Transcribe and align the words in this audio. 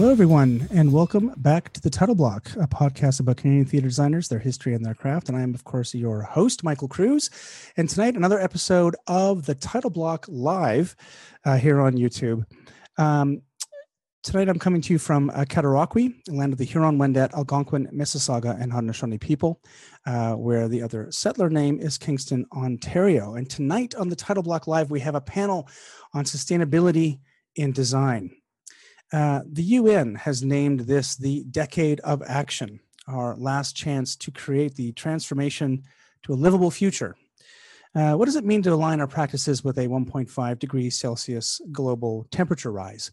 Hello, 0.00 0.12
everyone, 0.12 0.66
and 0.72 0.94
welcome 0.94 1.34
back 1.36 1.74
to 1.74 1.80
the 1.82 1.90
Title 1.90 2.14
Block, 2.14 2.48
a 2.52 2.66
podcast 2.66 3.20
about 3.20 3.36
Canadian 3.36 3.66
theater 3.66 3.86
designers, 3.86 4.28
their 4.28 4.38
history, 4.38 4.72
and 4.72 4.82
their 4.82 4.94
craft. 4.94 5.28
And 5.28 5.36
I 5.36 5.42
am, 5.42 5.52
of 5.52 5.64
course, 5.64 5.94
your 5.94 6.22
host, 6.22 6.64
Michael 6.64 6.88
Cruz. 6.88 7.28
And 7.76 7.86
tonight, 7.86 8.16
another 8.16 8.40
episode 8.40 8.96
of 9.06 9.44
the 9.44 9.54
Title 9.54 9.90
Block 9.90 10.24
live 10.26 10.96
uh, 11.44 11.58
here 11.58 11.82
on 11.82 11.98
YouTube. 11.98 12.46
Um, 12.96 13.42
tonight, 14.22 14.48
I'm 14.48 14.58
coming 14.58 14.80
to 14.80 14.94
you 14.94 14.98
from 14.98 15.28
uh, 15.34 15.44
Cataraqui, 15.44 16.14
land 16.28 16.54
of 16.54 16.58
the 16.58 16.64
Huron, 16.64 16.96
Wendat, 16.96 17.34
Algonquin, 17.34 17.88
Mississauga, 17.92 18.58
and 18.58 18.72
Haudenosaunee 18.72 19.20
people, 19.20 19.60
uh, 20.06 20.32
where 20.32 20.66
the 20.66 20.80
other 20.80 21.12
settler 21.12 21.50
name 21.50 21.78
is 21.78 21.98
Kingston, 21.98 22.46
Ontario. 22.56 23.34
And 23.34 23.50
tonight 23.50 23.94
on 23.96 24.08
the 24.08 24.16
Title 24.16 24.42
Block 24.42 24.66
live, 24.66 24.90
we 24.90 25.00
have 25.00 25.14
a 25.14 25.20
panel 25.20 25.68
on 26.14 26.24
sustainability 26.24 27.20
in 27.54 27.72
design. 27.72 28.30
Uh, 29.12 29.40
the 29.50 29.62
UN 29.62 30.14
has 30.14 30.42
named 30.42 30.80
this 30.80 31.16
the 31.16 31.44
Decade 31.50 32.00
of 32.00 32.22
Action, 32.26 32.80
our 33.08 33.36
last 33.36 33.74
chance 33.74 34.14
to 34.16 34.30
create 34.30 34.76
the 34.76 34.92
transformation 34.92 35.82
to 36.22 36.32
a 36.32 36.34
livable 36.34 36.70
future. 36.70 37.16
Uh, 37.94 38.14
what 38.14 38.26
does 38.26 38.36
it 38.36 38.44
mean 38.44 38.62
to 38.62 38.72
align 38.72 39.00
our 39.00 39.08
practices 39.08 39.64
with 39.64 39.78
a 39.78 39.88
1.5 39.88 40.58
degrees 40.60 40.96
Celsius 40.96 41.60
global 41.72 42.24
temperature 42.30 42.70
rise? 42.70 43.10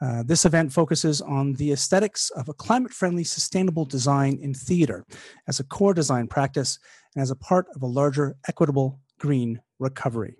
Uh, 0.00 0.22
this 0.22 0.44
event 0.44 0.72
focuses 0.72 1.20
on 1.20 1.54
the 1.54 1.72
aesthetics 1.72 2.30
of 2.30 2.48
a 2.48 2.54
climate 2.54 2.92
friendly, 2.92 3.24
sustainable 3.24 3.84
design 3.84 4.38
in 4.40 4.54
theater 4.54 5.04
as 5.48 5.60
a 5.60 5.64
core 5.64 5.94
design 5.94 6.26
practice 6.26 6.78
and 7.14 7.22
as 7.22 7.30
a 7.30 7.36
part 7.36 7.66
of 7.74 7.82
a 7.82 7.86
larger, 7.86 8.36
equitable 8.48 9.00
green 9.18 9.60
recovery. 9.78 10.36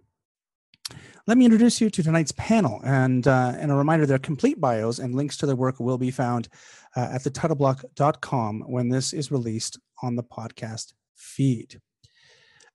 Let 1.27 1.39
me 1.39 1.45
introduce 1.45 1.81
you 1.81 1.91
to 1.91 2.03
tonight's 2.05 2.33
panel. 2.33 2.81
And, 2.85 3.27
uh, 3.27 3.55
and 3.59 3.73
a 3.73 3.75
reminder 3.75 4.07
their 4.07 4.19
complete 4.19 4.61
bios 4.61 5.01
and 5.01 5.15
links 5.15 5.37
to 5.39 5.47
their 5.47 5.57
work 5.57 5.81
will 5.81 5.99
be 5.99 6.13
found 6.13 6.49
uh, 6.95 7.09
at 7.15 7.23
thetitleBlock.com 7.23 8.61
when 8.67 8.89
this 8.89 9.13
is 9.13 9.33
released 9.33 9.79
on 10.03 10.15
the 10.15 10.23
podcast 10.23 10.93
feed. 11.17 11.81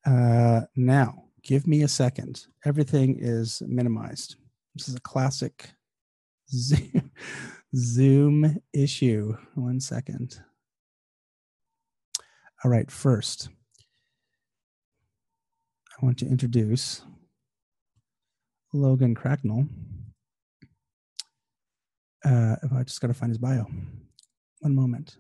Uh, 0.06 0.62
now, 0.76 1.26
give 1.44 1.66
me 1.66 1.84
a 1.84 1.88
second. 1.88 2.46
Everything 2.66 3.16
is 3.20 3.62
minimized. 3.66 4.36
This 4.76 4.90
is 4.90 4.96
a 4.96 5.02
classic 5.02 5.70
Zoom, 6.50 7.12
Zoom 7.76 8.58
issue. 8.74 9.38
One 9.56 9.80
second. 9.80 10.42
All 12.64 12.70
right, 12.70 12.92
first, 12.92 13.50
I 16.02 16.06
want 16.06 16.20
to 16.20 16.28
introduce 16.28 17.02
Logan 18.74 19.16
Cracknell. 19.16 19.68
Uh, 22.24 22.56
if 22.64 22.72
I 22.72 22.84
just 22.84 23.02
got 23.02 23.08
to 23.08 23.14
find 23.14 23.30
his 23.32 23.38
bio. 23.38 23.66
One 24.60 24.76
moment. 24.76 25.18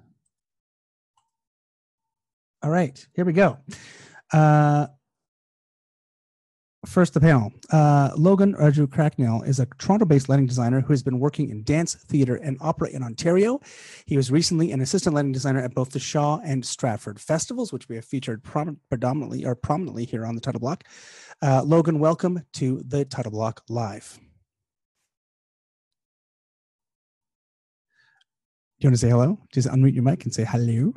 All 2.64 2.70
right, 2.70 3.06
here 3.16 3.26
we 3.26 3.34
go. 3.34 3.58
Uh, 4.32 4.88
first, 6.86 7.14
the 7.14 7.20
panel. 7.20 7.54
Uh, 7.72 8.10
Logan 8.16 8.56
Raju 8.56 8.90
Cracknell 8.90 9.44
is 9.44 9.60
a 9.60 9.68
Toronto 9.78 10.06
based 10.06 10.30
lighting 10.30 10.48
designer 10.48 10.82
who 10.82 10.94
has 10.94 11.04
been 11.04 11.20
working 11.20 11.50
in 11.50 11.64
dance, 11.64 11.94
theater, 11.94 12.36
and 12.36 12.58
opera 12.60 12.90
in 12.90 13.04
Ontario. 13.04 13.60
He 14.06 14.18
was 14.18 14.32
recently 14.32 14.72
an 14.72 14.82
assistant 14.82 15.16
lighting 15.16 15.32
designer 15.32 15.60
at 15.60 15.76
both 15.76 15.92
the 15.92 16.00
Shaw 16.00 16.40
and 16.44 16.66
Stratford 16.66 17.20
festivals, 17.20 17.72
which 17.72 17.88
we 17.88 17.96
have 17.96 18.06
featured 18.06 18.44
prom- 18.44 18.80
predominantly 18.90 19.46
or 19.46 19.54
prominently 19.54 20.06
here 20.06 20.26
on 20.26 20.36
the 20.36 20.42
title 20.42 20.60
block. 20.60 20.84
Uh, 21.42 21.62
Logan, 21.64 22.00
welcome 22.00 22.46
to 22.54 22.82
the 22.88 23.06
Title 23.06 23.32
Block 23.32 23.62
Live. 23.70 24.20
Do 28.80 28.86
you 28.86 28.90
want 28.90 29.00
to 29.00 29.06
say 29.06 29.10
hello? 29.10 29.38
Just 29.54 29.68
unmute 29.68 29.94
your 29.94 30.04
mic 30.04 30.24
and 30.24 30.34
say 30.34 30.44
hello. 30.44 30.96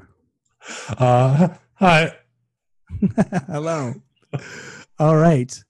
Uh, 0.99 1.49
hi. 1.75 2.16
hello. 3.47 3.95
All 4.99 5.16
right. 5.16 5.62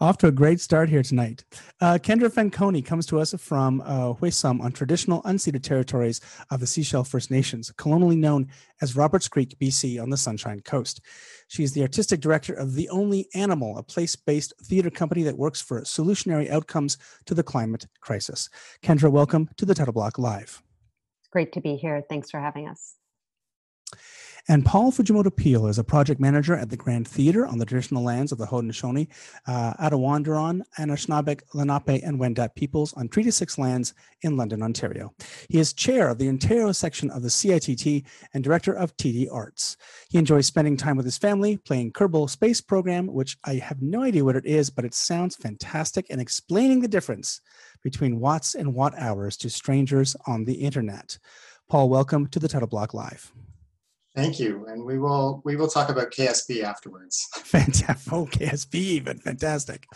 Off 0.00 0.18
to 0.18 0.26
a 0.26 0.32
great 0.32 0.60
start 0.60 0.88
here 0.88 1.04
tonight. 1.04 1.44
Uh, 1.80 1.96
Kendra 2.02 2.28
Fanconi 2.28 2.84
comes 2.84 3.06
to 3.06 3.20
us 3.20 3.32
from 3.38 3.80
uh, 3.82 4.12
Hwesum 4.14 4.60
on 4.60 4.72
traditional 4.72 5.22
unceded 5.22 5.62
territories 5.62 6.20
of 6.50 6.58
the 6.58 6.66
shíshálh 6.66 7.06
First 7.06 7.30
Nations, 7.30 7.70
colonially 7.78 8.16
known 8.16 8.48
as 8.82 8.96
Roberts 8.96 9.28
Creek, 9.28 9.56
BC, 9.62 10.02
on 10.02 10.10
the 10.10 10.16
Sunshine 10.16 10.60
Coast. 10.62 11.00
She 11.46 11.62
is 11.62 11.74
the 11.74 11.82
artistic 11.82 12.20
director 12.20 12.54
of 12.54 12.74
The 12.74 12.88
Only 12.88 13.28
Animal, 13.34 13.78
a 13.78 13.84
place 13.84 14.16
based 14.16 14.52
theater 14.64 14.90
company 14.90 15.22
that 15.22 15.38
works 15.38 15.62
for 15.62 15.80
solutionary 15.82 16.50
outcomes 16.50 16.98
to 17.26 17.34
the 17.34 17.44
climate 17.44 17.86
crisis. 18.00 18.50
Kendra, 18.82 19.12
welcome 19.12 19.48
to 19.58 19.64
the 19.64 19.76
Title 19.76 19.92
Block 19.92 20.18
Live. 20.18 20.60
It's 21.20 21.28
great 21.30 21.52
to 21.52 21.60
be 21.60 21.76
here. 21.76 22.02
Thanks 22.08 22.32
for 22.32 22.40
having 22.40 22.68
us. 22.68 22.96
And 24.46 24.62
Paul 24.62 24.92
Fujimoto 24.92 25.34
Peel 25.34 25.68
is 25.68 25.78
a 25.78 25.84
project 25.84 26.20
manager 26.20 26.54
at 26.54 26.68
the 26.68 26.76
Grand 26.76 27.08
Theatre 27.08 27.46
on 27.46 27.56
the 27.56 27.64
traditional 27.64 28.02
lands 28.02 28.30
of 28.30 28.36
the 28.36 28.44
Haudenosaunee, 28.44 29.08
uh, 29.46 29.72
Attawandaron, 29.80 30.60
Anishinaabeg, 30.78 31.40
Lenape, 31.54 32.02
and 32.04 32.20
Wendat 32.20 32.54
peoples 32.54 32.92
on 32.92 33.08
Treaty 33.08 33.30
6 33.30 33.56
lands 33.56 33.94
in 34.20 34.36
London, 34.36 34.62
Ontario. 34.62 35.14
He 35.48 35.58
is 35.58 35.72
chair 35.72 36.10
of 36.10 36.18
the 36.18 36.28
Ontario 36.28 36.72
section 36.72 37.10
of 37.10 37.22
the 37.22 37.30
CITT 37.30 38.04
and 38.34 38.44
director 38.44 38.74
of 38.74 38.94
TD 38.98 39.28
Arts. 39.32 39.78
He 40.10 40.18
enjoys 40.18 40.46
spending 40.46 40.76
time 40.76 40.98
with 40.98 41.06
his 41.06 41.16
family, 41.16 41.56
playing 41.56 41.92
Kerbal 41.92 42.28
Space 42.28 42.60
Program, 42.60 43.06
which 43.06 43.38
I 43.44 43.54
have 43.54 43.80
no 43.80 44.02
idea 44.02 44.26
what 44.26 44.36
it 44.36 44.44
is, 44.44 44.68
but 44.68 44.84
it 44.84 44.92
sounds 44.92 45.36
fantastic, 45.36 46.06
and 46.10 46.20
explaining 46.20 46.80
the 46.80 46.88
difference 46.88 47.40
between 47.82 48.20
watts 48.20 48.54
and 48.54 48.74
watt 48.74 48.92
hours 48.98 49.38
to 49.38 49.48
strangers 49.48 50.14
on 50.26 50.44
the 50.44 50.54
internet. 50.54 51.18
Paul, 51.70 51.88
welcome 51.88 52.26
to 52.26 52.38
the 52.38 52.48
Title 52.48 52.68
Block 52.68 52.92
Live. 52.92 53.32
Thank 54.14 54.38
you, 54.38 54.66
and 54.68 54.84
we 54.84 54.98
will 54.98 55.42
we 55.44 55.56
will 55.56 55.66
talk 55.66 55.88
about 55.88 56.12
KSP 56.12 56.62
afterwards. 56.62 57.26
Fantastic, 57.44 58.12
oh 58.12 58.26
KSP 58.26 58.74
even 58.74 59.18
fantastic. 59.18 59.86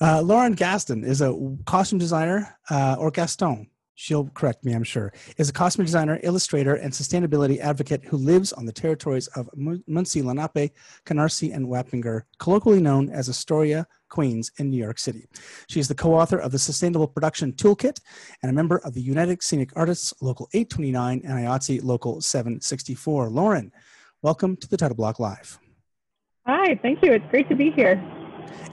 Uh, 0.00 0.20
Lauren 0.22 0.52
Gaston 0.52 1.04
is 1.04 1.20
a 1.20 1.36
costume 1.66 1.98
designer, 1.98 2.56
uh, 2.70 2.96
or 2.98 3.10
Gaston. 3.10 3.68
She'll 3.94 4.28
correct 4.30 4.64
me, 4.64 4.72
I'm 4.72 4.84
sure. 4.84 5.12
Is 5.36 5.48
a 5.48 5.52
costume 5.52 5.84
designer, 5.84 6.18
illustrator, 6.22 6.74
and 6.74 6.92
sustainability 6.92 7.58
advocate 7.58 8.04
who 8.04 8.16
lives 8.16 8.52
on 8.52 8.64
the 8.64 8.72
territories 8.72 9.26
of 9.28 9.48
Munsee, 9.56 10.24
Lenape, 10.24 10.72
Canarsie, 11.04 11.54
and 11.54 11.66
Wappinger, 11.66 12.22
colloquially 12.38 12.80
known 12.80 13.10
as 13.10 13.28
Astoria, 13.28 13.86
Queens 14.12 14.52
in 14.58 14.70
New 14.70 14.76
York 14.76 14.98
City. 14.98 15.26
She 15.68 15.80
is 15.80 15.88
the 15.88 15.94
co 15.94 16.14
author 16.14 16.38
of 16.38 16.52
the 16.52 16.58
Sustainable 16.58 17.08
Production 17.08 17.52
Toolkit 17.54 17.98
and 18.42 18.50
a 18.50 18.52
member 18.52 18.76
of 18.84 18.92
the 18.92 19.00
United 19.00 19.42
Scenic 19.42 19.70
Artists 19.74 20.12
Local 20.20 20.48
829 20.52 21.22
and 21.24 21.32
IATSE 21.32 21.82
Local 21.82 22.20
764. 22.20 23.30
Lauren, 23.30 23.72
welcome 24.20 24.54
to 24.56 24.68
the 24.68 24.76
Title 24.76 24.96
Block 24.96 25.18
Live. 25.18 25.58
Hi, 26.46 26.78
thank 26.82 27.02
you. 27.02 27.12
It's 27.12 27.24
great 27.30 27.48
to 27.48 27.56
be 27.56 27.70
here. 27.70 28.02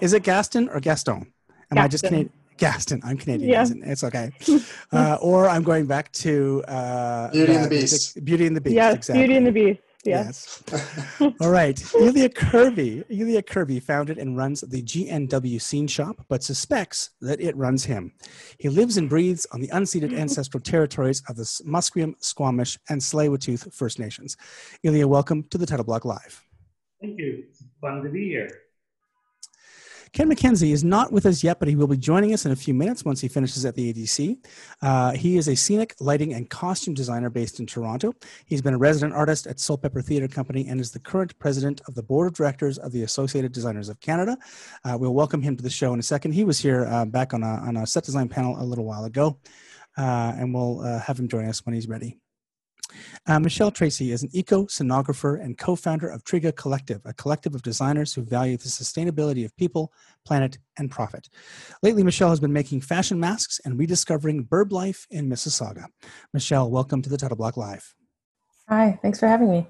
Is 0.02 0.12
it 0.12 0.24
Gaston 0.24 0.68
or 0.68 0.82
Gaston? 0.82 1.16
Am 1.16 1.24
Gaston. 1.48 1.78
I 1.78 1.88
just 1.88 2.04
Canadian? 2.04 2.34
Gaston. 2.58 3.02
I'm 3.06 3.18
Canadian. 3.18 3.50
Yeah. 3.50 3.92
It's 3.92 4.04
okay. 4.04 4.32
Uh, 4.92 5.20
or 5.22 5.48
I'm 5.48 5.62
going 5.62 5.86
back 5.86 6.12
to 6.14 6.64
uh, 6.68 7.30
Beauty 7.30 7.54
and 7.54 7.64
the 7.64 7.68
uh, 7.68 7.70
Beast. 7.70 8.26
Beauty 8.26 8.48
and 8.48 8.56
the 8.56 8.62
Beast. 8.62 8.76
yes, 8.76 8.96
exactly. 8.96 9.22
Beauty 9.22 9.38
and 9.38 9.46
the 9.46 9.52
Beast. 9.52 9.80
Yes. 10.06 10.64
Yes. 10.72 11.22
All 11.42 11.50
right. 11.50 11.82
Elia 11.96 12.30
Kirby. 12.30 13.04
Elia 13.10 13.42
Kirby 13.42 13.80
founded 13.82 14.18
and 14.18 14.38
runs 14.38 14.62
the 14.62 14.82
GNW 14.82 15.62
Scene 15.62 15.88
Shop, 15.88 16.26
but 16.30 16.42
suspects 16.42 17.12
that 17.22 17.42
it 17.42 17.56
runs 17.58 17.84
him. 17.84 18.14
He 18.58 18.70
lives 18.70 18.98
and 18.98 19.10
breathes 19.10 19.46
on 19.52 19.60
the 19.60 19.68
unceded 19.70 20.14
ancestral 20.18 20.62
territories 20.62 21.22
of 21.28 21.36
the 21.36 21.44
Musqueam, 21.44 22.14
Squamish, 22.24 22.78
and 22.90 23.02
Tsleil-Waututh 23.02 23.74
First 23.74 24.00
Nations. 24.00 24.38
Elia, 24.86 25.08
welcome 25.08 25.44
to 25.50 25.58
the 25.58 25.66
Title 25.66 25.86
Block 25.86 26.06
Live. 26.06 26.44
Thank 27.02 27.20
you. 27.20 27.44
It's 27.50 27.64
fun 27.82 28.02
to 28.04 28.10
be 28.10 28.30
here. 28.30 28.50
Ken 30.12 30.30
McKenzie 30.30 30.72
is 30.72 30.84
not 30.84 31.12
with 31.12 31.26
us 31.26 31.44
yet, 31.44 31.60
but 31.60 31.68
he 31.68 31.76
will 31.76 31.88
be 31.88 31.98
joining 31.98 32.34
us 32.34 32.46
in 32.46 32.52
a 32.52 32.56
few 32.56 32.74
minutes 32.74 33.06
once 33.06 33.22
he 33.22 33.28
finishes 33.28 33.66
at 33.66 33.76
the 33.76 33.94
ADC. 33.94 34.38
Uh, 34.82 35.12
he 35.12 35.38
is 35.38 35.48
a 35.48 35.56
scenic 35.56 35.96
lighting 36.00 36.34
and 36.34 36.50
costume 36.50 36.94
designer 36.94 37.30
based 37.30 37.60
in 37.60 37.66
Toronto. 37.66 38.14
He's 38.46 38.62
been 38.62 38.74
a 38.74 38.78
resident 38.78 39.14
artist 39.14 39.46
at 39.46 39.58
Soulpepper 39.58 40.04
Theatre 40.04 40.28
Company 40.28 40.68
and 40.68 40.80
is 40.80 40.92
the 40.92 41.00
current 41.00 41.38
president 41.40 41.82
of 41.88 41.96
the 41.96 42.04
board 42.04 42.28
of 42.28 42.34
directors 42.34 42.78
of 42.78 42.92
the 42.92 43.04
Associated 43.04 43.52
Designers 43.52 43.90
of 43.90 44.00
Canada. 44.00 44.38
Uh, 44.84 44.98
we'll 45.00 45.14
welcome 45.14 45.42
him 45.42 45.56
to 45.56 45.64
the 45.64 45.70
show 45.70 45.94
in 45.94 46.00
a 46.00 46.04
second. 46.04 46.32
He 46.32 46.44
was 46.44 46.60
here 46.60 46.86
uh, 46.86 47.06
back 47.06 47.34
on 47.34 47.44
a, 47.44 47.48
on 47.48 47.78
a 47.78 47.86
set 47.86 48.04
design 48.04 48.30
panel 48.30 48.56
a 48.60 48.64
little 48.64 48.86
while 48.86 49.06
ago, 49.06 49.38
uh, 49.98 50.34
and 50.38 50.54
we'll 50.54 50.82
uh, 50.82 51.00
have 51.00 51.20
him 51.20 51.28
join 51.28 51.46
us 51.46 51.66
when 51.66 51.76
he's 51.76 51.88
ready. 51.88 52.18
Uh, 53.28 53.40
Michelle 53.40 53.72
Tracy 53.72 54.12
is 54.12 54.24
an 54.24 54.30
eco 54.34 54.66
scenographer 54.66 55.42
and 55.44 55.58
co 55.58 55.76
founder 55.76 56.10
of 56.10 56.24
Triga 56.24 56.56
Collective, 56.56 57.02
a 57.06 57.14
collective 57.14 57.56
of 57.56 57.62
designers 57.62 58.14
who 58.14 58.22
value 58.22 58.58
the 58.58 58.70
sustainability 58.70 59.46
of 59.46 59.56
people, 59.58 59.94
planet, 60.26 60.58
and 60.78 60.90
profit. 60.90 61.30
Lately, 61.84 62.04
Michelle 62.04 62.30
has 62.30 62.40
been 62.40 62.54
making 62.54 62.82
fashion 62.82 63.20
masks 63.20 63.60
and 63.66 63.78
rediscovering 63.78 64.44
bird 64.44 64.72
life 64.72 65.06
in 65.10 65.30
Mississauga. 65.30 65.86
Michelle, 66.34 66.70
welcome 66.70 67.02
to 67.02 67.10
the 67.10 67.18
Title 67.18 67.38
Block 67.38 67.58
Live. 67.58 67.94
Hi, 68.68 69.00
thanks 69.02 69.20
for 69.20 69.28
having 69.28 69.50
me. 69.50 69.68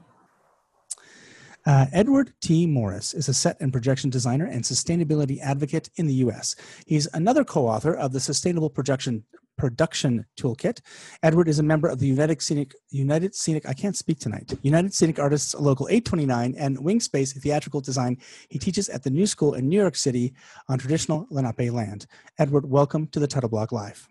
Uh, 1.65 1.85
Edward 1.91 2.33
T. 2.41 2.65
Morris 2.65 3.13
is 3.13 3.27
a 3.27 3.33
set 3.33 3.57
and 3.59 3.71
projection 3.71 4.09
designer 4.09 4.45
and 4.45 4.63
sustainability 4.63 5.39
advocate 5.41 5.89
in 5.97 6.07
the 6.07 6.13
U.S. 6.15 6.55
He's 6.85 7.07
another 7.13 7.43
co 7.43 7.67
author 7.67 7.93
of 7.93 8.13
the 8.13 8.19
Sustainable 8.19 8.69
Projection 8.69 9.23
Production 9.59 10.25
Toolkit. 10.39 10.79
Edward 11.21 11.49
is 11.49 11.59
a 11.59 11.63
member 11.63 11.89
of 11.89 11.99
the 11.99 12.07
United 12.07 12.41
Scenic, 12.41 12.73
United 12.89 13.35
Scenic, 13.35 13.67
I 13.67 13.73
can't 13.73 13.95
speak 13.95 14.17
tonight, 14.17 14.57
United 14.61 14.93
Scenic 14.93 15.19
Artists 15.19 15.53
Local 15.53 15.87
829 15.89 16.55
and 16.57 16.77
Wingspace 16.77 17.39
Theatrical 17.39 17.81
Design. 17.81 18.17
He 18.49 18.57
teaches 18.57 18.87
at 18.87 19.03
the 19.03 19.09
New 19.09 19.27
School 19.27 19.53
in 19.53 19.67
New 19.67 19.79
York 19.79 19.97
City 19.97 20.33
on 20.69 20.79
traditional 20.79 21.27
Lenape 21.29 21.71
land. 21.71 22.07
Edward, 22.39 22.69
welcome 22.69 23.07
to 23.07 23.19
the 23.19 23.27
Title 23.27 23.49
Block 23.49 23.73
Live. 23.73 24.07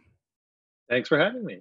Thanks 0.89 1.09
for 1.09 1.19
having 1.19 1.45
me. 1.45 1.61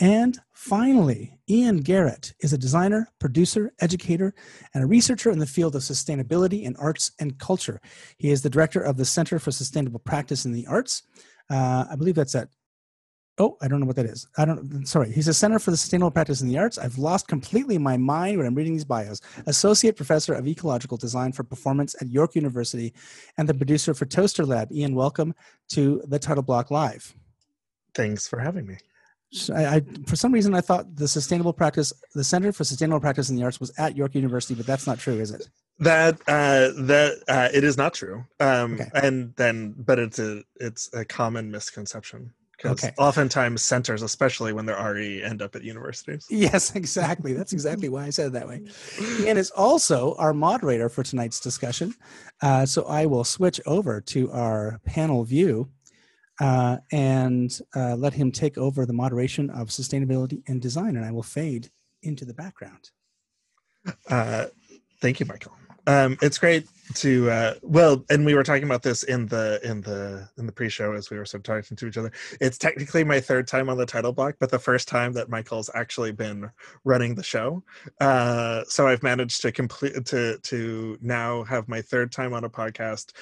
And 0.00 0.38
finally, 0.52 1.40
Ian 1.50 1.78
Garrett 1.78 2.32
is 2.40 2.52
a 2.52 2.58
designer, 2.58 3.08
producer, 3.18 3.72
educator, 3.80 4.32
and 4.72 4.84
a 4.84 4.86
researcher 4.86 5.32
in 5.32 5.40
the 5.40 5.46
field 5.46 5.74
of 5.74 5.82
sustainability 5.82 6.62
in 6.62 6.76
arts 6.76 7.10
and 7.18 7.36
culture. 7.38 7.80
He 8.16 8.30
is 8.30 8.42
the 8.42 8.50
director 8.50 8.80
of 8.80 8.96
the 8.96 9.04
Center 9.04 9.40
for 9.40 9.50
Sustainable 9.50 9.98
Practice 9.98 10.44
in 10.44 10.52
the 10.52 10.66
Arts. 10.68 11.02
Uh, 11.50 11.86
I 11.90 11.96
believe 11.96 12.14
that's 12.14 12.36
at 12.36 12.48
Oh, 13.40 13.56
I 13.62 13.68
don't 13.68 13.78
know 13.78 13.86
what 13.86 13.96
that 13.96 14.06
is. 14.06 14.26
I 14.36 14.44
don't. 14.44 14.86
Sorry, 14.86 15.12
he's 15.12 15.28
a 15.28 15.34
Center 15.34 15.60
for 15.60 15.70
the 15.70 15.76
Sustainable 15.76 16.10
Practice 16.10 16.40
in 16.40 16.48
the 16.48 16.58
Arts. 16.58 16.76
I've 16.76 16.98
lost 16.98 17.28
completely 17.28 17.78
my 17.78 17.96
mind 17.96 18.36
when 18.36 18.46
I'm 18.46 18.54
reading 18.54 18.72
these 18.72 18.84
bios. 18.84 19.20
Associate 19.46 19.94
Professor 19.94 20.34
of 20.34 20.48
Ecological 20.48 20.96
Design 20.96 21.30
for 21.32 21.44
Performance 21.44 21.94
at 22.00 22.08
York 22.08 22.34
University, 22.34 22.92
and 23.36 23.48
the 23.48 23.54
producer 23.54 23.94
for 23.94 24.06
Toaster 24.06 24.44
Lab. 24.44 24.72
Ian, 24.72 24.96
welcome 24.96 25.34
to 25.68 26.02
the 26.06 26.18
Title 26.18 26.42
Block 26.42 26.72
Live. 26.72 27.14
Thanks 27.94 28.26
for 28.26 28.40
having 28.40 28.66
me. 28.66 28.78
I, 29.54 29.66
I, 29.66 29.82
for 30.06 30.16
some 30.16 30.32
reason 30.32 30.54
I 30.54 30.60
thought 30.60 30.96
the 30.96 31.06
sustainable 31.06 31.52
practice, 31.52 31.92
the 32.14 32.24
Center 32.24 32.50
for 32.50 32.64
Sustainable 32.64 33.00
Practice 33.00 33.30
in 33.30 33.36
the 33.36 33.44
Arts, 33.44 33.60
was 33.60 33.72
at 33.78 33.96
York 33.96 34.16
University, 34.16 34.54
but 34.54 34.66
that's 34.66 34.86
not 34.86 34.98
true, 34.98 35.20
is 35.20 35.30
it? 35.30 35.48
That 35.78 36.14
uh, 36.26 36.72
that 36.86 37.22
uh, 37.28 37.48
it 37.54 37.62
is 37.62 37.76
not 37.76 37.94
true. 37.94 38.24
Um, 38.40 38.74
okay. 38.74 38.88
And 38.94 39.32
then, 39.36 39.76
but 39.78 40.00
it's 40.00 40.18
a 40.18 40.42
it's 40.56 40.92
a 40.92 41.04
common 41.04 41.52
misconception 41.52 42.32
because 42.58 42.82
okay. 42.84 42.92
oftentimes 42.98 43.62
centers, 43.62 44.02
especially 44.02 44.52
when 44.52 44.66
they're 44.66 44.92
RE, 44.92 45.22
end 45.22 45.42
up 45.42 45.54
at 45.54 45.62
universities. 45.62 46.26
Yes, 46.48 46.74
exactly. 46.74 47.32
That's 47.32 47.52
exactly 47.52 47.88
why 47.88 48.04
I 48.04 48.10
said 48.10 48.28
it 48.28 48.32
that 48.32 48.48
way. 48.48 48.62
And 49.26 49.38
is 49.38 49.50
also 49.56 50.14
our 50.16 50.34
moderator 50.34 50.88
for 50.88 51.02
tonight's 51.02 51.40
discussion. 51.40 51.94
Uh, 52.42 52.66
so 52.66 52.84
I 52.84 53.06
will 53.06 53.24
switch 53.24 53.60
over 53.66 54.00
to 54.00 54.30
our 54.32 54.80
panel 54.84 55.24
view 55.24 55.68
uh, 56.40 56.78
and 56.92 57.56
uh, 57.76 57.96
let 57.96 58.12
him 58.12 58.32
take 58.32 58.58
over 58.58 58.86
the 58.86 58.92
moderation 58.92 59.50
of 59.50 59.68
sustainability 59.68 60.42
and 60.48 60.60
design, 60.60 60.96
and 60.96 61.04
I 61.04 61.10
will 61.10 61.22
fade 61.22 61.70
into 62.02 62.24
the 62.24 62.34
background. 62.34 62.90
Uh, 64.08 64.46
thank 65.00 65.20
you, 65.20 65.26
Michael. 65.26 65.52
Um, 65.86 66.18
it's 66.20 66.38
great 66.38 66.66
to 66.94 67.30
uh, 67.30 67.54
well, 67.62 68.04
and 68.10 68.24
we 68.24 68.34
were 68.34 68.42
talking 68.42 68.64
about 68.64 68.82
this 68.82 69.02
in 69.02 69.26
the 69.26 69.60
in 69.62 69.80
the 69.80 70.28
in 70.38 70.46
the 70.46 70.52
pre-show 70.52 70.92
as 70.92 71.10
we 71.10 71.18
were 71.18 71.24
sort 71.24 71.40
of 71.40 71.44
talking 71.44 71.76
to 71.76 71.86
each 71.86 71.96
other. 71.96 72.12
It's 72.40 72.58
technically 72.58 73.04
my 73.04 73.20
third 73.20 73.46
time 73.46 73.68
on 73.68 73.76
the 73.76 73.86
title 73.86 74.12
block, 74.12 74.36
but 74.38 74.50
the 74.50 74.58
first 74.58 74.88
time 74.88 75.12
that 75.14 75.28
Michael's 75.28 75.70
actually 75.74 76.12
been 76.12 76.50
running 76.84 77.14
the 77.14 77.22
show. 77.22 77.62
Uh, 78.00 78.64
so 78.68 78.86
I've 78.86 79.02
managed 79.02 79.42
to 79.42 79.52
complete 79.52 80.04
to 80.06 80.38
to 80.38 80.98
now 81.00 81.44
have 81.44 81.68
my 81.68 81.82
third 81.82 82.12
time 82.12 82.34
on 82.34 82.44
a 82.44 82.50
podcast, 82.50 83.12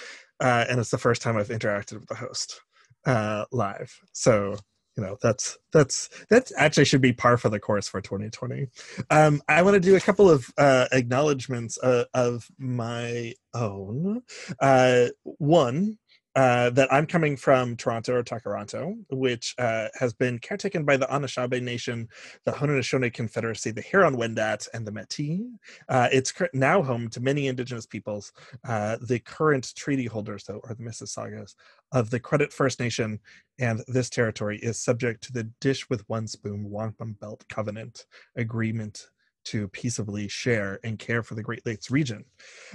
uh, 0.41 0.65
and 0.69 0.81
it's 0.81 0.91
the 0.91 0.99
first 0.99 1.23
time 1.23 1.37
I've 1.37 1.49
interacted 1.49 1.95
with 1.95 2.09
the 2.09 2.15
host 2.15 2.61
uh, 3.05 3.45
live. 3.53 3.99
So 4.13 4.57
you 4.97 5.03
know 5.03 5.17
that's 5.23 5.59
that's 5.73 6.09
that 6.31 6.51
actually 6.57 6.85
should 6.85 7.01
be 7.01 7.13
par 7.13 7.37
for 7.37 7.49
the 7.49 7.61
course 7.61 7.89
for 7.89 8.01
2020 8.01 8.67
um, 9.11 9.43
i 9.49 9.63
want 9.63 9.75
to 9.75 9.81
do 9.81 9.97
a 9.97 10.01
couple 10.01 10.31
of 10.31 10.47
uh, 10.59 10.87
acknowledgments 10.93 11.79
uh, 11.83 12.05
of 12.15 12.49
my 12.59 13.33
own. 13.57 14.23
Uh, 14.61 15.07
one 15.23 15.99
uh, 16.37 16.69
that 16.71 16.93
I'm 16.93 17.07
coming 17.07 17.35
from 17.35 17.77
Toronto 17.77 18.17
or 18.17 18.23
Tkaronto, 18.23 18.95
which 19.11 19.55
uh, 19.59 19.89
has 19.99 20.13
been 20.13 20.39
caretaken 20.39 20.85
by 20.85 20.99
the 20.99 21.07
Anishinaabe 21.07 21.63
Nation, 21.63 22.09
the 22.45 22.53
Haudenosaunee 22.53 23.13
Confederacy, 23.13 23.71
the 23.71 23.81
Huron-Wendat, 23.81 24.69
and 24.75 24.87
the 24.87 24.93
Métis. 24.93 25.49
Uh, 25.89 26.09
it's 26.13 26.35
now 26.53 26.83
home 26.83 27.09
to 27.09 27.21
many 27.21 27.49
Indigenous 27.49 27.87
peoples. 27.87 28.33
Uh, 28.69 28.99
the 29.01 29.19
current 29.19 29.75
treaty 29.75 30.05
holders, 30.05 30.45
though, 30.45 30.61
are 30.65 30.75
the 30.75 30.83
Mississaugas 30.83 31.55
of 31.93 32.11
the 32.11 32.21
Credit 32.21 32.53
First 32.53 32.81
Nation, 32.81 33.19
and 33.59 33.83
this 33.89 34.11
territory 34.11 34.59
is 34.59 34.79
subject 34.79 35.25
to 35.25 35.33
the 35.33 35.45
Dish 35.63 35.89
with 35.89 36.07
One 36.07 36.27
Spoon 36.27 36.69
Wampum 36.71 37.17
Belt 37.19 37.45
Covenant 37.49 38.05
Agreement 38.37 39.07
to 39.47 39.69
peaceably 39.69 40.29
share 40.29 40.79
and 40.85 40.99
care 40.99 41.23
for 41.23 41.35
the 41.35 41.43
Great 41.43 41.65
Lakes 41.65 41.91
region. 41.91 42.25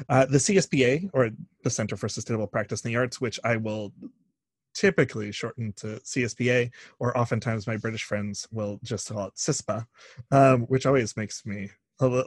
Uh, 0.10 0.26
the 0.26 0.38
CSPA, 0.38 1.10
or 1.14 1.30
the 1.64 1.70
Center 1.70 1.98
for 1.98 2.10
Sustainable 2.10 2.48
Practice 2.48 2.82
in 2.82 2.92
the 2.92 2.98
Arts, 2.98 3.22
which 3.22 3.40
I 3.44 3.58
will 3.58 3.94
typically 4.74 5.32
shorten 5.32 5.74
to 5.78 6.00
CSPA, 6.00 6.72
or 7.00 7.18
oftentimes 7.18 7.68
my 7.68 7.78
British 7.78 8.04
friends 8.04 8.48
will 8.52 8.80
just 8.84 9.10
call 9.10 9.28
it 9.28 9.36
CISPA, 9.36 9.86
um, 10.32 10.62
which 10.64 10.86
always 10.86 11.16
makes 11.18 11.46
me 11.46 11.70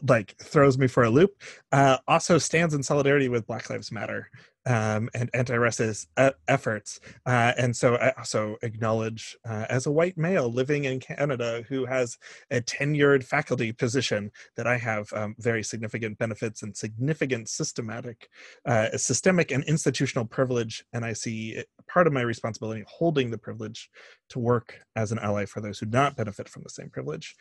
like 0.07 0.37
throws 0.41 0.79
me 0.79 0.87
for 0.87 1.05
a 1.05 1.11
loop. 1.11 1.43
Uh, 1.73 1.99
also 2.07 2.39
stands 2.39 2.75
in 2.75 2.83
solidarity 2.83 3.29
with 3.29 3.47
Black 3.47 3.69
Lives 3.71 3.91
Matter 3.91 4.31
um, 4.67 5.09
and 5.15 5.31
anti-racist 5.35 6.07
uh, 6.17 6.31
efforts. 6.49 7.01
Uh, 7.27 7.53
and 7.59 7.77
so 7.77 7.97
I 7.97 8.13
also 8.19 8.57
acknowledge, 8.63 9.37
uh, 9.49 9.67
as 9.69 9.87
a 9.87 9.93
white 9.93 10.17
male 10.17 10.51
living 10.51 10.85
in 10.85 11.01
Canada 11.01 11.65
who 11.69 11.87
has 11.87 12.19
a 12.51 12.61
tenured 12.61 13.25
faculty 13.25 13.73
position, 13.73 14.31
that 14.57 14.67
I 14.67 14.79
have 14.79 15.13
um, 15.13 15.35
very 15.39 15.63
significant 15.63 16.19
benefits 16.19 16.63
and 16.63 16.77
significant 16.77 17.49
systematic, 17.49 18.29
uh, 18.65 18.97
systemic 18.97 19.51
and 19.51 19.65
institutional 19.65 20.25
privilege. 20.25 20.85
And 20.93 21.05
I 21.05 21.13
see 21.13 21.63
part 21.87 22.07
of 22.07 22.13
my 22.13 22.23
responsibility 22.23 22.85
holding 22.89 23.31
the 23.31 23.39
privilege 23.39 23.91
to 24.31 24.39
work 24.39 24.81
as 24.97 25.13
an 25.13 25.19
ally 25.19 25.45
for 25.45 25.61
those 25.61 25.79
who 25.79 25.87
do 25.87 25.99
not 25.99 26.17
benefit 26.17 26.49
from 26.49 26.63
the 26.63 26.71
same 26.71 26.91
privilege. 26.91 27.37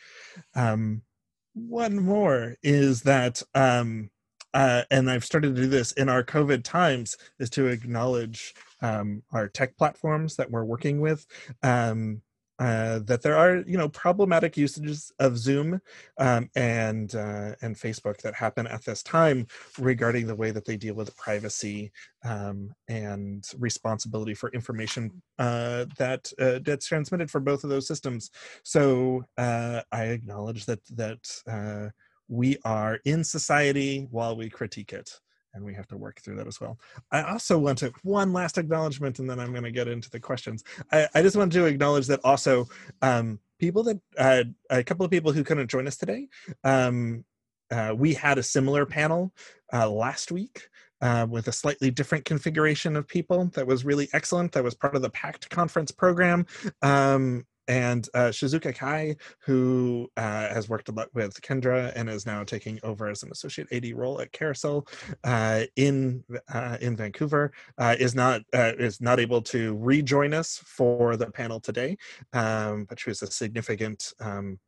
Um, 0.54 1.02
one 1.54 2.00
more 2.00 2.56
is 2.62 3.02
that 3.02 3.42
um, 3.54 4.10
uh, 4.54 4.82
and 4.90 5.10
I've 5.10 5.24
started 5.24 5.54
to 5.54 5.62
do 5.62 5.68
this 5.68 5.92
in 5.92 6.08
our 6.08 6.22
COVID 6.24 6.64
times, 6.64 7.16
is 7.38 7.50
to 7.50 7.66
acknowledge 7.66 8.54
um, 8.80 9.22
our 9.32 9.48
tech 9.48 9.76
platforms 9.76 10.36
that 10.36 10.50
we're 10.50 10.64
working 10.64 11.00
with. 11.00 11.26
Um, 11.62 12.22
uh, 12.60 13.00
that 13.00 13.20
there 13.20 13.36
are 13.36 13.64
you 13.66 13.76
know 13.76 13.88
problematic 13.88 14.56
usages 14.56 15.10
of 15.18 15.36
Zoom 15.36 15.80
um, 16.18 16.48
and 16.54 17.12
uh, 17.16 17.56
and 17.62 17.74
Facebook 17.74 18.18
that 18.18 18.34
happen 18.34 18.66
at 18.68 18.84
this 18.84 19.02
time 19.02 19.46
regarding 19.78 20.26
the 20.26 20.36
way 20.36 20.52
that 20.52 20.64
they 20.64 20.76
deal 20.76 20.94
with 20.94 21.16
privacy 21.16 21.90
um, 22.24 22.72
and 22.86 23.44
responsibility 23.58 24.34
for 24.34 24.50
information 24.50 25.20
uh, 25.40 25.86
that 25.98 26.32
uh, 26.38 26.60
that's 26.64 26.86
transmitted 26.86 27.28
for 27.28 27.40
both 27.40 27.64
of 27.64 27.70
those 27.70 27.88
systems. 27.88 28.30
So 28.62 29.24
uh, 29.36 29.80
I 29.90 30.04
acknowledge 30.04 30.66
that 30.66 30.80
that 30.94 31.40
uh, 31.48 31.90
we 32.28 32.58
are 32.64 33.00
in 33.04 33.24
society 33.24 34.06
while 34.10 34.36
we 34.36 34.48
critique 34.48 34.92
it 34.92 35.20
and 35.54 35.64
we 35.64 35.74
have 35.74 35.86
to 35.86 35.96
work 35.96 36.20
through 36.20 36.36
that 36.36 36.46
as 36.46 36.60
well. 36.60 36.78
I 37.10 37.22
also 37.22 37.58
want 37.58 37.78
to 37.78 37.92
one 38.02 38.32
last 38.32 38.58
acknowledgement, 38.58 39.20
and 39.20 39.30
then 39.30 39.40
I'm 39.40 39.52
going 39.52 39.64
to 39.64 39.70
get 39.70 39.88
into 39.88 40.10
the 40.10 40.20
questions. 40.20 40.64
I, 40.92 41.08
I 41.14 41.22
just 41.22 41.36
want 41.36 41.52
to 41.52 41.64
acknowledge 41.64 42.08
that 42.08 42.20
also 42.24 42.66
um, 43.02 43.38
people 43.58 43.84
that 43.84 44.00
uh, 44.18 44.44
a 44.68 44.82
couple 44.82 45.04
of 45.04 45.10
people 45.10 45.32
who 45.32 45.44
couldn't 45.44 45.70
join 45.70 45.86
us 45.86 45.96
today. 45.96 46.28
Um, 46.64 47.24
uh, 47.70 47.94
we 47.96 48.14
had 48.14 48.36
a 48.36 48.42
similar 48.42 48.84
panel 48.84 49.32
uh, 49.72 49.88
last 49.88 50.30
week. 50.30 50.68
Uh, 51.00 51.26
with 51.28 51.48
a 51.48 51.52
slightly 51.52 51.90
different 51.90 52.24
configuration 52.24 52.96
of 52.96 53.06
people 53.06 53.44
that 53.52 53.66
was 53.66 53.84
really 53.84 54.08
excellent. 54.14 54.52
That 54.52 54.64
was 54.64 54.74
part 54.74 54.96
of 54.96 55.02
the 55.02 55.10
PACT 55.10 55.50
conference 55.50 55.90
program. 55.90 56.46
Um, 56.80 57.44
and 57.68 58.08
uh, 58.14 58.28
Shizuka 58.28 58.74
Kai, 58.74 59.16
who 59.40 60.10
uh, 60.16 60.48
has 60.48 60.68
worked 60.68 60.88
a 60.88 60.92
lot 60.92 61.08
with 61.14 61.40
Kendra 61.40 61.92
and 61.96 62.08
is 62.08 62.26
now 62.26 62.44
taking 62.44 62.78
over 62.82 63.08
as 63.08 63.22
an 63.22 63.30
associate 63.30 63.68
AD 63.72 63.92
role 63.94 64.20
at 64.20 64.32
Carousel 64.32 64.86
uh, 65.24 65.64
in 65.76 66.24
uh, 66.52 66.76
in 66.80 66.96
Vancouver, 66.96 67.52
uh, 67.78 67.96
is 67.98 68.14
not 68.14 68.42
uh, 68.54 68.72
is 68.78 69.00
not 69.00 69.20
able 69.20 69.42
to 69.42 69.76
rejoin 69.78 70.34
us 70.34 70.58
for 70.64 71.16
the 71.16 71.30
panel 71.30 71.60
today, 71.60 71.96
um, 72.32 72.84
but 72.88 73.00
she 73.00 73.10
was 73.10 73.22
a 73.22 73.30
significant. 73.30 74.12
Um, 74.20 74.58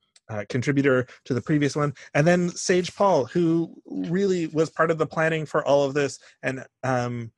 contributor 0.48 1.06
to 1.24 1.34
the 1.34 1.40
previous 1.40 1.76
one, 1.76 1.94
and 2.14 2.26
then 2.26 2.48
Sage 2.48 2.92
Paul, 2.96 3.26
who 3.26 3.72
really 3.86 4.48
was 4.48 4.68
part 4.68 4.90
of 4.90 4.98
the 4.98 5.06
planning 5.06 5.46
for 5.46 5.64
all 5.64 5.84
of 5.84 5.94
this 5.94 6.18
and 6.42 6.64
um, 6.82 7.30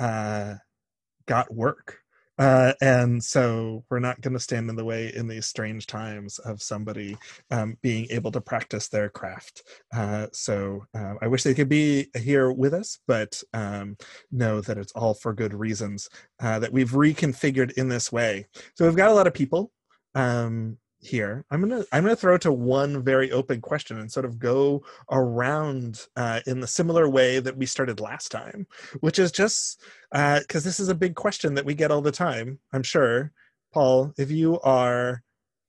got 0.00 1.54
work 1.54 2.03
uh, 2.38 2.72
and 2.80 3.22
so 3.22 3.84
we're 3.90 4.00
not 4.00 4.20
going 4.20 4.34
to 4.34 4.40
stand 4.40 4.68
in 4.68 4.76
the 4.76 4.84
way 4.84 5.12
in 5.14 5.28
these 5.28 5.46
strange 5.46 5.86
times 5.86 6.38
of 6.40 6.62
somebody 6.62 7.16
um, 7.50 7.76
being 7.82 8.06
able 8.10 8.32
to 8.32 8.40
practice 8.40 8.88
their 8.88 9.08
craft. 9.08 9.62
Uh, 9.94 10.26
so 10.32 10.84
uh, 10.96 11.14
I 11.22 11.28
wish 11.28 11.42
they 11.42 11.54
could 11.54 11.68
be 11.68 12.08
here 12.16 12.50
with 12.50 12.74
us, 12.74 12.98
but 13.06 13.40
um, 13.52 13.96
know 14.32 14.60
that 14.60 14.78
it's 14.78 14.92
all 14.92 15.14
for 15.14 15.32
good 15.32 15.54
reasons 15.54 16.08
uh, 16.40 16.58
that 16.58 16.72
we've 16.72 16.90
reconfigured 16.90 17.72
in 17.72 17.88
this 17.88 18.10
way. 18.10 18.46
So 18.74 18.84
we've 18.84 18.96
got 18.96 19.10
a 19.10 19.14
lot 19.14 19.26
of 19.26 19.34
people. 19.34 19.70
Um, 20.14 20.78
here 21.04 21.44
i'm 21.50 21.60
gonna 21.60 21.84
i'm 21.92 22.02
gonna 22.02 22.16
throw 22.16 22.38
to 22.38 22.52
one 22.52 23.02
very 23.02 23.30
open 23.30 23.60
question 23.60 23.98
and 23.98 24.10
sort 24.10 24.24
of 24.24 24.38
go 24.38 24.82
around 25.10 26.06
uh, 26.16 26.40
in 26.46 26.60
the 26.60 26.66
similar 26.66 27.08
way 27.08 27.40
that 27.40 27.56
we 27.56 27.66
started 27.66 28.00
last 28.00 28.30
time 28.30 28.66
which 29.00 29.18
is 29.18 29.30
just 29.30 29.82
because 30.10 30.64
uh, 30.64 30.68
this 30.68 30.80
is 30.80 30.88
a 30.88 30.94
big 30.94 31.14
question 31.14 31.54
that 31.54 31.64
we 31.64 31.74
get 31.74 31.90
all 31.90 32.00
the 32.00 32.10
time 32.10 32.58
i'm 32.72 32.82
sure. 32.82 33.32
Paul, 33.74 34.14
if 34.16 34.30
you 34.30 34.60
are 34.60 35.20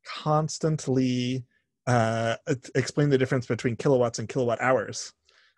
constantly 0.06 1.44
uh, 1.88 2.36
explain 2.75 3.10
the 3.10 3.18
difference 3.18 3.48
between 3.48 3.75
kilowatts 3.75 4.20
and 4.20 4.30
kilowatt 4.30 4.62
hours, 4.62 5.12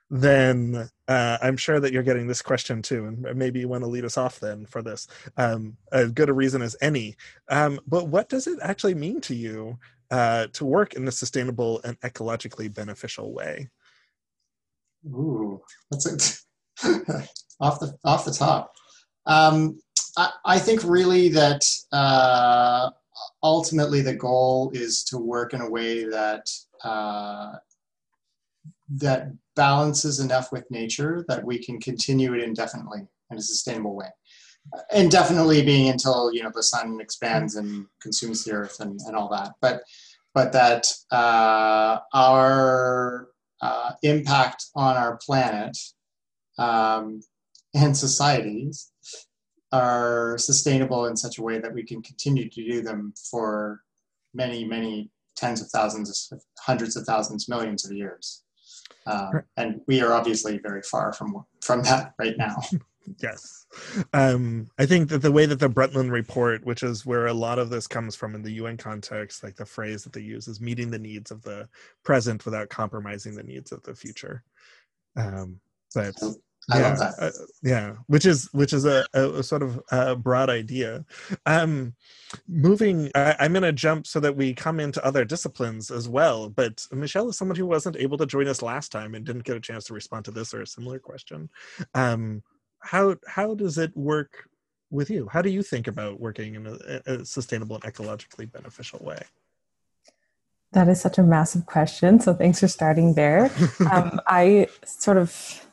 then 0.09 0.89
uh, 1.07 1.37
I'm 1.41 1.57
sure 1.57 1.79
that 1.79 1.91
you're 1.91 2.03
getting 2.03 2.27
this 2.27 2.41
question 2.41 2.81
too, 2.81 3.05
and 3.05 3.37
maybe 3.37 3.59
you 3.59 3.67
want 3.67 3.83
to 3.83 3.89
lead 3.89 4.05
us 4.05 4.17
off 4.17 4.39
then 4.39 4.65
for 4.65 4.81
this. 4.81 5.07
Um, 5.35 5.77
as 5.91 6.11
good 6.11 6.29
a 6.29 6.33
reason 6.33 6.61
as 6.61 6.75
any. 6.81 7.17
Um, 7.49 7.79
but 7.87 8.07
what 8.07 8.29
does 8.29 8.47
it 8.47 8.59
actually 8.61 8.95
mean 8.95 9.19
to 9.21 9.35
you 9.35 9.77
uh, 10.09 10.47
to 10.53 10.65
work 10.65 10.93
in 10.93 11.07
a 11.07 11.11
sustainable 11.11 11.81
and 11.83 11.99
ecologically 12.01 12.73
beneficial 12.73 13.33
way? 13.33 13.69
Ooh, 15.05 15.61
that's 15.91 16.45
off 17.59 17.79
the 17.79 17.97
off 18.03 18.25
the 18.25 18.31
top. 18.31 18.73
Um, 19.25 19.79
I, 20.15 20.31
I 20.45 20.59
think 20.59 20.83
really 20.83 21.29
that 21.29 21.65
uh, 21.91 22.91
ultimately 23.43 24.01
the 24.01 24.15
goal 24.15 24.71
is 24.73 25.03
to 25.05 25.17
work 25.17 25.53
in 25.53 25.61
a 25.61 25.69
way 25.69 26.05
that 26.05 26.49
uh, 26.83 27.53
that 28.95 29.31
balances 29.55 30.19
enough 30.19 30.51
with 30.51 30.69
nature 30.71 31.25
that 31.27 31.43
we 31.43 31.63
can 31.63 31.79
continue 31.79 32.33
it 32.33 32.41
indefinitely 32.41 33.07
in 33.31 33.37
a 33.37 33.41
sustainable 33.41 33.95
way. 33.95 34.07
Indefinitely 34.93 35.63
being 35.63 35.89
until 35.89 36.31
you 36.33 36.43
know 36.43 36.51
the 36.53 36.63
sun 36.63 36.99
expands 36.99 37.55
and 37.55 37.85
consumes 38.01 38.43
the 38.43 38.51
earth 38.51 38.79
and, 38.79 38.99
and 39.07 39.15
all 39.15 39.29
that, 39.29 39.53
but 39.61 39.83
but 40.33 40.51
that 40.51 40.93
uh, 41.11 41.99
our 42.13 43.29
uh, 43.61 43.91
impact 44.03 44.65
on 44.75 44.97
our 44.97 45.17
planet 45.17 45.77
um, 46.57 47.21
and 47.73 47.95
societies 47.95 48.91
are 49.71 50.37
sustainable 50.37 51.07
in 51.07 51.15
such 51.15 51.37
a 51.37 51.41
way 51.41 51.59
that 51.59 51.73
we 51.73 51.83
can 51.83 52.01
continue 52.01 52.49
to 52.49 52.63
do 52.63 52.81
them 52.81 53.13
for 53.29 53.81
many, 54.33 54.63
many 54.65 55.09
tens 55.35 55.61
of 55.61 55.69
thousands, 55.69 56.31
hundreds 56.59 56.95
of 56.95 57.05
thousands, 57.05 57.49
millions 57.49 57.85
of 57.85 57.91
years. 57.91 58.43
Um, 59.07 59.41
and 59.55 59.81
we 59.87 60.01
are 60.01 60.13
obviously 60.13 60.57
very 60.57 60.81
far 60.81 61.13
from 61.13 61.45
from 61.61 61.81
that 61.83 62.13
right 62.19 62.37
now. 62.37 62.55
yes, 63.21 63.65
um, 64.13 64.67
I 64.77 64.85
think 64.85 65.09
that 65.09 65.21
the 65.21 65.31
way 65.31 65.45
that 65.45 65.59
the 65.59 65.69
Brundtland 65.69 66.11
Report, 66.11 66.65
which 66.65 66.83
is 66.83 67.05
where 67.05 67.27
a 67.27 67.33
lot 67.33 67.59
of 67.59 67.69
this 67.69 67.87
comes 67.87 68.15
from 68.15 68.35
in 68.35 68.41
the 68.41 68.53
UN 68.53 68.77
context, 68.77 69.43
like 69.43 69.55
the 69.55 69.65
phrase 69.65 70.03
that 70.03 70.13
they 70.13 70.21
use 70.21 70.47
is 70.47 70.61
meeting 70.61 70.91
the 70.91 70.99
needs 70.99 71.31
of 71.31 71.41
the 71.43 71.67
present 72.03 72.45
without 72.45 72.69
compromising 72.69 73.35
the 73.35 73.43
needs 73.43 73.71
of 73.71 73.81
the 73.83 73.95
future. 73.95 74.43
Um, 75.15 75.59
but 75.95 76.15
I 76.69 76.79
yeah, 76.79 76.89
love 76.89 76.99
that. 76.99 77.13
Uh, 77.19 77.31
yeah, 77.63 77.93
which 78.07 78.25
is 78.25 78.49
which 78.51 78.73
is 78.73 78.85
a, 78.85 79.05
a, 79.13 79.29
a 79.35 79.43
sort 79.43 79.63
of 79.63 79.81
a 79.91 80.15
broad 80.15 80.49
idea. 80.49 81.05
Um, 81.45 81.95
moving, 82.47 83.09
I, 83.15 83.35
I'm 83.39 83.53
going 83.53 83.63
to 83.63 83.71
jump 83.71 84.05
so 84.05 84.19
that 84.19 84.35
we 84.35 84.53
come 84.53 84.79
into 84.79 85.03
other 85.05 85.23
disciplines 85.23 85.89
as 85.91 86.09
well. 86.09 86.49
But 86.49 86.85
Michelle 86.91 87.29
is 87.29 87.37
someone 87.37 87.55
who 87.55 87.65
wasn't 87.65 87.95
able 87.95 88.17
to 88.17 88.25
join 88.25 88.47
us 88.47 88.61
last 88.61 88.91
time 88.91 89.15
and 89.15 89.25
didn't 89.25 89.45
get 89.45 89.55
a 89.55 89.61
chance 89.61 89.85
to 89.85 89.93
respond 89.93 90.25
to 90.25 90.31
this 90.31 90.53
or 90.53 90.61
a 90.61 90.67
similar 90.67 90.99
question. 90.99 91.49
Um, 91.93 92.43
how 92.79 93.15
how 93.27 93.55
does 93.55 93.77
it 93.77 93.95
work 93.95 94.49
with 94.89 95.09
you? 95.09 95.29
How 95.31 95.41
do 95.41 95.49
you 95.49 95.63
think 95.63 95.87
about 95.87 96.19
working 96.19 96.55
in 96.55 96.67
a, 96.67 97.01
a 97.05 97.25
sustainable 97.25 97.79
and 97.81 97.93
ecologically 97.93 98.51
beneficial 98.51 98.99
way? 98.99 99.21
That 100.73 100.89
is 100.89 100.99
such 100.99 101.17
a 101.17 101.23
massive 101.23 101.65
question. 101.65 102.19
So 102.19 102.33
thanks 102.33 102.59
for 102.59 102.67
starting 102.67 103.13
there. 103.13 103.49
um, 103.91 104.19
I 104.27 104.67
sort 104.85 105.17
of 105.17 105.65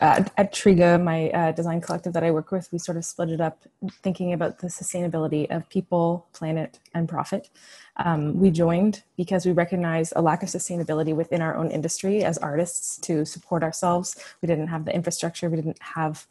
at, 0.00 0.32
at 0.36 0.52
Triga, 0.52 1.02
my 1.02 1.30
uh, 1.30 1.52
design 1.52 1.80
collective 1.80 2.12
that 2.12 2.24
I 2.24 2.30
work 2.30 2.50
with, 2.50 2.70
we 2.72 2.78
sort 2.78 2.96
of 2.96 3.04
split 3.04 3.30
it 3.30 3.40
up 3.40 3.62
thinking 4.02 4.32
about 4.32 4.58
the 4.58 4.66
sustainability 4.66 5.48
of 5.54 5.68
people, 5.68 6.26
planet, 6.32 6.80
and 6.92 7.08
profit. 7.08 7.50
Um, 7.96 8.40
we 8.40 8.50
joined 8.50 9.02
because 9.16 9.46
we 9.46 9.52
recognize 9.52 10.12
a 10.16 10.22
lack 10.22 10.42
of 10.42 10.48
sustainability 10.48 11.14
within 11.14 11.40
our 11.40 11.56
own 11.56 11.70
industry 11.70 12.24
as 12.24 12.38
artists 12.38 12.98
to 12.98 13.24
support 13.24 13.62
ourselves. 13.62 14.16
We 14.42 14.46
didn't 14.46 14.68
have 14.68 14.84
the 14.84 14.94
infrastructure, 14.94 15.48
we 15.48 15.56
didn't 15.56 15.80
have 15.80 16.26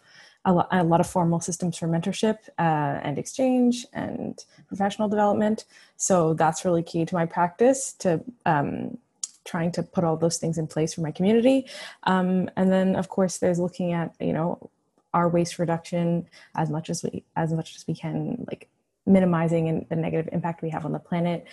a, 0.45 0.53
lo- 0.53 0.67
a 0.71 0.83
lot 0.83 0.99
of 0.99 1.07
formal 1.07 1.39
systems 1.39 1.77
for 1.77 1.87
mentorship 1.87 2.37
uh, 2.59 2.99
and 3.03 3.17
exchange 3.17 3.85
and 3.93 4.43
professional 4.67 5.07
development. 5.07 5.65
So 5.95 6.33
that's 6.33 6.65
really 6.65 6.83
key 6.83 7.05
to 7.05 7.15
my 7.15 7.25
practice 7.25 7.93
to 7.99 8.21
um, 8.45 8.97
trying 9.45 9.71
to 9.73 9.83
put 9.83 10.03
all 10.03 10.17
those 10.17 10.37
things 10.37 10.57
in 10.57 10.67
place 10.67 10.93
for 10.93 11.01
my 11.01 11.11
community. 11.11 11.65
Um, 12.03 12.49
and 12.55 12.71
then, 12.71 12.95
of 12.95 13.09
course, 13.09 13.37
there's 13.37 13.59
looking 13.59 13.93
at 13.93 14.13
you 14.19 14.33
know 14.33 14.69
our 15.13 15.29
waste 15.29 15.59
reduction 15.59 16.27
as 16.55 16.69
much 16.69 16.89
as 16.89 17.03
we 17.03 17.23
as 17.35 17.53
much 17.53 17.75
as 17.75 17.85
we 17.87 17.93
can, 17.93 18.45
like 18.47 18.69
minimizing 19.05 19.85
the 19.89 19.95
negative 19.95 20.29
impact 20.31 20.61
we 20.61 20.69
have 20.69 20.85
on 20.85 20.93
the 20.93 20.99
planet 20.99 21.45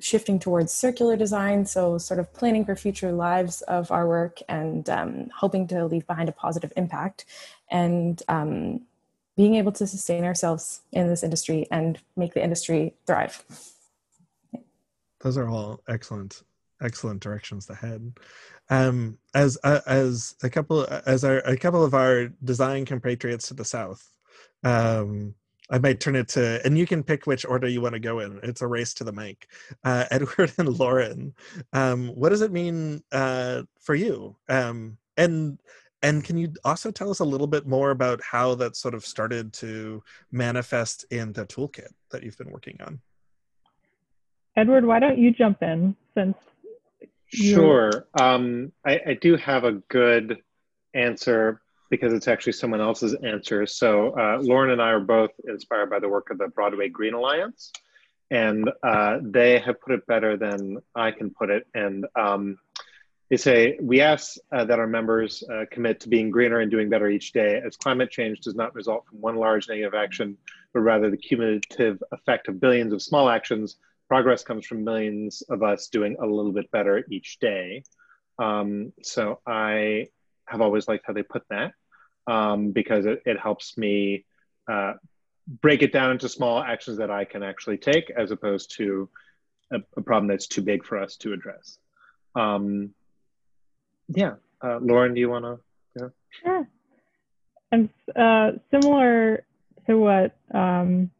shifting 0.00 0.38
towards 0.38 0.72
circular 0.72 1.16
design. 1.16 1.66
So 1.66 1.98
sort 1.98 2.20
of 2.20 2.32
planning 2.32 2.64
for 2.64 2.76
future 2.76 3.12
lives 3.12 3.62
of 3.62 3.90
our 3.90 4.06
work 4.06 4.38
and 4.48 4.88
um, 4.88 5.30
hoping 5.34 5.66
to 5.68 5.84
leave 5.86 6.06
behind 6.06 6.28
a 6.28 6.32
positive 6.32 6.72
impact. 6.76 7.24
And 7.70 8.22
um, 8.28 8.82
being 9.36 9.56
able 9.56 9.72
to 9.72 9.86
sustain 9.86 10.24
ourselves 10.24 10.82
in 10.92 11.08
this 11.08 11.24
industry 11.24 11.66
and 11.70 11.98
make 12.16 12.34
the 12.34 12.42
industry 12.42 12.94
thrive. 13.06 13.44
Those 15.20 15.36
are 15.36 15.48
all 15.48 15.80
excellent 15.88 16.42
excellent 16.82 17.20
directions 17.20 17.66
to 17.66 17.74
head. 17.74 18.12
Um, 18.70 19.18
as 19.34 19.58
uh, 19.64 19.80
as 19.86 20.36
a 20.42 20.50
couple 20.50 20.86
as 21.06 21.24
our 21.24 21.38
a 21.38 21.56
couple 21.56 21.84
of 21.84 21.94
our 21.94 22.28
design 22.42 22.84
compatriots 22.84 23.48
to 23.48 23.54
the 23.54 23.64
south, 23.64 24.12
um, 24.62 25.34
I 25.70 25.78
might 25.78 26.00
turn 26.00 26.16
it 26.16 26.28
to, 26.28 26.60
and 26.64 26.76
you 26.76 26.86
can 26.86 27.02
pick 27.02 27.26
which 27.26 27.44
order 27.44 27.68
you 27.68 27.80
want 27.80 27.94
to 27.94 28.00
go 28.00 28.20
in. 28.20 28.40
It's 28.42 28.62
a 28.62 28.66
race 28.66 28.94
to 28.94 29.04
the 29.04 29.12
mic. 29.12 29.48
Uh, 29.82 30.04
Edward 30.10 30.52
and 30.58 30.78
Lauren, 30.78 31.34
um, 31.72 32.08
what 32.08 32.30
does 32.30 32.42
it 32.42 32.52
mean 32.52 33.02
uh, 33.12 33.62
for 33.80 33.94
you? 33.94 34.36
Um, 34.48 34.98
and 35.16 35.58
and 36.02 36.22
can 36.22 36.36
you 36.36 36.52
also 36.64 36.90
tell 36.90 37.10
us 37.10 37.20
a 37.20 37.24
little 37.24 37.46
bit 37.46 37.66
more 37.66 37.90
about 37.90 38.20
how 38.22 38.54
that 38.56 38.76
sort 38.76 38.94
of 38.94 39.06
started 39.06 39.54
to 39.54 40.02
manifest 40.30 41.06
in 41.10 41.32
the 41.32 41.46
toolkit 41.46 41.88
that 42.10 42.22
you've 42.22 42.36
been 42.36 42.50
working 42.50 42.78
on? 42.86 43.00
Edward, 44.56 44.84
why 44.84 45.00
don't 45.00 45.18
you 45.18 45.32
jump 45.32 45.62
in 45.62 45.96
since 46.14 46.36
Sure. 47.28 48.06
Um, 48.18 48.72
I, 48.84 49.00
I, 49.06 49.14
do 49.20 49.36
have 49.36 49.64
a 49.64 49.72
good 49.72 50.38
answer 50.94 51.60
because 51.90 52.12
it's 52.12 52.28
actually 52.28 52.52
someone 52.52 52.80
else's 52.80 53.14
answer. 53.14 53.66
So 53.66 54.10
uh, 54.18 54.38
Lauren 54.40 54.70
and 54.70 54.80
I 54.80 54.90
are 54.90 55.00
both 55.00 55.30
inspired 55.46 55.90
by 55.90 55.98
the 55.98 56.08
work 56.08 56.30
of 56.30 56.38
the 56.38 56.48
Broadway 56.48 56.88
Green 56.88 57.14
Alliance, 57.14 57.72
and 58.30 58.70
uh, 58.82 59.18
they 59.22 59.58
have 59.58 59.80
put 59.80 59.94
it 59.94 60.06
better 60.06 60.36
than 60.36 60.78
I 60.94 61.10
can 61.10 61.30
put 61.30 61.50
it. 61.50 61.66
And 61.74 62.06
um, 62.16 62.58
they 63.30 63.36
say 63.36 63.78
we 63.80 64.00
ask 64.00 64.36
uh, 64.52 64.64
that 64.64 64.78
our 64.78 64.86
members 64.86 65.42
uh, 65.52 65.64
commit 65.70 66.00
to 66.00 66.08
being 66.08 66.30
greener 66.30 66.60
and 66.60 66.70
doing 66.70 66.88
better 66.88 67.08
each 67.08 67.32
day, 67.32 67.60
as 67.64 67.76
climate 67.76 68.10
change 68.10 68.40
does 68.40 68.54
not 68.54 68.74
result 68.74 69.06
from 69.06 69.20
one 69.20 69.36
large 69.36 69.68
negative 69.68 69.94
action, 69.94 70.36
but 70.72 70.80
rather 70.80 71.10
the 71.10 71.16
cumulative 71.16 72.02
effect 72.12 72.48
of 72.48 72.60
billions 72.60 72.92
of 72.92 73.02
small 73.02 73.28
actions 73.28 73.76
progress 74.08 74.42
comes 74.42 74.66
from 74.66 74.84
millions 74.84 75.42
of 75.42 75.62
us 75.62 75.88
doing 75.88 76.16
a 76.20 76.26
little 76.26 76.52
bit 76.52 76.70
better 76.70 77.04
each 77.10 77.38
day. 77.38 77.84
Um, 78.38 78.92
so 79.02 79.40
I 79.46 80.06
have 80.46 80.60
always 80.60 80.88
liked 80.88 81.04
how 81.06 81.12
they 81.12 81.22
put 81.22 81.42
that 81.50 81.72
um, 82.26 82.72
because 82.72 83.06
it, 83.06 83.22
it, 83.24 83.38
helps 83.38 83.78
me 83.78 84.24
uh, 84.70 84.94
break 85.60 85.82
it 85.82 85.92
down 85.92 86.10
into 86.10 86.28
small 86.28 86.60
actions 86.62 86.98
that 86.98 87.10
I 87.10 87.24
can 87.24 87.42
actually 87.42 87.78
take 87.78 88.10
as 88.10 88.30
opposed 88.30 88.76
to 88.76 89.08
a, 89.72 89.76
a 89.96 90.02
problem 90.02 90.28
that's 90.28 90.48
too 90.48 90.62
big 90.62 90.84
for 90.84 90.98
us 90.98 91.16
to 91.18 91.32
address. 91.32 91.78
Um, 92.34 92.90
yeah, 94.08 94.34
uh, 94.62 94.78
Lauren, 94.80 95.14
do 95.14 95.20
you 95.20 95.30
want 95.30 95.44
to? 95.44 96.12
Yeah. 96.44 96.64
And 97.70 97.88
uh, 98.14 98.52
similar 98.70 99.44
to 99.86 99.98
what 99.98 100.36
um, 100.52 101.10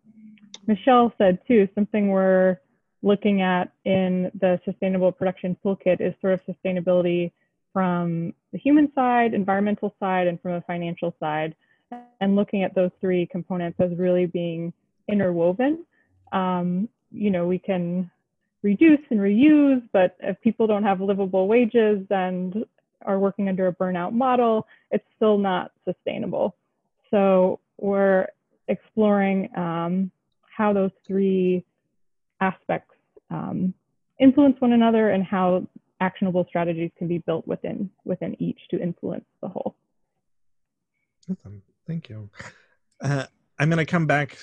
Michelle 0.67 1.13
said 1.19 1.39
too, 1.47 1.69
something 1.75 2.09
we're 2.09 2.59
looking 3.05 3.43
at 3.43 3.71
in 3.85 4.31
the 4.41 4.59
sustainable 4.65 5.13
production 5.13 5.57
toolkit 5.63 6.01
is 6.01 6.15
sort 6.23 6.33
of 6.33 6.41
sustainability 6.49 7.31
from 7.73 8.33
the 8.53 8.59
human 8.59 8.91
side, 8.95 9.35
environmental 9.35 9.95
side, 10.01 10.27
and 10.27 10.41
from 10.41 10.53
a 10.53 10.63
financial 10.63 11.15
side, 11.21 11.55
and 12.21 12.35
looking 12.35 12.63
at 12.63 12.75
those 12.75 12.91
three 13.01 13.27
components 13.31 13.79
as 13.79 13.91
really 13.99 14.25
being 14.25 14.73
interwoven. 15.07 15.85
Um, 16.33 16.89
you 17.13 17.31
know, 17.31 17.47
we 17.47 17.59
can 17.59 18.11
reduce 18.63 19.01
and 19.11 19.21
reuse, 19.21 19.83
but 19.93 20.17
if 20.21 20.41
people 20.41 20.67
don't 20.67 20.85
have 20.85 21.01
livable 21.03 21.47
wages 21.47 22.07
and 22.09 22.65
are 23.05 23.19
working 23.19 23.51
under 23.51 23.67
a 23.67 23.75
burnout 23.75 24.13
model, 24.13 24.67
it's 24.91 25.05
still 25.17 25.37
not 25.37 25.73
sustainable. 25.85 26.57
So 27.11 27.61
we're 27.79 28.29
exploring 28.69 29.51
um, 29.59 30.11
how 30.57 30.73
those 30.73 30.91
three 31.07 31.65
aspects 32.41 32.94
um, 33.31 33.75
influence 34.21 34.61
one 34.61 34.73
another 34.73 35.11
and 35.11 35.25
how 35.25 35.67
actionable 36.01 36.45
strategies 36.49 36.91
can 36.99 37.09
be 37.09 37.19
built 37.19 37.47
within 37.47 37.91
within 38.05 38.37
each 38.43 38.59
to 38.71 38.81
influence 38.81 39.25
the 39.43 39.49
whole. 39.49 39.77
Awesome. 41.31 41.63
Thank 41.87 42.09
you. 42.09 42.29
Uh, 43.01 43.27
I'm 43.59 43.69
going 43.69 43.85
to 43.85 43.91
come 43.91 44.07
back 44.07 44.39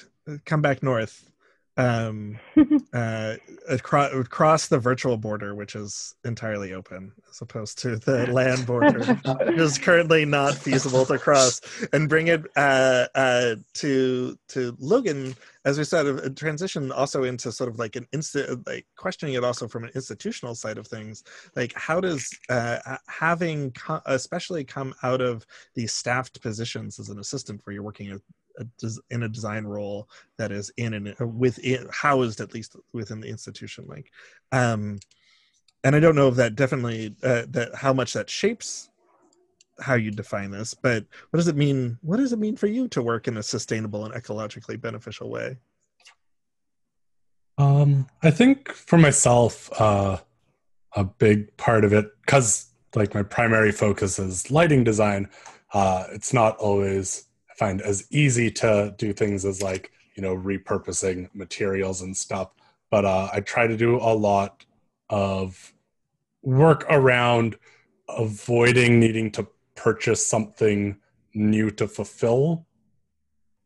come 0.45 0.61
back 0.61 0.83
north 0.83 1.31
um, 1.77 2.37
uh, 2.93 3.35
across, 3.69 4.13
across 4.13 4.67
the 4.67 4.79
virtual 4.79 5.17
border, 5.17 5.55
which 5.55 5.75
is 5.75 6.15
entirely 6.25 6.73
open, 6.73 7.11
as 7.29 7.41
opposed 7.41 7.79
to 7.79 7.97
the 7.97 8.27
land 8.31 8.65
border, 8.65 8.99
which 9.45 9.57
is 9.57 9.77
currently 9.77 10.25
not 10.25 10.55
feasible 10.55 11.05
to 11.05 11.17
cross, 11.17 11.61
and 11.93 12.09
bring 12.09 12.27
it 12.27 12.45
uh, 12.55 13.07
uh, 13.15 13.55
to 13.75 14.37
to 14.49 14.75
Logan, 14.79 15.35
as 15.65 15.77
we 15.77 15.83
said, 15.83 16.05
a 16.05 16.29
transition 16.29 16.91
also 16.91 17.23
into 17.23 17.51
sort 17.51 17.69
of 17.69 17.79
like 17.79 17.95
an 17.95 18.07
instant, 18.11 18.65
like 18.67 18.85
questioning 18.97 19.35
it 19.35 19.43
also 19.43 19.67
from 19.67 19.83
an 19.83 19.91
institutional 19.95 20.55
side 20.55 20.77
of 20.77 20.87
things. 20.87 21.23
Like, 21.55 21.73
how 21.75 22.01
does 22.01 22.29
uh, 22.49 22.97
having 23.07 23.71
co- 23.71 24.01
especially 24.07 24.63
come 24.63 24.93
out 25.03 25.21
of 25.21 25.45
these 25.73 25.93
staffed 25.93 26.41
positions 26.41 26.99
as 26.99 27.09
an 27.09 27.19
assistant, 27.19 27.61
where 27.63 27.73
you're 27.73 27.83
working 27.83 28.19
a, 28.59 28.89
in 29.09 29.23
a 29.23 29.29
design 29.29 29.65
role 29.65 30.09
that 30.37 30.51
is 30.51 30.71
in 30.77 30.93
and 30.93 31.15
uh, 31.19 31.27
within 31.27 31.87
housed 31.91 32.41
at 32.41 32.53
least 32.53 32.75
within 32.93 33.19
the 33.19 33.27
institution 33.27 33.85
like 33.87 34.11
um 34.51 34.99
and 35.83 35.95
i 35.95 35.99
don't 35.99 36.15
know 36.15 36.27
if 36.27 36.35
that 36.35 36.55
definitely 36.55 37.15
uh, 37.23 37.43
that 37.49 37.73
how 37.75 37.93
much 37.93 38.13
that 38.13 38.29
shapes 38.29 38.91
how 39.81 39.95
you 39.95 40.11
define 40.11 40.51
this 40.51 40.73
but 40.73 41.05
what 41.29 41.37
does 41.37 41.47
it 41.47 41.55
mean 41.55 41.97
what 42.01 42.17
does 42.17 42.33
it 42.33 42.39
mean 42.39 42.55
for 42.55 42.67
you 42.67 42.87
to 42.87 43.01
work 43.01 43.27
in 43.27 43.37
a 43.37 43.43
sustainable 43.43 44.05
and 44.05 44.13
ecologically 44.13 44.79
beneficial 44.79 45.29
way? 45.29 45.57
Um 47.57 48.07
i 48.23 48.31
think 48.31 48.71
for 48.71 48.97
myself 48.97 49.69
uh 49.79 50.17
a 50.95 51.03
big 51.03 51.55
part 51.57 51.83
of 51.83 51.93
it 51.93 52.05
because 52.21 52.67
like 52.95 53.13
my 53.13 53.23
primary 53.23 53.71
focus 53.71 54.19
is 54.19 54.51
lighting 54.51 54.83
design 54.83 55.29
uh 55.73 56.05
it's 56.11 56.33
not 56.33 56.57
always 56.57 57.25
find 57.57 57.81
as 57.81 58.07
easy 58.11 58.49
to 58.51 58.93
do 58.97 59.13
things 59.13 59.45
as 59.45 59.61
like 59.61 59.91
you 60.15 60.21
know 60.21 60.35
repurposing 60.35 61.29
materials 61.33 62.01
and 62.01 62.15
stuff 62.15 62.51
but 62.89 63.05
uh, 63.05 63.29
i 63.33 63.39
try 63.39 63.67
to 63.67 63.77
do 63.77 63.97
a 63.97 64.13
lot 64.13 64.65
of 65.09 65.73
work 66.41 66.85
around 66.89 67.55
avoiding 68.09 68.99
needing 68.99 69.31
to 69.31 69.47
purchase 69.75 70.25
something 70.25 70.97
new 71.33 71.69
to 71.71 71.87
fulfill 71.87 72.65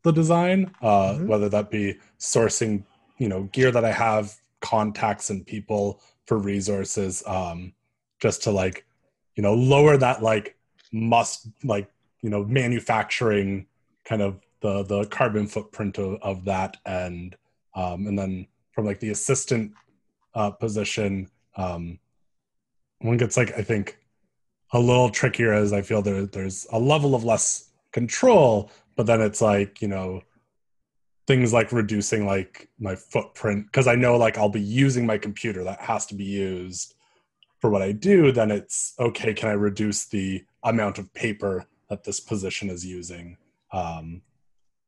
the 0.03 0.11
design 0.11 0.71
uh, 0.81 1.13
mm-hmm. 1.13 1.27
whether 1.27 1.49
that 1.49 1.71
be 1.71 1.97
sourcing 2.19 2.83
you 3.17 3.27
know 3.27 3.43
gear 3.43 3.71
that 3.71 3.85
i 3.85 3.91
have 3.91 4.35
contacts 4.61 5.29
and 5.29 5.45
people 5.45 6.01
for 6.25 6.37
resources 6.37 7.23
um, 7.27 7.73
just 8.19 8.43
to 8.43 8.51
like 8.51 8.85
you 9.35 9.43
know 9.43 9.53
lower 9.53 9.97
that 9.97 10.23
like 10.23 10.57
must 10.91 11.47
like 11.63 11.89
you 12.21 12.29
know 12.29 12.43
manufacturing 12.43 13.67
kind 14.05 14.21
of 14.21 14.39
the 14.61 14.83
the 14.83 15.05
carbon 15.07 15.47
footprint 15.47 15.97
of, 15.97 16.19
of 16.21 16.45
that. 16.45 16.77
And 16.85 17.35
um, 17.75 18.07
and 18.07 18.17
then 18.17 18.47
from 18.71 18.85
like 18.85 18.99
the 18.99 19.09
assistant 19.09 19.73
uh, 20.33 20.51
position 20.51 21.29
um, 21.57 21.99
one 22.99 23.17
gets 23.17 23.37
like 23.37 23.57
i 23.57 23.61
think 23.61 23.97
a 24.73 24.79
little 24.79 25.09
trickier 25.09 25.53
as 25.53 25.73
i 25.73 25.81
feel 25.81 26.01
there 26.01 26.25
there's 26.25 26.65
a 26.71 26.79
level 26.79 27.15
of 27.15 27.23
less 27.23 27.69
control 27.91 28.71
but 28.95 29.05
then 29.05 29.21
it's 29.21 29.41
like 29.41 29.81
you 29.81 29.87
know 29.87 30.21
things 31.27 31.53
like 31.53 31.71
reducing 31.71 32.25
like 32.25 32.69
my 32.79 32.95
footprint 32.95 33.65
because 33.67 33.87
i 33.87 33.95
know 33.95 34.17
like 34.17 34.37
i'll 34.37 34.49
be 34.49 34.61
using 34.61 35.05
my 35.05 35.17
computer 35.17 35.63
that 35.63 35.79
has 35.79 36.05
to 36.05 36.15
be 36.15 36.23
used 36.23 36.95
for 37.59 37.69
what 37.69 37.81
i 37.81 37.91
do 37.91 38.31
then 38.31 38.51
it's 38.51 38.93
okay 38.99 39.33
can 39.33 39.49
i 39.49 39.53
reduce 39.53 40.05
the 40.05 40.43
amount 40.63 40.97
of 40.97 41.13
paper 41.13 41.65
that 41.89 42.03
this 42.03 42.19
position 42.19 42.69
is 42.69 42.85
using 42.85 43.37
um, 43.75 44.21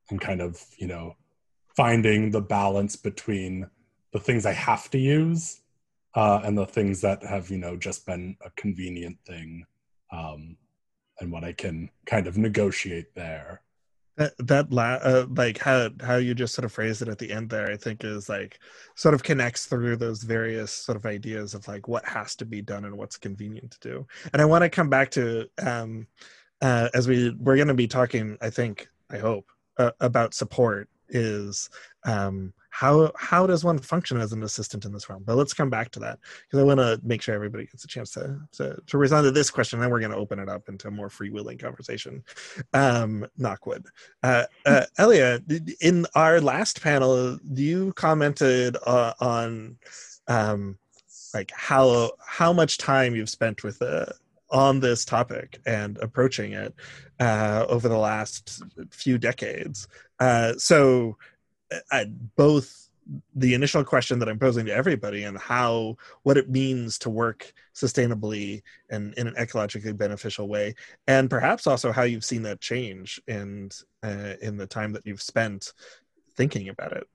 and 0.10 0.22
kind 0.22 0.41
of 0.41 0.63
you 0.79 0.88
know 0.88 1.15
finding 1.75 2.32
the 2.32 2.41
balance 2.41 2.96
between 2.96 3.69
the 4.13 4.19
things 4.19 4.45
I 4.45 4.54
have 4.54 4.89
to 4.91 4.97
use 4.97 5.62
uh, 6.15 6.41
and 6.43 6.58
the 6.58 6.65
things 6.65 7.02
that 7.02 7.23
have 7.23 7.52
you 7.52 7.58
know 7.58 7.76
just 7.76 8.06
been 8.06 8.38
a 8.43 8.50
convenient 8.52 9.17
thing 9.28 9.65
um, 10.12 10.56
and 11.19 11.32
what 11.32 11.43
I 11.43 11.52
can 11.52 11.89
kind 12.06 12.28
of 12.28 12.38
negotiate 12.38 13.13
there. 13.13 13.62
That 14.15 14.34
that 14.39 14.71
la- 14.71 15.02
uh, 15.04 15.28
like 15.30 15.60
how 15.60 15.89
how 16.02 16.15
you 16.15 16.34
just 16.34 16.56
sort 16.56 16.65
of 16.65 16.71
phrased 16.71 17.02
it 17.04 17.10
at 17.10 17.19
the 17.19 17.32
end 17.32 17.50
there, 17.50 17.69
I 17.69 17.78
think 17.78 18.04
is 18.04 18.30
like 18.30 18.58
sort 18.95 19.13
of 19.13 19.21
connects 19.21 19.65
through 19.65 19.97
those 19.97 20.23
various 20.23 20.71
sort 20.71 20.95
of 20.95 21.06
ideas 21.06 21.54
of 21.54 21.67
like 21.67 21.88
what 21.88 22.08
has 22.08 22.36
to 22.38 22.45
be 22.45 22.62
done 22.62 22.86
and 22.86 22.97
what's 22.97 23.17
convenient 23.17 23.71
to 23.71 23.80
do. 23.82 24.08
And 24.34 24.41
I 24.41 24.45
want 24.45 24.63
to 24.63 24.69
come 24.69 24.89
back 24.89 25.12
to 25.12 25.47
um, 25.60 26.08
uh, 26.62 26.89
as 26.93 27.08
we 27.08 27.32
we're 27.39 27.56
going 27.56 27.67
to 27.67 27.74
be 27.74 27.88
talking, 27.88 28.38
I 28.41 28.50
think 28.50 28.88
I 29.10 29.17
hope, 29.17 29.46
uh, 29.78 29.91
about 30.00 30.34
support 30.34 30.89
is 31.10 31.70
um, 32.06 32.54
how 32.70 33.12
how 33.17 33.48
does 33.48 33.63
one 33.63 33.80
function 33.80 34.20
as 34.20 34.34
an 34.34 34.43
assistant 34.43 34.86
in 34.86 34.93
this 34.93 35.10
realm? 35.10 35.24
But 35.26 35.36
let's 35.36 35.54
come 35.54 35.70
back 35.70 35.89
to 35.91 36.00
that 36.02 36.20
because 36.43 36.60
I 36.60 36.63
want 36.63 36.80
to 36.80 37.00
make 37.04 37.22
sure 37.22 37.34
everybody 37.34 37.65
gets 37.65 37.84
a 37.84 37.88
chance 37.88 38.12
to 38.12 38.39
to, 38.54 38.78
to 38.86 38.98
respond 38.98 39.26
to 39.26 39.32
this 39.32 39.50
question. 39.50 39.80
Then 39.80 39.89
we're 39.89 40.00
going 40.00 40.12
to 40.12 40.17
open 40.17 40.39
it 40.39 40.50
up 40.50 40.70
into 40.70 40.88
a 40.88 40.91
more 40.91 41.10
freewheeling 41.10 41.60
conversation. 41.60 42.24
Um, 42.74 43.26
knockwood, 43.39 43.86
uh, 44.24 44.46
uh, 44.65 44.86
Elia, 44.98 45.41
in 45.82 46.06
our 46.13 46.39
last 46.39 46.82
panel, 46.82 47.39
you 47.52 47.93
commented 47.93 48.78
uh, 48.86 49.13
on 49.20 49.78
um, 50.28 50.78
like 51.34 51.52
how 51.56 52.12
how 52.26 52.54
much 52.54 52.78
time 52.78 53.15
you've 53.15 53.30
spent 53.30 53.63
with 53.63 53.82
uh, 53.82 54.06
on 54.49 54.79
this 54.79 55.05
topic 55.05 55.60
and 55.65 55.97
approaching 55.99 56.53
it 56.53 56.73
uh, 57.19 57.65
over 57.67 57.88
the 57.88 57.97
last 57.97 58.63
few 58.91 59.17
decades. 59.17 59.88
Uh, 60.19 60.53
so, 60.57 61.17
uh, 61.91 62.05
both 62.36 62.89
the 63.36 63.53
initial 63.53 63.83
question 63.83 64.19
that 64.19 64.27
I'm 64.27 64.39
posing 64.39 64.65
to 64.65 64.73
everybody 64.73 65.23
and 65.23 65.38
how 65.38 65.95
what 66.23 66.38
it 66.38 66.49
means 66.49 66.97
to 66.99 67.10
work 67.10 67.53
sustainably 67.73 68.62
and 68.89 69.13
in 69.15 69.27
an 69.27 69.36
ecologically 69.36 69.97
beneficial 69.97 70.47
way, 70.47 70.75
and 71.07 71.29
perhaps 71.29 71.67
also 71.67 71.91
how 71.91 72.03
you've 72.03 72.25
seen 72.25 72.43
that 72.43 72.60
change 72.60 73.21
in 73.27 73.69
uh, 74.03 74.33
in 74.41 74.57
the 74.57 74.67
time 74.67 74.93
that 74.93 75.05
you've 75.05 75.21
spent 75.21 75.73
thinking 76.36 76.69
about 76.69 76.93
it. 76.93 77.07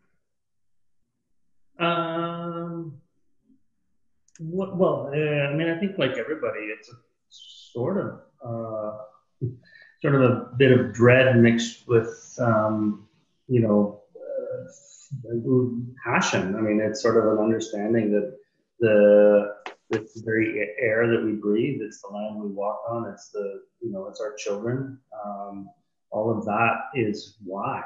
Um. 1.78 3.00
Well, 4.40 5.10
uh, 5.12 5.16
I 5.16 5.54
mean, 5.54 5.68
I 5.68 5.78
think 5.78 5.98
like 5.98 6.16
everybody, 6.16 6.60
it's 6.60 6.90
sort 7.72 7.98
of 7.98 8.20
uh, 8.44 8.98
sort 10.00 10.14
of 10.14 10.22
a 10.22 10.50
bit 10.56 10.78
of 10.78 10.92
dread 10.92 11.36
mixed 11.36 11.88
with 11.88 12.36
um, 12.40 13.06
you 13.48 13.60
know 13.60 14.02
uh, 14.16 15.64
passion. 16.04 16.56
I 16.56 16.60
mean, 16.60 16.80
it's 16.80 17.02
sort 17.02 17.16
of 17.16 17.32
an 17.32 17.44
understanding 17.44 18.10
that 18.12 18.36
the 18.80 19.54
it's 19.90 20.14
the 20.14 20.22
very 20.24 20.74
air 20.78 21.06
that 21.06 21.24
we 21.24 21.32
breathe. 21.32 21.80
It's 21.82 22.00
the 22.02 22.08
land 22.08 22.40
we 22.40 22.48
walk 22.48 22.82
on. 22.88 23.08
It's 23.12 23.28
the 23.30 23.62
you 23.80 23.92
know 23.92 24.06
it's 24.06 24.20
our 24.20 24.34
children. 24.34 24.98
Um, 25.24 25.68
all 26.10 26.36
of 26.36 26.44
that 26.44 26.76
is 26.94 27.38
why 27.44 27.82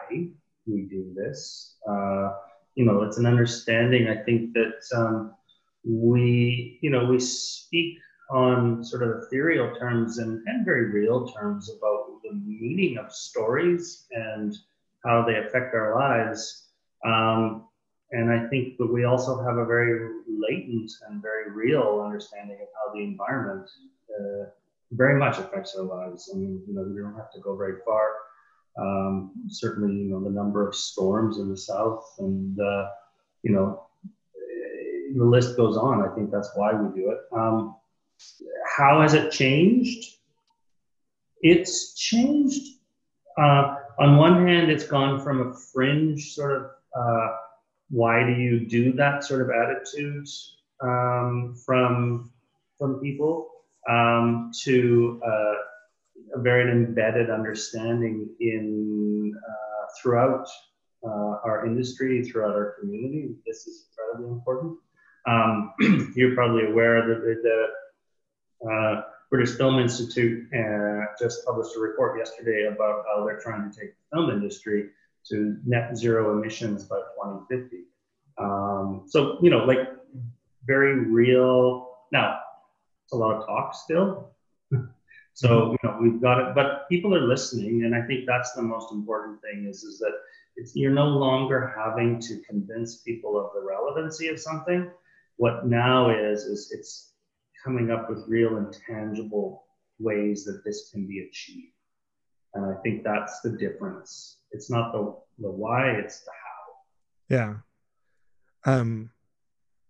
we 0.67 0.83
do 0.83 1.13
this. 1.15 1.77
Uh, 1.89 2.33
you 2.75 2.85
know, 2.85 3.03
it's 3.03 3.19
an 3.19 3.27
understanding. 3.27 4.09
I 4.09 4.17
think 4.23 4.53
that 4.55 4.81
um, 4.97 5.35
we 5.85 6.79
you 6.83 6.91
know 6.91 7.05
we 7.05 7.21
speak 7.21 7.99
on 8.31 8.85
sort 8.85 9.03
of 9.03 9.23
ethereal 9.23 9.75
terms 9.77 10.19
and, 10.19 10.43
and 10.47 10.65
very 10.65 10.91
real 10.91 11.29
terms 11.29 11.71
about 11.71 12.21
the 12.23 12.33
meaning 12.33 12.99
of 12.99 13.13
stories 13.13 14.07
and 14.11 14.57
how 15.05 15.25
they 15.25 15.37
affect 15.37 15.75
our 15.75 15.95
lives. 15.95 16.69
Um, 17.05 17.67
and 18.13 18.31
I 18.31 18.47
think 18.49 18.79
that 18.79 18.93
we 18.93 19.05
also 19.05 19.43
have 19.43 19.57
a 19.57 19.65
very 19.65 20.11
latent 20.29 20.91
and 21.09 21.23
very 21.23 21.51
real 21.51 22.03
understanding 22.05 22.59
of 22.61 22.69
how 22.75 22.95
the 22.95 23.03
environment 23.05 23.69
uh, 24.11 24.47
very 24.93 25.19
much 25.19 25.39
affects 25.39 25.77
our 25.77 25.85
lives. 25.85 26.31
I 26.33 26.37
mean, 26.37 26.63
you 26.67 26.75
know, 26.75 26.87
you 26.87 27.03
don't 27.03 27.17
have 27.17 27.33
to 27.33 27.41
go 27.41 27.57
very 27.57 27.81
far. 27.85 28.13
Um, 28.79 29.33
certainly, 29.49 29.95
you 29.95 30.11
know, 30.11 30.23
the 30.23 30.31
number 30.31 30.67
of 30.67 30.75
storms 30.75 31.39
in 31.39 31.49
the 31.49 31.57
south, 31.57 32.15
and 32.19 32.61
uh, 32.61 32.89
you 33.43 33.53
know, 33.53 33.87
the 35.17 35.25
list 35.25 35.57
goes 35.57 35.77
on. 35.77 36.07
I 36.07 36.15
think 36.15 36.31
that's 36.31 36.51
why 36.55 36.75
we 36.75 36.95
do 36.95 37.11
it. 37.11 37.19
Um, 37.33 37.77
how 38.77 39.03
has 39.03 39.15
it 39.15 39.31
changed? 39.31 40.05
It's 41.41 41.95
changed. 41.95 42.79
Uh, 43.39 43.77
on 43.99 44.17
one 44.17 44.47
hand, 44.47 44.71
it's 44.71 44.87
gone 44.87 45.21
from 45.21 45.49
a 45.49 45.55
fringe 45.73 46.35
sort 46.35 46.53
of 46.53 46.71
uh, 46.99 47.29
why 47.91 48.25
do 48.25 48.33
you 48.33 48.67
do 48.67 48.93
that 48.95 49.23
sort 49.23 49.43
of 49.43 49.51
attitude 49.51 50.27
um, 50.83 51.55
from 51.65 52.31
from 52.79 53.01
people 53.01 53.49
um, 53.89 54.51
to 54.63 55.21
uh, 55.25 55.55
a 56.35 56.41
very 56.41 56.71
embedded 56.71 57.31
understanding 57.31 58.29
in 58.41 59.33
uh, 59.37 59.87
throughout 60.01 60.47
uh, 61.05 61.39
our 61.45 61.65
industry, 61.67 62.25
throughout 62.25 62.55
our 62.55 62.75
community. 62.81 63.35
This 63.47 63.67
is 63.67 63.87
incredibly 63.91 64.33
important. 64.33 64.79
Um, 65.27 65.73
you're 66.17 66.35
probably 66.35 66.67
aware 66.67 67.07
that 67.07 67.21
the, 67.21 67.41
the 67.43 67.67
uh, 68.71 69.03
British 69.31 69.57
Film 69.57 69.79
Institute 69.79 70.47
uh, 70.55 71.07
just 71.19 71.45
published 71.45 71.77
a 71.77 71.81
report 71.81 72.19
yesterday 72.19 72.69
about 72.73 73.05
how 73.07 73.25
they're 73.25 73.41
trying 73.41 73.71
to 73.71 73.81
take 73.81 73.91
the 73.91 74.17
film 74.17 74.31
industry 74.31 74.91
to 75.29 75.57
net 75.67 75.97
zero 75.97 76.39
emissions 76.39 76.85
by 76.85 76.97
2050. 76.97 77.85
Um, 78.39 79.05
so 79.07 79.39
you 79.43 79.51
know, 79.51 79.65
like 79.65 79.89
very 80.67 80.99
real. 81.01 81.89
Now, 82.13 82.39
it's 83.05 83.13
a 83.13 83.17
lot 83.17 83.35
of 83.35 83.47
talk 83.47 83.75
still. 83.75 84.31
so 85.35 85.73
you 85.73 85.79
know, 85.83 85.99
we've 86.01 86.21
got 86.21 86.39
it, 86.41 86.55
but 86.55 86.89
people 86.89 87.15
are 87.15 87.27
listening, 87.27 87.85
and 87.85 87.95
I 87.95 88.03
think 88.03 88.27
that's 88.27 88.53
the 88.53 88.63
most 88.63 88.93
important 88.93 89.41
thing. 89.43 89.67
Is 89.69 89.83
is 89.83 89.99
that 89.99 90.13
you're 90.75 90.93
no 90.93 91.07
longer 91.07 91.75
having 91.77 92.21
to 92.21 92.41
convince 92.49 92.99
people 92.99 93.39
of 93.39 93.53
the 93.55 93.61
relevancy 93.61 94.29
of 94.29 94.39
something. 94.39 94.91
What 95.37 95.67
now 95.67 96.11
is 96.11 96.45
is 96.45 96.73
it's 96.73 97.13
coming 97.67 97.91
up 97.91 98.09
with 98.09 98.25
real 98.29 98.57
and 98.57 98.75
tangible 98.89 99.65
ways 99.99 100.45
that 100.45 100.63
this 100.65 100.91
can 100.93 101.07
be 101.07 101.27
achieved. 101.29 101.73
And 102.55 102.65
I 102.65 102.81
think 102.83 103.03
that's 103.03 103.41
the 103.41 103.51
difference. 103.51 104.39
It's 104.53 104.71
not 104.71 104.93
the, 104.93 105.15
the 105.41 105.51
why, 105.51 105.91
it's 105.91 106.21
the 106.21 106.31
how. 106.31 107.37
Yeah. 107.37 107.55
Um, 108.65 109.11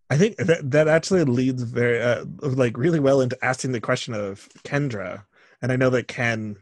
I 0.08 0.16
think 0.16 0.36
that 0.36 0.70
that 0.70 0.88
actually 0.88 1.24
leads 1.24 1.62
very 1.62 2.00
uh, 2.00 2.24
like 2.42 2.78
really 2.78 3.00
well 3.00 3.20
into 3.20 3.38
asking 3.44 3.72
the 3.72 3.80
question 3.80 4.14
of 4.14 4.48
Kendra, 4.64 5.24
and 5.60 5.72
I 5.72 5.76
know 5.76 5.90
that 5.90 6.08
Ken. 6.08 6.56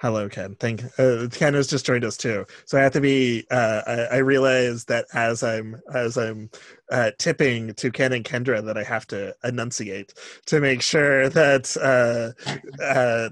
Hello, 0.00 0.30
Ken. 0.30 0.56
Thank 0.58 0.82
uh, 0.98 1.28
Ken 1.30 1.52
has 1.52 1.66
just 1.66 1.84
joined 1.84 2.04
us 2.04 2.16
too. 2.16 2.46
So 2.64 2.78
I 2.78 2.82
have 2.82 2.92
to 2.94 3.02
be. 3.02 3.46
Uh, 3.50 3.82
I, 3.86 4.16
I 4.16 4.16
realize 4.18 4.86
that 4.86 5.04
as 5.12 5.42
I'm 5.42 5.78
as 5.94 6.16
I'm 6.16 6.48
uh, 6.90 7.10
tipping 7.18 7.74
to 7.74 7.90
Ken 7.90 8.14
and 8.14 8.24
Kendra, 8.24 8.64
that 8.64 8.78
I 8.78 8.82
have 8.82 9.06
to 9.08 9.36
enunciate 9.44 10.14
to 10.46 10.58
make 10.58 10.80
sure 10.80 11.28
that 11.28 11.76
uh, 11.76 12.82
uh, 12.82 13.28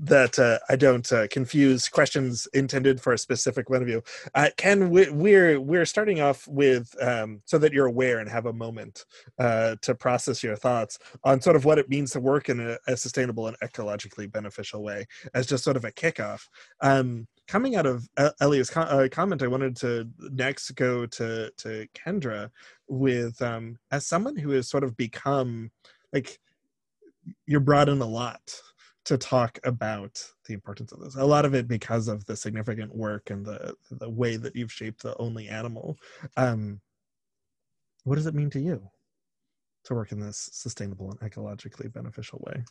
that 0.00 0.38
uh, 0.38 0.58
I 0.70 0.76
don't 0.76 1.10
uh, 1.12 1.28
confuse 1.28 1.88
questions 1.88 2.48
intended 2.54 3.00
for 3.00 3.12
a 3.12 3.18
specific 3.18 3.68
one 3.68 3.82
of 3.82 3.88
you. 3.88 4.02
Uh, 4.34 4.48
Ken, 4.56 4.88
we, 4.88 5.10
we're 5.10 5.60
we're 5.60 5.84
starting 5.84 6.20
off 6.20 6.48
with 6.48 6.90
um, 7.02 7.42
so 7.44 7.58
that 7.58 7.72
you're 7.72 7.86
aware 7.86 8.18
and 8.18 8.28
have 8.28 8.46
a 8.46 8.52
moment 8.52 9.04
uh, 9.38 9.76
to 9.82 9.94
process 9.94 10.42
your 10.42 10.56
thoughts 10.56 10.98
on 11.24 11.40
sort 11.40 11.54
of 11.54 11.66
what 11.66 11.78
it 11.78 11.90
means 11.90 12.12
to 12.12 12.20
work 12.20 12.48
in 12.48 12.60
a, 12.60 12.78
a 12.86 12.96
sustainable 12.96 13.46
and 13.46 13.58
ecologically 13.60 14.30
beneficial 14.30 14.82
way 14.82 15.06
as 15.34 15.46
just 15.46 15.64
sort 15.64 15.76
of 15.76 15.84
a 15.84 15.92
kickoff. 15.92 16.48
Um, 16.80 17.28
coming 17.46 17.76
out 17.76 17.86
of 17.86 18.08
Elia's 18.40 18.70
co- 18.70 18.80
uh, 18.82 19.08
comment, 19.08 19.42
I 19.42 19.48
wanted 19.48 19.76
to 19.78 20.08
next 20.30 20.70
go 20.72 21.04
to 21.04 21.50
to 21.58 21.86
Kendra 21.94 22.50
with 22.88 23.40
um, 23.42 23.78
as 23.90 24.06
someone 24.06 24.36
who 24.36 24.50
has 24.50 24.68
sort 24.68 24.84
of 24.84 24.96
become 24.96 25.70
like 26.12 26.38
you're 27.46 27.60
brought 27.60 27.90
in 27.90 28.00
a 28.00 28.06
lot 28.06 28.40
to 29.04 29.16
talk 29.16 29.58
about 29.64 30.24
the 30.46 30.54
importance 30.54 30.92
of 30.92 31.00
this. 31.00 31.16
A 31.16 31.24
lot 31.24 31.44
of 31.44 31.54
it 31.54 31.66
because 31.66 32.08
of 32.08 32.24
the 32.26 32.36
significant 32.36 32.94
work 32.94 33.30
and 33.30 33.44
the 33.44 33.74
the 33.90 34.10
way 34.10 34.36
that 34.36 34.54
you've 34.54 34.72
shaped 34.72 35.02
the 35.02 35.16
only 35.18 35.48
animal. 35.48 35.98
Um, 36.36 36.80
what 38.04 38.16
does 38.16 38.26
it 38.26 38.34
mean 38.34 38.50
to 38.50 38.60
you 38.60 38.88
to 39.84 39.94
work 39.94 40.12
in 40.12 40.20
this 40.20 40.50
sustainable 40.52 41.10
and 41.10 41.20
ecologically 41.20 41.92
beneficial 41.92 42.42
way? 42.46 42.64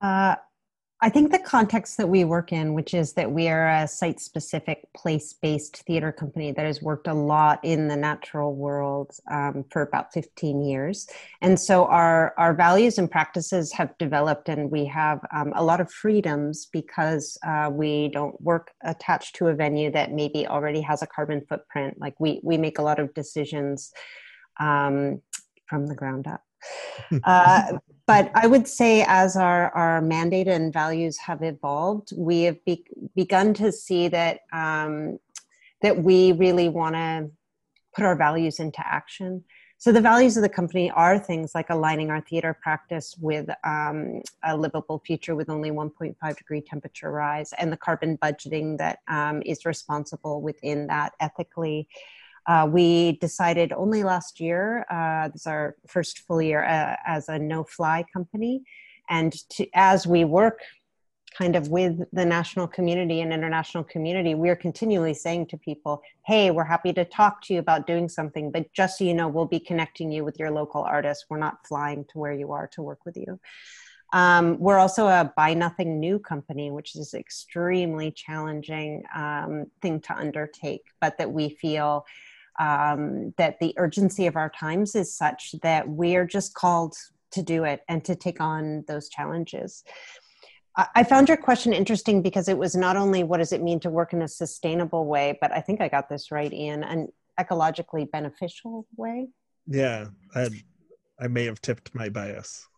Uh, 0.00 0.36
I 1.02 1.10
think 1.10 1.30
the 1.30 1.38
context 1.38 1.98
that 1.98 2.08
we 2.08 2.24
work 2.24 2.52
in, 2.52 2.72
which 2.72 2.94
is 2.94 3.12
that 3.14 3.30
we 3.30 3.48
are 3.48 3.68
a 3.68 3.86
site 3.86 4.18
specific, 4.18 4.88
place 4.96 5.34
based 5.34 5.76
theater 5.86 6.10
company 6.10 6.52
that 6.52 6.64
has 6.64 6.80
worked 6.80 7.06
a 7.06 7.12
lot 7.12 7.62
in 7.62 7.86
the 7.86 7.96
natural 7.96 8.54
world 8.54 9.12
um, 9.30 9.66
for 9.70 9.82
about 9.82 10.14
15 10.14 10.62
years. 10.64 11.06
And 11.42 11.60
so 11.60 11.84
our, 11.84 12.32
our 12.38 12.54
values 12.54 12.96
and 12.96 13.10
practices 13.10 13.74
have 13.74 13.96
developed, 13.98 14.48
and 14.48 14.70
we 14.70 14.86
have 14.86 15.20
um, 15.34 15.52
a 15.54 15.62
lot 15.62 15.82
of 15.82 15.92
freedoms 15.92 16.66
because 16.72 17.36
uh, 17.46 17.68
we 17.70 18.08
don't 18.08 18.40
work 18.40 18.70
attached 18.82 19.36
to 19.36 19.48
a 19.48 19.54
venue 19.54 19.90
that 19.90 20.12
maybe 20.12 20.46
already 20.46 20.80
has 20.80 21.02
a 21.02 21.06
carbon 21.06 21.42
footprint. 21.46 22.00
Like 22.00 22.14
we, 22.18 22.40
we 22.42 22.56
make 22.56 22.78
a 22.78 22.82
lot 22.82 23.00
of 23.00 23.12
decisions 23.12 23.92
um, 24.58 25.20
from 25.66 25.88
the 25.88 25.94
ground 25.94 26.26
up. 26.26 26.45
Uh, 27.24 27.78
but 28.06 28.30
I 28.34 28.46
would 28.46 28.68
say, 28.68 29.04
as 29.06 29.36
our, 29.36 29.70
our 29.70 30.00
mandate 30.00 30.46
and 30.46 30.72
values 30.72 31.18
have 31.18 31.42
evolved, 31.42 32.12
we 32.16 32.42
have 32.42 32.64
be- 32.64 32.86
begun 33.14 33.52
to 33.54 33.72
see 33.72 34.08
that 34.08 34.40
um, 34.52 35.18
that 35.82 36.02
we 36.02 36.32
really 36.32 36.68
want 36.68 36.94
to 36.94 37.30
put 37.94 38.04
our 38.04 38.16
values 38.16 38.60
into 38.60 38.86
action. 38.86 39.44
So 39.78 39.92
the 39.92 40.00
values 40.00 40.36
of 40.38 40.42
the 40.42 40.48
company 40.48 40.90
are 40.90 41.18
things 41.18 41.54
like 41.54 41.68
aligning 41.68 42.10
our 42.10 42.22
theater 42.22 42.56
practice 42.62 43.14
with 43.20 43.48
um, 43.62 44.22
a 44.42 44.56
livable 44.56 45.02
future 45.04 45.34
with 45.34 45.50
only 45.50 45.70
1.5 45.70 46.36
degree 46.36 46.62
temperature 46.62 47.10
rise, 47.10 47.52
and 47.58 47.70
the 47.70 47.76
carbon 47.76 48.16
budgeting 48.18 48.78
that 48.78 49.00
um, 49.08 49.42
is 49.44 49.66
responsible 49.66 50.40
within 50.40 50.86
that 50.86 51.12
ethically. 51.20 51.88
Uh, 52.46 52.68
we 52.70 53.12
decided 53.12 53.72
only 53.72 54.04
last 54.04 54.40
year, 54.40 54.86
uh, 54.90 55.28
this 55.28 55.42
is 55.42 55.46
our 55.46 55.76
first 55.86 56.20
full 56.20 56.40
year 56.40 56.64
uh, 56.64 56.96
as 57.04 57.28
a 57.28 57.38
no 57.38 57.64
fly 57.64 58.04
company. 58.12 58.62
And 59.08 59.32
to, 59.50 59.66
as 59.74 60.06
we 60.06 60.24
work 60.24 60.60
kind 61.36 61.56
of 61.56 61.68
with 61.68 62.00
the 62.12 62.24
national 62.24 62.66
community 62.66 63.20
and 63.20 63.32
international 63.32 63.84
community, 63.84 64.34
we're 64.34 64.56
continually 64.56 65.12
saying 65.12 65.46
to 65.46 65.58
people, 65.58 66.00
hey, 66.24 66.50
we're 66.50 66.64
happy 66.64 66.92
to 66.92 67.04
talk 67.04 67.42
to 67.42 67.52
you 67.52 67.60
about 67.60 67.86
doing 67.86 68.08
something, 68.08 68.50
but 68.50 68.72
just 68.72 68.98
so 68.98 69.04
you 69.04 69.12
know, 69.12 69.28
we'll 69.28 69.44
be 69.44 69.60
connecting 69.60 70.10
you 70.10 70.24
with 70.24 70.38
your 70.38 70.50
local 70.50 70.82
artists. 70.82 71.26
We're 71.28 71.38
not 71.38 71.66
flying 71.66 72.04
to 72.10 72.18
where 72.18 72.32
you 72.32 72.52
are 72.52 72.68
to 72.68 72.82
work 72.82 73.04
with 73.04 73.16
you. 73.16 73.38
Um, 74.12 74.58
we're 74.58 74.78
also 74.78 75.08
a 75.08 75.32
buy 75.36 75.52
nothing 75.52 75.98
new 75.98 76.18
company, 76.18 76.70
which 76.70 76.96
is 76.96 77.12
an 77.12 77.20
extremely 77.20 78.12
challenging 78.12 79.02
um, 79.14 79.66
thing 79.82 80.00
to 80.02 80.16
undertake, 80.16 80.84
but 81.00 81.18
that 81.18 81.30
we 81.30 81.50
feel 81.50 82.06
um, 82.58 83.34
that 83.36 83.58
the 83.60 83.74
urgency 83.76 84.26
of 84.26 84.36
our 84.36 84.50
times 84.50 84.94
is 84.94 85.14
such 85.14 85.54
that 85.62 85.88
we're 85.88 86.26
just 86.26 86.54
called 86.54 86.94
to 87.32 87.42
do 87.42 87.64
it 87.64 87.82
and 87.88 88.04
to 88.04 88.14
take 88.14 88.40
on 88.40 88.84
those 88.88 89.08
challenges. 89.08 89.84
I 90.94 91.04
found 91.04 91.28
your 91.28 91.38
question 91.38 91.72
interesting 91.72 92.20
because 92.20 92.48
it 92.48 92.58
was 92.58 92.76
not 92.76 92.96
only 92.96 93.24
what 93.24 93.38
does 93.38 93.52
it 93.52 93.62
mean 93.62 93.80
to 93.80 93.88
work 93.88 94.12
in 94.12 94.20
a 94.20 94.28
sustainable 94.28 95.06
way, 95.06 95.38
but 95.40 95.50
I 95.50 95.62
think 95.62 95.80
I 95.80 95.88
got 95.88 96.10
this 96.10 96.30
right, 96.30 96.52
Ian, 96.52 96.84
an 96.84 97.08
ecologically 97.40 98.10
beneficial 98.10 98.86
way. 98.94 99.28
Yeah, 99.66 100.08
I, 100.34 100.50
I 101.18 101.28
may 101.28 101.44
have 101.46 101.62
tipped 101.62 101.94
my 101.94 102.10
bias. 102.10 102.68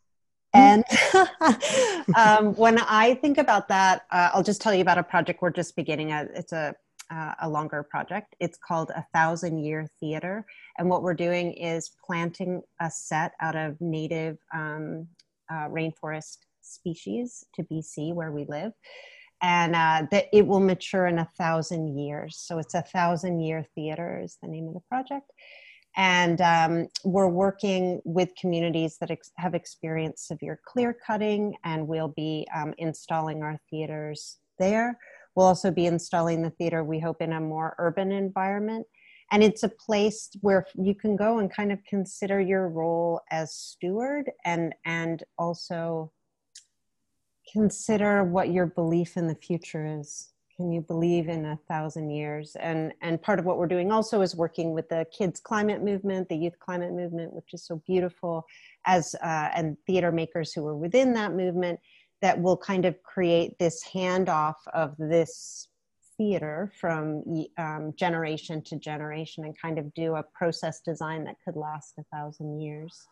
And 0.54 0.84
um, 2.16 2.54
when 2.54 2.78
I 2.78 3.18
think 3.20 3.36
about 3.36 3.66
that, 3.68 4.06
uh, 4.12 4.30
I'll 4.32 4.44
just 4.44 4.60
tell 4.60 4.72
you 4.72 4.80
about 4.80 4.98
a 4.98 5.02
project 5.02 5.42
we're 5.42 5.50
just 5.50 5.74
beginning. 5.74 6.12
A, 6.12 6.28
it's 6.34 6.52
a 6.52 6.76
uh, 7.10 7.34
a 7.42 7.48
longer 7.48 7.82
project. 7.82 8.36
It's 8.40 8.58
called 8.58 8.90
A 8.90 9.04
Thousand 9.14 9.58
Year 9.58 9.86
Theater. 10.00 10.44
And 10.78 10.88
what 10.88 11.02
we're 11.02 11.14
doing 11.14 11.52
is 11.52 11.90
planting 12.04 12.62
a 12.80 12.90
set 12.90 13.32
out 13.40 13.56
of 13.56 13.80
native 13.80 14.38
um, 14.54 15.08
uh, 15.50 15.68
rainforest 15.68 16.38
species 16.60 17.44
to 17.54 17.62
BC, 17.64 18.14
where 18.14 18.32
we 18.32 18.44
live. 18.46 18.72
And 19.40 19.76
uh, 19.76 20.06
that 20.10 20.26
it 20.32 20.46
will 20.46 20.60
mature 20.60 21.06
in 21.06 21.18
a 21.18 21.28
thousand 21.38 21.98
years. 21.98 22.36
So 22.36 22.58
it's 22.58 22.74
a 22.74 22.82
thousand 22.82 23.40
year 23.40 23.64
theater, 23.74 24.20
is 24.22 24.36
the 24.42 24.48
name 24.48 24.66
of 24.66 24.74
the 24.74 24.82
project. 24.88 25.30
And 25.96 26.40
um, 26.40 26.88
we're 27.04 27.28
working 27.28 28.00
with 28.04 28.30
communities 28.40 28.98
that 29.00 29.10
ex- 29.10 29.32
have 29.36 29.54
experienced 29.54 30.26
severe 30.26 30.60
clear 30.64 30.92
cutting, 30.92 31.56
and 31.64 31.88
we'll 31.88 32.08
be 32.16 32.46
um, 32.54 32.74
installing 32.78 33.42
our 33.42 33.58
theaters 33.70 34.38
there. 34.58 34.98
We'll 35.38 35.46
also 35.46 35.70
be 35.70 35.86
installing 35.86 36.42
the 36.42 36.50
theater, 36.50 36.82
we 36.82 36.98
hope, 36.98 37.22
in 37.22 37.32
a 37.32 37.40
more 37.40 37.76
urban 37.78 38.10
environment. 38.10 38.88
And 39.30 39.40
it's 39.40 39.62
a 39.62 39.68
place 39.68 40.30
where 40.40 40.66
you 40.74 40.96
can 40.96 41.14
go 41.14 41.38
and 41.38 41.48
kind 41.48 41.70
of 41.70 41.78
consider 41.84 42.40
your 42.40 42.68
role 42.68 43.20
as 43.30 43.54
steward 43.54 44.32
and, 44.44 44.74
and 44.84 45.22
also 45.38 46.10
consider 47.52 48.24
what 48.24 48.50
your 48.50 48.66
belief 48.66 49.16
in 49.16 49.28
the 49.28 49.36
future 49.36 49.86
is. 50.00 50.32
Can 50.56 50.72
you 50.72 50.80
believe 50.80 51.28
in 51.28 51.44
a 51.44 51.58
thousand 51.68 52.10
years? 52.10 52.56
And, 52.58 52.92
and 53.00 53.22
part 53.22 53.38
of 53.38 53.44
what 53.44 53.58
we're 53.58 53.68
doing 53.68 53.92
also 53.92 54.22
is 54.22 54.34
working 54.34 54.72
with 54.72 54.88
the 54.88 55.06
kids 55.16 55.38
climate 55.38 55.84
movement, 55.84 56.28
the 56.28 56.36
youth 56.36 56.58
climate 56.58 56.92
movement, 56.92 57.32
which 57.32 57.54
is 57.54 57.64
so 57.64 57.80
beautiful, 57.86 58.44
as 58.86 59.14
uh, 59.22 59.50
and 59.54 59.76
theater 59.86 60.10
makers 60.10 60.52
who 60.52 60.66
are 60.66 60.76
within 60.76 61.12
that 61.12 61.32
movement 61.32 61.78
that 62.20 62.40
will 62.40 62.56
kind 62.56 62.84
of 62.84 63.02
create 63.02 63.58
this 63.58 63.84
handoff 63.84 64.56
of 64.74 64.94
this 64.98 65.68
theater 66.16 66.72
from 66.80 67.22
um, 67.56 67.94
generation 67.96 68.60
to 68.62 68.76
generation 68.76 69.44
and 69.44 69.58
kind 69.58 69.78
of 69.78 69.94
do 69.94 70.16
a 70.16 70.22
process 70.22 70.80
design 70.80 71.24
that 71.24 71.36
could 71.44 71.56
last 71.56 71.94
a 71.98 72.04
thousand 72.12 72.60
years. 72.60 73.06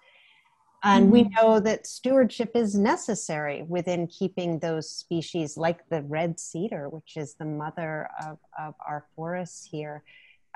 And 0.83 1.11
we 1.11 1.25
mm-hmm. 1.25 1.35
know 1.35 1.61
that 1.61 1.87
stewardship 1.87 2.53
is 2.55 2.75
necessary 2.75 3.62
within 3.62 4.07
keeping 4.07 4.59
those 4.59 4.90
species 4.90 5.57
like 5.57 5.88
the 5.88 6.03
red 6.03 6.38
cedar, 6.38 6.88
which 6.88 7.16
is 7.16 7.35
the 7.35 7.45
mother 7.45 8.09
of, 8.23 8.38
of 8.59 8.75
our 8.87 9.07
forests 9.14 9.69
here. 9.71 10.03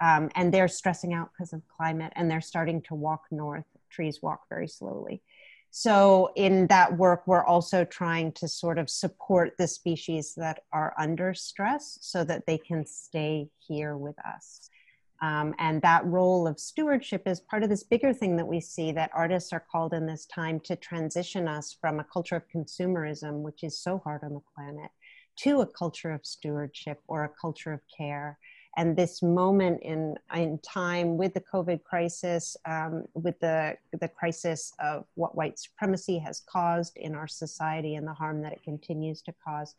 Um, 0.00 0.30
and 0.34 0.52
they're 0.52 0.68
stressing 0.68 1.12
out 1.12 1.30
because 1.32 1.52
of 1.52 1.62
climate 1.76 2.12
and 2.16 2.30
they're 2.30 2.40
starting 2.40 2.82
to 2.82 2.94
walk 2.94 3.24
north. 3.30 3.64
Trees 3.90 4.20
walk 4.22 4.42
very 4.48 4.68
slowly. 4.68 5.22
So, 5.70 6.30
in 6.34 6.66
that 6.66 6.96
work, 6.96 7.22
we're 7.26 7.44
also 7.44 7.84
trying 7.84 8.32
to 8.32 8.48
sort 8.48 8.78
of 8.78 8.90
support 8.90 9.54
the 9.56 9.68
species 9.68 10.34
that 10.36 10.64
are 10.72 10.94
under 10.98 11.32
stress 11.32 11.98
so 12.00 12.24
that 12.24 12.44
they 12.46 12.58
can 12.58 12.84
stay 12.84 13.48
here 13.58 13.96
with 13.96 14.16
us. 14.26 14.68
Um, 15.22 15.54
and 15.58 15.82
that 15.82 16.04
role 16.06 16.46
of 16.46 16.58
stewardship 16.58 17.22
is 17.26 17.40
part 17.40 17.62
of 17.62 17.68
this 17.68 17.84
bigger 17.84 18.12
thing 18.12 18.36
that 18.36 18.46
we 18.46 18.60
see 18.60 18.90
that 18.92 19.10
artists 19.14 19.52
are 19.52 19.64
called 19.70 19.92
in 19.92 20.06
this 20.06 20.24
time 20.26 20.60
to 20.60 20.76
transition 20.76 21.46
us 21.46 21.76
from 21.78 22.00
a 22.00 22.04
culture 22.04 22.36
of 22.36 22.48
consumerism, 22.48 23.42
which 23.42 23.62
is 23.62 23.78
so 23.78 23.98
hard 24.02 24.24
on 24.24 24.32
the 24.32 24.40
planet, 24.54 24.90
to 25.36 25.60
a 25.60 25.66
culture 25.66 26.10
of 26.10 26.24
stewardship 26.24 27.00
or 27.06 27.24
a 27.24 27.32
culture 27.40 27.72
of 27.72 27.80
care. 27.96 28.38
And 28.76 28.96
this 28.96 29.22
moment 29.22 29.82
in, 29.82 30.16
in 30.34 30.58
time 30.58 31.16
with 31.16 31.34
the 31.34 31.40
COVID 31.40 31.82
crisis, 31.82 32.56
um, 32.66 33.04
with 33.14 33.38
the, 33.40 33.76
the 34.00 34.08
crisis 34.08 34.72
of 34.78 35.06
what 35.14 35.34
white 35.34 35.58
supremacy 35.58 36.18
has 36.18 36.40
caused 36.40 36.96
in 36.96 37.14
our 37.14 37.26
society 37.26 37.96
and 37.96 38.06
the 38.06 38.14
harm 38.14 38.42
that 38.42 38.52
it 38.52 38.62
continues 38.62 39.22
to 39.22 39.34
cause, 39.44 39.74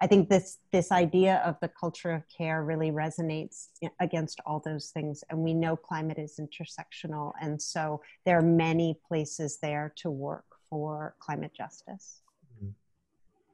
I 0.00 0.06
think 0.06 0.28
this 0.28 0.58
this 0.70 0.92
idea 0.92 1.42
of 1.44 1.56
the 1.60 1.68
culture 1.68 2.12
of 2.12 2.22
care 2.28 2.62
really 2.62 2.92
resonates 2.92 3.68
against 3.98 4.40
all 4.46 4.60
those 4.64 4.90
things, 4.90 5.24
and 5.28 5.40
we 5.40 5.54
know 5.54 5.76
climate 5.76 6.18
is 6.18 6.38
intersectional, 6.38 7.32
and 7.40 7.60
so 7.60 8.00
there 8.24 8.38
are 8.38 8.42
many 8.42 9.00
places 9.08 9.58
there 9.60 9.92
to 9.96 10.10
work 10.10 10.44
for 10.70 11.16
climate 11.18 11.52
justice. 11.52 12.22
Mm-hmm. 12.56 12.70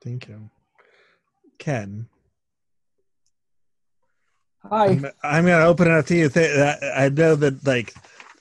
Thank 0.03 0.29
you, 0.29 0.51
Ken. 1.59 2.09
Hi. 4.71 4.87
I'm, 4.89 5.07
I'm 5.23 5.47
going 5.47 5.61
to 5.61 5.67
open 5.67 5.89
it 5.89 5.95
up 5.95 6.07
to 6.07 6.17
you. 6.17 6.31
I 6.97 7.09
know 7.11 7.37
that 7.37 7.67
like 7.67 7.95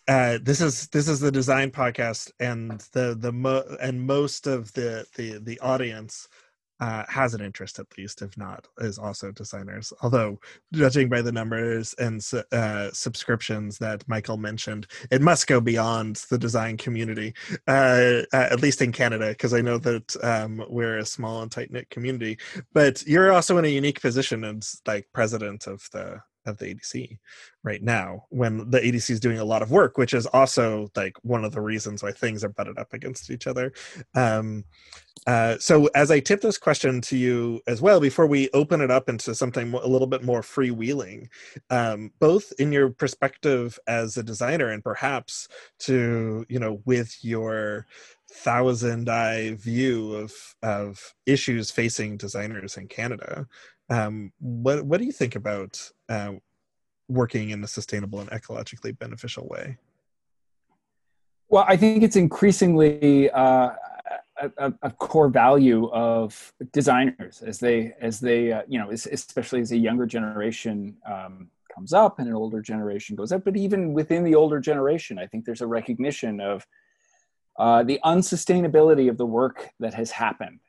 uh, 0.07 0.39
this 0.41 0.61
is 0.61 0.87
this 0.89 1.07
is 1.07 1.19
the 1.19 1.31
design 1.31 1.71
podcast, 1.71 2.31
and 2.39 2.79
the 2.93 3.15
the 3.19 3.31
mo- 3.31 3.77
and 3.81 4.05
most 4.05 4.47
of 4.47 4.73
the 4.73 5.05
the 5.15 5.39
the 5.39 5.59
audience 5.61 6.27
uh, 6.83 7.05
has 7.07 7.33
an 7.33 7.39
interest 7.39 7.79
at 7.79 7.97
least, 7.97 8.21
if 8.21 8.37
not, 8.37 8.67
is 8.79 8.97
also 8.97 9.31
designers. 9.31 9.93
Although, 10.01 10.37
judging 10.73 11.07
by 11.07 11.21
the 11.21 11.31
numbers 11.31 11.95
and 11.97 12.21
uh, 12.51 12.91
subscriptions 12.91 13.77
that 13.77 14.05
Michael 14.09 14.35
mentioned, 14.35 14.87
it 15.09 15.21
must 15.21 15.47
go 15.47 15.61
beyond 15.61 16.17
the 16.29 16.37
design 16.37 16.75
community, 16.75 17.33
uh, 17.69 18.23
at 18.33 18.61
least 18.61 18.81
in 18.81 18.91
Canada, 18.91 19.29
because 19.29 19.53
I 19.53 19.61
know 19.61 19.77
that 19.77 20.13
um, 20.23 20.61
we're 20.67 20.97
a 20.97 21.05
small 21.05 21.41
and 21.41 21.49
tight 21.49 21.71
knit 21.71 21.89
community. 21.89 22.37
But 22.73 23.07
you're 23.07 23.31
also 23.31 23.57
in 23.57 23.63
a 23.63 23.69
unique 23.69 24.01
position 24.01 24.43
as 24.43 24.81
like 24.85 25.07
president 25.13 25.67
of 25.67 25.87
the 25.93 26.19
of 26.45 26.57
the 26.57 26.73
ADC 26.73 27.17
right 27.63 27.81
now 27.81 28.25
when 28.29 28.69
the 28.69 28.79
ADC 28.79 29.09
is 29.09 29.19
doing 29.19 29.39
a 29.39 29.45
lot 29.45 29.61
of 29.61 29.71
work, 29.71 29.97
which 29.97 30.13
is 30.13 30.25
also 30.27 30.89
like 30.95 31.15
one 31.23 31.45
of 31.45 31.53
the 31.53 31.61
reasons 31.61 32.03
why 32.03 32.11
things 32.11 32.43
are 32.43 32.49
butted 32.49 32.77
up 32.77 32.93
against 32.93 33.29
each 33.29 33.47
other. 33.47 33.73
Um, 34.15 34.65
uh, 35.25 35.57
so, 35.57 35.87
as 35.95 36.11
I 36.11 36.19
tip 36.19 36.41
this 36.41 36.57
question 36.57 36.99
to 37.01 37.17
you 37.17 37.61
as 37.67 37.81
well, 37.81 37.99
before 37.99 38.27
we 38.27 38.49
open 38.53 38.81
it 38.81 38.91
up 38.91 39.07
into 39.07 39.33
something 39.33 39.73
a 39.73 39.87
little 39.87 40.07
bit 40.07 40.23
more 40.23 40.41
freewheeling, 40.41 41.27
um, 41.69 42.11
both 42.19 42.51
in 42.59 42.71
your 42.73 42.89
perspective 42.89 43.79
as 43.87 44.17
a 44.17 44.23
designer 44.23 44.69
and 44.69 44.83
perhaps 44.83 45.47
to, 45.79 46.45
you 46.49 46.59
know, 46.59 46.81
with 46.85 47.23
your 47.23 47.85
thousand 48.33 49.09
eye 49.09 49.53
view 49.53 50.13
of 50.15 50.33
of 50.63 51.13
issues 51.25 51.71
facing 51.71 52.17
designers 52.17 52.77
in 52.77 52.87
Canada. 52.87 53.47
Um, 53.89 54.31
what 54.39 54.85
what 54.85 54.99
do 54.99 55.05
you 55.05 55.11
think 55.11 55.35
about 55.35 55.91
uh, 56.09 56.33
working 57.07 57.49
in 57.49 57.63
a 57.63 57.67
sustainable 57.67 58.19
and 58.19 58.29
ecologically 58.29 58.97
beneficial 58.97 59.47
way? 59.47 59.77
Well, 61.49 61.65
I 61.67 61.77
think 61.77 62.03
it's 62.03 62.15
increasingly 62.15 63.29
uh, 63.29 63.71
a, 64.57 64.73
a, 64.81 64.91
core 64.91 65.29
value 65.29 65.89
of 65.91 66.53
designers 66.71 67.41
as 67.41 67.59
they 67.59 67.93
as 68.01 68.19
they 68.19 68.51
uh, 68.51 68.63
you 68.67 68.79
know 68.79 68.89
especially 68.91 69.61
as 69.61 69.71
a 69.71 69.77
younger 69.77 70.05
generation 70.05 70.97
um, 71.09 71.49
comes 71.73 71.93
up 71.93 72.19
and 72.19 72.27
an 72.27 72.33
older 72.33 72.61
generation 72.61 73.15
goes 73.15 73.31
up. 73.31 73.43
But 73.43 73.57
even 73.57 73.93
within 73.93 74.23
the 74.23 74.35
older 74.35 74.59
generation, 74.59 75.17
I 75.19 75.27
think 75.27 75.45
there's 75.45 75.61
a 75.61 75.67
recognition 75.67 76.39
of 76.39 76.65
uh, 77.57 77.83
the 77.83 77.99
unsustainability 78.03 79.09
of 79.09 79.17
the 79.17 79.25
work 79.25 79.69
that 79.79 79.93
has 79.93 80.11
happened 80.11 80.59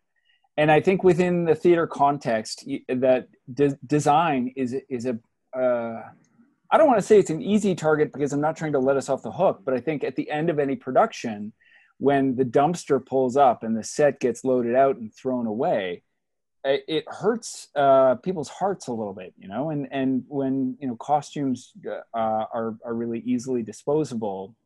and 0.56 0.70
I 0.70 0.80
think 0.80 1.02
within 1.02 1.44
the 1.44 1.54
theater 1.54 1.86
context, 1.86 2.64
that 2.88 3.28
de- 3.52 3.78
design 3.86 4.52
is 4.56 4.74
is 4.88 5.06
a 5.06 5.18
uh, 5.58 6.02
I 6.70 6.78
don't 6.78 6.88
want 6.88 6.98
to 6.98 7.06
say 7.06 7.18
it's 7.18 7.30
an 7.30 7.42
easy 7.42 7.74
target 7.74 8.12
because 8.12 8.32
I'm 8.32 8.40
not 8.40 8.56
trying 8.56 8.72
to 8.72 8.78
let 8.78 8.96
us 8.96 9.08
off 9.08 9.22
the 9.22 9.32
hook, 9.32 9.60
but 9.64 9.74
I 9.74 9.80
think 9.80 10.02
at 10.02 10.16
the 10.16 10.30
end 10.30 10.50
of 10.50 10.58
any 10.58 10.76
production, 10.76 11.52
when 11.98 12.34
the 12.36 12.44
dumpster 12.44 13.04
pulls 13.04 13.36
up 13.36 13.62
and 13.62 13.76
the 13.76 13.84
set 13.84 14.18
gets 14.18 14.44
loaded 14.44 14.74
out 14.74 14.96
and 14.96 15.14
thrown 15.14 15.46
away, 15.46 16.02
it 16.64 17.04
hurts 17.06 17.68
uh, 17.76 18.14
people's 18.16 18.48
hearts 18.48 18.88
a 18.88 18.92
little 18.92 19.12
bit, 19.12 19.34
you 19.38 19.48
know. 19.48 19.70
And 19.70 19.86
and 19.90 20.24
when 20.28 20.76
you 20.80 20.88
know 20.88 20.96
costumes 20.96 21.72
uh, 21.86 22.00
are 22.14 22.76
are 22.84 22.94
really 22.94 23.20
easily 23.20 23.62
disposable, 23.62 24.56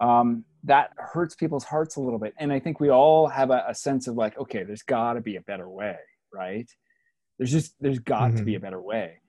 um, 0.00 0.44
that 0.64 0.90
hurts 0.96 1.34
people's 1.34 1.64
hearts 1.64 1.96
a 1.96 2.00
little 2.00 2.18
bit. 2.18 2.34
And 2.38 2.52
I 2.52 2.58
think 2.58 2.80
we 2.80 2.90
all 2.90 3.28
have 3.28 3.50
a, 3.50 3.64
a 3.68 3.74
sense 3.74 4.06
of 4.06 4.14
like, 4.16 4.38
okay, 4.38 4.64
there's 4.64 4.82
got 4.82 5.14
to 5.14 5.20
be 5.20 5.36
a 5.36 5.40
better 5.42 5.68
way, 5.68 5.96
right? 6.32 6.68
There's 7.38 7.50
just 7.50 7.74
there's 7.80 7.98
got 7.98 8.28
mm-hmm. 8.28 8.38
to 8.38 8.44
be 8.44 8.52
mm-hmm. 8.52 8.56
a 8.58 8.60
better 8.60 8.80
way. 8.80 9.20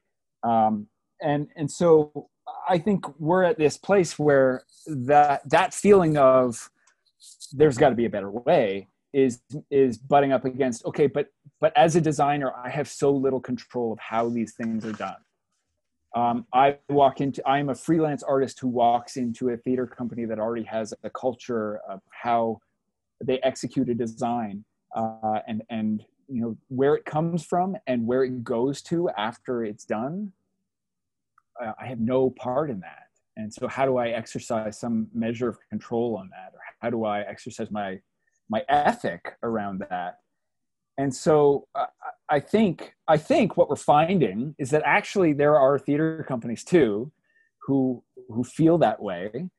Um, 0.44 0.88
and 1.22 1.48
and 1.56 1.70
so 1.70 2.30
I 2.68 2.78
think 2.78 3.06
we're 3.20 3.44
at 3.44 3.58
this 3.58 3.78
place 3.78 4.18
where 4.18 4.64
that 4.88 5.48
that 5.50 5.74
feeling 5.74 6.18
of 6.18 6.70
there's 7.54 7.78
got 7.78 7.90
to 7.90 7.96
be 7.96 8.06
a 8.06 8.10
better 8.10 8.30
way 8.30 8.88
is 9.14 9.42
is 9.72 9.98
butting 9.98 10.32
up 10.32 10.46
against 10.46 10.86
okay, 10.86 11.08
but 11.08 11.28
but 11.60 11.76
as 11.76 11.96
a 11.96 12.02
designer, 12.02 12.54
I 12.54 12.70
have 12.70 12.88
so 12.88 13.12
little 13.12 13.40
control 13.40 13.94
of 13.94 14.00
how 14.00 14.30
these 14.30 14.54
things 14.54 14.86
are 14.86 14.92
done 14.92 15.16
um, 16.16 16.46
I 16.54 16.78
walk 16.90 17.22
into, 17.22 17.46
I'm 17.48 17.70
a 17.70 17.76
freelance 17.76 18.24
artist 18.24 18.60
who 18.60 18.70
walks 18.70 19.18
into 19.18 19.50
a 19.50 19.58
theater 19.58 19.86
company 19.86 20.26
that 20.26 20.40
already 20.40 20.64
has 20.64 20.94
a 21.04 21.10
culture 21.10 21.80
of 21.90 22.02
how 22.10 22.60
they 23.24 23.40
execute 23.40 23.90
a 23.90 23.94
design 23.94 24.64
uh, 24.96 25.40
and, 25.48 25.62
and, 25.70 26.04
you 26.28 26.42
know, 26.42 26.58
where 26.70 26.96
it 26.96 27.06
comes 27.06 27.46
from 27.46 27.76
and 27.86 28.08
where 28.08 28.24
it 28.24 28.44
goes 28.44 28.82
to 28.84 29.10
after 29.18 29.64
it's 29.64 29.84
done. 29.86 30.32
I 31.80 31.86
have 31.86 32.00
no 32.00 32.30
part 32.32 32.70
in 32.70 32.80
that. 32.80 33.04
And 33.38 33.54
so 33.54 33.68
how 33.68 33.86
do 33.86 33.98
I 33.98 34.10
exercise 34.10 34.80
some 34.80 35.08
measure 35.14 35.50
of 35.50 35.58
control 35.70 36.18
on 36.18 36.30
that? 36.30 36.54
Or 36.54 36.60
how 36.80 36.90
do 36.90 37.04
I 37.04 37.22
exercise 37.22 37.70
my, 37.70 38.00
my 38.50 38.64
ethic 38.70 39.36
around 39.44 39.84
that? 39.90 40.20
And 40.98 41.14
so 41.14 41.68
uh, 41.76 41.88
I 42.30 42.40
think 42.40 42.94
I 43.08 43.18
think 43.18 43.58
what 43.58 43.70
we're 43.70 43.76
finding 43.76 44.56
is 44.58 44.70
that 44.72 44.84
actually 44.86 45.34
there 45.34 45.58
are 45.60 45.78
theater 45.78 46.26
companies 46.28 46.64
too 46.64 47.12
who 47.66 48.04
who 48.30 48.44
feel 48.44 48.78
that 48.78 49.02
way, 49.02 49.50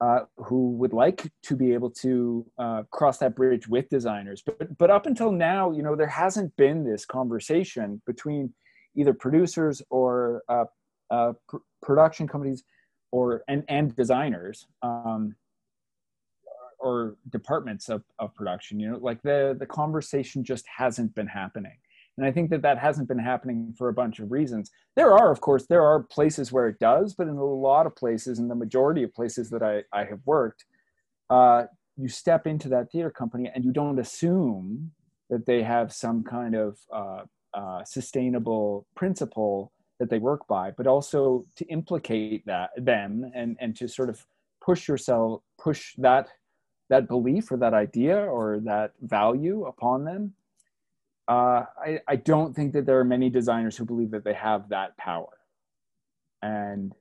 uh, 0.00 0.20
who 0.36 0.72
would 0.72 0.92
like 0.92 1.30
to 1.44 1.56
be 1.56 1.72
able 1.72 1.90
to 1.90 2.46
uh, 2.58 2.82
cross 2.90 3.18
that 3.18 3.34
bridge 3.34 3.68
with 3.68 3.88
designers. 3.88 4.42
But 4.44 4.76
but 4.78 4.90
up 4.90 5.06
until 5.06 5.32
now, 5.32 5.70
you 5.72 5.82
know, 5.82 5.96
there 5.96 6.06
hasn't 6.06 6.54
been 6.56 6.84
this 6.84 7.06
conversation 7.06 8.02
between 8.06 8.52
either 8.94 9.14
producers 9.14 9.80
or 9.90 10.42
uh, 10.48 10.64
uh 11.10 11.32
pr- 11.48 11.58
production 11.80 12.28
companies 12.28 12.64
or 13.12 13.42
and 13.48 13.64
and 13.68 13.96
designers. 13.96 14.66
Um, 14.82 15.36
or 16.82 17.16
departments 17.30 17.88
of, 17.88 18.02
of 18.18 18.34
production 18.34 18.78
you 18.78 18.90
know 18.90 18.98
like 18.98 19.20
the 19.22 19.56
the 19.58 19.66
conversation 19.66 20.44
just 20.44 20.64
hasn't 20.66 21.14
been 21.14 21.26
happening 21.26 21.76
and 22.18 22.26
I 22.26 22.32
think 22.32 22.50
that 22.50 22.62
that 22.62 22.78
hasn't 22.78 23.08
been 23.08 23.18
happening 23.18 23.74
for 23.76 23.88
a 23.88 23.92
bunch 23.92 24.18
of 24.18 24.30
reasons. 24.30 24.70
There 24.96 25.12
are, 25.12 25.30
of 25.30 25.40
course, 25.40 25.66
there 25.66 25.82
are 25.82 26.02
places 26.02 26.52
where 26.52 26.68
it 26.68 26.78
does, 26.78 27.14
but 27.14 27.26
in 27.26 27.36
a 27.36 27.44
lot 27.44 27.86
of 27.86 27.96
places, 27.96 28.38
in 28.38 28.48
the 28.48 28.54
majority 28.54 29.02
of 29.02 29.14
places 29.14 29.48
that 29.50 29.62
I, 29.62 29.82
I 29.92 30.04
have 30.04 30.20
worked, 30.26 30.66
uh, 31.30 31.64
you 31.96 32.08
step 32.08 32.46
into 32.46 32.68
that 32.70 32.90
theater 32.90 33.10
company 33.10 33.50
and 33.54 33.64
you 33.64 33.72
don't 33.72 33.98
assume 33.98 34.92
that 35.30 35.46
they 35.46 35.62
have 35.62 35.92
some 35.92 36.22
kind 36.22 36.54
of 36.54 36.78
uh, 36.92 37.22
uh, 37.54 37.84
sustainable 37.84 38.86
principle 38.94 39.72
that 39.98 40.10
they 40.10 40.18
work 40.18 40.46
by, 40.46 40.70
but 40.70 40.86
also 40.86 41.46
to 41.56 41.64
implicate 41.66 42.44
that 42.44 42.70
them 42.76 43.30
and 43.34 43.56
and 43.60 43.76
to 43.76 43.88
sort 43.88 44.10
of 44.10 44.26
push 44.60 44.88
yourself, 44.88 45.42
push 45.58 45.94
that 45.96 46.28
that 46.92 47.08
belief 47.08 47.50
or 47.50 47.56
that 47.56 47.74
idea 47.74 48.16
or 48.16 48.60
that 48.60 48.92
value 49.00 49.64
upon 49.64 50.04
them 50.04 50.34
uh, 51.28 51.64
I, 51.78 52.00
I 52.08 52.16
don't 52.16 52.54
think 52.54 52.72
that 52.72 52.84
there 52.84 52.98
are 52.98 53.04
many 53.04 53.30
designers 53.30 53.76
who 53.76 53.84
believe 53.84 54.10
that 54.10 54.24
they 54.24 54.34
have 54.34 54.68
that 54.70 54.96
power. 54.96 55.38
And 56.42 56.92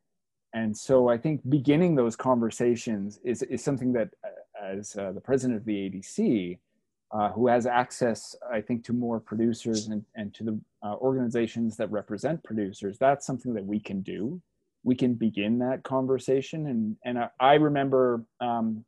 and 0.54 0.77
so 0.77 1.08
I 1.08 1.17
think 1.17 1.41
beginning 1.49 1.95
those 1.95 2.15
conversations 2.15 3.19
is, 3.23 3.41
is 3.43 3.63
something 3.63 3.93
that, 3.93 4.10
as 4.62 4.97
uh, 4.97 5.13
the 5.13 5.21
president 5.21 5.58
of 5.58 5.65
the 5.65 5.89
ADC, 5.89 6.60
uh, 7.13 7.30
who 7.30 7.47
has 7.47 7.65
access, 7.65 8.36
I 8.51 8.60
think, 8.60 8.84
to 8.86 8.93
more 8.93 9.21
producers 9.21 9.88
and, 9.88 10.04
and 10.15 10.34
to 10.34 10.43
the 10.43 10.60
uh, 10.84 10.95
organizations 10.95 11.77
that 11.77 11.89
represent 11.89 12.43
producers, 12.43 12.97
that's 12.97 13.25
something 13.25 13.54
that 13.54 13.65
we 13.65 13.80
can 13.80 14.01
do. 14.01 14.41
We 14.84 14.93
can 14.93 15.13
begin 15.13 15.58
that 15.60 15.84
conversation. 15.84 16.67
And, 16.67 16.97
and 17.06 17.17
I, 17.17 17.30
I 17.39 17.54
remember 17.54 18.25
um, 18.41 18.84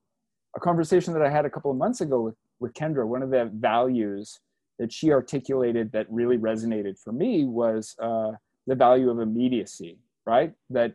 a 0.55 0.59
conversation 0.59 1.13
that 1.13 1.21
I 1.21 1.29
had 1.29 1.45
a 1.45 1.49
couple 1.49 1.71
of 1.71 1.77
months 1.77 2.01
ago 2.01 2.21
with, 2.21 2.35
with 2.59 2.73
Kendra. 2.73 3.07
One 3.07 3.23
of 3.23 3.29
the 3.29 3.49
values 3.53 4.39
that 4.79 4.91
she 4.91 5.11
articulated 5.11 5.91
that 5.91 6.07
really 6.09 6.37
resonated 6.37 6.99
for 6.99 7.11
me 7.11 7.45
was 7.45 7.95
uh, 7.99 8.31
the 8.67 8.75
value 8.75 9.09
of 9.09 9.19
immediacy, 9.19 9.97
right? 10.25 10.53
That 10.69 10.93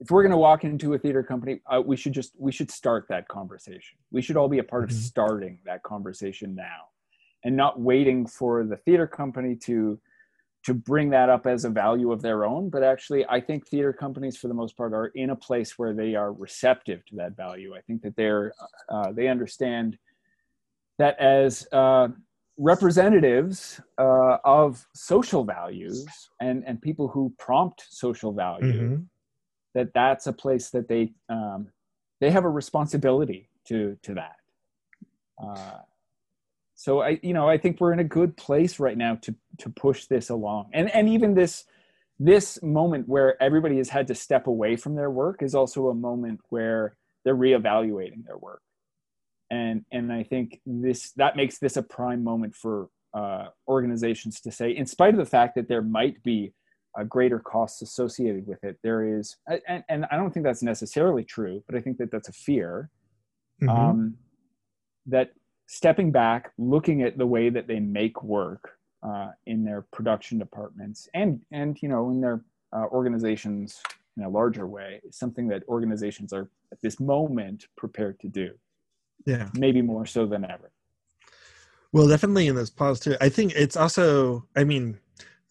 if 0.00 0.10
we're 0.10 0.22
going 0.22 0.32
to 0.32 0.38
walk 0.38 0.64
into 0.64 0.94
a 0.94 0.98
theater 0.98 1.22
company, 1.22 1.60
uh, 1.66 1.82
we 1.84 1.96
should 1.96 2.12
just 2.12 2.32
we 2.38 2.52
should 2.52 2.70
start 2.70 3.06
that 3.08 3.28
conversation. 3.28 3.98
We 4.10 4.22
should 4.22 4.36
all 4.36 4.48
be 4.48 4.58
a 4.58 4.64
part 4.64 4.88
mm-hmm. 4.88 4.96
of 4.96 5.02
starting 5.02 5.58
that 5.66 5.82
conversation 5.82 6.54
now, 6.54 6.88
and 7.44 7.56
not 7.56 7.80
waiting 7.80 8.26
for 8.26 8.64
the 8.64 8.76
theater 8.76 9.06
company 9.06 9.56
to 9.66 10.00
to 10.64 10.74
bring 10.74 11.10
that 11.10 11.30
up 11.30 11.46
as 11.46 11.64
a 11.64 11.70
value 11.70 12.12
of 12.12 12.22
their 12.22 12.44
own. 12.44 12.68
But 12.68 12.82
actually, 12.82 13.24
I 13.28 13.40
think 13.40 13.66
theater 13.66 13.92
companies, 13.92 14.36
for 14.36 14.48
the 14.48 14.54
most 14.54 14.76
part, 14.76 14.92
are 14.92 15.06
in 15.06 15.30
a 15.30 15.36
place 15.36 15.78
where 15.78 15.94
they 15.94 16.14
are 16.14 16.32
receptive 16.32 17.04
to 17.06 17.16
that 17.16 17.36
value. 17.36 17.74
I 17.74 17.80
think 17.80 18.02
that 18.02 18.16
they're 18.16 18.52
uh, 18.88 19.12
they 19.12 19.28
understand 19.28 19.98
that 20.98 21.18
as 21.18 21.66
uh, 21.72 22.08
representatives 22.58 23.80
uh, 23.98 24.36
of 24.44 24.86
social 24.94 25.44
values 25.44 26.06
and 26.40 26.62
and 26.66 26.80
people 26.80 27.08
who 27.08 27.32
prompt 27.38 27.84
social 27.88 28.32
value 28.32 28.72
mm-hmm. 28.72 29.02
that 29.74 29.94
that's 29.94 30.26
a 30.26 30.32
place 30.32 30.68
that 30.70 30.86
they 30.86 31.12
um, 31.30 31.68
they 32.20 32.30
have 32.30 32.44
a 32.44 32.50
responsibility 32.50 33.48
to 33.64 33.96
to 34.02 34.14
that 34.14 34.36
uh, 35.42 35.78
so 36.80 37.00
i 37.00 37.18
you 37.22 37.34
know 37.34 37.48
i 37.48 37.58
think 37.58 37.80
we're 37.80 37.92
in 37.92 37.98
a 38.00 38.04
good 38.18 38.36
place 38.36 38.78
right 38.78 38.98
now 38.98 39.14
to 39.16 39.34
to 39.58 39.68
push 39.70 40.06
this 40.06 40.30
along 40.30 40.68
and 40.72 40.90
and 40.94 41.08
even 41.08 41.34
this 41.34 41.64
this 42.18 42.62
moment 42.62 43.08
where 43.08 43.42
everybody 43.42 43.76
has 43.78 43.88
had 43.88 44.06
to 44.06 44.14
step 44.14 44.46
away 44.46 44.76
from 44.76 44.94
their 44.94 45.10
work 45.10 45.42
is 45.42 45.54
also 45.54 45.88
a 45.88 45.94
moment 45.94 46.40
where 46.50 46.96
they're 47.24 47.36
reevaluating 47.36 48.24
their 48.26 48.36
work 48.36 48.62
and 49.50 49.84
and 49.90 50.12
I 50.12 50.22
think 50.22 50.60
this 50.64 51.12
that 51.12 51.36
makes 51.36 51.58
this 51.58 51.76
a 51.76 51.82
prime 51.82 52.22
moment 52.22 52.54
for 52.54 52.88
uh, 53.12 53.46
organizations 53.66 54.40
to 54.40 54.52
say, 54.52 54.70
in 54.70 54.86
spite 54.86 55.14
of 55.14 55.18
the 55.18 55.26
fact 55.26 55.56
that 55.56 55.68
there 55.68 55.82
might 55.82 56.22
be 56.22 56.52
a 56.96 57.04
greater 57.04 57.38
costs 57.38 57.82
associated 57.82 58.46
with 58.46 58.62
it, 58.64 58.78
there 58.82 59.18
is, 59.18 59.36
and, 59.68 59.84
and 59.88 60.06
I 60.10 60.16
don't 60.16 60.32
think 60.32 60.44
that's 60.44 60.62
necessarily 60.62 61.24
true, 61.24 61.62
but 61.66 61.76
I 61.76 61.80
think 61.80 61.98
that 61.98 62.10
that's 62.10 62.28
a 62.28 62.32
fear. 62.32 62.90
Mm-hmm. 63.62 63.68
Um, 63.68 64.16
that 65.06 65.32
stepping 65.72 66.10
back, 66.10 66.50
looking 66.58 67.02
at 67.02 67.16
the 67.16 67.26
way 67.26 67.48
that 67.48 67.68
they 67.68 67.78
make 67.78 68.24
work 68.24 68.76
uh, 69.04 69.28
in 69.46 69.64
their 69.64 69.82
production 69.92 70.36
departments 70.36 71.08
and 71.14 71.40
and 71.52 71.80
you 71.80 71.88
know 71.88 72.10
in 72.10 72.20
their 72.20 72.44
uh, 72.72 72.86
organizations 72.90 73.80
in 74.16 74.24
a 74.24 74.28
larger 74.28 74.66
way 74.66 75.00
is 75.04 75.16
something 75.16 75.46
that 75.46 75.62
organizations 75.68 76.32
are 76.32 76.50
at 76.72 76.82
this 76.82 76.98
moment 76.98 77.68
prepared 77.76 78.18
to 78.18 78.28
do. 78.28 78.50
Yeah. 79.24 79.48
Maybe 79.54 79.80
more 79.80 80.06
so 80.06 80.26
than 80.26 80.44
ever. 80.44 80.72
Well 81.92 82.08
definitely 82.08 82.48
in 82.48 82.56
this 82.56 82.70
pause 82.70 83.00
too 83.00 83.16
i 83.20 83.28
think 83.28 83.52
it's 83.54 83.76
also 83.76 84.46
i 84.56 84.64
mean 84.64 84.98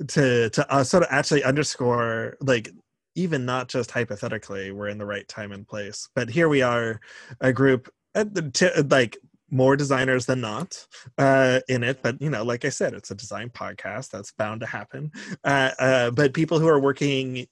to 0.07 0.49
to 0.49 0.73
uh, 0.73 0.83
sort 0.83 1.03
of 1.03 1.09
actually 1.11 1.43
underscore 1.43 2.37
like 2.41 2.69
even 3.15 3.45
not 3.45 3.67
just 3.67 3.91
hypothetically 3.91 4.71
we're 4.71 4.87
in 4.87 4.97
the 4.97 5.05
right 5.05 5.27
time 5.27 5.51
and 5.51 5.67
place 5.67 6.07
but 6.15 6.29
here 6.29 6.47
we 6.47 6.61
are 6.61 7.01
a 7.41 7.51
group 7.51 7.91
at 8.15 8.33
the 8.33 8.49
t- 8.51 8.81
like 8.89 9.17
more 9.51 9.75
designers 9.75 10.25
than 10.25 10.41
not 10.41 10.85
uh, 11.17 11.59
in 11.67 11.83
it 11.83 12.01
but 12.01 12.21
you 12.21 12.29
know 12.29 12.43
like 12.43 12.65
i 12.65 12.69
said 12.69 12.93
it's 12.93 13.11
a 13.11 13.15
design 13.15 13.49
podcast 13.49 14.09
that's 14.09 14.31
bound 14.33 14.61
to 14.61 14.67
happen. 14.67 15.11
Uh, 15.43 15.71
uh, 15.79 16.11
but 16.11 16.33
people 16.33 16.59
who 16.59 16.67
are 16.67 16.79
working 16.79 17.47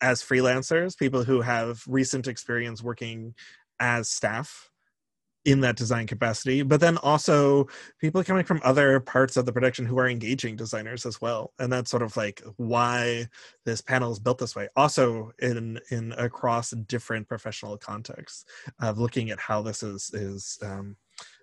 as 0.00 0.22
freelancers 0.22 0.96
people 0.96 1.24
who 1.24 1.40
have 1.40 1.82
recent 1.86 2.26
experience 2.26 2.82
working 2.82 3.34
as 3.80 4.08
staff 4.08 4.70
in 5.44 5.60
that 5.60 5.76
design 5.76 6.06
capacity 6.06 6.62
but 6.62 6.80
then 6.80 6.96
also 6.98 7.66
people 8.00 8.22
coming 8.22 8.44
from 8.44 8.60
other 8.62 9.00
parts 9.00 9.36
of 9.36 9.44
the 9.44 9.52
production 9.52 9.84
who 9.84 9.98
are 9.98 10.08
engaging 10.08 10.54
designers 10.54 11.04
as 11.04 11.20
well. 11.20 11.52
And 11.58 11.72
that's 11.72 11.90
sort 11.90 12.02
of 12.02 12.16
like 12.16 12.42
why 12.56 13.26
this 13.64 13.80
panel 13.80 14.12
is 14.12 14.20
built 14.20 14.38
this 14.38 14.54
way. 14.54 14.68
Also 14.76 15.32
in 15.40 15.80
in 15.90 16.12
across 16.12 16.70
different 16.70 17.28
professional 17.28 17.76
contexts 17.76 18.44
of 18.80 18.98
looking 18.98 19.30
at 19.30 19.40
how 19.40 19.62
this 19.62 19.82
is 19.82 20.10
is 20.12 20.58
um, 20.62 20.96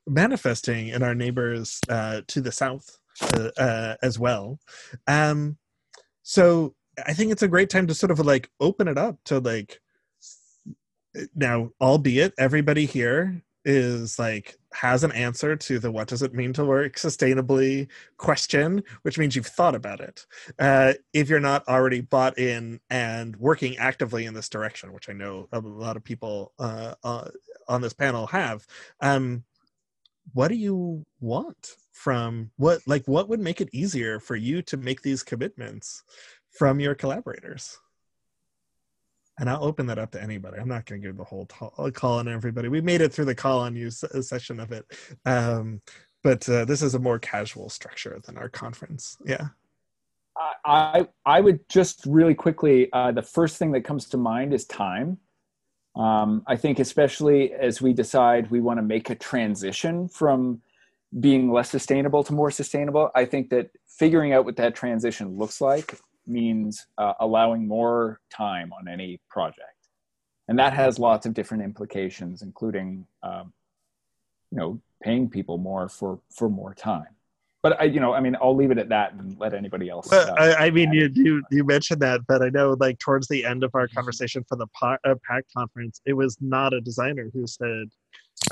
manifesting 0.08 0.89
in 0.89 1.03
our 1.03 1.15
neighbors 1.15 1.79
uh, 1.89 2.21
to 2.27 2.41
the 2.41 2.51
south 2.51 2.97
uh, 3.36 3.49
uh, 3.58 3.95
as 4.01 4.17
well. 4.17 4.60
Um, 5.08 5.58
so 6.29 6.75
i 7.08 7.13
think 7.13 7.32
it's 7.32 7.41
a 7.41 7.47
great 7.47 7.69
time 7.69 7.88
to 7.88 7.95
sort 7.95 8.12
of 8.12 8.19
like 8.19 8.49
open 8.60 8.88
it 8.88 8.97
up 8.97 9.17
to 9.25 9.39
like 9.39 9.79
now 11.36 11.69
albeit 11.82 12.34
everybody 12.38 12.86
here 12.86 13.41
is 13.65 14.19
like 14.19 14.55
has 14.73 15.03
an 15.03 15.12
answer 15.12 15.55
to 15.55 15.79
the 15.79 15.91
what 15.91 16.08
does 16.08 16.21
it 16.21 16.34
mean 16.34 16.53
to 16.53 16.63
work 16.63 16.95
sustainably 16.95 17.88
question 18.17 18.82
which 19.01 19.17
means 19.17 19.36
you've 19.36 19.45
thought 19.45 19.75
about 19.75 19.99
it. 19.99 20.25
Uh, 20.60 20.93
if 21.13 21.27
you're 21.27 21.39
not 21.39 21.67
already 21.67 21.99
bought 21.99 22.38
in 22.38 22.79
and 22.89 23.36
working 23.36 23.75
actively 23.77 24.25
in 24.25 24.34
this 24.34 24.49
direction 24.49 24.93
which 24.93 25.10
i 25.10 25.13
know 25.13 25.47
a 25.51 25.60
lot 25.60 25.97
of 25.97 26.03
people 26.03 26.53
uh, 26.60 26.93
uh, 27.03 27.27
on 27.67 27.82
this 27.82 27.93
panel 27.93 28.27
have 28.27 28.65
um, 29.01 29.43
what 30.33 30.49
do 30.49 30.55
you 30.55 31.05
want 31.19 31.75
from 31.91 32.51
what 32.57 32.81
like 32.87 33.07
what 33.07 33.29
would 33.29 33.39
make 33.39 33.61
it 33.61 33.69
easier 33.73 34.19
for 34.19 34.35
you 34.35 34.61
to 34.61 34.77
make 34.77 35.01
these 35.01 35.23
commitments 35.23 36.03
from 36.51 36.79
your 36.79 36.95
collaborators 36.95 37.79
and 39.39 39.49
I'll 39.49 39.63
open 39.63 39.85
that 39.87 39.97
up 39.97 40.11
to 40.11 40.21
anybody. 40.21 40.57
I'm 40.59 40.67
not 40.67 40.85
going 40.85 41.01
to 41.01 41.07
give 41.07 41.15
the 41.15 41.23
whole 41.23 41.45
t- 41.45 41.91
call 41.91 42.19
on 42.19 42.27
everybody. 42.27 42.67
We 42.67 42.81
made 42.81 42.99
it 42.99 43.13
through 43.13 43.23
the 43.23 43.35
call 43.35 43.59
on 43.59 43.73
you 43.73 43.89
session 43.89 44.59
of 44.59 44.73
it, 44.73 44.85
um, 45.25 45.81
but 46.23 46.47
uh, 46.49 46.65
this 46.65 46.81
is 46.81 46.93
a 46.93 46.99
more 46.99 47.19
casual 47.19 47.69
structure 47.69 48.19
than 48.25 48.37
our 48.37 48.49
conference. 48.49 49.17
Yeah. 49.25 49.47
I 50.65 51.07
I 51.25 51.41
would 51.41 51.67
just 51.69 52.05
really 52.05 52.33
quickly. 52.33 52.91
Uh, 52.93 53.11
the 53.11 53.21
first 53.21 53.57
thing 53.57 53.71
that 53.73 53.81
comes 53.81 54.07
to 54.09 54.17
mind 54.17 54.53
is 54.53 54.65
time. 54.65 55.17
Um, 55.99 56.43
I 56.47 56.55
think 56.55 56.79
especially 56.79 57.51
as 57.51 57.81
we 57.81 57.91
decide 57.91 58.49
we 58.49 58.62
want 58.62 58.77
to 58.77 58.83
make 58.83 59.09
a 59.09 59.15
transition 59.15 60.07
from 60.07 60.62
being 61.19 61.51
less 61.51 61.69
sustainable 61.69 62.23
to 62.23 62.33
more 62.33 62.51
sustainable. 62.51 63.12
I 63.15 63.25
think 63.25 63.49
that 63.49 63.71
figuring 63.85 64.31
out 64.31 64.45
what 64.45 64.55
that 64.55 64.75
transition 64.75 65.38
looks 65.38 65.59
like 65.59 65.99
means 66.25 66.88
uh, 66.97 67.13
allowing 67.19 67.67
more 67.67 68.21
time 68.31 68.71
on 68.71 68.88
any 68.88 69.19
project. 69.29 69.89
And 70.47 70.57
that 70.57 70.71
has 70.71 70.99
lots 70.99 71.25
of 71.25 71.33
different 71.33 71.63
implications, 71.63 72.43
including, 72.43 73.05
um, 73.21 73.51
you 74.51 74.57
know, 74.57 74.81
paying 75.03 75.29
people 75.29 75.57
more 75.57 75.89
for, 75.89 76.19
for 76.29 76.49
more 76.49 76.73
time. 76.73 77.13
But 77.62 77.80
I, 77.82 77.86
you 77.86 78.00
know, 78.00 78.13
I 78.13 78.22
mean, 78.22 78.38
I'll 78.41 78.56
leave 78.56 78.72
it 78.72 78.78
at 78.78 78.88
that 78.89 79.13
and 79.13 79.38
let 79.38 79.54
anybody 79.54 79.89
else. 79.89 80.12
Uh, 80.12 80.34
I, 80.38 80.67
I, 80.67 80.69
mean, 80.69 80.93
you, 80.93 81.10
you 81.13 81.43
you 81.52 81.65
mentioned 81.65 82.02
that, 82.02 82.22
but 82.26 82.41
I 82.41 82.50
know, 82.50 82.78
like, 82.80 83.00
towards 83.00 83.28
the 83.28 83.45
end 83.45 83.63
of 83.63 83.72
our 83.76 83.88
mm-hmm. 83.88 83.95
conversation 83.95 84.45
for 84.48 84.56
the 84.56 84.67
uh, 84.82 85.15
PACT 85.28 85.54
conference, 85.56 86.00
it 86.06 86.13
was 86.13 86.38
not 86.39 86.74
a 86.74 86.80
designer 86.80 87.30
who 87.34 87.45
said, 87.45 87.89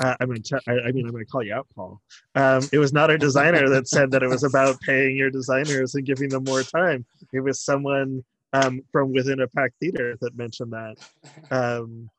uh, 0.00 0.14
I 0.20 0.26
mean, 0.26 0.42
I, 0.66 0.72
I 0.72 0.92
mean, 0.92 1.06
I'm 1.06 1.12
going 1.12 1.24
to 1.24 1.30
call 1.30 1.42
you 1.42 1.54
out, 1.54 1.66
Paul. 1.74 2.02
Um, 2.34 2.68
it 2.70 2.78
was 2.78 2.92
not 2.92 3.10
a 3.10 3.16
designer 3.16 3.70
that 3.70 3.88
said 3.88 4.10
that 4.10 4.22
it 4.22 4.28
was 4.28 4.44
about 4.44 4.78
paying 4.82 5.16
your 5.16 5.30
designers 5.30 5.94
and 5.94 6.04
giving 6.04 6.28
them 6.28 6.44
more 6.44 6.62
time. 6.62 7.06
It 7.32 7.40
was 7.40 7.60
someone 7.60 8.22
um, 8.52 8.82
from 8.92 9.12
within 9.12 9.40
a 9.40 9.48
PACT 9.48 9.74
theater 9.80 10.18
that 10.20 10.36
mentioned 10.36 10.72
that. 10.72 10.96
Um, 11.50 12.10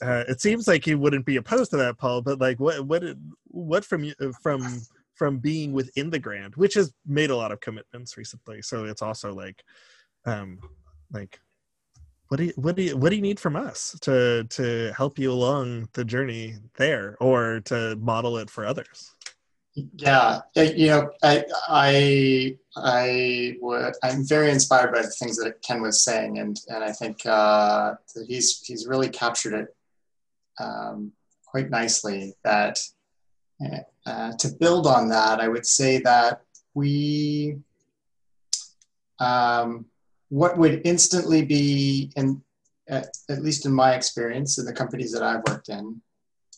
uh, 0.00 0.24
it 0.28 0.40
seems 0.40 0.68
like 0.68 0.86
you 0.86 0.98
wouldn't 0.98 1.26
be 1.26 1.36
opposed 1.36 1.72
to 1.72 1.76
that, 1.78 1.98
Paul. 1.98 2.22
But 2.22 2.40
like, 2.40 2.60
what, 2.60 2.86
what, 2.86 3.02
what 3.48 3.84
from 3.84 4.04
you, 4.04 4.14
from 4.40 4.80
from 5.20 5.36
being 5.36 5.74
within 5.74 6.08
the 6.08 6.18
Grand, 6.18 6.56
which 6.56 6.72
has 6.72 6.94
made 7.04 7.28
a 7.28 7.36
lot 7.36 7.52
of 7.52 7.60
commitments 7.60 8.16
recently. 8.16 8.62
So 8.62 8.86
it's 8.86 9.02
also 9.02 9.34
like, 9.34 9.62
um, 10.24 10.58
like 11.12 11.38
what 12.28 12.38
do 12.38 12.44
you 12.44 12.52
what 12.56 12.74
do 12.74 12.82
you 12.84 12.96
what 12.96 13.10
do 13.10 13.16
you 13.16 13.20
need 13.20 13.38
from 13.38 13.54
us 13.54 13.98
to 14.00 14.44
to 14.44 14.94
help 14.96 15.18
you 15.18 15.30
along 15.30 15.90
the 15.92 16.06
journey 16.06 16.54
there 16.78 17.18
or 17.20 17.60
to 17.66 17.96
model 17.96 18.38
it 18.38 18.48
for 18.48 18.64
others 18.64 19.14
yeah 19.96 20.40
you 20.54 20.86
know 20.86 21.10
i 21.22 21.44
i 21.68 22.56
i 22.76 23.56
would 23.60 23.94
i'm 24.04 24.24
very 24.26 24.50
inspired 24.50 24.92
by 24.92 25.02
the 25.02 25.14
things 25.20 25.36
that 25.36 25.60
ken 25.66 25.82
was 25.82 26.04
saying 26.04 26.38
and 26.38 26.56
and 26.68 26.84
i 26.84 26.92
think 26.92 27.26
uh 27.26 27.94
he's 28.28 28.62
he's 28.64 28.86
really 28.86 29.08
captured 29.08 29.54
it 29.54 29.68
um, 30.60 31.12
quite 31.50 31.68
nicely 31.68 32.34
that 32.44 32.78
uh, 34.06 34.32
to 34.38 34.48
build 34.58 34.86
on 34.86 35.08
that 35.08 35.40
i 35.40 35.48
would 35.48 35.66
say 35.66 35.98
that 35.98 36.42
we 36.74 37.56
um, 39.20 39.84
what 40.30 40.56
would 40.56 40.80
instantly 40.84 41.44
be, 41.44 42.10
in, 42.16 42.42
at, 42.88 43.08
at, 43.28 43.42
least 43.42 43.66
in 43.66 43.72
my 43.72 43.94
experience 43.94 44.58
in 44.58 44.64
the 44.64 44.72
companies 44.72 45.12
that 45.12 45.22
I've 45.22 45.42
worked 45.46 45.68
in, 45.68 46.00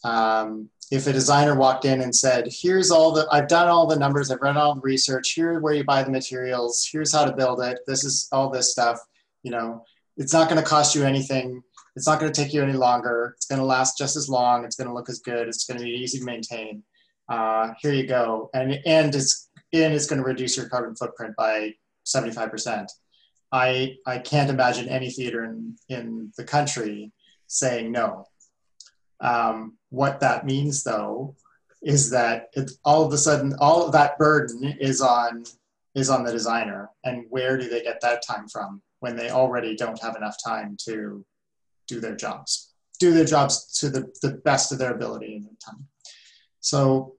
um, 0.05 0.68
if 0.90 1.07
a 1.07 1.12
designer 1.12 1.55
walked 1.55 1.86
in 1.86 2.03
and 2.03 2.14
said, 2.14 2.46
here's 2.50 2.90
all 2.90 3.12
the, 3.12 3.26
I've 3.32 3.48
done 3.48 3.68
all 3.68 3.86
the 3.86 3.98
numbers, 3.98 4.30
I've 4.30 4.42
run 4.42 4.57
all 4.57 4.74
the 4.74 4.80
research, 4.82 5.32
here's 5.34 5.62
where 5.62 5.74
you 5.74 5.84
buy 5.84 6.03
the 6.03 6.11
materials, 6.11 6.88
here's 6.90 7.12
how 7.12 7.24
to 7.24 7.34
build 7.34 7.62
it, 7.62 7.78
this 7.86 8.05
is 8.05 8.28
all 8.30 8.50
this 8.50 8.70
stuff, 8.70 9.00
you 9.42 9.50
know, 9.50 9.84
it's 10.18 10.34
not 10.34 10.50
going 10.50 10.62
to 10.62 10.68
cost 10.68 10.94
you 10.94 11.05
anything. 11.05 11.62
It's 11.96 12.07
not 12.07 12.20
going 12.20 12.30
to 12.32 12.42
take 12.42 12.53
you 12.53 12.62
any 12.62 12.74
longer. 12.74 13.34
It's 13.36 13.46
going 13.46 13.59
to 13.59 13.64
last 13.64 13.98
just 13.98 14.16
as 14.16 14.28
long. 14.28 14.64
It's 14.64 14.76
going 14.76 14.88
to 14.88 14.94
look 14.94 15.09
as 15.09 15.20
good. 15.20 15.48
It's 15.48 15.64
going 15.64 15.78
to 15.78 15.84
be 15.84 15.90
easy 15.90 16.18
to 16.18 16.24
maintain. 16.24 16.82
Uh, 17.33 17.72
here 17.80 17.93
you 17.93 18.07
go. 18.07 18.51
And, 18.53 18.78
and 18.85 19.14
it's, 19.14 19.51
and 19.72 19.95
it's 19.95 20.07
going 20.07 20.20
to 20.20 20.28
reduce 20.28 20.57
your 20.57 20.68
carbon 20.68 20.95
footprint 20.95 21.35
by 21.37 21.72
75%. 22.05 22.87
I 23.53 23.97
I 24.07 24.18
can't 24.18 24.51
imagine 24.51 24.89
any 24.89 25.11
theater 25.11 25.45
in 25.45 25.76
in 25.91 26.33
the 26.39 26.45
country 26.45 27.12
saying 27.47 27.93
no. 27.93 28.26
Um, 29.20 29.76
what 29.91 30.20
that 30.20 30.47
means, 30.47 30.83
though, 30.83 31.37
is 31.83 32.11
that 32.11 32.49
it, 32.55 32.70
all 32.85 33.05
of 33.05 33.12
a 33.12 33.18
sudden 33.18 33.55
all 33.61 33.85
of 33.85 33.93
that 33.93 34.18
burden 34.18 34.64
is 34.80 35.03
on 35.03 35.45
is 35.95 36.09
on 36.09 36.24
the 36.24 36.33
designer, 36.33 36.89
and 37.05 37.26
where 37.28 37.59
do 37.59 37.68
they 37.68 37.83
get 37.83 38.01
that 38.01 38.26
time 38.26 38.49
from 38.49 38.80
when 39.01 39.16
they 39.16 39.30
already 39.30 39.76
don't 39.76 40.01
have 40.01 40.16
enough 40.16 40.37
time 40.43 40.76
to 40.87 41.24
do 41.87 42.01
their 42.01 42.16
jobs, 42.16 42.72
do 42.99 43.12
their 43.12 43.26
jobs 43.26 43.78
to 43.80 43.91
the, 43.91 44.11
the 44.22 44.30
best 44.45 44.72
of 44.72 44.78
their 44.78 44.95
ability 44.95 45.37
in 45.37 45.43
their 45.43 45.53
time. 45.62 45.87
So, 46.61 47.16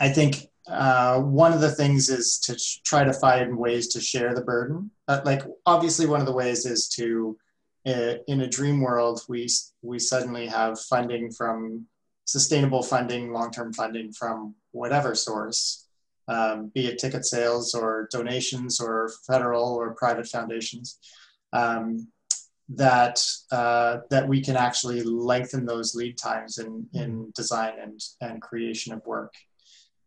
I 0.00 0.08
think 0.08 0.46
uh, 0.66 1.20
one 1.20 1.52
of 1.52 1.60
the 1.60 1.70
things 1.70 2.08
is 2.08 2.38
to 2.40 2.56
try 2.84 3.04
to 3.04 3.12
find 3.12 3.56
ways 3.56 3.88
to 3.88 4.00
share 4.00 4.34
the 4.34 4.40
burden. 4.40 4.90
Uh, 5.06 5.20
like 5.24 5.42
obviously, 5.66 6.06
one 6.06 6.20
of 6.20 6.26
the 6.26 6.32
ways 6.32 6.64
is 6.66 6.88
to 6.96 7.36
uh, 7.86 8.14
in 8.26 8.42
a 8.42 8.48
dream 8.48 8.80
world, 8.80 9.22
we 9.28 9.48
we 9.82 9.98
suddenly 9.98 10.46
have 10.46 10.80
funding 10.80 11.30
from 11.30 11.86
sustainable 12.24 12.82
funding, 12.82 13.32
long 13.32 13.50
term 13.50 13.72
funding 13.72 14.12
from 14.12 14.54
whatever 14.72 15.14
source, 15.14 15.86
um, 16.28 16.70
be 16.74 16.86
it 16.86 16.98
ticket 16.98 17.24
sales 17.24 17.74
or 17.74 18.08
donations 18.12 18.80
or 18.80 19.10
federal 19.26 19.74
or 19.74 19.94
private 19.94 20.26
foundations. 20.26 20.98
Um, 21.52 22.08
that 22.68 23.20
uh, 23.50 23.98
that 24.10 24.28
we 24.28 24.40
can 24.40 24.56
actually 24.56 25.02
lengthen 25.02 25.66
those 25.66 25.94
lead 25.94 26.16
times 26.16 26.58
in, 26.58 26.86
in 26.94 27.32
design 27.34 27.72
and, 27.82 28.00
and 28.20 28.40
creation 28.40 28.92
of 28.92 29.04
work. 29.04 29.34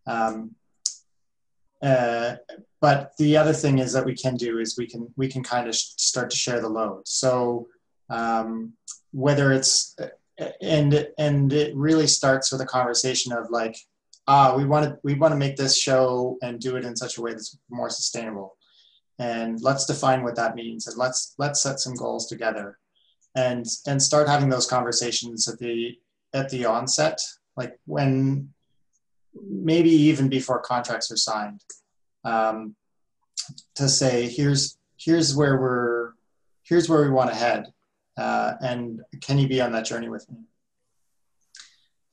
Um, 0.05 0.55
uh, 1.81 2.35
but 2.81 3.13
the 3.17 3.37
other 3.37 3.53
thing 3.53 3.79
is 3.79 3.93
that 3.93 4.05
we 4.05 4.15
can 4.15 4.35
do 4.35 4.59
is 4.59 4.77
we 4.77 4.87
can 4.87 5.07
we 5.15 5.27
can 5.27 5.43
kind 5.43 5.67
of 5.67 5.75
start 5.75 6.29
to 6.31 6.37
share 6.37 6.61
the 6.61 6.69
load. 6.69 7.07
So 7.07 7.67
um, 8.09 8.73
whether 9.11 9.51
it's 9.53 9.95
and 10.61 11.07
and 11.17 11.53
it 11.53 11.75
really 11.75 12.07
starts 12.07 12.51
with 12.51 12.61
a 12.61 12.65
conversation 12.65 13.31
of 13.31 13.49
like 13.49 13.77
ah 14.27 14.55
we 14.55 14.65
want 14.65 14.85
to 14.85 14.97
we 15.03 15.13
want 15.13 15.31
to 15.31 15.37
make 15.37 15.55
this 15.55 15.77
show 15.77 16.37
and 16.41 16.59
do 16.59 16.75
it 16.75 16.85
in 16.85 16.95
such 16.95 17.17
a 17.17 17.21
way 17.21 17.31
that's 17.31 17.57
more 17.69 17.89
sustainable 17.89 18.57
and 19.19 19.61
let's 19.61 19.85
define 19.85 20.23
what 20.23 20.35
that 20.35 20.55
means 20.55 20.87
and 20.87 20.97
let's 20.97 21.35
let's 21.37 21.61
set 21.61 21.79
some 21.79 21.93
goals 21.93 22.27
together 22.27 22.79
and 23.35 23.65
and 23.85 24.01
start 24.01 24.27
having 24.27 24.49
those 24.49 24.67
conversations 24.67 25.47
at 25.47 25.59
the 25.59 25.95
at 26.33 26.49
the 26.49 26.65
onset 26.65 27.19
like 27.55 27.77
when 27.85 28.51
maybe 29.41 29.89
even 29.89 30.29
before 30.29 30.59
contracts 30.59 31.11
are 31.11 31.17
signed, 31.17 31.61
um, 32.23 32.75
to 33.75 33.89
say 33.89 34.27
here's 34.29 34.77
here's 34.97 35.35
where 35.35 35.59
we're 35.59 36.11
here's 36.63 36.89
where 36.89 37.01
we 37.01 37.09
want 37.09 37.29
to 37.29 37.35
head, 37.35 37.65
uh, 38.17 38.53
and 38.61 39.01
can 39.21 39.37
you 39.37 39.47
be 39.47 39.61
on 39.61 39.71
that 39.73 39.85
journey 39.85 40.09
with 40.09 40.29
me? 40.29 40.37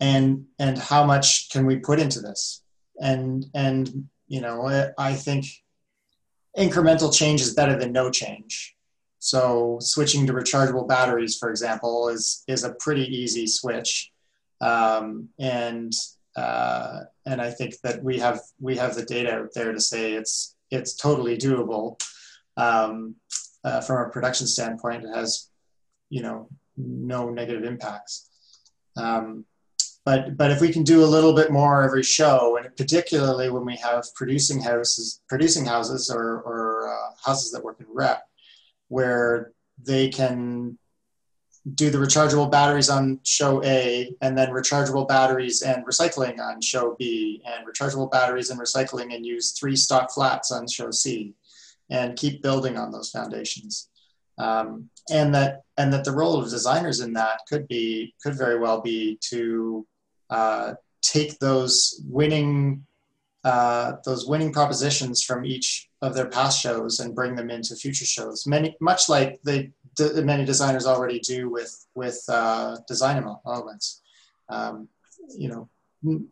And 0.01 0.47
and 0.59 0.79
how 0.79 1.05
much 1.05 1.51
can 1.51 1.66
we 1.66 1.77
put 1.77 2.01
into 2.01 2.21
this? 2.21 2.62
And 3.01 3.47
and 3.55 4.09
you 4.29 4.41
know 4.41 4.93
I 4.99 5.14
think 5.14 5.47
incremental 6.57 7.14
change 7.14 7.41
is 7.41 7.55
better 7.55 7.79
than 7.79 7.93
no 7.93 8.11
change. 8.11 8.75
So 9.18 9.79
switching 9.81 10.27
to 10.27 10.33
rechargeable 10.33 10.89
batteries, 10.89 11.37
for 11.37 11.51
example, 11.51 12.09
is 12.09 12.43
is 12.49 12.64
a 12.64 12.75
pretty 12.75 13.05
easy 13.05 13.47
switch, 13.47 14.11
um, 14.61 15.29
and 15.39 15.93
uh, 16.37 17.01
and 17.26 17.41
I 17.41 17.51
think 17.51 17.74
that 17.83 18.03
we 18.03 18.18
have 18.18 18.41
we 18.61 18.76
have 18.76 18.95
the 18.95 19.05
data 19.05 19.33
out 19.33 19.49
there 19.55 19.72
to 19.72 19.81
say 19.81 20.12
it's 20.12 20.57
it's 20.70 20.95
totally 20.95 21.37
doable. 21.37 22.01
Um, 22.57 23.16
uh, 23.64 23.81
from 23.81 24.07
a 24.07 24.11
production 24.11 24.47
standpoint, 24.47 25.05
it 25.05 25.14
has 25.14 25.49
you 26.09 26.22
know 26.22 26.49
no 26.76 27.31
negative 27.31 27.64
impacts. 27.64 28.28
Um, 28.97 29.45
but 30.05 30.37
but 30.37 30.51
if 30.51 30.61
we 30.61 30.72
can 30.72 30.83
do 30.83 31.05
a 31.05 31.12
little 31.14 31.35
bit 31.35 31.51
more 31.51 31.83
every 31.83 32.03
show, 32.03 32.57
and 32.57 32.74
particularly 32.76 33.51
when 33.51 33.64
we 33.64 33.76
have 33.76 34.05
producing 34.14 34.61
houses, 34.61 35.20
producing 35.28 35.64
houses 35.64 36.11
or 36.11 36.41
or 36.43 36.93
uh, 36.93 37.14
houses 37.24 37.53
that 37.53 37.64
work 37.64 37.81
in 37.81 37.87
rep, 37.89 38.22
where 38.89 39.53
they 39.83 40.09
can 40.09 40.78
do 41.75 41.91
the 41.91 41.99
rechargeable 41.99 42.51
batteries 42.51 42.89
on 42.89 43.21
show 43.23 43.63
A, 43.65 44.15
and 44.23 44.37
then 44.37 44.49
rechargeable 44.51 45.07
batteries 45.07 45.63
and 45.63 45.85
recycling 45.85 46.39
on 46.41 46.61
show 46.61 46.97
B, 46.99 47.43
and 47.45 47.67
rechargeable 47.67 48.11
batteries 48.11 48.51
and 48.51 48.59
recycling 48.59 49.15
and 49.15 49.27
use 49.27 49.53
three 49.53 49.77
stock 49.77 50.11
flats 50.11 50.51
on 50.51 50.67
show 50.67 50.91
C, 50.91 51.35
and 51.91 52.17
keep 52.17 52.43
building 52.43 52.79
on 52.79 52.91
those 52.91 53.11
foundations. 53.11 53.89
Um, 54.39 54.89
and 55.11 55.35
that 55.35 55.63
and 55.77 55.93
that 55.93 56.05
the 56.05 56.13
role 56.13 56.41
of 56.41 56.49
designers 56.51 57.01
in 57.01 57.13
that 57.15 57.41
could 57.49 57.69
be 57.69 58.15
could 58.23 58.37
very 58.37 58.59
well 58.59 58.81
be 58.81 59.19
to 59.29 59.87
uh, 60.31 60.75
take 61.03 61.39
those 61.39 62.03
winning 62.07 62.87
uh, 63.45 63.93
those 64.05 64.27
winning 64.27 64.53
propositions 64.53 65.23
from 65.23 65.45
each 65.45 65.89
of 66.03 66.15
their 66.15 66.29
past 66.29 66.61
shows 66.61 67.01
and 67.01 67.15
bring 67.15 67.35
them 67.35 67.51
into 67.51 67.75
future 67.75 68.05
shows. 68.05 68.47
Many 68.47 68.77
much 68.81 69.09
like 69.09 69.41
they 69.45 69.73
many 70.01 70.44
designers 70.44 70.86
already 70.86 71.20
do 71.20 71.48
with 71.51 71.86
with 71.94 72.22
uh, 72.28 72.76
design 72.86 73.24
elements. 73.46 74.03
Um, 74.48 74.88
you 75.36 75.48
know, 75.48 76.22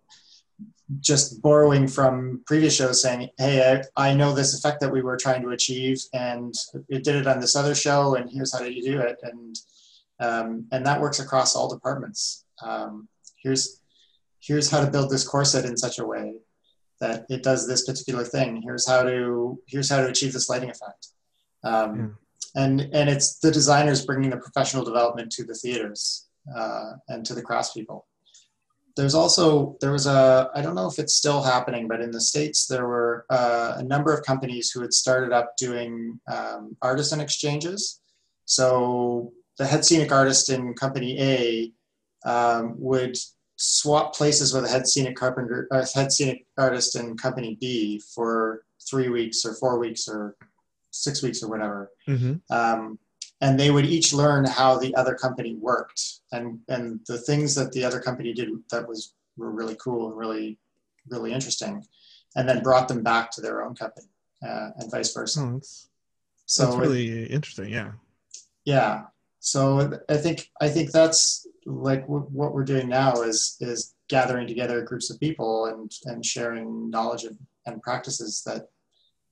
just 1.00 1.40
borrowing 1.42 1.86
from 1.86 2.42
previous 2.46 2.74
shows, 2.74 3.02
saying, 3.02 3.28
"Hey, 3.38 3.82
I, 3.96 4.10
I 4.10 4.14
know 4.14 4.32
this 4.32 4.58
effect 4.58 4.80
that 4.80 4.92
we 4.92 5.02
were 5.02 5.16
trying 5.16 5.42
to 5.42 5.50
achieve, 5.50 6.02
and 6.12 6.54
it 6.88 7.04
did 7.04 7.16
it 7.16 7.26
on 7.26 7.40
this 7.40 7.56
other 7.56 7.74
show, 7.74 8.14
and 8.14 8.30
here's 8.30 8.52
how 8.52 8.64
you 8.64 8.82
do 8.82 9.00
it," 9.00 9.18
and 9.22 9.56
um, 10.20 10.66
and 10.72 10.84
that 10.86 11.00
works 11.00 11.20
across 11.20 11.54
all 11.54 11.68
departments. 11.68 12.44
Um, 12.62 13.08
here's 13.42 13.80
here's 14.40 14.70
how 14.70 14.84
to 14.84 14.90
build 14.90 15.10
this 15.10 15.26
corset 15.26 15.64
in 15.64 15.76
such 15.76 15.98
a 15.98 16.06
way 16.06 16.34
that 17.00 17.26
it 17.28 17.42
does 17.42 17.66
this 17.66 17.84
particular 17.84 18.24
thing. 18.24 18.62
Here's 18.62 18.88
how 18.88 19.02
to 19.02 19.60
here's 19.66 19.90
how 19.90 19.98
to 19.98 20.08
achieve 20.08 20.32
this 20.32 20.48
lighting 20.48 20.70
effect. 20.70 21.08
Um, 21.64 22.16
and 22.58 22.80
and 22.92 23.08
it's 23.08 23.38
the 23.38 23.50
designers 23.50 24.04
bringing 24.04 24.30
the 24.30 24.36
professional 24.36 24.84
development 24.84 25.30
to 25.32 25.44
the 25.44 25.54
theaters 25.54 26.28
uh, 26.54 26.92
and 27.08 27.24
to 27.24 27.34
the 27.34 27.42
craftspeople. 27.42 28.02
There's 28.96 29.14
also 29.14 29.76
there 29.80 29.92
was 29.92 30.06
a 30.06 30.50
I 30.54 30.60
don't 30.60 30.74
know 30.74 30.88
if 30.88 30.98
it's 30.98 31.14
still 31.14 31.40
happening, 31.40 31.86
but 31.86 32.00
in 32.00 32.10
the 32.10 32.20
states 32.20 32.66
there 32.66 32.86
were 32.86 33.26
uh, 33.30 33.74
a 33.76 33.84
number 33.84 34.12
of 34.12 34.24
companies 34.24 34.70
who 34.70 34.80
had 34.80 34.92
started 34.92 35.32
up 35.32 35.56
doing 35.56 36.18
um, 36.30 36.76
artisan 36.82 37.20
exchanges. 37.20 38.00
So 38.44 39.32
the 39.56 39.66
head 39.66 39.84
scenic 39.84 40.10
artist 40.10 40.50
in 40.50 40.74
company 40.74 41.12
A 41.20 41.72
um, 42.28 42.74
would 42.78 43.16
swap 43.56 44.14
places 44.14 44.52
with 44.52 44.64
a 44.64 44.68
head 44.68 44.86
scenic 44.88 45.16
carpenter, 45.16 45.68
uh, 45.70 45.84
head 45.94 46.10
scenic 46.10 46.46
artist 46.56 46.96
in 46.96 47.16
company 47.16 47.56
B 47.60 48.02
for 48.14 48.64
three 48.88 49.08
weeks 49.08 49.44
or 49.44 49.54
four 49.54 49.78
weeks 49.78 50.08
or 50.08 50.34
six 50.98 51.22
weeks 51.22 51.42
or 51.42 51.48
whatever. 51.48 51.90
Mm-hmm. 52.08 52.34
Um, 52.50 52.98
and 53.40 53.58
they 53.58 53.70
would 53.70 53.86
each 53.86 54.12
learn 54.12 54.44
how 54.44 54.78
the 54.78 54.94
other 54.96 55.14
company 55.14 55.54
worked 55.54 56.02
and 56.32 56.58
and 56.68 57.00
the 57.06 57.18
things 57.18 57.54
that 57.54 57.72
the 57.72 57.84
other 57.84 58.00
company 58.00 58.32
did 58.32 58.48
that 58.70 58.88
was 58.88 59.14
were 59.36 59.50
really 59.50 59.76
cool 59.76 60.08
and 60.08 60.16
really 60.16 60.58
really 61.08 61.32
interesting, 61.32 61.84
and 62.36 62.48
then 62.48 62.62
brought 62.62 62.88
them 62.88 63.02
back 63.02 63.30
to 63.30 63.40
their 63.40 63.62
own 63.64 63.74
company 63.74 64.08
uh, 64.46 64.70
and 64.76 64.90
vice 64.90 65.12
versa. 65.14 65.40
Oh, 65.40 65.52
that's, 65.54 65.88
so 66.46 66.64
that's 66.64 66.76
really 66.76 67.08
it, 67.08 67.30
interesting. 67.30 67.70
Yeah. 67.70 67.92
Yeah. 68.64 69.04
So 69.40 69.98
I 70.08 70.16
think 70.16 70.50
I 70.60 70.68
think 70.68 70.90
that's 70.90 71.46
like 71.64 72.02
w- 72.02 72.26
what 72.32 72.52
we're 72.52 72.64
doing 72.64 72.88
now 72.88 73.22
is 73.22 73.56
is 73.60 73.94
gathering 74.08 74.46
together 74.48 74.82
groups 74.82 75.10
of 75.10 75.20
people 75.20 75.66
and 75.66 75.92
and 76.06 76.24
sharing 76.24 76.90
knowledge 76.90 77.24
and, 77.24 77.38
and 77.66 77.82
practices 77.82 78.42
that 78.46 78.68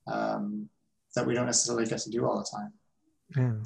um, 0.07 0.69
that 1.15 1.25
we 1.25 1.33
don't 1.33 1.45
necessarily 1.45 1.85
get 1.85 1.99
to 1.99 2.09
do 2.09 2.25
all 2.25 2.37
the 2.37 2.47
time. 2.57 2.73
Yeah. 3.35 3.63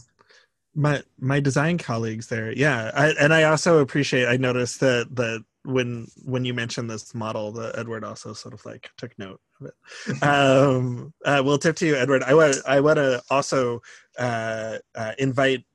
My 0.73 1.03
my 1.19 1.39
design 1.39 1.77
colleagues 1.77 2.27
there, 2.27 2.51
yeah, 2.53 2.91
I, 2.93 3.09
and 3.19 3.33
I 3.33 3.43
also 3.43 3.79
appreciate. 3.79 4.27
I 4.27 4.37
noticed 4.37 4.79
that 4.79 5.13
that 5.15 5.43
when 5.63 6.07
when 6.23 6.45
you 6.45 6.53
mentioned 6.53 6.89
this 6.89 7.13
model, 7.13 7.51
the 7.51 7.73
Edward 7.77 8.05
also 8.05 8.31
sort 8.31 8.53
of 8.53 8.65
like 8.65 8.89
took 8.97 9.17
note 9.19 9.41
of 9.59 9.67
it. 9.67 10.23
um, 10.23 11.13
uh, 11.25 11.41
we'll 11.43 11.57
tip 11.57 11.75
to 11.77 11.85
you, 11.85 11.95
Edward. 11.95 12.23
I 12.23 12.33
want 12.33 12.55
I 12.65 12.79
want 12.79 12.97
to 12.97 13.21
also 13.29 13.81
uh, 14.17 14.77
uh, 14.95 15.11
invite 15.19 15.65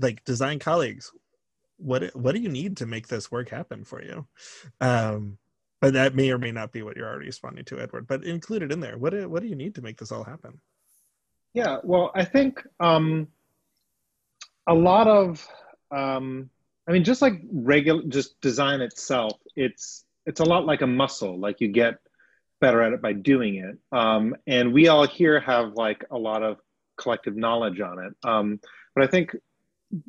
like 0.00 0.24
design 0.24 0.58
colleagues. 0.58 1.12
What 1.76 2.14
what 2.16 2.34
do 2.34 2.40
you 2.40 2.48
need 2.48 2.78
to 2.78 2.86
make 2.86 3.06
this 3.06 3.30
work 3.30 3.50
happen 3.50 3.84
for 3.84 4.02
you? 4.02 4.26
Um, 4.80 5.38
but 5.80 5.94
that 5.94 6.14
may 6.14 6.30
or 6.30 6.38
may 6.38 6.52
not 6.52 6.72
be 6.72 6.82
what 6.82 6.96
you're 6.96 7.08
already 7.08 7.26
responding 7.26 7.64
to, 7.66 7.80
Edward. 7.80 8.06
But 8.06 8.24
include 8.24 8.62
it 8.62 8.72
in 8.72 8.80
there. 8.80 8.98
What 8.98 9.10
do, 9.10 9.28
what 9.28 9.42
do 9.42 9.48
you 9.48 9.56
need 9.56 9.74
to 9.76 9.82
make 9.82 9.98
this 9.98 10.12
all 10.12 10.24
happen? 10.24 10.60
Yeah, 11.54 11.78
well, 11.82 12.12
I 12.14 12.24
think 12.24 12.62
um, 12.78 13.28
a 14.68 14.74
lot 14.74 15.08
of, 15.08 15.46
um, 15.90 16.48
I 16.88 16.92
mean, 16.92 17.04
just 17.04 17.22
like 17.22 17.40
regular, 17.52 18.02
just 18.08 18.40
design 18.40 18.80
itself, 18.80 19.32
it's 19.56 20.04
it's 20.26 20.40
a 20.40 20.44
lot 20.44 20.66
like 20.66 20.82
a 20.82 20.86
muscle. 20.86 21.38
Like 21.38 21.60
you 21.60 21.68
get 21.68 21.98
better 22.60 22.82
at 22.82 22.92
it 22.92 23.02
by 23.02 23.12
doing 23.12 23.56
it. 23.56 23.78
Um, 23.90 24.36
and 24.46 24.72
we 24.72 24.88
all 24.88 25.06
here 25.06 25.40
have 25.40 25.72
like 25.74 26.04
a 26.10 26.18
lot 26.18 26.42
of 26.42 26.58
collective 26.98 27.36
knowledge 27.36 27.80
on 27.80 27.98
it. 27.98 28.12
Um, 28.22 28.60
but 28.94 29.04
I 29.04 29.06
think 29.06 29.34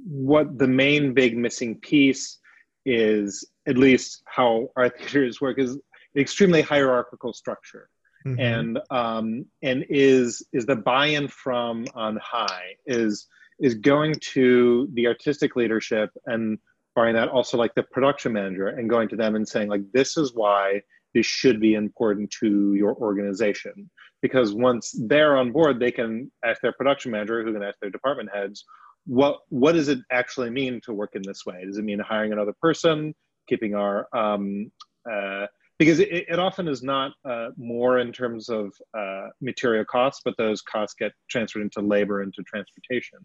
what 0.04 0.58
the 0.58 0.68
main 0.68 1.14
big 1.14 1.38
missing 1.38 1.76
piece 1.76 2.38
is, 2.86 3.46
at 3.68 3.78
least 3.78 4.22
how 4.26 4.70
our 4.76 4.90
theaters 5.00 5.40
work, 5.40 5.60
is 5.60 5.78
extremely 6.16 6.62
hierarchical 6.62 7.34
structure. 7.34 7.90
Mm-hmm. 8.26 8.40
and 8.40 8.80
um, 8.92 9.46
and 9.64 9.84
is 9.90 10.46
is 10.54 10.68
the 10.68 10.76
buy-in 10.76 11.28
from 11.28 11.86
on 11.96 12.18
high 12.22 12.76
is 12.86 13.28
is 13.60 13.76
going 13.76 14.14
to 14.34 14.88
the 14.94 15.08
artistic 15.08 15.56
leadership 15.56 16.12
and 16.28 16.60
barring 16.96 17.16
that 17.16 17.30
also 17.30 17.58
like 17.58 17.74
the 17.74 17.84
production 17.84 18.34
manager 18.34 18.68
and 18.68 18.90
going 18.90 19.08
to 19.10 19.16
them 19.16 19.36
and 19.36 19.48
saying 19.48 19.70
like 19.70 19.82
this 19.94 20.18
is 20.18 20.34
why 20.36 20.82
this 21.14 21.26
should 21.26 21.60
be 21.60 21.74
important 21.74 22.30
to 22.42 22.74
your 22.76 22.96
organization 22.96 23.90
because 24.22 24.54
once 24.54 24.94
they're 25.08 25.38
on 25.38 25.52
board 25.52 25.80
they 25.80 25.92
can 25.92 26.32
ask 26.46 26.62
their 26.62 26.74
production 26.74 27.12
manager 27.12 27.44
who 27.44 27.54
can 27.54 27.64
ask 27.64 27.80
their 27.80 27.90
department 27.90 28.30
heads 28.32 28.66
what 29.06 29.40
what 29.50 29.72
does 29.72 29.88
it 29.88 30.00
actually 30.12 30.50
mean 30.50 30.80
to 30.84 30.94
work 30.94 31.12
in 31.16 31.22
this 31.24 31.44
way 31.46 31.64
does 31.66 31.78
it 31.78 31.84
mean 31.84 32.00
hiring 32.00 32.34
another 32.34 32.54
person 32.62 33.16
keeping 33.48 33.74
our 33.74 34.08
um, 34.16 34.72
uh, 35.12 35.48
because 35.82 36.00
it, 36.00 36.10
it, 36.12 36.38
often 36.38 36.68
is 36.68 36.84
not 36.84 37.12
uh, 37.26 37.48
more 37.58 37.98
in 37.98 38.12
terms 38.12 38.50
of 38.50 38.72
uh, 38.98 39.28
material 39.42 39.86
costs 39.86 40.22
but 40.24 40.36
those 40.38 40.62
costs 40.62 40.96
get 40.98 41.12
transferred 41.30 41.62
into 41.62 41.82
labor 41.82 42.22
into 42.22 42.44
transportation 42.44 43.20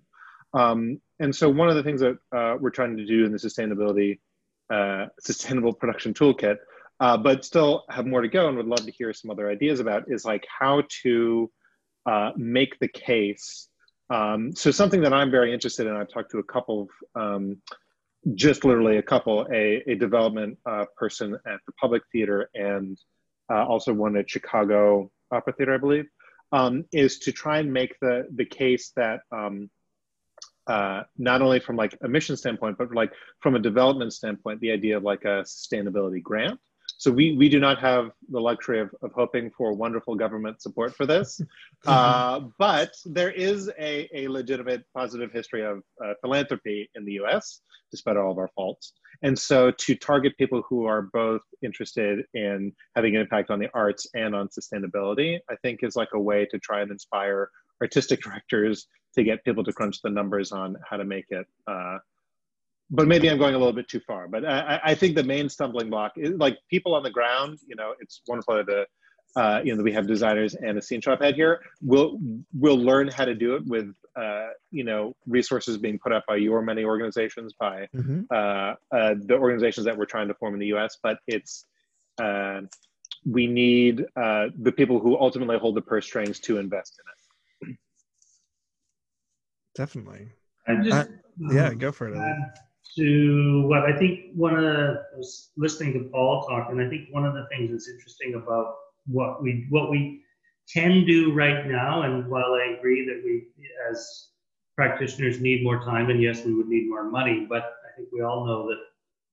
um, 0.55 1.01
and 1.21 1.35
so 1.35 1.51
one 1.51 1.69
of 1.69 1.77
the 1.77 1.83
things 1.83 2.01
that 2.01 2.17
uh, 2.35 2.57
we're 2.59 2.71
trying 2.71 2.97
to 2.97 3.05
do 3.05 3.25
in 3.25 3.33
the 3.33 3.39
sustainability 3.39 4.19
uh, 4.71 5.07
sustainable 5.21 5.73
production 5.73 6.13
toolkit, 6.13 6.57
uh, 7.01 7.17
but 7.17 7.45
still 7.45 7.85
have 7.91 8.07
more 8.07 8.21
to 8.21 8.29
go 8.29 8.49
and 8.49 8.57
would 8.57 8.67
love 8.67 8.85
to 8.85 8.91
hear 8.91 9.13
some 9.13 9.31
other 9.31 9.51
ideas 9.51 9.81
about 9.81 10.05
is 10.09 10.25
like 10.25 10.45
how 10.59 10.83
to 11.03 11.51
uh, 12.07 12.31
make 12.37 12.79
the 12.81 12.89
case. 12.89 13.69
Um, 14.11 14.55
so 14.55 14.71
something 14.71 15.01
that 15.03 15.13
I'm 15.13 15.31
very 15.31 15.53
interested 15.53 15.87
in, 15.87 15.95
I've 15.95 16.09
talked 16.09 16.31
to 16.33 16.39
a 16.39 16.45
couple 16.45 16.89
of, 17.15 17.23
um, 17.23 17.63
just 18.35 18.65
literally 18.65 18.99
a 18.99 19.03
couple, 19.03 19.47
a, 19.53 19.83
a 19.87 19.95
development 19.95 20.59
uh, 20.67 20.85
person 20.97 21.35
at 21.47 21.61
the 21.67 21.73
Public 21.81 22.03
Theater 22.13 22.51
and 22.55 22.99
uh, 23.51 23.65
also 23.65 23.93
one 23.93 24.17
at 24.17 24.29
Chicago 24.29 25.11
Opera 25.31 25.53
Theater, 25.53 25.75
I 25.75 25.79
believe, 25.79 26.07
um, 26.53 26.85
is 26.93 27.19
to 27.21 27.33
try 27.33 27.59
and 27.59 27.73
make 27.73 27.95
the, 28.01 28.27
the 28.35 28.45
case 28.45 28.93
that 28.97 29.21
um, 29.31 29.71
uh, 30.67 31.03
not 31.17 31.43
only 31.43 31.61
from 31.61 31.77
like 31.77 31.97
a 32.03 32.09
mission 32.09 32.37
standpoint, 32.37 32.79
but 32.79 32.93
like 32.95 33.13
from 33.41 33.55
a 33.55 33.61
development 33.61 34.13
standpoint, 34.13 34.61
the 34.61 34.73
idea 34.73 34.97
of 34.97 35.05
like 35.05 35.25
a 35.25 35.45
sustainability 35.45 36.23
grant. 36.23 36.59
So 36.99 37.11
we, 37.11 37.37
we 37.37 37.49
do 37.49 37.61
not 37.61 37.79
have 37.81 38.11
the 38.31 38.41
luxury 38.41 38.81
of, 38.81 38.91
of 39.03 39.13
hoping 39.13 39.51
for 39.51 39.75
wonderful 39.75 40.15
government 40.15 40.63
support 40.63 40.95
for 40.97 41.05
this, 41.05 41.41
uh, 41.87 42.41
but 42.59 42.93
there 43.05 43.31
is 43.31 43.71
a, 43.79 44.09
a 44.15 44.29
legitimate 44.29 44.85
positive 44.95 45.31
history 45.33 45.65
of 45.65 45.83
uh, 46.05 46.15
philanthropy 46.23 46.89
in 46.95 47.05
the 47.05 47.13
US, 47.25 47.61
despite 47.91 48.17
all 48.17 48.33
of 48.33 48.39
our 48.39 48.49
faults. 48.49 48.93
And 49.23 49.39
so 49.39 49.71
to 49.71 49.95
target 49.95 50.37
people 50.39 50.63
who 50.69 50.87
are 50.87 51.03
both 51.03 51.43
interested 51.63 52.25
in 52.35 52.73
having 52.95 53.15
an 53.15 53.23
impact 53.23 53.51
on 53.51 53.59
the 53.59 53.69
arts 53.75 54.07
and 54.15 54.35
on 54.35 54.49
sustainability, 54.49 55.39
I 55.51 55.57
think 55.63 55.81
is 55.83 55.97
like 55.97 56.11
a 56.15 56.21
way 56.21 56.47
to 56.47 56.59
try 56.59 56.81
and 56.81 56.91
inspire 56.91 57.51
artistic 57.81 58.23
directors 58.23 58.87
to 59.15 59.23
get 59.23 59.45
people 59.45 59.65
to 59.65 59.73
crunch 59.73 60.01
the 60.03 60.11
numbers 60.11 60.53
on 60.53 60.77
how 60.89 60.97
to 60.97 61.05
make 61.05 61.27
it. 61.31 61.47
Uh, 61.67 61.99
but 62.91 63.09
maybe 63.09 63.29
I'm 63.29 63.39
going 63.39 63.55
a 63.55 63.59
little 63.59 63.73
bit 63.73 63.89
too 63.89 64.01
far. 64.01 64.29
But 64.29 64.45
I, 64.45 64.81
I, 64.85 64.95
think 64.95 65.17
the 65.17 65.25
main 65.25 65.49
stumbling 65.49 65.91
block 65.91 66.13
is 66.17 66.33
like 66.37 66.59
people 66.71 66.95
on 66.95 67.03
the 67.03 67.11
ground. 67.11 67.59
You 67.67 67.77
know, 67.77 67.95
it's 68.01 68.23
wonderful 68.29 68.65
to 68.65 68.87
uh, 69.37 69.61
you 69.65 69.73
know 69.73 69.77
that 69.77 69.83
we 69.83 69.93
have 69.93 70.07
designers 70.07 70.55
and 70.55 70.79
a 70.79 70.83
scene 70.83 71.01
shop 71.01 71.21
head 71.21 71.35
here. 71.35 71.61
We'll 71.83 72.19
we'll 72.59 72.79
learn 72.79 73.09
how 73.09 73.25
to 73.25 73.35
do 73.35 73.57
it 73.57 73.67
with 73.67 73.93
uh, 74.17 74.49
you 74.71 74.85
know 74.85 75.15
resources 75.27 75.79
being 75.79 75.99
put 75.99 76.13
up 76.13 76.25
by 76.27 76.37
your 76.37 76.63
many 76.63 76.85
organizations, 76.85 77.53
by 77.59 77.89
mm-hmm. 77.95 78.23
uh, 78.31 78.75
uh 78.97 79.15
the 79.21 79.35
organizations 79.35 79.85
that 79.87 79.97
we're 79.97 80.07
trying 80.07 80.29
to 80.29 80.35
form 80.35 80.55
in 80.55 80.61
the 80.61 80.69
U.S. 80.69 80.97
But 81.03 81.19
it's 81.27 81.67
uh, 82.19 82.63
we 83.27 83.47
need 83.47 84.05
uh, 84.17 84.47
the 84.59 84.73
people 84.73 85.01
who 85.01 85.19
ultimately 85.19 85.59
hold 85.59 85.75
the 85.75 85.83
purse 85.83 86.07
strings 86.07 86.39
to 86.41 86.59
invest 86.59 87.01
in 87.01 87.71
it. 87.71 87.77
Definitely. 89.75 90.29
I 90.67 90.77
just, 90.77 91.09
uh, 91.09 91.13
yeah, 91.53 91.75
go 91.75 91.93
for 91.93 92.09
it. 92.09 92.19
To 92.97 93.67
what 93.69 93.83
I 93.83 93.97
think 93.99 94.33
one 94.35 94.57
of 94.57 94.63
the, 94.63 95.03
I 95.15 95.17
was 95.19 95.51
listening 95.57 95.93
to 95.95 96.09
Paul 96.11 96.47
talk, 96.49 96.71
and 96.71 96.81
I 96.81 96.89
think 96.89 97.09
one 97.11 97.27
of 97.27 97.35
the 97.35 97.47
things 97.51 97.71
that's 97.71 97.89
interesting 97.89 98.35
about 98.35 98.75
what 99.07 99.43
we 99.43 99.67
what 99.69 99.91
we 99.91 100.23
can 100.73 101.05
do 101.05 101.35
right 101.35 101.67
now, 101.67 102.03
and 102.03 102.27
while 102.29 102.55
I 102.55 102.77
agree 102.79 103.05
that 103.07 103.23
we 103.23 103.49
as 103.91 104.29
practitioners 104.77 105.41
need 105.41 105.63
more 105.63 105.85
time, 105.85 106.11
and 106.11 106.23
yes, 106.23 106.45
we 106.45 106.55
would 106.55 106.69
need 106.69 106.89
more 106.89 107.05
money, 107.05 107.47
but 107.49 107.63
I 107.63 107.97
think 107.97 108.09
we 108.13 108.23
all 108.23 108.47
know 108.47 108.67
that 108.69 108.79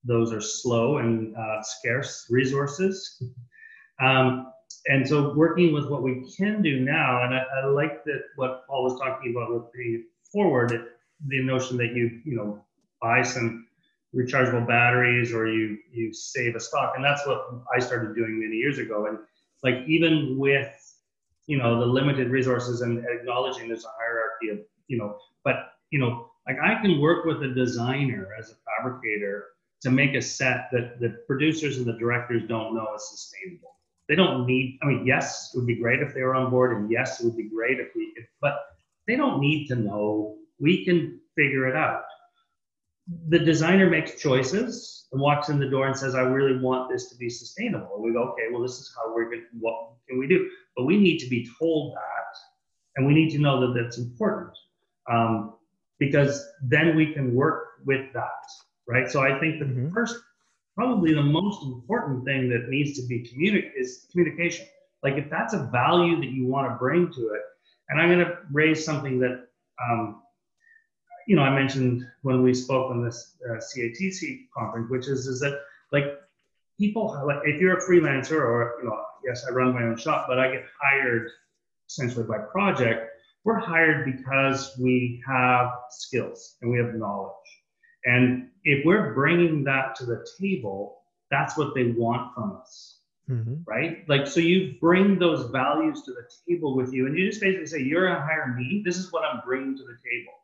those 0.04 0.32
are 0.32 0.40
slow 0.40 0.98
and 0.98 1.34
uh, 1.36 1.62
scarce 1.62 2.26
resources. 2.30 3.22
Um, 4.00 4.52
and 4.86 5.06
so 5.08 5.32
working 5.34 5.72
with 5.72 5.88
what 5.88 6.02
we 6.02 6.30
can 6.36 6.60
do 6.62 6.80
now, 6.80 7.24
and 7.24 7.34
I, 7.34 7.44
I 7.62 7.66
like 7.66 8.04
that 8.04 8.22
what 8.36 8.66
Paul 8.66 8.84
was 8.84 9.00
talking 9.00 9.34
about 9.34 9.52
with 9.52 9.72
paying 9.72 10.04
forward, 10.32 10.88
the 11.28 11.42
notion 11.42 11.76
that 11.78 11.94
you 11.94 12.20
you 12.24 12.36
know 12.36 12.64
buy 13.00 13.22
some 13.22 13.66
rechargeable 14.14 14.66
batteries 14.66 15.32
or 15.32 15.46
you 15.46 15.78
you 15.92 16.12
save 16.12 16.54
a 16.54 16.60
stock, 16.60 16.94
and 16.96 17.04
that's 17.04 17.26
what 17.26 17.46
I 17.74 17.78
started 17.78 18.14
doing 18.14 18.38
many 18.40 18.56
years 18.56 18.78
ago. 18.78 19.06
And 19.06 19.18
like 19.62 19.86
even 19.88 20.38
with 20.38 20.72
you 21.46 21.58
know 21.58 21.78
the 21.78 21.86
limited 21.86 22.28
resources 22.30 22.80
and 22.80 23.04
acknowledging 23.06 23.68
there's 23.68 23.84
a 23.84 23.88
hierarchy 23.98 24.48
of 24.50 24.66
you 24.88 24.98
know, 24.98 25.18
but 25.44 25.72
you 25.90 25.98
know 25.98 26.30
like 26.46 26.56
I 26.62 26.80
can 26.80 27.00
work 27.00 27.24
with 27.24 27.42
a 27.42 27.48
designer 27.48 28.28
as 28.38 28.50
a 28.50 28.54
fabricator 28.64 29.46
to 29.82 29.90
make 29.90 30.14
a 30.14 30.22
set 30.22 30.68
that 30.72 31.00
the 31.00 31.10
producers 31.26 31.78
and 31.78 31.86
the 31.86 31.92
directors 31.94 32.42
don't 32.48 32.74
know 32.74 32.94
is 32.94 33.08
sustainable. 33.10 33.76
They 34.08 34.14
don't 34.14 34.46
need. 34.46 34.78
I 34.82 34.86
mean, 34.86 35.06
yes, 35.06 35.50
it 35.52 35.58
would 35.58 35.66
be 35.66 35.76
great 35.76 36.00
if 36.00 36.14
they 36.14 36.22
were 36.22 36.34
on 36.34 36.50
board, 36.50 36.76
and 36.76 36.90
yes, 36.90 37.20
it 37.20 37.24
would 37.24 37.36
be 37.36 37.48
great 37.48 37.80
if 37.80 37.88
we 37.94 38.12
could, 38.14 38.26
but 38.40 38.54
they 39.06 39.16
don't 39.16 39.40
need 39.40 39.66
to 39.68 39.76
know. 39.76 40.36
We 40.60 40.84
can 40.84 41.20
figure 41.36 41.66
it 41.68 41.76
out. 41.76 42.04
The 43.28 43.38
designer 43.38 43.90
makes 43.90 44.20
choices 44.20 45.08
and 45.12 45.20
walks 45.20 45.48
in 45.48 45.58
the 45.58 45.68
door 45.68 45.86
and 45.86 45.96
says, 45.96 46.14
I 46.14 46.22
really 46.22 46.58
want 46.60 46.90
this 46.90 47.08
to 47.10 47.16
be 47.16 47.28
sustainable. 47.28 48.02
We 48.02 48.12
go, 48.12 48.30
okay, 48.32 48.44
well, 48.50 48.62
this 48.62 48.78
is 48.78 48.94
how 48.96 49.14
we're 49.14 49.26
going 49.26 49.42
to, 49.42 49.46
what 49.60 49.92
can 50.08 50.18
we 50.18 50.26
do? 50.26 50.48
But 50.76 50.84
we 50.84 50.96
need 50.98 51.18
to 51.18 51.28
be 51.28 51.48
told 51.58 51.94
that, 51.94 52.36
and 52.96 53.06
we 53.06 53.14
need 53.14 53.30
to 53.30 53.38
know 53.38 53.60
that 53.60 53.80
that's 53.80 53.98
important 53.98 54.56
um, 55.10 55.54
because 55.98 56.44
then 56.62 56.96
we 56.96 57.12
can 57.12 57.34
work 57.34 57.80
with 57.84 58.12
that, 58.14 58.44
right? 58.88 59.10
So 59.10 59.20
I 59.20 59.38
think 59.38 59.58
the 59.58 59.66
mm-hmm. 59.66 59.92
first, 59.92 60.16
probably 60.74 61.12
the 61.14 61.22
most 61.22 61.62
important 61.62 62.24
thing 62.24 62.48
that 62.48 62.68
needs 62.68 62.98
to 62.98 63.06
be 63.06 63.20
communicated 63.28 63.72
is 63.78 64.06
communication. 64.10 64.66
Like 65.02 65.14
if 65.14 65.28
that's 65.30 65.52
a 65.52 65.68
value 65.70 66.16
that 66.16 66.30
you 66.30 66.46
want 66.46 66.70
to 66.70 66.76
bring 66.76 67.12
to 67.12 67.28
it, 67.34 67.42
and 67.90 68.00
I'm 68.00 68.08
going 68.08 68.26
to 68.26 68.38
raise 68.50 68.84
something 68.84 69.18
that, 69.20 69.46
um, 69.90 70.22
you 71.26 71.36
know, 71.36 71.42
I 71.42 71.54
mentioned 71.54 72.06
when 72.22 72.42
we 72.42 72.54
spoke 72.54 72.90
on 72.90 73.04
this 73.04 73.36
uh, 73.48 73.54
CATC 73.54 74.46
conference, 74.56 74.90
which 74.90 75.08
is 75.08 75.26
is 75.26 75.40
that 75.40 75.60
like 75.92 76.04
people 76.78 77.22
like 77.26 77.38
if 77.44 77.60
you're 77.60 77.78
a 77.78 77.82
freelancer 77.82 78.40
or 78.40 78.74
you 78.82 78.88
know, 78.88 79.00
yes, 79.24 79.44
I 79.48 79.52
run 79.52 79.74
my 79.74 79.82
own 79.82 79.96
shop, 79.96 80.26
but 80.28 80.38
I 80.38 80.50
get 80.50 80.64
hired 80.80 81.30
essentially 81.88 82.24
by 82.24 82.38
project. 82.38 83.10
We're 83.44 83.58
hired 83.58 84.06
because 84.06 84.72
we 84.78 85.22
have 85.26 85.70
skills 85.90 86.56
and 86.62 86.70
we 86.70 86.78
have 86.78 86.94
knowledge. 86.94 87.34
And 88.06 88.48
if 88.64 88.84
we're 88.84 89.12
bringing 89.14 89.64
that 89.64 89.94
to 89.96 90.06
the 90.06 90.26
table, 90.40 91.02
that's 91.30 91.56
what 91.56 91.74
they 91.74 91.90
want 91.90 92.34
from 92.34 92.58
us. 92.60 92.98
Mm-hmm. 93.30 93.54
Right? 93.66 94.08
Like, 94.08 94.26
so 94.26 94.40
you 94.40 94.74
bring 94.80 95.18
those 95.18 95.50
values 95.50 96.02
to 96.02 96.12
the 96.12 96.28
table 96.46 96.76
with 96.76 96.92
you, 96.92 97.06
and 97.06 97.16
you 97.16 97.26
just 97.26 97.40
basically 97.40 97.66
say, 97.66 97.80
You're 97.80 98.06
going 98.06 98.20
to 98.20 98.22
hire 98.22 98.54
me. 98.54 98.82
This 98.84 98.98
is 98.98 99.10
what 99.12 99.24
I'm 99.24 99.40
bringing 99.46 99.76
to 99.76 99.82
the 99.82 99.96
table. 100.04 100.34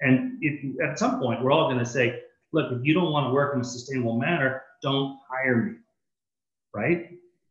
And 0.00 0.38
if 0.40 0.80
at 0.80 0.98
some 0.98 1.18
point, 1.20 1.42
we're 1.42 1.52
all 1.52 1.68
going 1.68 1.78
to 1.78 1.86
say, 1.86 2.20
Look, 2.52 2.72
if 2.72 2.80
you 2.82 2.94
don't 2.94 3.12
want 3.12 3.26
to 3.28 3.32
work 3.32 3.54
in 3.54 3.60
a 3.60 3.64
sustainable 3.64 4.18
manner, 4.18 4.62
don't 4.82 5.18
hire 5.30 5.56
me. 5.56 5.72
Right? 6.74 7.10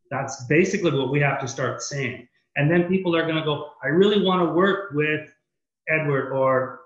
That's 0.09 0.45
basically 0.45 0.91
what 0.91 1.11
we 1.11 1.19
have 1.19 1.39
to 1.41 1.47
start 1.47 1.81
saying. 1.81 2.27
And 2.55 2.71
then 2.71 2.85
people 2.85 3.15
are 3.15 3.23
going 3.23 3.35
to 3.35 3.43
go, 3.43 3.71
I 3.83 3.87
really 3.87 4.23
want 4.23 4.47
to 4.47 4.53
work 4.53 4.91
with 4.93 5.31
Edward 5.87 6.31
or 6.31 6.79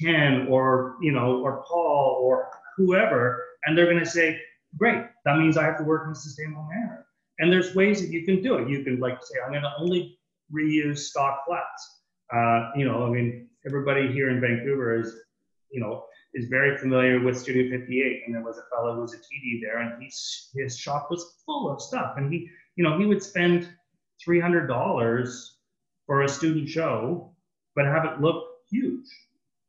Ken 0.00 0.46
or, 0.48 0.96
you 1.00 1.12
know, 1.12 1.40
or 1.40 1.64
Paul 1.66 2.18
or 2.20 2.50
whoever. 2.76 3.42
And 3.64 3.76
they're 3.76 3.86
going 3.86 4.04
to 4.04 4.06
say, 4.06 4.38
great. 4.76 5.04
That 5.24 5.38
means 5.38 5.56
I 5.56 5.64
have 5.64 5.78
to 5.78 5.84
work 5.84 6.06
in 6.06 6.12
a 6.12 6.14
sustainable 6.14 6.68
manner. 6.68 7.06
And 7.38 7.50
there's 7.50 7.74
ways 7.74 8.00
that 8.02 8.10
you 8.10 8.24
can 8.24 8.42
do 8.42 8.56
it. 8.56 8.68
You 8.68 8.84
can 8.84 9.00
like 9.00 9.18
say, 9.22 9.36
I'm 9.44 9.52
going 9.52 9.62
to 9.62 9.72
only 9.78 10.18
reuse 10.52 10.98
stock 10.98 11.44
flats. 11.46 12.02
Uh, 12.34 12.70
you 12.76 12.84
know, 12.84 13.06
I 13.06 13.10
mean, 13.10 13.48
everybody 13.66 14.12
here 14.12 14.30
in 14.30 14.40
Vancouver 14.40 14.98
is, 14.98 15.14
you 15.70 15.80
know, 15.80 16.04
is 16.34 16.48
very 16.48 16.76
familiar 16.76 17.22
with 17.22 17.38
Studio 17.38 17.70
58. 17.70 18.22
And 18.26 18.34
there 18.34 18.42
was 18.42 18.58
a 18.58 18.64
fellow 18.74 18.94
who 18.94 19.02
was 19.02 19.14
a 19.14 19.18
TD 19.18 19.60
there, 19.62 19.78
and 19.78 20.02
he's, 20.02 20.50
his 20.54 20.76
shop 20.76 21.08
was 21.10 21.36
full 21.46 21.70
of 21.70 21.80
stuff. 21.80 22.14
And 22.16 22.32
he, 22.32 22.48
you 22.76 22.84
know, 22.84 22.98
he 22.98 23.06
would 23.06 23.22
spend 23.22 23.68
$300 24.26 25.48
for 26.06 26.22
a 26.22 26.28
student 26.28 26.68
show 26.68 27.34
but 27.74 27.86
have 27.86 28.04
it 28.04 28.20
look 28.20 28.44
huge. 28.70 29.06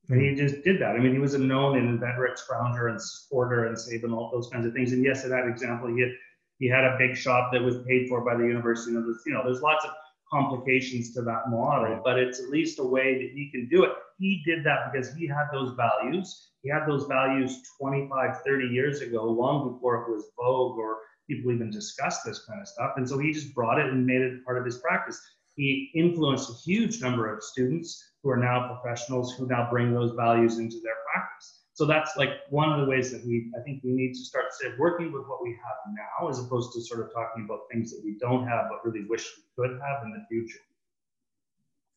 And 0.09 0.21
he 0.21 0.35
just 0.35 0.63
did 0.63 0.79
that. 0.81 0.95
I 0.95 0.99
mean, 0.99 1.13
he 1.13 1.19
was 1.19 1.33
a 1.33 1.39
known 1.39 1.77
and 1.77 1.99
scrounger 1.99 2.89
and 2.89 2.99
sporter 2.99 3.67
and 3.67 3.77
Sabin, 3.77 4.13
all 4.13 4.29
those 4.31 4.49
kinds 4.49 4.67
of 4.67 4.73
things. 4.73 4.91
And 4.91 5.03
yes, 5.03 5.23
in 5.23 5.31
that 5.31 5.47
example, 5.47 5.87
he 5.93 6.01
had, 6.01 6.11
he 6.59 6.67
had 6.67 6.83
a 6.83 6.95
big 6.99 7.17
shop 7.17 7.51
that 7.51 7.63
was 7.63 7.77
paid 7.87 8.07
for 8.07 8.21
by 8.21 8.35
the 8.35 8.43
university. 8.43 8.91
You 8.91 8.99
know, 8.99 9.05
there's, 9.05 9.23
you 9.25 9.33
know, 9.33 9.41
there's 9.43 9.61
lots 9.61 9.83
of 9.83 9.91
complications 10.35 11.13
to 11.13 11.21
that 11.21 11.49
model, 11.49 12.01
but 12.03 12.19
it's 12.19 12.39
at 12.41 12.49
least 12.49 12.79
a 12.79 12.83
way 12.83 13.13
that 13.13 13.31
he 13.33 13.49
can 13.51 13.69
do 13.69 13.83
it. 13.83 13.91
He 14.19 14.43
did 14.45 14.65
that 14.65 14.91
because 14.91 15.13
he 15.13 15.27
had 15.27 15.45
those 15.51 15.75
values. 15.75 16.51
He 16.61 16.69
had 16.69 16.85
those 16.87 17.05
values 17.05 17.61
25, 17.79 18.41
30 18.45 18.67
years 18.67 19.01
ago, 19.01 19.23
long 19.23 19.71
before 19.71 20.01
it 20.01 20.11
was 20.11 20.25
vogue 20.37 20.77
or 20.77 20.97
people 21.29 21.51
even 21.51 21.69
discussed 21.69 22.25
this 22.25 22.43
kind 22.45 22.61
of 22.61 22.67
stuff. 22.67 22.93
And 22.97 23.07
so 23.07 23.17
he 23.17 23.31
just 23.31 23.53
brought 23.55 23.79
it 23.79 23.87
and 23.87 24.05
made 24.05 24.21
it 24.21 24.43
part 24.43 24.57
of 24.57 24.65
his 24.65 24.77
practice. 24.77 25.19
He 25.55 25.91
influenced 25.95 26.49
a 26.49 26.69
huge 26.69 27.01
number 27.01 27.33
of 27.33 27.41
students 27.41 28.03
who 28.21 28.29
are 28.29 28.37
now 28.37 28.77
professionals 28.81 29.33
who 29.35 29.47
now 29.47 29.69
bring 29.69 29.93
those 29.93 30.11
values 30.11 30.59
into 30.59 30.81
their 30.83 30.97
practice. 31.13 31.64
So 31.75 31.85
that's 31.85 32.15
like 32.15 32.29
one 32.49 32.71
of 32.71 32.79
the 32.79 32.85
ways 32.89 33.11
that 33.11 33.25
we, 33.25 33.51
I 33.59 33.61
think 33.61 33.83
we 33.83 33.91
need 33.91 34.13
to 34.13 34.19
start 34.19 34.45
working 34.79 35.11
with 35.11 35.27
what 35.27 35.43
we 35.43 35.49
have 35.49 35.93
now 35.93 36.29
as 36.29 36.39
opposed 36.39 36.71
to 36.73 36.81
sort 36.81 37.01
of 37.01 37.13
talking 37.13 37.43
about 37.43 37.63
things 37.69 37.91
that 37.91 38.01
we 38.03 38.17
don't 38.17 38.47
have 38.47 38.67
but 38.69 38.85
really 38.85 39.05
wish 39.09 39.29
we 39.37 39.43
could 39.57 39.77
have 39.81 40.03
in 40.05 40.11
the 40.11 40.25
future. 40.29 40.61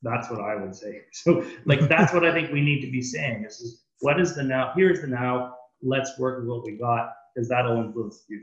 That's 0.02 0.28
what 0.30 0.40
I 0.40 0.56
would 0.56 0.74
say. 0.74 1.02
So 1.12 1.44
like 1.64 1.88
that's 1.88 2.12
what 2.12 2.24
I 2.24 2.32
think 2.32 2.52
we 2.52 2.60
need 2.60 2.80
to 2.80 2.90
be 2.90 3.00
saying 3.00 3.44
is, 3.44 3.60
is 3.60 3.84
what 4.00 4.20
is 4.20 4.34
the 4.34 4.42
now? 4.42 4.72
Here's 4.76 5.00
the 5.00 5.06
now. 5.06 5.54
Let's 5.80 6.18
work 6.18 6.40
with 6.40 6.48
what 6.48 6.64
we 6.64 6.72
got 6.72 7.12
because 7.32 7.48
that'll 7.48 7.80
influence 7.80 8.24
the 8.28 8.36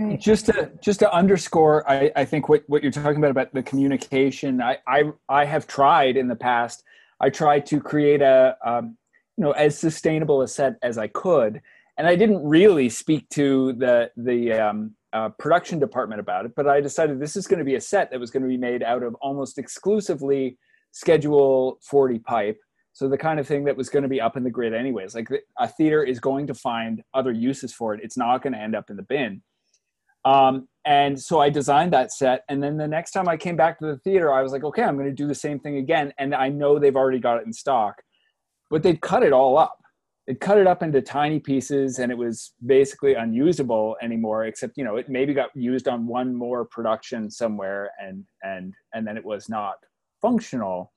future. 0.00 0.18
Just 0.18 0.46
to 0.46 0.72
just 0.80 1.00
to 1.00 1.12
underscore, 1.12 1.88
I, 1.88 2.10
I 2.16 2.24
think 2.24 2.48
what, 2.48 2.64
what 2.66 2.82
you're 2.82 2.90
talking 2.90 3.18
about 3.18 3.30
about 3.30 3.52
the 3.52 3.62
communication, 3.62 4.62
I, 4.62 4.78
I 4.86 5.12
I 5.28 5.44
have 5.44 5.66
tried 5.66 6.16
in 6.16 6.28
the 6.28 6.34
past. 6.34 6.82
I 7.20 7.28
tried 7.28 7.66
to 7.66 7.80
create 7.80 8.22
a 8.22 8.56
um, 8.64 8.96
you 9.36 9.44
know 9.44 9.52
as 9.52 9.78
sustainable 9.78 10.42
a 10.42 10.48
set 10.48 10.74
as 10.82 10.98
I 10.98 11.08
could, 11.08 11.60
and 11.96 12.06
I 12.06 12.16
didn't 12.16 12.44
really 12.44 12.88
speak 12.88 13.28
to 13.30 13.72
the 13.74 14.10
the 14.16 14.52
um, 14.52 14.94
uh, 15.12 15.30
production 15.30 15.78
department 15.78 16.20
about 16.20 16.44
it. 16.44 16.52
But 16.54 16.68
I 16.68 16.80
decided 16.80 17.20
this 17.20 17.36
is 17.36 17.46
going 17.46 17.58
to 17.58 17.64
be 17.64 17.76
a 17.76 17.80
set 17.80 18.10
that 18.10 18.20
was 18.20 18.30
going 18.30 18.42
to 18.42 18.48
be 18.48 18.56
made 18.56 18.82
out 18.82 19.02
of 19.02 19.14
almost 19.16 19.58
exclusively 19.58 20.58
Schedule 20.94 21.80
40 21.82 22.20
pipe. 22.20 22.58
So 22.92 23.08
the 23.08 23.18
kind 23.18 23.40
of 23.40 23.48
thing 23.48 23.64
that 23.64 23.76
was 23.76 23.88
going 23.88 24.04
to 24.04 24.08
be 24.08 24.20
up 24.20 24.36
in 24.36 24.44
the 24.44 24.50
grid 24.50 24.72
anyways. 24.72 25.12
Like 25.14 25.28
a 25.58 25.66
theater 25.66 26.04
is 26.04 26.20
going 26.20 26.46
to 26.46 26.54
find 26.54 27.02
other 27.12 27.32
uses 27.32 27.74
for 27.74 27.94
it. 27.94 28.00
It's 28.04 28.16
not 28.16 28.42
going 28.42 28.52
to 28.52 28.60
end 28.60 28.76
up 28.76 28.88
in 28.88 28.96
the 28.96 29.02
bin. 29.02 29.42
Um, 30.24 30.68
and 30.84 31.20
so 31.20 31.40
I 31.40 31.50
designed 31.50 31.92
that 31.92 32.12
set. 32.12 32.44
And 32.48 32.62
then 32.62 32.76
the 32.76 32.86
next 32.86 33.10
time 33.10 33.28
I 33.28 33.36
came 33.36 33.56
back 33.56 33.80
to 33.80 33.86
the 33.86 33.98
theater, 33.98 34.32
I 34.32 34.40
was 34.42 34.52
like, 34.52 34.62
okay, 34.62 34.84
I'm 34.84 34.96
going 34.96 35.08
to 35.08 35.12
do 35.12 35.26
the 35.26 35.34
same 35.34 35.58
thing 35.58 35.78
again. 35.78 36.12
And 36.18 36.32
I 36.32 36.48
know 36.48 36.78
they've 36.78 36.94
already 36.94 37.18
got 37.18 37.38
it 37.38 37.46
in 37.46 37.52
stock, 37.52 38.00
but 38.74 38.82
they'd 38.82 39.00
cut 39.00 39.22
it 39.22 39.32
all 39.32 39.56
up. 39.56 39.78
They'd 40.26 40.40
cut 40.40 40.58
it 40.58 40.66
up 40.66 40.82
into 40.82 41.00
tiny 41.00 41.38
pieces 41.38 42.00
and 42.00 42.10
it 42.10 42.18
was 42.18 42.54
basically 42.66 43.14
unusable 43.14 43.96
anymore, 44.02 44.46
except, 44.46 44.76
you 44.76 44.82
know, 44.82 44.96
it 44.96 45.08
maybe 45.08 45.32
got 45.32 45.50
used 45.54 45.86
on 45.86 46.08
one 46.08 46.34
more 46.34 46.64
production 46.64 47.30
somewhere 47.30 47.92
and, 48.02 48.24
and, 48.42 48.74
and 48.92 49.06
then 49.06 49.16
it 49.16 49.24
was 49.24 49.48
not 49.48 49.76
functional. 50.20 50.92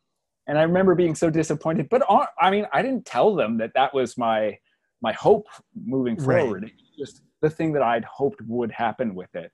And 0.48 0.58
I 0.58 0.64
remember 0.64 0.96
being 0.96 1.14
so 1.14 1.30
disappointed, 1.30 1.88
but 1.92 2.02
I 2.42 2.50
mean, 2.50 2.66
I 2.74 2.82
didn't 2.82 3.06
tell 3.06 3.36
them 3.36 3.60
that 3.60 3.74
that 3.76 3.94
was 3.94 4.18
my, 4.18 4.58
my 5.04 5.14
hope 5.14 5.46
moving 5.76 6.20
forward. 6.20 6.64
Right. 6.64 6.74
just 6.98 7.22
the 7.44 7.50
thing 7.52 7.74
that 7.74 7.84
I'd 7.84 8.06
hoped 8.06 8.42
would 8.48 8.72
happen 8.72 9.14
with 9.14 9.36
it. 9.36 9.52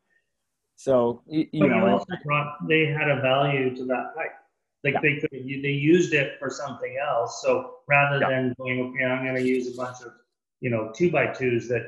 So 0.77 1.23
you, 1.27 1.45
you 1.51 1.67
know, 1.67 1.89
also 1.89 2.05
brought, 2.23 2.69
they 2.69 2.85
had 2.85 3.09
a 3.09 3.19
value 3.19 3.75
to 3.75 3.83
that 3.87 4.15
pipe. 4.15 4.31
Like 4.83 4.95
yeah. 4.95 4.99
they 5.01 5.19
could, 5.19 5.29
they 5.31 5.71
used 5.71 6.13
it 6.13 6.37
for 6.39 6.49
something 6.49 6.97
else. 7.05 7.41
So 7.41 7.75
rather 7.87 8.19
yeah. 8.19 8.29
than 8.29 8.53
going, 8.57 8.81
okay, 8.81 9.05
I'm 9.05 9.23
going 9.23 9.35
to 9.35 9.47
use 9.47 9.73
a 9.73 9.77
bunch 9.77 9.97
of, 10.05 10.11
you 10.59 10.69
know, 10.69 10.91
two 10.95 11.09
by 11.09 11.27
twos 11.27 11.67
that 11.69 11.83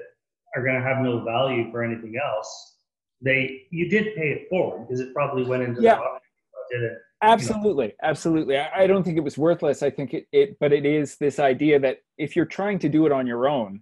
are 0.55 0.63
going 0.63 0.75
to 0.75 0.81
have 0.81 1.03
no 1.03 1.23
value 1.23 1.69
for 1.71 1.83
anything 1.83 2.15
else, 2.23 2.77
they 3.21 3.63
you 3.71 3.89
did 3.89 4.15
pay 4.15 4.29
it 4.29 4.49
forward 4.49 4.87
because 4.87 5.01
it 5.01 5.13
probably 5.13 5.43
went 5.43 5.63
into 5.63 5.81
yeah. 5.81 5.95
the 5.95 6.79
budget. 6.79 6.97
absolutely, 7.21 7.85
you 7.85 7.91
know. 7.91 8.09
absolutely. 8.09 8.57
I, 8.57 8.83
I, 8.83 8.87
don't 8.87 9.03
think 9.03 9.17
it 9.17 9.23
was 9.23 9.37
worthless. 9.37 9.83
I 9.83 9.89
think 9.89 10.13
it, 10.13 10.27
it, 10.31 10.57
but 10.59 10.71
it 10.71 10.85
is 10.85 11.17
this 11.17 11.39
idea 11.39 11.79
that 11.79 11.97
if 12.17 12.35
you're 12.35 12.45
trying 12.45 12.79
to 12.79 12.89
do 12.89 13.05
it 13.05 13.11
on 13.11 13.27
your 13.27 13.47
own, 13.47 13.81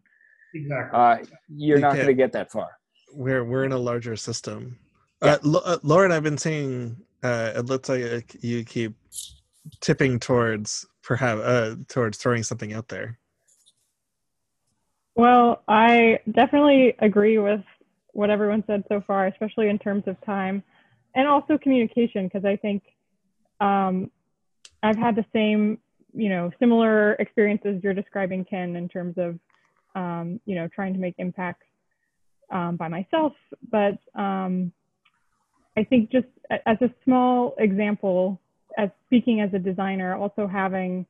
Exactly. 0.53 0.99
Uh, 0.99 1.17
you're 1.49 1.79
not 1.79 1.95
going 1.95 2.07
to 2.07 2.13
get 2.13 2.31
that 2.33 2.51
far. 2.51 2.69
We're 3.11 3.43
we're 3.43 3.63
in 3.63 3.71
a 3.71 3.77
larger 3.77 4.15
system. 4.15 4.77
Yeah. 5.21 5.37
Uh, 5.43 5.57
uh, 5.57 5.77
Lauren, 5.83 6.11
I've 6.11 6.23
been 6.23 6.37
seeing. 6.37 6.97
Uh, 7.23 7.53
it 7.55 7.65
looks 7.65 7.89
like 7.89 8.35
you 8.41 8.63
keep 8.65 8.95
tipping 9.81 10.19
towards 10.19 10.85
perhaps 11.01 11.41
uh, 11.41 11.75
towards 11.87 12.17
throwing 12.17 12.43
something 12.43 12.73
out 12.73 12.87
there. 12.89 13.19
Well, 15.15 15.63
I 15.67 16.19
definitely 16.31 16.95
agree 16.99 17.37
with 17.37 17.61
what 18.13 18.29
everyone 18.29 18.63
said 18.67 18.83
so 18.89 19.01
far, 19.05 19.27
especially 19.27 19.69
in 19.69 19.77
terms 19.79 20.03
of 20.07 20.19
time 20.25 20.63
and 21.15 21.27
also 21.27 21.57
communication, 21.57 22.27
because 22.27 22.45
I 22.45 22.55
think 22.55 22.83
um, 23.59 24.09
I've 24.81 24.97
had 24.97 25.15
the 25.15 25.25
same, 25.31 25.77
you 26.13 26.29
know, 26.29 26.51
similar 26.59 27.13
experiences 27.13 27.81
you're 27.83 27.93
describing, 27.93 28.43
Ken, 28.45 28.75
in 28.75 28.89
terms 28.89 29.15
of 29.17 29.39
um, 29.95 30.39
you 30.45 30.55
know, 30.55 30.67
trying 30.67 30.93
to 30.93 30.99
make 30.99 31.15
impacts 31.17 31.65
um, 32.51 32.75
by 32.77 32.87
myself. 32.87 33.33
But 33.71 33.97
um, 34.15 34.71
I 35.77 35.83
think 35.83 36.11
just 36.11 36.27
as 36.65 36.77
a 36.81 36.89
small 37.03 37.55
example, 37.59 38.41
as 38.77 38.89
speaking 39.05 39.41
as 39.41 39.53
a 39.53 39.59
designer, 39.59 40.15
also 40.15 40.47
having 40.47 41.05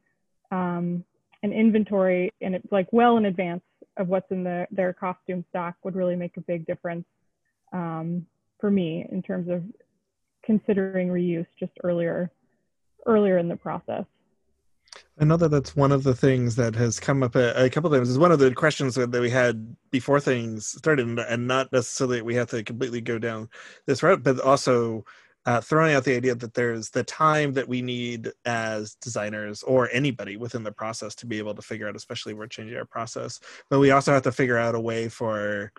um, 0.51 1.03
an 1.43 1.51
inventory 1.51 2.31
and 2.41 2.55
it's 2.55 2.71
like 2.71 2.87
well 2.91 3.17
in 3.17 3.25
advance 3.25 3.63
of 3.97 4.07
what's 4.07 4.31
in 4.31 4.43
the, 4.43 4.65
their 4.71 4.93
costume 4.93 5.45
stock 5.49 5.75
would 5.83 5.95
really 5.95 6.15
make 6.15 6.35
a 6.37 6.41
big 6.41 6.65
difference 6.65 7.05
um, 7.73 8.25
for 8.59 8.71
me 8.71 9.05
in 9.11 9.21
terms 9.21 9.49
of 9.49 9.63
considering 10.43 11.09
reuse 11.09 11.45
just 11.59 11.71
earlier 11.83 12.31
earlier 13.05 13.37
in 13.37 13.49
the 13.49 13.55
process. 13.55 14.05
I 15.19 15.25
know 15.25 15.37
that 15.37 15.49
that's 15.49 15.75
one 15.75 15.91
of 15.91 16.03
the 16.03 16.15
things 16.15 16.55
that 16.55 16.75
has 16.75 16.99
come 16.99 17.21
up 17.21 17.35
a, 17.35 17.65
a 17.65 17.69
couple 17.69 17.89
times. 17.89 18.09
Is 18.09 18.17
one 18.17 18.31
of 18.31 18.39
the 18.39 18.53
questions 18.53 18.95
that 18.95 19.11
we 19.11 19.29
had 19.29 19.75
before 19.91 20.19
things 20.19 20.67
started, 20.67 21.19
and 21.19 21.47
not 21.47 21.71
necessarily 21.71 22.21
we 22.21 22.35
have 22.35 22.49
to 22.49 22.63
completely 22.63 23.01
go 23.01 23.19
down 23.19 23.49
this 23.85 24.01
route, 24.01 24.23
but 24.23 24.39
also 24.39 25.05
uh, 25.45 25.61
throwing 25.61 25.93
out 25.93 26.03
the 26.03 26.15
idea 26.15 26.35
that 26.35 26.53
there's 26.53 26.89
the 26.89 27.03
time 27.03 27.53
that 27.53 27.67
we 27.67 27.81
need 27.81 28.31
as 28.45 28.95
designers 28.95 29.63
or 29.63 29.89
anybody 29.91 30.37
within 30.37 30.63
the 30.63 30.71
process 30.71 31.15
to 31.15 31.25
be 31.25 31.37
able 31.37 31.53
to 31.53 31.61
figure 31.61 31.87
out, 31.87 31.95
especially 31.95 32.33
we're 32.33 32.47
changing 32.47 32.77
our 32.77 32.85
process. 32.85 33.39
But 33.69 33.79
we 33.79 33.91
also 33.91 34.13
have 34.13 34.23
to 34.23 34.31
figure 34.31 34.57
out 34.57 34.75
a 34.75 34.79
way 34.79 35.09
for 35.09 35.71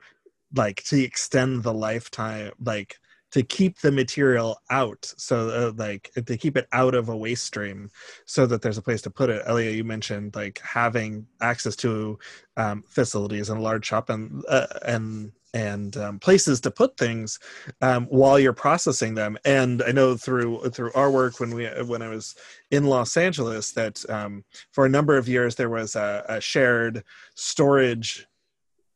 like 0.55 0.83
to 0.85 1.03
extend 1.03 1.62
the 1.62 1.75
lifetime, 1.75 2.53
like 2.62 2.99
to 3.35 3.43
keep 3.43 3.81
the 3.81 3.91
material 3.91 4.57
out 4.71 5.12
so 5.17 5.49
uh, 5.49 5.73
like 5.77 6.09
to 6.25 6.37
keep 6.37 6.57
it 6.57 6.69
out 6.71 6.95
of 6.95 7.09
a 7.09 7.17
waste 7.17 7.45
stream 7.45 7.91
so 8.27 8.47
that 8.47 8.62
there's 8.62 8.79
a 8.79 8.83
place 8.83 9.03
to 9.03 9.11
put 9.11 9.29
it 9.29 9.43
elia 9.47 9.73
you 9.73 9.83
mentioned 9.83 10.37
like 10.37 10.61
having 10.61 11.27
access 11.41 11.75
to 11.75 12.17
um, 12.57 12.85
facilities 12.87 13.51
and 13.51 13.59
a 13.59 13.62
large 13.62 13.85
shop 13.85 14.09
and 14.09 14.45
uh, 14.49 14.69
and 14.85 15.33
and 15.55 15.97
um, 15.97 16.19
places 16.19 16.61
to 16.61 16.71
put 16.71 16.97
things 16.99 17.39
um, 17.81 18.07
while 18.07 18.39
you're 18.39 18.53
processing 18.53 19.15
them. 19.15 19.39
And 19.45 19.83
I 19.83 19.93
know 19.93 20.17
through 20.17 20.69
through 20.71 20.93
our 20.95 21.11
work 21.11 21.41
when 21.41 21.55
we 21.55 21.67
when 21.85 22.03
I 22.03 22.09
was 22.09 22.35
in 22.71 22.85
Los 22.85 23.17
Angeles 23.17 23.73
that 23.73 24.05
um, 24.11 24.45
for 24.73 24.85
a 24.85 24.91
number 24.91 25.17
of 25.17 25.29
years 25.29 25.55
there 25.55 25.71
was 25.71 25.97
a, 25.97 26.25
a 26.29 26.41
shared 26.41 27.05
storage 27.35 28.27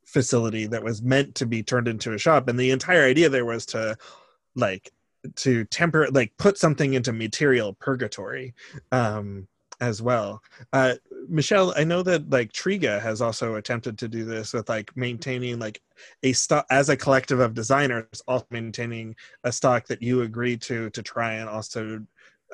facility 0.05 0.67
that 0.67 0.83
was 0.83 1.01
meant 1.01 1.35
to 1.37 1.47
be 1.47 1.63
turned 1.63 1.87
into 1.87 2.13
a 2.13 2.19
shop, 2.19 2.49
and 2.49 2.59
the 2.59 2.73
entire 2.73 3.05
idea 3.05 3.29
there 3.29 3.47
was 3.47 3.65
to 3.67 3.97
like 4.57 4.91
to 5.37 5.65
temper 5.67 6.09
like 6.11 6.33
put 6.39 6.59
something 6.59 6.95
into 6.95 7.13
material 7.13 7.75
purgatory 7.75 8.55
um 8.93 9.49
as 9.81 10.03
well 10.03 10.43
uh 10.73 10.95
michelle 11.29 11.73
i 11.77 11.85
know 11.85 12.03
that 12.03 12.29
like 12.31 12.53
triga 12.53 13.01
has 13.01 13.21
also 13.21 13.57
attempted 13.57 13.99
to 13.99 14.09
do 14.09 14.25
this 14.25 14.53
with 14.53 14.69
like 14.69 14.95
maintaining 14.97 15.59
like 15.59 15.81
a 16.23 16.33
stock 16.33 16.67
as 16.71 16.89
a 16.89 16.97
collective 16.97 17.41
of 17.41 17.55
designers 17.55 18.23
also 18.27 18.47
maintaining 18.51 19.15
a 19.45 19.53
stock 19.53 19.87
that 19.87 20.03
you 20.03 20.23
agree 20.23 20.57
to 20.57 20.91
to 20.91 21.03
try 21.03 21.35
and 21.35 21.49
also 21.49 22.01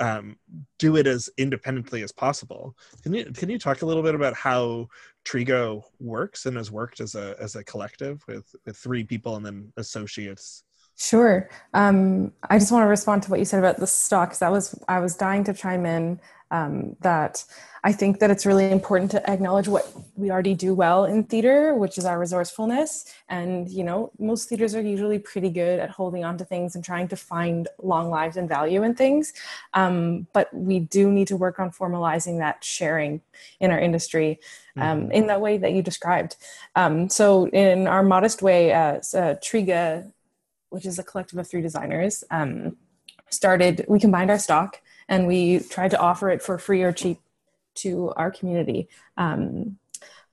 um, 0.01 0.37
do 0.81 0.97
it 0.97 1.07
as 1.07 1.31
independently 1.39 2.03
as 2.03 2.11
possible. 2.11 2.75
Can 3.05 3.14
you 3.14 3.27
can 3.27 3.49
you 3.49 3.61
talk 3.61 3.83
a 3.83 3.87
little 3.87 4.03
bit 4.03 4.16
about 4.16 4.35
how 4.35 4.89
Triga 5.25 5.81
works 6.01 6.47
and 6.47 6.57
has 6.57 6.72
worked 6.72 7.01
as 7.01 7.14
a 7.14 7.37
as 7.39 7.55
a 7.55 7.62
collective 7.62 8.20
with 8.27 8.45
with 8.66 8.77
three 8.77 9.05
people 9.05 9.37
and 9.37 9.47
then 9.47 9.72
associates 9.77 10.64
Sure. 10.97 11.51
Um, 11.72 12.33
I 12.49 12.59
just 12.59 12.70
want 12.70 12.85
to 12.85 12.89
respond 12.89 13.25
to 13.25 13.31
what 13.31 13.41
you 13.41 13.45
said 13.45 13.59
about 13.59 13.79
the 13.79 13.87
stock 13.87 14.29
because 14.29 14.39
that 14.39 14.53
was 14.53 14.79
I 14.89 15.01
was 15.01 15.16
dying 15.16 15.45
to 15.45 15.53
chime 15.55 15.87
in. 15.87 16.20
Um, 16.51 16.97
that 17.01 17.45
I 17.84 17.92
think 17.92 18.18
that 18.20 18.30
it's 18.30 18.47
really 18.47 18.70
important 18.70 19.11
to 19.11 19.30
acknowledge 19.30 19.68
what 19.68 19.86
we 20.16 20.30
already 20.30 20.55
do 20.55 20.72
well 20.72 21.05
in 21.05 21.24
theater, 21.24 21.74
which 21.74 21.99
is 21.99 22.07
our 22.07 22.18
resourcefulness. 22.18 23.12
And, 23.28 23.68
you 23.68 23.84
know, 23.84 24.11
most 24.18 24.49
theaters 24.49 24.74
are 24.74 24.80
usually 24.80 25.18
pretty 25.18 25.51
good 25.51 25.78
at 25.78 25.90
holding 25.90 26.24
on 26.24 26.38
to 26.38 26.47
things 26.47 26.74
and 26.74 26.82
trying 26.82 27.09
to 27.09 27.16
find 27.16 27.68
long 27.82 28.09
lives 28.09 28.38
and 28.38 28.49
value 28.49 28.82
in 28.84 28.95
things. 28.95 29.34
Um, 29.74 30.26
but 30.32 30.53
we 30.55 30.80
do 30.80 31.12
need 31.12 31.28
to 31.28 31.36
work 31.36 31.61
on 31.61 31.70
formalizing 31.70 32.38
that 32.38 32.64
sharing 32.64 33.20
in 33.61 33.70
our 33.70 33.78
industry 33.78 34.40
um, 34.78 35.03
mm-hmm. 35.03 35.12
in 35.12 35.26
that 35.26 35.42
way 35.42 35.59
that 35.59 35.72
you 35.72 35.82
described. 35.82 36.36
Um, 36.74 37.11
so, 37.11 37.49
in 37.49 37.86
our 37.86 38.03
modest 38.03 38.40
way, 38.40 38.72
uh, 38.72 38.97
uh, 38.97 39.36
Triga, 39.45 40.11
which 40.70 40.86
is 40.86 40.99
a 40.99 41.05
collective 41.05 41.38
of 41.38 41.47
three 41.47 41.61
designers, 41.61 42.24
um, 42.30 42.78
started, 43.28 43.84
we 43.88 44.01
combined 44.01 44.30
our 44.30 44.38
stock 44.38 44.80
and 45.09 45.27
we 45.27 45.61
tried 45.61 45.91
to 45.93 46.01
offer 46.01 46.31
it 46.31 46.43
for 46.43 46.59
free 46.59 46.83
or 46.83 46.93
cheap 46.93 47.21
to 47.77 48.13
our 48.17 48.31
community. 48.31 48.89
Um, 49.17 49.79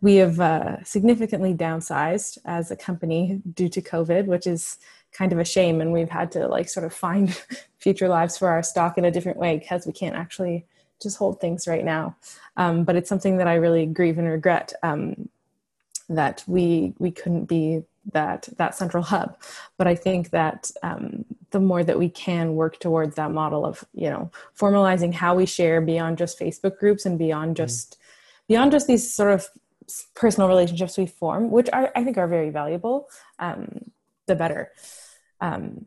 we 0.02 0.16
have 0.16 0.40
uh, 0.40 0.84
significantly 0.84 1.54
downsized 1.54 2.40
as 2.46 2.72
a 2.72 2.76
company 2.76 3.42
due 3.54 3.70
to 3.70 3.82
COVID, 3.82 4.26
which 4.26 4.48
is 4.48 4.78
kind 5.12 5.32
of 5.32 5.40
a 5.40 5.46
shame. 5.46 5.82
And 5.82 5.94
we've 5.94 6.10
had 6.10 6.32
to 6.34 6.48
like 6.48 6.70
sort 6.70 6.86
of 6.86 6.94
find 6.94 7.40
future 7.78 8.08
lives 8.08 8.38
for 8.38 8.48
our 8.50 8.64
stock 8.64 8.98
in 8.98 9.06
a 9.06 9.12
different 9.12 9.38
way 9.38 9.58
because 9.58 9.86
we 9.86 9.94
can't 9.94 10.16
actually 10.16 10.66
just 11.02 11.18
hold 11.18 11.40
things 11.40 11.68
right 11.68 11.86
now. 11.86 12.16
Um, 12.58 12.84
but 12.84 12.96
it's 12.96 13.10
something 13.10 13.38
that 13.38 13.48
I 13.48 13.56
really 13.56 13.86
grieve 13.86 14.18
and 14.18 14.28
regret 14.28 14.74
um, 14.84 15.30
that 16.10 16.44
we 16.48 16.94
we 17.00 17.12
couldn't 17.12 17.46
be 17.46 17.84
that 18.14 18.50
that 18.58 18.76
central 18.76 19.04
hub. 19.04 19.38
But 19.78 19.88
I 19.88 19.96
think 19.96 20.32
that 20.32 20.72
um, 20.84 21.26
the 21.52 21.60
more 21.60 21.84
that 21.84 22.00
we 22.00 22.10
can 22.10 22.56
work 22.56 22.80
towards 22.80 23.16
that 23.16 23.32
model 23.32 23.66
of 23.66 23.84
you 23.94 24.10
know 24.10 24.32
formalizing 24.58 25.14
how 25.14 25.36
we 25.36 25.46
share 25.46 25.82
beyond 25.82 26.18
just 26.18 26.40
facebook 26.40 26.78
groups 26.78 27.06
and 27.06 27.20
beyond 27.20 27.50
mm-hmm. 27.50 27.64
just 27.64 27.92
mm-hmm. 27.92 28.54
beyond 28.54 28.72
just 28.72 28.88
these 28.88 29.14
sort 29.14 29.34
of 29.34 29.46
personal 30.16 30.48
relationships 30.48 30.98
we 30.98 31.06
form 31.06 31.52
which 31.52 31.70
are 31.74 31.92
i 31.96 32.04
think 32.04 32.18
are 32.18 32.28
very 32.28 32.50
valuable 32.50 33.08
um, 33.40 33.92
the 34.26 34.36
better 34.36 34.72
um, 35.42 35.86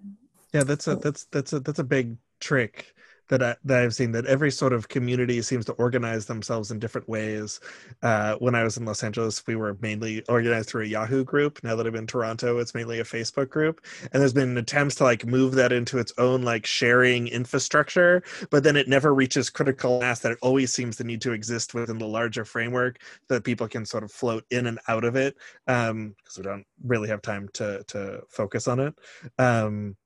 yeah 0.52 0.64
that's 0.64 0.86
a 0.86 0.96
that's 0.96 1.24
that's 1.24 1.52
a 1.52 1.60
that's 1.60 1.78
a 1.78 1.84
big 1.84 2.16
trick 2.40 2.93
that, 3.28 3.42
I, 3.42 3.56
that 3.64 3.82
I've 3.82 3.94
seen 3.94 4.12
that 4.12 4.26
every 4.26 4.50
sort 4.50 4.72
of 4.72 4.88
community 4.88 5.40
seems 5.42 5.64
to 5.66 5.72
organize 5.72 6.26
themselves 6.26 6.70
in 6.70 6.78
different 6.78 7.08
ways. 7.08 7.60
Uh, 8.02 8.36
when 8.36 8.54
I 8.54 8.64
was 8.64 8.76
in 8.76 8.84
Los 8.84 9.02
Angeles, 9.02 9.46
we 9.46 9.56
were 9.56 9.76
mainly 9.80 10.24
organized 10.28 10.68
through 10.68 10.82
a 10.82 10.86
Yahoo 10.86 11.24
group. 11.24 11.62
Now 11.62 11.76
that 11.76 11.86
I'm 11.86 11.94
in 11.94 12.06
Toronto, 12.06 12.58
it's 12.58 12.74
mainly 12.74 13.00
a 13.00 13.04
Facebook 13.04 13.48
group. 13.48 13.84
And 14.12 14.20
there's 14.20 14.32
been 14.32 14.56
attempts 14.58 14.96
to 14.96 15.04
like 15.04 15.26
move 15.26 15.54
that 15.54 15.72
into 15.72 15.98
its 15.98 16.12
own 16.18 16.42
like 16.42 16.66
sharing 16.66 17.28
infrastructure, 17.28 18.22
but 18.50 18.62
then 18.62 18.76
it 18.76 18.88
never 18.88 19.14
reaches 19.14 19.50
critical 19.50 20.00
mass 20.00 20.20
that 20.20 20.32
it 20.32 20.38
always 20.42 20.72
seems 20.72 20.96
to 20.96 21.04
need 21.04 21.20
to 21.22 21.32
exist 21.32 21.74
within 21.74 21.98
the 21.98 22.06
larger 22.06 22.44
framework 22.44 23.00
that 23.28 23.44
people 23.44 23.68
can 23.68 23.84
sort 23.84 24.04
of 24.04 24.12
float 24.12 24.44
in 24.50 24.66
and 24.66 24.78
out 24.88 25.04
of 25.04 25.16
it 25.16 25.36
because 25.66 25.90
um, 25.90 26.14
we 26.36 26.42
don't 26.42 26.66
really 26.84 27.08
have 27.08 27.22
time 27.22 27.48
to 27.54 27.82
to 27.88 28.22
focus 28.28 28.68
on 28.68 28.80
it. 28.80 28.94
Um, 29.38 29.96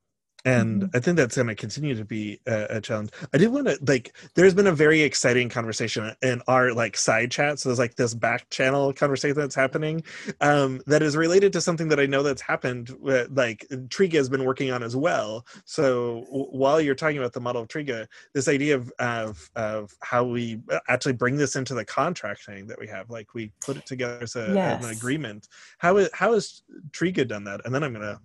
and 0.45 0.83
mm-hmm. 0.83 0.97
i 0.97 1.01
think 1.01 1.17
that's 1.17 1.37
going 1.37 1.49
to 1.49 1.55
continue 1.55 1.95
to 1.95 2.05
be 2.05 2.41
a, 2.47 2.77
a 2.77 2.81
challenge. 2.81 3.11
I 3.33 3.39
did 3.39 3.53
want 3.53 3.67
to 3.67 3.79
like 3.87 4.17
there's 4.35 4.55
been 4.55 4.67
a 4.67 4.73
very 4.73 5.03
exciting 5.03 5.49
conversation 5.49 6.15
in 6.23 6.43
our 6.49 6.73
like 6.73 6.97
side 6.97 7.31
chat. 7.31 7.59
So 7.59 7.69
there's 7.69 7.79
like 7.79 7.97
this 7.97 8.15
back 8.15 8.49
channel 8.51 8.93
conversation 8.93 9.37
that's 9.37 9.55
happening 9.55 10.03
um, 10.41 10.81
that 10.87 11.03
is 11.03 11.17
related 11.17 11.53
to 11.55 11.61
something 11.61 11.89
that 11.89 12.01
i 12.01 12.07
know 12.07 12.23
that's 12.23 12.43
happened 12.43 12.97
like 13.01 13.67
triga 13.89 14.15
has 14.15 14.29
been 14.29 14.45
working 14.45 14.71
on 14.71 14.83
as 14.83 14.97
well. 14.97 15.47
So 15.65 16.25
w- 16.27 16.51
while 16.51 16.81
you're 16.81 16.95
talking 16.95 17.19
about 17.19 17.33
the 17.33 17.41
model 17.41 17.63
of 17.63 17.69
triga 17.69 18.07
this 18.35 18.49
idea 18.49 18.77
of, 18.77 18.93
of 18.99 19.51
of 19.57 19.95
how 20.01 20.25
we 20.25 20.61
actually 20.89 21.15
bring 21.15 21.37
this 21.37 21.57
into 21.57 21.75
the 21.75 21.85
contracting 21.85 22.67
that 22.67 22.79
we 22.79 22.87
have 22.89 23.11
like 23.11 23.35
we 23.35 23.53
put 23.61 23.77
it 23.77 23.87
together 23.87 24.19
as 24.23 24.37
a, 24.37 24.53
yes. 24.55 24.85
an 24.85 24.91
agreement. 24.91 25.49
How 25.79 25.97
is 25.99 26.11
how 26.13 26.33
has 26.33 26.63
triga 26.91 27.27
done 27.27 27.45
that? 27.45 27.61
And 27.65 27.75
then 27.75 27.83
i'm 27.83 27.93
gonna 27.93 28.21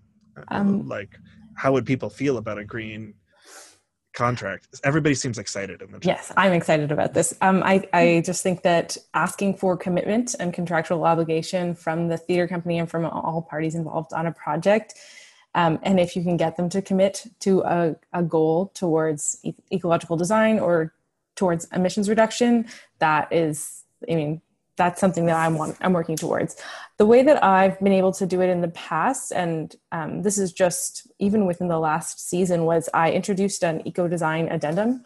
um, 0.47 0.88
like 0.88 1.20
how 1.56 1.72
would 1.72 1.86
people 1.86 2.10
feel 2.10 2.38
about 2.38 2.58
a 2.58 2.66
green 2.66 3.14
contract? 4.14 4.68
Everybody 4.84 5.16
seems 5.16 5.38
excited 5.38 5.82
in 5.82 5.91
the 5.91 5.99
yes 6.04 6.32
i'm 6.38 6.54
excited 6.54 6.91
about 6.91 7.14
this. 7.14 7.34
Um, 7.41 7.64
I, 7.64 7.88
I 7.93 8.22
just 8.26 8.43
think 8.43 8.62
that 8.62 8.97
asking 9.14 9.56
for 9.56 9.76
commitment 9.76 10.36
and 10.39 10.54
contractual 10.54 11.04
obligation 11.06 11.74
from 11.76 12.08
the 12.10 12.18
theater 12.18 12.47
company 12.47 12.78
and 12.80 12.89
from 12.89 13.06
all 13.06 13.41
parties 13.41 13.76
involved 13.76 14.14
on 14.14 14.28
a 14.28 14.32
project 14.32 14.93
um, 15.56 15.80
and 15.84 15.99
if 15.99 16.16
you 16.16 16.24
can 16.24 16.38
get 16.38 16.58
them 16.58 16.70
to 16.70 16.82
commit 16.82 17.26
to 17.41 17.62
a, 17.62 17.95
a 18.12 18.24
goal 18.24 18.72
towards 18.74 19.39
e- 19.43 19.54
ecological 19.72 20.18
design 20.18 20.60
or 20.60 20.93
towards 21.36 21.66
emissions 21.74 22.08
reduction 22.08 22.68
that 22.99 23.32
is 23.32 23.84
i 24.10 24.16
mean 24.16 24.41
that's 24.76 24.99
something 24.99 25.26
that 25.28 25.36
I'm 25.36 25.58
I'm 25.82 25.93
working 25.93 26.16
towards. 26.16 26.56
The 26.97 27.05
way 27.05 27.23
that 27.23 27.43
I've 27.43 27.79
been 27.79 27.91
able 27.91 28.11
to 28.13 28.25
do 28.25 28.41
it 28.41 28.49
in 28.49 28.61
the 28.61 28.67
past, 28.69 29.31
and 29.31 29.75
um, 29.91 30.21
this 30.21 30.37
is 30.37 30.53
just 30.53 31.07
even 31.19 31.45
within 31.45 31.67
the 31.67 31.79
last 31.79 32.29
season, 32.29 32.65
was 32.65 32.87
I 32.93 33.11
introduced 33.11 33.63
an 33.63 33.85
eco 33.87 34.07
design 34.07 34.47
addendum 34.49 35.03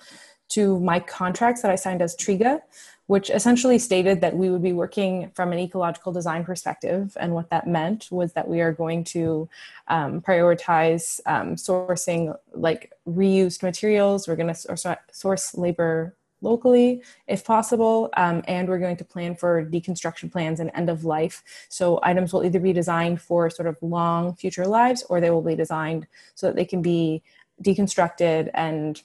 to 0.49 0.79
my 0.79 0.99
contracts 0.99 1.61
that 1.61 1.71
I 1.71 1.75
signed 1.75 2.01
as 2.01 2.15
Triga, 2.15 2.61
which 3.07 3.29
essentially 3.29 3.79
stated 3.79 4.19
that 4.19 4.35
we 4.35 4.49
would 4.49 4.61
be 4.61 4.73
working 4.73 5.31
from 5.33 5.53
an 5.53 5.59
ecological 5.59 6.11
design 6.11 6.43
perspective. 6.43 7.15
And 7.19 7.33
what 7.33 7.49
that 7.51 7.67
meant 7.67 8.09
was 8.11 8.33
that 8.33 8.47
we 8.47 8.59
are 8.59 8.73
going 8.73 9.05
to 9.05 9.49
um, 9.87 10.21
prioritize 10.21 11.21
um, 11.25 11.55
sourcing 11.55 12.37
like 12.53 12.91
reused 13.07 13.63
materials. 13.63 14.27
We're 14.27 14.35
going 14.35 14.53
to 14.53 14.97
source 15.11 15.55
labor 15.55 16.15
locally 16.41 17.01
if 17.27 17.43
possible 17.43 18.09
um, 18.17 18.43
and 18.47 18.67
we're 18.67 18.79
going 18.79 18.97
to 18.97 19.05
plan 19.05 19.35
for 19.35 19.65
deconstruction 19.65 20.31
plans 20.31 20.59
and 20.59 20.71
end 20.73 20.89
of 20.89 21.03
life. 21.03 21.43
So 21.69 21.99
items 22.03 22.33
will 22.33 22.45
either 22.45 22.59
be 22.59 22.73
designed 22.73 23.21
for 23.21 23.49
sort 23.49 23.67
of 23.67 23.77
long 23.81 24.35
future 24.35 24.65
lives 24.65 25.03
or 25.09 25.19
they 25.19 25.29
will 25.29 25.41
be 25.41 25.55
designed 25.55 26.07
so 26.35 26.47
that 26.47 26.55
they 26.55 26.65
can 26.65 26.81
be 26.81 27.23
deconstructed 27.63 28.49
and 28.53 29.01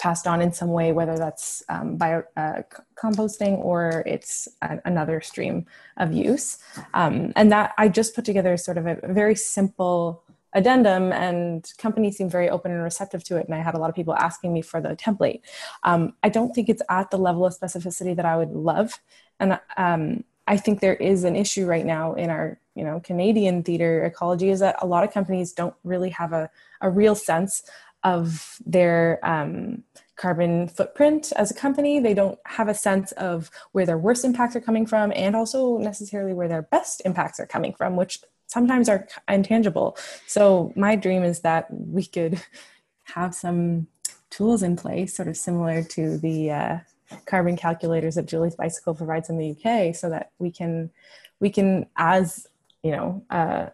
passed 0.00 0.26
on 0.26 0.40
in 0.40 0.50
some 0.50 0.70
way 0.70 0.92
whether 0.92 1.16
that's 1.16 1.62
um, 1.68 1.98
uh, 2.00 2.62
composting 2.96 3.58
or 3.58 4.02
it's 4.06 4.48
a, 4.62 4.78
another 4.86 5.20
stream 5.20 5.66
of 5.98 6.12
use. 6.12 6.58
Um, 6.94 7.32
and 7.36 7.52
that 7.52 7.74
i 7.78 7.86
just 7.88 8.14
put 8.14 8.24
together 8.24 8.56
sort 8.56 8.78
of 8.78 8.86
a 8.86 8.98
very 9.08 9.34
simple 9.34 10.24
addendum 10.52 11.12
and 11.12 11.72
companies 11.78 12.16
seemed 12.16 12.30
very 12.30 12.48
open 12.48 12.72
and 12.72 12.82
receptive 12.82 13.22
to 13.24 13.36
it 13.36 13.46
and 13.46 13.54
i 13.54 13.58
had 13.58 13.74
a 13.74 13.78
lot 13.78 13.90
of 13.90 13.96
people 13.96 14.14
asking 14.14 14.52
me 14.52 14.62
for 14.62 14.80
the 14.80 14.96
template. 14.96 15.40
Um, 15.82 16.14
i 16.22 16.28
don't 16.28 16.54
think 16.54 16.68
it's 16.68 16.82
at 16.88 17.10
the 17.10 17.18
level 17.18 17.46
of 17.46 17.58
specificity 17.58 18.14
that 18.16 18.24
i 18.24 18.36
would 18.36 18.50
love 18.50 19.00
and 19.38 19.58
um, 19.76 20.24
i 20.46 20.56
think 20.56 20.80
there 20.80 20.94
is 20.96 21.24
an 21.24 21.36
issue 21.36 21.66
right 21.66 21.86
now 21.86 22.14
in 22.14 22.30
our 22.30 22.58
you 22.74 22.84
know 22.84 23.00
canadian 23.00 23.62
theater 23.62 24.04
ecology 24.04 24.50
is 24.50 24.60
that 24.60 24.76
a 24.80 24.86
lot 24.86 25.04
of 25.04 25.12
companies 25.12 25.52
don't 25.52 25.74
really 25.84 26.10
have 26.10 26.32
a, 26.32 26.50
a 26.80 26.90
real 26.90 27.14
sense 27.14 27.62
of 28.02 28.58
their 28.64 29.20
um, 29.22 29.84
carbon 30.16 30.68
footprint 30.68 31.32
as 31.36 31.50
a 31.50 31.54
company. 31.54 31.98
They 31.98 32.14
don't 32.14 32.38
have 32.46 32.68
a 32.68 32.74
sense 32.74 33.12
of 33.12 33.50
where 33.72 33.86
their 33.86 33.98
worst 33.98 34.24
impacts 34.24 34.54
are 34.54 34.60
coming 34.60 34.86
from 34.86 35.12
and 35.14 35.34
also 35.34 35.78
necessarily 35.78 36.34
where 36.34 36.48
their 36.48 36.62
best 36.62 37.02
impacts 37.04 37.40
are 37.40 37.46
coming 37.46 37.72
from 37.72 37.96
which 37.96 38.20
sometimes 38.50 38.88
are 38.88 39.06
intangible. 39.28 39.96
So 40.26 40.72
my 40.74 40.96
dream 40.96 41.22
is 41.22 41.40
that 41.40 41.66
we 41.70 42.04
could 42.04 42.42
have 43.14 43.34
some 43.34 43.86
tools 44.28 44.62
in 44.62 44.76
place, 44.76 45.14
sort 45.14 45.28
of 45.28 45.36
similar 45.36 45.82
to 45.82 46.18
the 46.18 46.50
uh, 46.50 46.78
carbon 47.26 47.56
calculators 47.56 48.16
that 48.16 48.26
Julie's 48.26 48.56
Bicycle 48.56 48.94
provides 48.94 49.30
in 49.30 49.38
the 49.38 49.50
UK, 49.52 49.94
so 49.94 50.10
that 50.10 50.32
we 50.38 50.50
can 50.50 50.90
we 51.38 51.50
can 51.50 51.86
as 51.96 52.46
you 52.82 52.90
know 52.90 53.24
uh, 53.30 53.66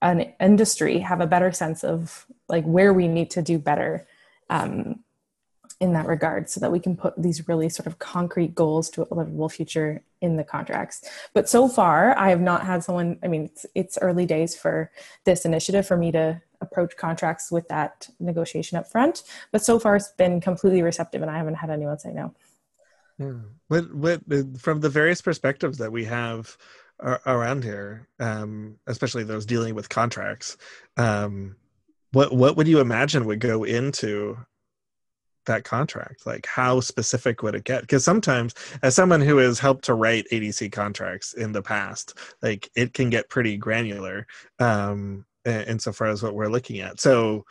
an 0.00 0.32
industry 0.40 0.98
have 0.98 1.20
a 1.20 1.26
better 1.26 1.52
sense 1.52 1.84
of 1.84 2.26
like 2.48 2.64
where 2.64 2.92
we 2.92 3.06
need 3.08 3.30
to 3.30 3.42
do 3.42 3.58
better 3.58 4.06
um, 4.50 5.00
in 5.82 5.94
that 5.94 6.06
regard 6.06 6.48
so 6.48 6.60
that 6.60 6.70
we 6.70 6.78
can 6.78 6.96
put 6.96 7.12
these 7.20 7.48
really 7.48 7.68
sort 7.68 7.88
of 7.88 7.98
concrete 7.98 8.54
goals 8.54 8.88
to 8.88 9.02
a 9.02 9.12
livable 9.12 9.48
future 9.48 10.00
in 10.20 10.36
the 10.36 10.44
contracts 10.44 11.02
but 11.34 11.48
so 11.48 11.68
far 11.68 12.16
i 12.16 12.30
have 12.30 12.40
not 12.40 12.64
had 12.64 12.84
someone 12.84 13.18
i 13.24 13.26
mean 13.26 13.46
it's, 13.46 13.66
it's 13.74 13.98
early 14.00 14.24
days 14.24 14.54
for 14.54 14.92
this 15.24 15.44
initiative 15.44 15.84
for 15.84 15.96
me 15.96 16.12
to 16.12 16.40
approach 16.60 16.96
contracts 16.96 17.50
with 17.50 17.66
that 17.66 18.08
negotiation 18.20 18.78
up 18.78 18.88
front 18.88 19.24
but 19.50 19.64
so 19.64 19.76
far 19.76 19.96
it's 19.96 20.12
been 20.16 20.40
completely 20.40 20.82
receptive 20.82 21.20
and 21.20 21.30
i 21.30 21.36
haven't 21.36 21.56
had 21.56 21.68
anyone 21.68 21.98
say 21.98 22.12
no 22.12 22.32
yeah. 23.18 23.32
what, 23.66 23.92
what, 23.92 24.20
from 24.60 24.80
the 24.80 24.88
various 24.88 25.20
perspectives 25.20 25.78
that 25.78 25.90
we 25.90 26.04
have 26.04 26.56
around 27.26 27.64
here 27.64 28.06
um, 28.20 28.76
especially 28.86 29.24
those 29.24 29.44
dealing 29.44 29.74
with 29.74 29.88
contracts 29.88 30.56
um, 30.96 31.56
what 32.12 32.32
what 32.32 32.56
would 32.56 32.68
you 32.68 32.78
imagine 32.78 33.24
would 33.24 33.40
go 33.40 33.64
into 33.64 34.38
that 35.46 35.64
contract 35.64 36.26
like 36.26 36.46
how 36.46 36.80
specific 36.80 37.42
would 37.42 37.54
it 37.54 37.64
get 37.64 37.82
because 37.82 38.04
sometimes 38.04 38.54
as 38.82 38.94
someone 38.94 39.20
who 39.20 39.38
has 39.38 39.58
helped 39.58 39.84
to 39.84 39.94
write 39.94 40.26
adc 40.30 40.70
contracts 40.70 41.34
in 41.34 41.52
the 41.52 41.62
past 41.62 42.16
like 42.42 42.70
it 42.76 42.94
can 42.94 43.10
get 43.10 43.28
pretty 43.28 43.56
granular 43.56 44.26
um 44.58 45.24
insofar 45.44 46.06
as 46.06 46.22
what 46.22 46.34
we're 46.34 46.48
looking 46.48 46.80
at 46.80 47.00
so 47.00 47.44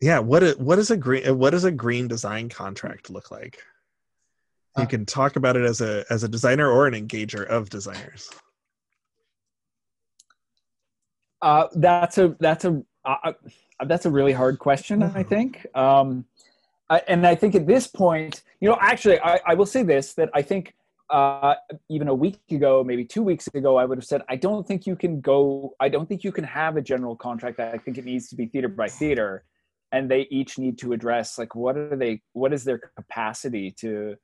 yeah 0.00 0.18
what 0.18 0.58
what 0.58 0.78
is 0.78 0.90
a 0.90 0.96
green 0.96 1.38
what 1.38 1.50
does 1.50 1.64
a 1.64 1.70
green 1.70 2.08
design 2.08 2.48
contract 2.48 3.10
look 3.10 3.30
like 3.30 3.62
you 4.78 4.86
can 4.86 5.06
talk 5.06 5.36
about 5.36 5.56
it 5.56 5.64
as 5.64 5.80
a 5.80 6.04
as 6.10 6.24
a 6.24 6.28
designer 6.28 6.68
or 6.68 6.86
an 6.86 6.94
engager 6.94 7.46
of 7.46 7.70
designers. 7.70 8.28
Uh, 11.40 11.68
that's 11.74 12.18
a 12.18 12.36
that's 12.40 12.64
a 12.64 12.82
uh, 13.04 13.32
that's 13.86 14.06
a 14.06 14.10
really 14.10 14.32
hard 14.32 14.58
question. 14.58 15.02
I 15.02 15.08
mm-hmm. 15.08 15.28
think, 15.28 15.66
um, 15.76 16.24
I, 16.90 17.02
and 17.08 17.26
I 17.26 17.34
think 17.34 17.54
at 17.54 17.66
this 17.66 17.86
point, 17.86 18.42
you 18.60 18.68
know, 18.68 18.78
actually, 18.80 19.20
I, 19.20 19.40
I 19.46 19.54
will 19.54 19.66
say 19.66 19.82
this: 19.82 20.14
that 20.14 20.30
I 20.34 20.42
think 20.42 20.74
uh, 21.10 21.54
even 21.88 22.08
a 22.08 22.14
week 22.14 22.40
ago, 22.50 22.82
maybe 22.84 23.04
two 23.04 23.22
weeks 23.22 23.46
ago, 23.48 23.76
I 23.76 23.84
would 23.84 23.98
have 23.98 24.04
said, 24.04 24.22
I 24.28 24.36
don't 24.36 24.66
think 24.66 24.86
you 24.86 24.96
can 24.96 25.20
go. 25.20 25.74
I 25.80 25.88
don't 25.88 26.08
think 26.08 26.24
you 26.24 26.32
can 26.32 26.44
have 26.44 26.76
a 26.76 26.82
general 26.82 27.16
contract. 27.16 27.60
I 27.60 27.78
think 27.78 27.98
it 27.98 28.04
needs 28.04 28.28
to 28.28 28.36
be 28.36 28.46
theater 28.46 28.68
by 28.68 28.88
theater, 28.88 29.44
and 29.92 30.10
they 30.10 30.26
each 30.30 30.58
need 30.58 30.78
to 30.78 30.92
address 30.92 31.38
like 31.38 31.54
what 31.54 31.76
are 31.76 31.96
they, 31.96 32.22
what 32.32 32.52
is 32.52 32.64
their 32.64 32.78
capacity 32.96 33.70
to 33.80 34.16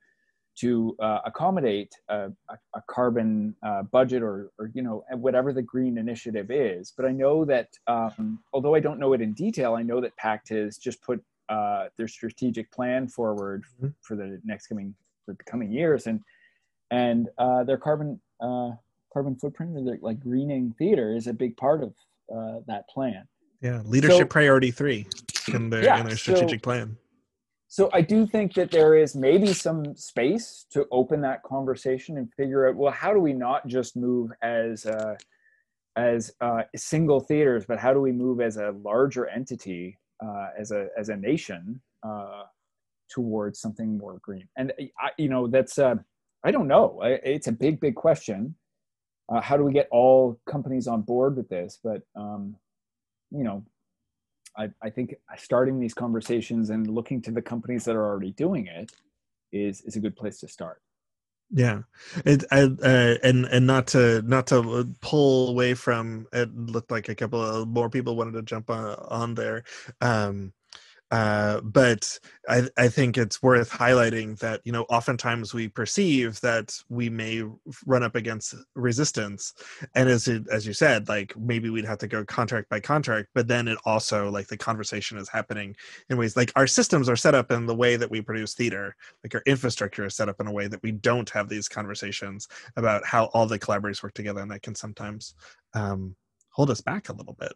to 0.59 0.95
uh, 0.99 1.19
accommodate 1.25 1.93
a, 2.09 2.29
a, 2.49 2.81
carbon 2.89 3.55
uh, 3.65 3.83
budget 3.83 4.21
or, 4.21 4.51
or 4.59 4.69
you 4.73 4.81
know 4.81 5.03
whatever 5.13 5.53
the 5.53 5.61
green 5.61 5.97
initiative 5.97 6.51
is. 6.51 6.93
But 6.95 7.05
I 7.05 7.11
know 7.11 7.45
that 7.45 7.69
um, 7.87 8.39
although 8.53 8.75
I 8.75 8.81
don't 8.81 8.99
know 8.99 9.13
it 9.13 9.21
in 9.21 9.33
detail, 9.33 9.75
I 9.75 9.81
know 9.81 10.01
that 10.01 10.15
Pact 10.17 10.49
has 10.49 10.77
just 10.77 11.01
put 11.01 11.23
uh, 11.51 11.89
their 11.97 12.07
strategic 12.07 12.71
plan 12.71 13.07
forward 13.07 13.63
mm-hmm. 13.77 13.89
for 14.01 14.15
the 14.15 14.39
next 14.43 14.67
coming 14.67 14.95
for 15.25 15.33
the 15.33 15.43
coming 15.43 15.71
years, 15.71 16.07
and 16.07 16.21
and 16.89 17.29
uh, 17.37 17.63
their 17.63 17.77
carbon 17.77 18.19
uh, 18.39 18.71
carbon 19.13 19.35
footprint 19.35 19.77
or 19.77 19.83
their 19.83 19.97
like 20.01 20.19
greening 20.19 20.73
theater 20.77 21.15
is 21.15 21.27
a 21.27 21.33
big 21.33 21.55
part 21.57 21.83
of 21.83 21.93
uh, 22.35 22.59
that 22.67 22.87
plan. 22.89 23.27
Yeah, 23.61 23.81
leadership 23.85 24.17
so, 24.17 24.25
priority 24.25 24.71
three 24.71 25.07
in 25.53 25.69
their 25.69 25.83
yeah, 25.83 25.99
in 25.99 26.07
their 26.07 26.17
strategic 26.17 26.61
so, 26.61 26.63
plan 26.63 26.97
so 27.71 27.89
I 27.93 28.01
do 28.01 28.27
think 28.27 28.53
that 28.55 28.69
there 28.69 28.97
is 28.97 29.15
maybe 29.15 29.53
some 29.53 29.95
space 29.95 30.65
to 30.71 30.85
open 30.91 31.21
that 31.21 31.41
conversation 31.43 32.17
and 32.17 32.29
figure 32.33 32.67
out 32.67 32.75
well 32.75 32.91
how 32.91 33.13
do 33.13 33.21
we 33.21 33.31
not 33.31 33.65
just 33.65 33.95
move 33.95 34.29
as 34.41 34.85
uh, 34.85 35.15
as 35.95 36.33
uh, 36.41 36.63
single 36.75 37.21
theaters, 37.21 37.65
but 37.65 37.79
how 37.79 37.93
do 37.93 38.01
we 38.01 38.11
move 38.11 38.41
as 38.41 38.57
a 38.57 38.71
larger 38.83 39.27
entity 39.27 39.97
uh, 40.23 40.47
as 40.57 40.71
a 40.71 40.87
as 40.97 41.09
a 41.09 41.17
nation 41.17 41.81
uh, 42.03 42.43
towards 43.09 43.59
something 43.59 43.97
more 43.97 44.19
green? 44.21 44.47
And 44.57 44.73
I, 44.99 45.11
you 45.17 45.29
know 45.29 45.47
that's 45.47 45.77
uh, 45.77 45.95
I 46.43 46.51
don't 46.51 46.67
know. 46.67 46.99
It's 47.03 47.47
a 47.47 47.51
big 47.51 47.79
big 47.79 47.95
question. 47.95 48.55
Uh, 49.29 49.39
how 49.39 49.55
do 49.55 49.63
we 49.63 49.71
get 49.71 49.87
all 49.91 50.39
companies 50.45 50.87
on 50.87 51.01
board 51.01 51.37
with 51.37 51.49
this? 51.49 51.79
But 51.83 52.01
um, 52.15 52.55
you 53.31 53.43
know 53.43 53.63
I, 54.57 54.69
I 54.81 54.89
think 54.89 55.15
starting 55.37 55.79
these 55.79 55.93
conversations 55.93 56.69
and 56.69 56.87
looking 56.87 57.21
to 57.23 57.31
the 57.31 57.41
companies 57.41 57.85
that 57.85 57.95
are 57.95 58.05
already 58.05 58.31
doing 58.31 58.67
it 58.67 58.91
is 59.51 59.81
is 59.81 59.95
a 59.95 59.99
good 59.99 60.15
place 60.15 60.39
to 60.39 60.47
start 60.47 60.81
yeah. 61.51 61.81
It 62.25 62.43
I, 62.51 62.61
uh, 62.63 63.15
and 63.23 63.45
and 63.45 63.67
not 63.67 63.87
to 63.87 64.21
not 64.23 64.47
to 64.47 64.87
pull 65.01 65.49
away 65.49 65.73
from 65.73 66.27
it 66.33 66.55
looked 66.55 66.91
like 66.91 67.09
a 67.09 67.15
couple 67.15 67.41
of 67.43 67.67
more 67.67 67.89
people 67.89 68.15
wanted 68.15 68.33
to 68.33 68.41
jump 68.43 68.69
on, 68.69 68.95
on 69.09 69.35
there. 69.35 69.63
Um 70.01 70.53
uh, 71.11 71.59
but 71.61 72.17
I, 72.47 72.69
I 72.77 72.87
think 72.87 73.17
it's 73.17 73.43
worth 73.43 73.69
highlighting 73.69 74.39
that 74.39 74.61
you 74.63 74.71
know 74.71 74.83
oftentimes 74.83 75.53
we 75.53 75.67
perceive 75.67 76.39
that 76.39 76.73
we 76.89 77.09
may 77.09 77.43
run 77.85 78.01
up 78.01 78.15
against 78.15 78.55
resistance, 78.75 79.53
and 79.93 80.07
as 80.07 80.29
it, 80.29 80.43
as 80.49 80.65
you 80.65 80.71
said, 80.71 81.09
like 81.09 81.35
maybe 81.37 81.69
we'd 81.69 81.85
have 81.85 81.97
to 81.99 82.07
go 82.07 82.23
contract 82.23 82.69
by 82.69 82.79
contract, 82.79 83.27
but 83.35 83.47
then 83.47 83.67
it 83.67 83.77
also 83.85 84.29
like 84.31 84.47
the 84.47 84.57
conversation 84.57 85.17
is 85.17 85.27
happening 85.27 85.75
in 86.09 86.17
ways 86.17 86.37
like 86.37 86.51
our 86.55 86.67
systems 86.67 87.09
are 87.09 87.17
set 87.17 87.35
up 87.35 87.51
in 87.51 87.65
the 87.65 87.75
way 87.75 87.97
that 87.97 88.09
we 88.09 88.21
produce 88.21 88.53
theater, 88.53 88.95
like 89.23 89.35
our 89.35 89.43
infrastructure 89.45 90.05
is 90.05 90.15
set 90.15 90.29
up 90.29 90.39
in 90.39 90.47
a 90.47 90.51
way 90.51 90.67
that 90.67 90.81
we 90.81 90.91
don't 90.91 91.29
have 91.29 91.49
these 91.49 91.67
conversations 91.67 92.47
about 92.77 93.05
how 93.05 93.25
all 93.33 93.45
the 93.45 93.59
collaborators 93.59 94.01
work 94.01 94.13
together, 94.13 94.39
and 94.39 94.51
that 94.51 94.61
can 94.63 94.75
sometimes 94.75 95.35
um, 95.73 96.15
hold 96.51 96.71
us 96.71 96.79
back 96.79 97.09
a 97.09 97.13
little 97.13 97.35
bit. 97.37 97.51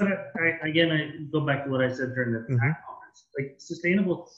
But 0.00 0.32
I, 0.42 0.68
again, 0.68 0.90
I 0.90 1.30
go 1.30 1.40
back 1.40 1.64
to 1.64 1.70
what 1.70 1.82
I 1.82 1.88
said 1.88 2.14
during 2.14 2.32
the 2.32 2.40
mm-hmm. 2.40 2.56
conference. 2.56 3.26
Like 3.38 3.54
sustainable 3.58 4.30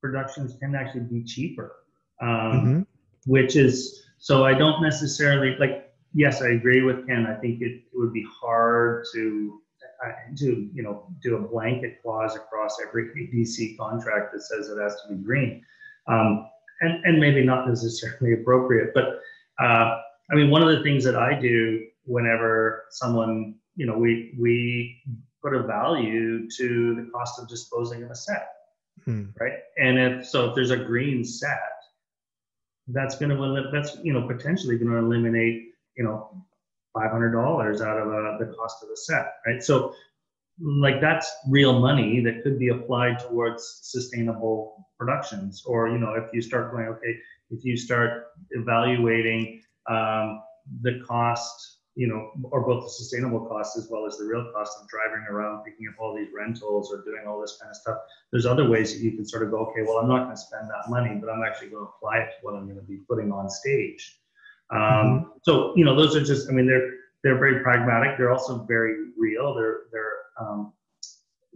productions 0.00 0.56
can 0.60 0.74
actually 0.74 1.02
be 1.02 1.24
cheaper, 1.24 1.76
um, 2.20 2.28
mm-hmm. 2.28 2.80
which 3.26 3.56
is 3.56 4.04
so 4.18 4.44
I 4.44 4.54
don't 4.54 4.82
necessarily 4.82 5.56
like. 5.58 5.92
Yes, 6.16 6.42
I 6.42 6.50
agree 6.50 6.82
with 6.82 7.06
Ken. 7.08 7.26
I 7.26 7.34
think 7.34 7.60
it, 7.60 7.72
it 7.72 7.82
would 7.94 8.12
be 8.12 8.26
hard 8.40 9.04
to 9.14 9.60
uh, 10.04 10.12
to 10.38 10.70
you 10.72 10.82
know 10.82 11.06
do 11.22 11.36
a 11.36 11.40
blanket 11.40 12.02
clause 12.02 12.36
across 12.36 12.76
every 12.86 13.06
DC 13.32 13.76
contract 13.76 14.32
that 14.32 14.42
says 14.42 14.68
it 14.68 14.80
has 14.80 15.00
to 15.02 15.14
be 15.14 15.22
green, 15.22 15.62
um, 16.06 16.48
and 16.80 17.04
and 17.04 17.18
maybe 17.18 17.44
not 17.44 17.68
necessarily 17.68 18.34
appropriate. 18.34 18.92
But 18.94 19.20
uh, 19.60 20.00
I 20.30 20.34
mean, 20.34 20.50
one 20.50 20.62
of 20.62 20.68
the 20.68 20.82
things 20.82 21.04
that 21.04 21.16
I 21.16 21.38
do 21.38 21.86
whenever 22.04 22.84
someone 22.90 23.56
you 23.76 23.86
know, 23.86 23.98
we 23.98 24.34
we 24.38 25.02
put 25.42 25.54
a 25.54 25.62
value 25.62 26.48
to 26.48 26.94
the 26.94 27.10
cost 27.12 27.40
of 27.40 27.48
disposing 27.48 28.02
of 28.02 28.10
a 28.10 28.14
set, 28.14 28.48
hmm. 29.04 29.24
right? 29.40 29.58
And 29.78 29.98
if 29.98 30.26
so, 30.26 30.48
if 30.48 30.54
there's 30.54 30.70
a 30.70 30.76
green 30.76 31.24
set, 31.24 31.58
that's 32.88 33.16
going 33.16 33.30
to 33.30 33.70
that's 33.72 33.96
you 34.02 34.12
know 34.12 34.26
potentially 34.26 34.78
going 34.78 34.90
to 34.90 34.98
eliminate 34.98 35.72
you 35.96 36.04
know 36.04 36.44
five 36.92 37.10
hundred 37.10 37.32
dollars 37.32 37.80
out 37.80 37.98
of 37.98 38.08
uh, 38.08 38.38
the 38.38 38.54
cost 38.56 38.82
of 38.82 38.88
the 38.88 38.96
set, 38.96 39.34
right? 39.46 39.62
So 39.62 39.94
like 40.60 41.00
that's 41.00 41.30
real 41.48 41.80
money 41.80 42.20
that 42.20 42.42
could 42.42 42.58
be 42.58 42.68
applied 42.68 43.18
towards 43.18 43.80
sustainable 43.82 44.86
productions 44.98 45.64
or 45.66 45.88
you 45.88 45.98
know 45.98 46.14
if 46.14 46.32
you 46.32 46.40
start 46.40 46.70
going 46.70 46.86
okay 46.86 47.16
if 47.50 47.64
you 47.64 47.76
start 47.76 48.26
evaluating 48.50 49.60
um, 49.90 50.40
the 50.82 51.00
cost 51.06 51.73
you 51.96 52.08
know, 52.08 52.32
or 52.50 52.60
both 52.62 52.84
the 52.84 52.90
sustainable 52.90 53.46
costs 53.46 53.78
as 53.78 53.88
well 53.88 54.06
as 54.06 54.18
the 54.18 54.24
real 54.24 54.50
cost 54.52 54.72
of 54.80 54.88
driving 54.88 55.24
around, 55.30 55.64
picking 55.64 55.86
up 55.88 55.94
all 56.00 56.14
these 56.14 56.28
rentals 56.34 56.92
or 56.92 57.04
doing 57.04 57.24
all 57.26 57.40
this 57.40 57.56
kind 57.60 57.70
of 57.70 57.76
stuff. 57.76 57.98
There's 58.32 58.46
other 58.46 58.68
ways 58.68 58.92
that 58.92 59.00
you 59.00 59.12
can 59.12 59.24
sort 59.24 59.44
of 59.44 59.50
go, 59.50 59.58
okay, 59.66 59.82
well, 59.82 59.98
I'm 59.98 60.08
not 60.08 60.24
going 60.24 60.36
to 60.36 60.40
spend 60.40 60.68
that 60.68 60.90
money, 60.90 61.18
but 61.20 61.30
I'm 61.30 61.44
actually 61.44 61.68
going 61.68 61.84
to 61.84 61.90
apply 61.96 62.18
it 62.18 62.30
to 62.30 62.36
what 62.42 62.54
I'm 62.54 62.64
going 62.64 62.80
to 62.80 62.82
be 62.82 62.98
putting 63.08 63.30
on 63.30 63.48
stage. 63.48 64.18
Um, 64.70 64.80
mm-hmm. 64.80 65.28
So, 65.42 65.72
you 65.76 65.84
know, 65.84 65.94
those 65.94 66.16
are 66.16 66.24
just, 66.24 66.48
I 66.48 66.52
mean, 66.52 66.66
they're 66.66 66.90
they're 67.22 67.38
very 67.38 67.62
pragmatic. 67.62 68.18
They're 68.18 68.32
also 68.32 68.64
very 68.64 69.10
real. 69.16 69.54
They're 69.54 69.82
they're 69.92 70.16
um, 70.40 70.72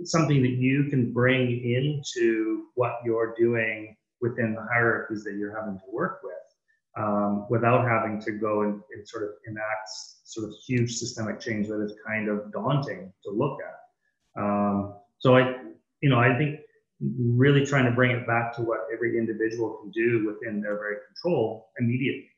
something 0.05 0.41
that 0.43 0.53
you 0.53 0.85
can 0.85 1.13
bring 1.13 1.63
into 1.65 2.67
what 2.75 3.01
you're 3.05 3.35
doing 3.37 3.97
within 4.21 4.55
the 4.55 4.63
hierarchies 4.73 5.25
that 5.25 5.35
you're 5.35 5.55
having 5.55 5.79
to 5.79 5.85
work 5.93 6.21
with 6.23 6.33
um, 6.99 7.47
without 7.51 7.87
having 7.87 8.21
to 8.21 8.33
go 8.33 8.63
and, 8.63 8.81
and, 8.93 9.07
sort 9.07 9.23
of 9.25 9.31
enact 9.47 9.89
sort 10.29 10.49
of 10.49 10.55
huge 10.67 10.95
systemic 10.95 11.41
change 11.41 11.69
that 11.69 11.83
is 11.83 11.95
kind 12.07 12.29
of 12.29 12.53
daunting 12.53 13.13
to 13.25 13.31
look 13.31 13.59
at. 13.67 14.43
Um, 14.43 14.95
so 15.19 15.37
I, 15.37 15.57
you 16.03 16.11
know, 16.11 16.19
I 16.19 16.37
think 16.37 16.61
really 17.01 17.65
trying 17.65 17.87
to 17.87 17.93
bring 17.93 18.11
it 18.11 18.27
back 18.27 18.55
to 18.57 18.63
what 18.63 18.81
every 18.93 19.17
individual 19.17 19.79
can 19.81 19.91
do 19.91 20.27
within 20.27 20.61
their 20.61 20.77
very 20.77 20.97
control 21.07 21.71
immediately. 21.79 22.31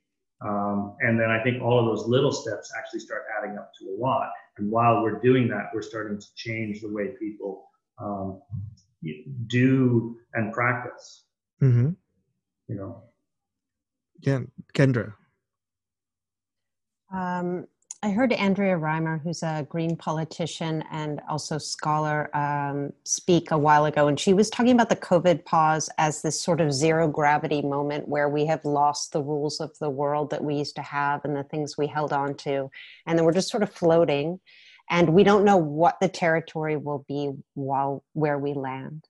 Um, 0.43 0.97
and 1.01 1.19
then 1.21 1.31
I 1.31 1.43
think 1.43 1.63
all 1.63 1.79
of 1.79 1.87
those 1.87 2.07
little 2.07 2.33
steps 2.33 2.73
actually 2.79 3.01
start 3.01 3.25
adding 3.39 3.59
up 3.59 3.73
to 3.81 3.87
a 3.87 3.97
lot. 3.99 4.31
And 4.57 4.71
while 4.71 5.03
we're 5.03 5.21
doing 5.21 5.49
that, 5.49 5.71
we're 5.75 5.83
starting 5.83 6.19
to 6.19 6.27
change 6.37 6.81
the 6.81 6.93
way 6.93 7.09
people 7.19 7.65
um, 7.99 8.41
do 9.49 10.17
and 10.35 10.53
practice. 10.53 11.25
Mm-hmm. 11.61 11.91
You 12.69 12.75
know. 12.75 13.03
Yeah, 14.21 14.41
Kendra. 14.75 15.15
Um, 17.13 17.67
I 18.03 18.13
heard 18.13 18.33
Andrea 18.33 18.79
Reimer, 18.79 19.21
who's 19.21 19.43
a 19.43 19.67
green 19.69 19.95
politician 19.95 20.83
and 20.91 21.21
also 21.29 21.59
scholar, 21.59 22.35
um, 22.35 22.95
speak 23.05 23.51
a 23.51 23.59
while 23.59 23.85
ago, 23.85 24.09
and 24.09 24.19
she 24.19 24.33
was 24.33 24.49
talking 24.49 24.73
about 24.73 24.89
the 24.89 24.97
COVID 24.97 25.45
pause 25.45 25.91
as 25.99 26.23
this 26.23 26.41
sort 26.41 26.63
of 26.63 26.73
zero 26.73 27.09
gravity 27.09 27.61
moment 27.61 28.09
where 28.09 28.31
we 28.31 28.47
have 28.47 28.65
lost 28.65 29.13
the 29.13 29.23
rules 29.23 29.61
of 29.61 29.79
the 29.81 29.91
world 29.91 30.31
that 30.31 30.43
we 30.43 30.55
used 30.55 30.77
to 30.77 30.83
have 30.83 31.27
and 31.27 31.37
the 31.37 31.45
things 31.45 31.77
we 31.77 31.87
held 31.87 32.15
on 32.15 32.37
to, 32.37 32.71
and 33.07 33.19
then 33.19 33.27
we're 33.27 33.35
just 33.35 33.51
sort 33.51 33.63
of 33.63 33.71
floating, 33.71 34.41
and 34.89 35.11
we 35.11 35.23
don't 35.23 35.45
know 35.45 35.59
what 35.59 36.01
the 36.01 36.09
territory 36.09 36.79
will 36.79 37.05
be 37.07 37.33
while 37.53 38.03
where 38.15 38.39
we 38.39 38.55
land. 38.55 39.05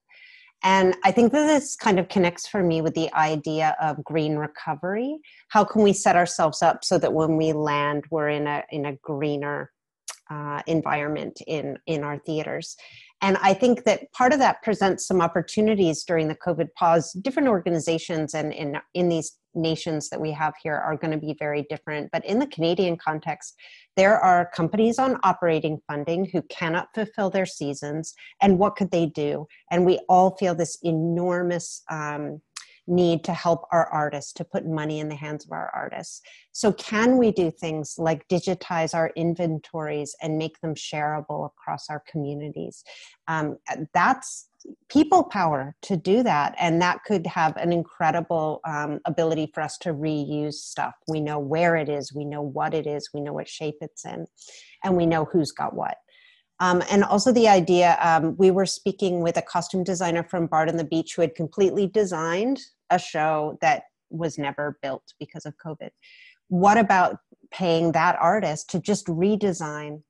And 0.62 0.94
I 1.04 1.10
think 1.10 1.32
that 1.32 1.46
this 1.46 1.74
kind 1.74 1.98
of 1.98 2.08
connects 2.08 2.46
for 2.46 2.62
me 2.62 2.82
with 2.82 2.94
the 2.94 3.12
idea 3.14 3.76
of 3.80 4.04
green 4.04 4.36
recovery. 4.36 5.18
How 5.48 5.64
can 5.64 5.82
we 5.82 5.92
set 5.92 6.16
ourselves 6.16 6.62
up 6.62 6.84
so 6.84 6.98
that 6.98 7.12
when 7.12 7.36
we 7.36 7.52
land, 7.52 8.04
we're 8.10 8.28
in 8.28 8.46
a 8.46 8.62
in 8.70 8.84
a 8.84 8.96
greener 8.96 9.70
uh, 10.30 10.62
environment 10.66 11.40
in 11.46 11.78
in 11.86 12.04
our 12.04 12.18
theaters? 12.18 12.76
And 13.22 13.36
I 13.42 13.54
think 13.54 13.84
that 13.84 14.10
part 14.12 14.32
of 14.32 14.38
that 14.38 14.62
presents 14.62 15.06
some 15.06 15.20
opportunities 15.20 16.04
during 16.04 16.28
the 16.28 16.34
COVID 16.34 16.68
pause. 16.74 17.12
Different 17.12 17.48
organizations 17.48 18.34
and 18.34 18.52
in 18.52 18.78
in 18.94 19.08
these 19.08 19.36
nations 19.54 20.08
that 20.08 20.20
we 20.20 20.30
have 20.30 20.54
here 20.62 20.76
are 20.76 20.96
going 20.96 21.10
to 21.10 21.18
be 21.18 21.34
very 21.38 21.66
different. 21.68 22.10
But 22.12 22.24
in 22.24 22.38
the 22.38 22.46
Canadian 22.46 22.96
context, 22.96 23.56
there 23.96 24.18
are 24.18 24.50
companies 24.54 24.98
on 24.98 25.18
operating 25.24 25.80
funding 25.88 26.26
who 26.32 26.42
cannot 26.42 26.88
fulfill 26.94 27.30
their 27.30 27.46
seasons. 27.46 28.14
And 28.40 28.58
what 28.58 28.76
could 28.76 28.90
they 28.90 29.06
do? 29.06 29.46
And 29.70 29.84
we 29.84 29.98
all 30.08 30.36
feel 30.36 30.54
this 30.54 30.78
enormous 30.82 31.82
um, 31.90 32.40
need 32.90 33.24
to 33.24 33.32
help 33.32 33.66
our 33.70 33.86
artists 33.86 34.32
to 34.34 34.44
put 34.44 34.66
money 34.66 34.98
in 34.98 35.08
the 35.08 35.14
hands 35.14 35.44
of 35.44 35.52
our 35.52 35.70
artists. 35.74 36.20
So 36.52 36.72
can 36.72 37.16
we 37.16 37.30
do 37.30 37.50
things 37.50 37.94
like 37.96 38.26
digitize 38.28 38.94
our 38.94 39.12
inventories 39.16 40.14
and 40.20 40.36
make 40.36 40.60
them 40.60 40.74
shareable 40.74 41.46
across 41.46 41.88
our 41.88 42.02
communities? 42.10 42.82
Um, 43.28 43.56
that's 43.94 44.48
people 44.90 45.24
power 45.24 45.74
to 45.82 45.96
do 45.96 46.22
that 46.22 46.54
and 46.58 46.82
that 46.82 47.02
could 47.04 47.26
have 47.26 47.56
an 47.56 47.72
incredible 47.72 48.60
um, 48.66 49.00
ability 49.06 49.50
for 49.54 49.62
us 49.62 49.78
to 49.78 49.94
reuse 49.94 50.54
stuff. 50.54 50.94
We 51.08 51.20
know 51.20 51.38
where 51.38 51.76
it 51.76 51.88
is 51.88 52.12
we 52.12 52.24
know 52.24 52.42
what 52.42 52.74
it 52.74 52.86
is 52.86 53.08
we 53.14 53.20
know 53.20 53.32
what 53.32 53.48
shape 53.48 53.76
it's 53.80 54.04
in 54.04 54.26
and 54.84 54.96
we 54.96 55.06
know 55.06 55.24
who's 55.24 55.52
got 55.52 55.74
what. 55.74 55.96
Um, 56.58 56.82
and 56.90 57.04
also 57.04 57.32
the 57.32 57.48
idea 57.48 57.96
um, 58.02 58.36
we 58.36 58.50
were 58.50 58.66
speaking 58.66 59.22
with 59.22 59.38
a 59.38 59.42
costume 59.42 59.82
designer 59.82 60.22
from 60.22 60.46
bard 60.46 60.68
on 60.68 60.76
the 60.76 60.84
beach 60.84 61.14
who 61.14 61.22
had 61.22 61.34
completely 61.34 61.86
designed 61.86 62.60
a 62.90 62.98
show 62.98 63.58
that 63.60 63.84
was 64.10 64.38
never 64.38 64.78
built 64.82 65.14
because 65.18 65.46
of 65.46 65.54
covid 65.64 65.90
what 66.48 66.76
about 66.76 67.18
paying 67.52 67.92
that 67.92 68.16
artist 68.20 68.68
to 68.70 68.80
just 68.80 69.06
redesign 69.06 70.02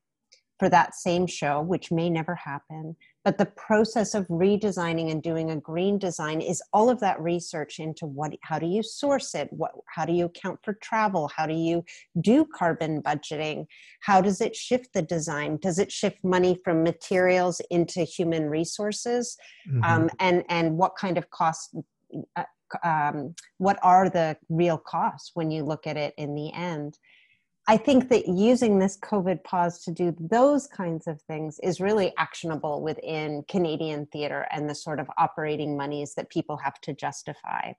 for 0.61 0.69
that 0.69 0.93
same 0.93 1.25
show, 1.25 1.59
which 1.59 1.91
may 1.91 2.07
never 2.07 2.35
happen. 2.35 2.95
But 3.25 3.39
the 3.39 3.47
process 3.47 4.13
of 4.13 4.27
redesigning 4.27 5.09
and 5.09 5.21
doing 5.21 5.49
a 5.49 5.55
green 5.55 5.97
design 5.97 6.39
is 6.39 6.61
all 6.71 6.87
of 6.87 6.99
that 6.99 7.19
research 7.19 7.79
into 7.79 8.05
what, 8.05 8.33
how 8.43 8.59
do 8.59 8.67
you 8.67 8.83
source 8.83 9.33
it? 9.33 9.47
What, 9.51 9.71
how 9.87 10.05
do 10.05 10.13
you 10.13 10.25
account 10.25 10.59
for 10.63 10.73
travel? 10.73 11.31
How 11.35 11.47
do 11.47 11.55
you 11.55 11.83
do 12.19 12.45
carbon 12.45 13.01
budgeting? 13.01 13.65
How 14.01 14.21
does 14.21 14.39
it 14.39 14.55
shift 14.55 14.93
the 14.93 15.01
design? 15.01 15.57
Does 15.57 15.79
it 15.79 15.91
shift 15.91 16.23
money 16.23 16.59
from 16.63 16.83
materials 16.83 17.59
into 17.71 18.03
human 18.03 18.47
resources? 18.47 19.37
Mm-hmm. 19.67 19.83
Um, 19.83 20.09
and, 20.19 20.43
and 20.47 20.77
what 20.77 20.95
kind 20.95 21.17
of 21.17 21.27
cost, 21.31 21.75
uh, 22.35 22.43
um, 22.83 23.35
what 23.57 23.79
are 23.83 24.09
the 24.09 24.37
real 24.49 24.77
costs 24.77 25.31
when 25.33 25.51
you 25.51 25.63
look 25.63 25.87
at 25.87 25.97
it 25.97 26.13
in 26.17 26.35
the 26.35 26.51
end? 26.53 26.97
I 27.67 27.77
think 27.77 28.09
that 28.09 28.27
using 28.27 28.79
this 28.79 28.97
COVID 28.97 29.43
pause 29.43 29.83
to 29.83 29.91
do 29.91 30.15
those 30.19 30.67
kinds 30.67 31.07
of 31.07 31.21
things 31.21 31.59
is 31.61 31.79
really 31.79 32.11
actionable 32.17 32.81
within 32.81 33.43
Canadian 33.47 34.07
theatre 34.07 34.47
and 34.51 34.69
the 34.69 34.75
sort 34.75 34.99
of 34.99 35.07
operating 35.17 35.77
monies 35.77 36.15
that 36.15 36.29
people 36.29 36.57
have 36.57 36.81
to 36.81 36.93
justify. 36.93 37.73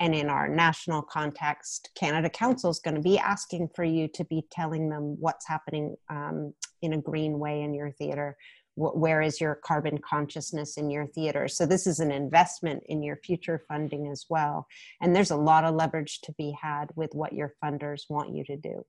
And 0.00 0.14
in 0.14 0.28
our 0.28 0.48
national 0.48 1.02
context, 1.02 1.90
Canada 1.94 2.30
Council 2.30 2.70
is 2.70 2.80
going 2.80 2.96
to 2.96 3.02
be 3.02 3.18
asking 3.18 3.68
for 3.74 3.84
you 3.84 4.08
to 4.08 4.24
be 4.24 4.44
telling 4.50 4.88
them 4.88 5.16
what's 5.20 5.46
happening 5.46 5.94
um, 6.08 6.54
in 6.82 6.94
a 6.94 7.00
green 7.00 7.38
way 7.38 7.62
in 7.62 7.74
your 7.74 7.92
theatre. 7.92 8.36
Where 8.80 9.20
is 9.20 9.40
your 9.40 9.56
carbon 9.56 9.98
consciousness 9.98 10.76
in 10.76 10.90
your 10.90 11.06
theater? 11.06 11.48
So, 11.48 11.66
this 11.66 11.86
is 11.86 12.00
an 12.00 12.10
investment 12.10 12.82
in 12.86 13.02
your 13.02 13.16
future 13.16 13.62
funding 13.68 14.08
as 14.08 14.26
well. 14.28 14.66
And 15.00 15.14
there's 15.14 15.30
a 15.30 15.36
lot 15.36 15.64
of 15.64 15.74
leverage 15.74 16.20
to 16.22 16.32
be 16.32 16.56
had 16.60 16.86
with 16.96 17.14
what 17.14 17.32
your 17.32 17.54
funders 17.62 18.02
want 18.08 18.34
you 18.34 18.44
to 18.44 18.56
do 18.56 18.84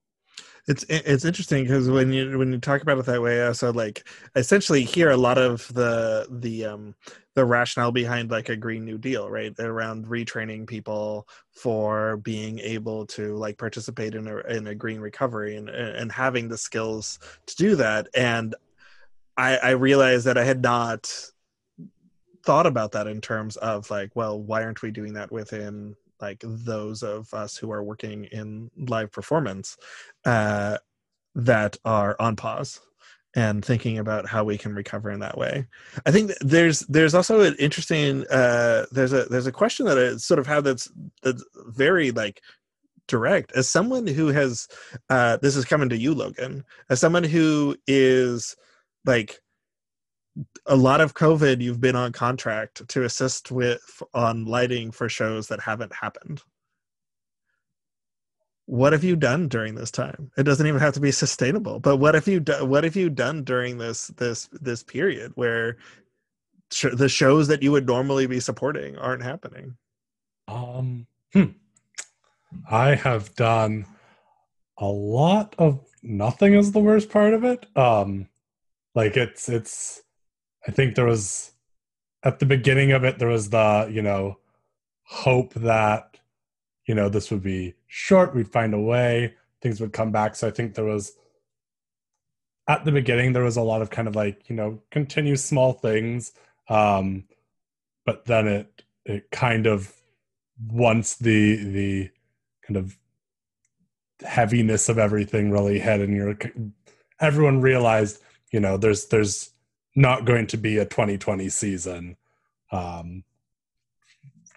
it's 0.68 0.86
it's 0.90 1.26
interesting 1.26 1.64
because 1.64 1.90
when 1.90 2.14
you 2.14 2.38
when 2.38 2.52
you 2.52 2.60
talk 2.60 2.82
about 2.82 2.98
it 2.98 3.06
that 3.06 3.22
way, 3.22 3.46
also 3.46 3.74
like 3.74 4.08
essentially 4.36 4.84
here 4.84 5.10
a 5.10 5.18
lot 5.18 5.38
of 5.38 5.68
the 5.74 6.28
the 6.30 6.66
um 6.66 6.96
the 7.34 7.44
rationale 7.44 7.92
behind 7.92 8.30
like 8.30 8.50
a 8.50 8.56
green 8.56 8.86
new 8.86 8.98
deal 8.98 9.30
right 9.30 9.54
around 9.60 10.06
retraining 10.06 10.68
people 10.68 11.28
for 11.52 12.18
being 12.18 12.60
able 12.60 13.06
to 13.08 13.36
like 13.38 13.58
participate 13.58 14.14
in 14.14 14.28
a 14.28 14.38
in 14.56 14.68
a 14.68 14.76
green 14.76 15.00
recovery 15.00 15.56
and 15.56 15.70
and 15.70 16.12
having 16.12 16.48
the 16.48 16.58
skills 16.58 17.18
to 17.48 17.56
do 17.56 17.76
that 17.76 18.08
and 18.14 18.56
i 19.42 19.58
i 19.58 19.70
realized 19.72 20.26
that 20.26 20.38
i 20.38 20.44
had 20.44 20.62
not 20.62 21.12
thought 22.44 22.66
about 22.66 22.94
that 22.94 23.08
in 23.08 23.22
terms 23.22 23.58
of 23.58 23.90
like 23.90 24.16
well 24.16 24.40
why 24.40 24.64
aren't 24.64 24.82
we 24.82 24.92
doing 24.92 25.14
that 25.14 25.32
within 25.32 25.96
like 26.22 26.44
those 26.44 27.04
of 27.04 27.34
us 27.34 27.58
who 27.58 27.72
are 27.72 27.84
working 27.84 28.26
in 28.26 28.70
live 28.78 29.12
performance 29.12 29.78
uh, 30.26 30.78
that 31.36 31.78
are 31.84 32.16
on 32.20 32.36
pause 32.36 32.80
and 33.34 33.64
thinking 33.64 33.98
about 33.98 34.28
how 34.28 34.44
we 34.44 34.58
can 34.58 34.76
recover 34.76 35.10
in 35.10 35.22
that 35.22 35.38
way. 35.38 35.66
I 36.06 36.12
think 36.12 36.32
there's 36.42 36.82
there's 36.82 37.16
also 37.16 37.42
an 37.42 37.56
interesting 37.60 38.26
uh, 38.28 38.86
there's 38.92 39.14
a 39.14 39.26
there's 39.26 39.48
a 39.48 39.52
question 39.52 39.86
that 39.86 39.98
I 39.98 40.18
sort 40.18 40.40
of 40.40 40.48
have 40.48 40.64
that's 40.64 40.92
that's 41.24 41.44
very 41.68 42.12
like 42.12 42.42
direct 43.08 43.52
as 43.54 43.70
someone 43.70 44.06
who 44.06 44.28
has 44.28 44.68
uh, 45.10 45.38
this 45.38 45.56
is 45.56 45.66
coming 45.66 45.90
to 45.90 45.98
you 45.98 46.14
Logan 46.14 46.64
as 46.90 47.00
someone 47.00 47.24
who 47.24 47.76
is 47.88 48.56
like 49.06 49.40
a 50.66 50.76
lot 50.76 51.02
of 51.02 51.14
COVID, 51.14 51.62
you've 51.62 51.82
been 51.82 51.96
on 51.96 52.12
contract 52.12 52.88
to 52.90 53.04
assist 53.04 53.52
with 53.52 54.02
on 54.14 54.46
lighting 54.46 54.92
for 54.92 55.10
shows 55.10 55.48
that 55.48 55.60
haven't 55.60 55.94
happened. 55.94 56.42
What 58.66 58.94
have 58.94 59.04
you 59.04 59.16
done 59.16 59.50
during 59.50 59.76
this 59.76 59.92
time? 59.92 60.32
It 60.38 60.44
doesn't 60.44 60.66
even 60.66 60.80
have 60.80 60.94
to 60.94 61.02
be 61.02 61.12
sustainable, 61.12 61.80
but 61.80 61.98
what 61.98 62.16
have 62.16 62.28
you 62.28 62.40
done? 62.40 62.70
What 62.70 62.84
have 62.86 62.96
you 62.96 63.10
done 63.10 63.44
during 63.44 63.78
this 63.78 64.08
this 64.08 64.48
this 64.54 64.82
period 64.84 65.34
where 65.36 65.78
sh- 66.72 66.86
the 66.94 67.10
shows 67.10 67.50
that 67.50 67.64
you 67.64 67.72
would 67.72 67.86
normally 67.86 68.28
be 68.28 68.40
supporting 68.40 68.98
aren't 68.98 69.24
happening? 69.24 69.76
Um, 70.48 71.08
hmm. 71.34 71.46
I 72.70 72.96
have 72.96 73.36
done 73.36 73.86
a 74.78 74.88
lot 74.88 75.56
of 75.58 75.86
nothing. 76.02 76.54
Is 76.54 76.72
the 76.72 76.80
worst 76.80 77.10
part 77.10 77.34
of 77.34 77.44
it. 77.44 77.66
Um, 77.76 78.30
like 78.96 79.18
it's 79.18 79.50
it's 79.50 80.02
I 80.68 80.72
think 80.72 80.96
there 80.96 81.06
was 81.06 81.52
at 82.24 82.40
the 82.40 82.46
beginning 82.46 82.92
of 82.92 83.04
it 83.04 83.20
there 83.20 83.28
was 83.28 83.50
the 83.50 83.90
you 83.92 84.02
know 84.02 84.38
hope 85.04 85.54
that 85.56 86.18
you 86.86 86.96
know 86.96 87.10
this 87.10 87.32
would 87.32 87.44
be 87.44 87.76
short 87.88 88.36
we'd 88.36 88.52
find 88.52 88.74
a 88.74 88.80
way 88.80 89.36
things 89.62 89.80
would 89.80 89.94
come 89.94 90.12
back. 90.12 90.36
So 90.36 90.48
i 90.48 90.52
think 90.52 90.76
there 90.76 90.86
was 90.86 91.14
at 92.68 92.86
the 92.86 92.92
beginning 92.92 93.34
there 93.34 93.44
was 93.44 93.58
a 93.58 93.62
lot 93.62 93.82
of 93.82 93.90
kind 93.90 94.08
of 94.08 94.16
like 94.16 94.50
you 94.50 94.56
know 94.56 94.82
continue 94.92 95.36
small 95.36 95.74
things 95.74 96.32
um 96.70 97.26
but 98.06 98.26
then 98.26 98.48
it 98.48 98.84
it 99.06 99.32
kind 99.32 99.68
of 99.68 99.94
once 100.68 101.16
the 101.16 101.56
the 101.56 102.10
kind 102.66 102.78
of 102.78 102.98
heaviness 104.24 104.88
of 104.90 105.00
everything 105.00 105.52
really 105.52 105.80
hit 105.80 106.00
and 106.00 106.16
you're 106.16 106.38
everyone 107.20 107.60
realized 107.62 108.22
you 108.52 108.60
know 108.60 108.78
there's 108.78 109.08
there's 109.08 109.52
not 109.96 110.26
going 110.26 110.48
to 110.48 110.58
be 110.58 110.78
a 110.78 110.86
2020 110.86 111.50
season. 111.50 112.16
Um, 112.72 113.24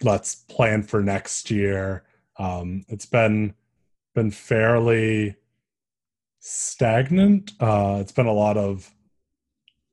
let's 0.01 0.35
plan 0.35 0.83
for 0.83 1.01
next 1.01 1.51
year. 1.51 2.03
Um, 2.37 2.85
it's 2.87 3.05
been 3.05 3.53
been 4.13 4.31
fairly 4.31 5.35
stagnant. 6.39 7.51
Uh, 7.59 7.97
it's 7.99 8.11
been 8.11 8.27
a 8.27 8.33
lot 8.33 8.55
of, 8.55 8.89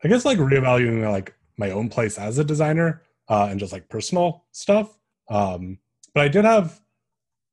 I 0.04 0.08
guess, 0.08 0.24
like 0.24 0.38
reevaluating 0.38 1.10
like 1.10 1.34
my 1.56 1.70
own 1.70 1.88
place 1.88 2.18
as 2.18 2.38
a 2.38 2.44
designer 2.44 3.02
uh, 3.28 3.48
and 3.50 3.58
just 3.58 3.72
like 3.72 3.88
personal 3.88 4.44
stuff. 4.52 4.96
Um, 5.28 5.78
but 6.14 6.24
I 6.24 6.28
did 6.28 6.44
have, 6.44 6.80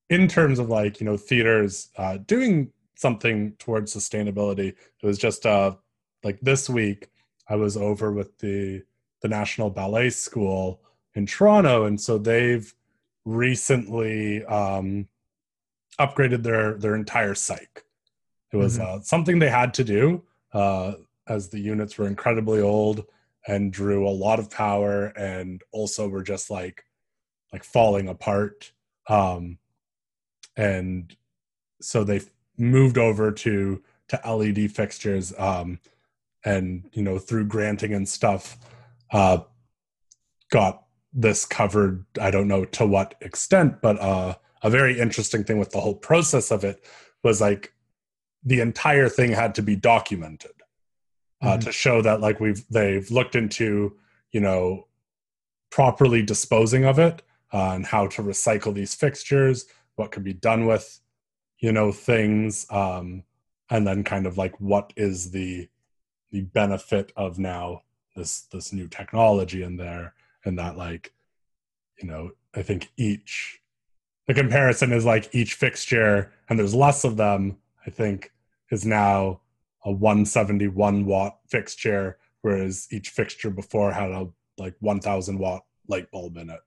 in 0.10 0.28
terms 0.28 0.60
of 0.60 0.70
like 0.70 1.00
you 1.00 1.06
know 1.06 1.18
theaters 1.18 1.89
uh, 1.97 2.18
doing 2.18 2.72
something 2.95 3.54
towards 3.54 3.95
sustainability. 3.95 4.70
It 4.70 5.06
was 5.06 5.18
just 5.18 5.45
uh, 5.45 5.76
like 6.24 6.39
this 6.41 6.70
week 6.70 7.09
I 7.47 7.55
was 7.55 7.78
over 7.78 8.11
with 8.11 8.38
the 8.39 8.84
the 9.22 9.28
National 9.28 9.70
Ballet 9.70 10.09
School 10.11 10.82
in 11.15 11.26
Toronto, 11.26 11.86
and 11.86 11.99
so 11.99 12.17
they've 12.17 12.74
recently 13.26 14.45
um, 14.45 15.07
upgraded 15.99 16.43
their 16.43 16.76
their 16.76 16.95
entire 16.95 17.34
cyc. 17.34 17.84
It 18.51 18.57
was 18.57 18.78
mm-hmm. 18.78 18.99
uh, 18.99 19.01
something 19.01 19.39
they 19.39 19.49
had 19.49 19.74
to 19.76 19.84
do 19.84 20.24
uh, 20.53 20.93
as 21.28 21.49
the 21.49 21.59
units 21.59 21.97
were 21.97 22.07
incredibly 22.07 22.61
old 22.61 23.05
and 23.47 23.74
drew 23.74 24.07
a 24.07 24.09
lot 24.09 24.39
of 24.39 24.49
power, 24.49 25.07
and 25.07 25.61
also 25.72 26.07
were 26.07 26.24
just 26.24 26.49
like 26.49 26.86
like 27.51 27.63
falling 27.63 28.07
apart. 28.07 28.72
Um, 29.07 29.57
and 30.55 31.15
so 31.82 32.03
they 32.03 32.22
moved 32.57 32.97
over 32.97 33.32
to 33.32 33.82
to 34.09 34.22
LED 34.26 34.72
fixtures. 34.72 35.34
Um, 35.38 35.80
and 36.46 36.90
you 36.94 37.04
know 37.04 37.18
through 37.18 37.46
granting 37.46 37.94
and 37.94 38.08
stuff 38.08 38.58
uh 39.12 39.40
got 40.52 40.84
this 41.14 41.46
covered 41.46 42.06
i 42.22 42.32
don't 42.32 42.48
know 42.48 42.66
to 42.66 42.86
what 42.86 43.16
extent 43.22 43.82
but 43.82 44.00
uh 44.00 44.36
a 44.62 44.70
very 44.70 45.00
interesting 45.00 45.44
thing 45.44 45.58
with 45.58 45.72
the 45.72 45.80
whole 45.80 45.96
process 45.96 46.52
of 46.52 46.64
it 46.64 46.84
was 47.24 47.42
like 47.42 47.74
the 48.44 48.60
entire 48.60 49.10
thing 49.10 49.32
had 49.32 49.56
to 49.56 49.62
be 49.62 49.76
documented 49.76 50.52
uh, 51.42 51.52
mm-hmm. 51.52 51.60
to 51.60 51.72
show 51.72 52.02
that 52.02 52.22
like 52.22 52.40
we've 52.40 52.66
they've 52.70 53.10
looked 53.12 53.36
into 53.36 53.96
you 54.32 54.40
know 54.40 54.88
properly 55.70 56.22
disposing 56.22 56.86
of 56.86 57.00
it 57.00 57.22
uh, 57.54 57.72
and 57.74 57.86
how 57.86 58.08
to 58.08 58.22
recycle 58.22 58.74
these 58.74 58.96
fixtures 58.96 59.66
what 59.96 60.12
can 60.12 60.24
be 60.24 60.34
done 60.34 60.66
with 60.66 61.00
you 61.60 61.72
know 61.72 61.92
things 61.92 62.66
um 62.70 63.24
and 63.70 63.86
then 63.86 64.04
kind 64.04 64.26
of 64.26 64.38
like 64.38 64.60
what 64.60 64.94
is 64.96 65.32
the 65.32 65.68
the 66.32 66.41
benefit 66.41 67.11
of 67.15 67.39
now 67.39 67.82
this 68.15 68.41
this 68.51 68.73
new 68.73 68.88
technology 68.88 69.63
in 69.63 69.77
there 69.77 70.13
and 70.45 70.57
that 70.59 70.77
like 70.77 71.13
you 72.01 72.07
know 72.07 72.32
I 72.55 72.61
think 72.61 72.89
each 72.97 73.59
the 74.30 74.36
comparison 74.36 74.93
is 74.93 75.05
like 75.05 75.34
each 75.34 75.55
fixture, 75.55 76.32
and 76.47 76.59
there's 76.59 76.75
less 76.75 77.03
of 77.03 77.17
them. 77.17 77.57
I 77.88 77.89
think 77.89 78.32
is 78.69 78.86
now 78.86 79.41
a 79.84 79.91
171 79.91 81.07
watt 81.07 81.39
fixture, 81.47 82.19
whereas 82.41 82.88
each 82.91 83.09
fixture 83.09 83.49
before 83.49 83.91
had 83.91 84.11
a 84.11 84.27
like 84.59 84.75
1000 84.82 85.39
watt 85.39 85.65
light 85.88 86.11
bulb 86.11 86.38
in 86.38 86.51
it. 86.51 86.59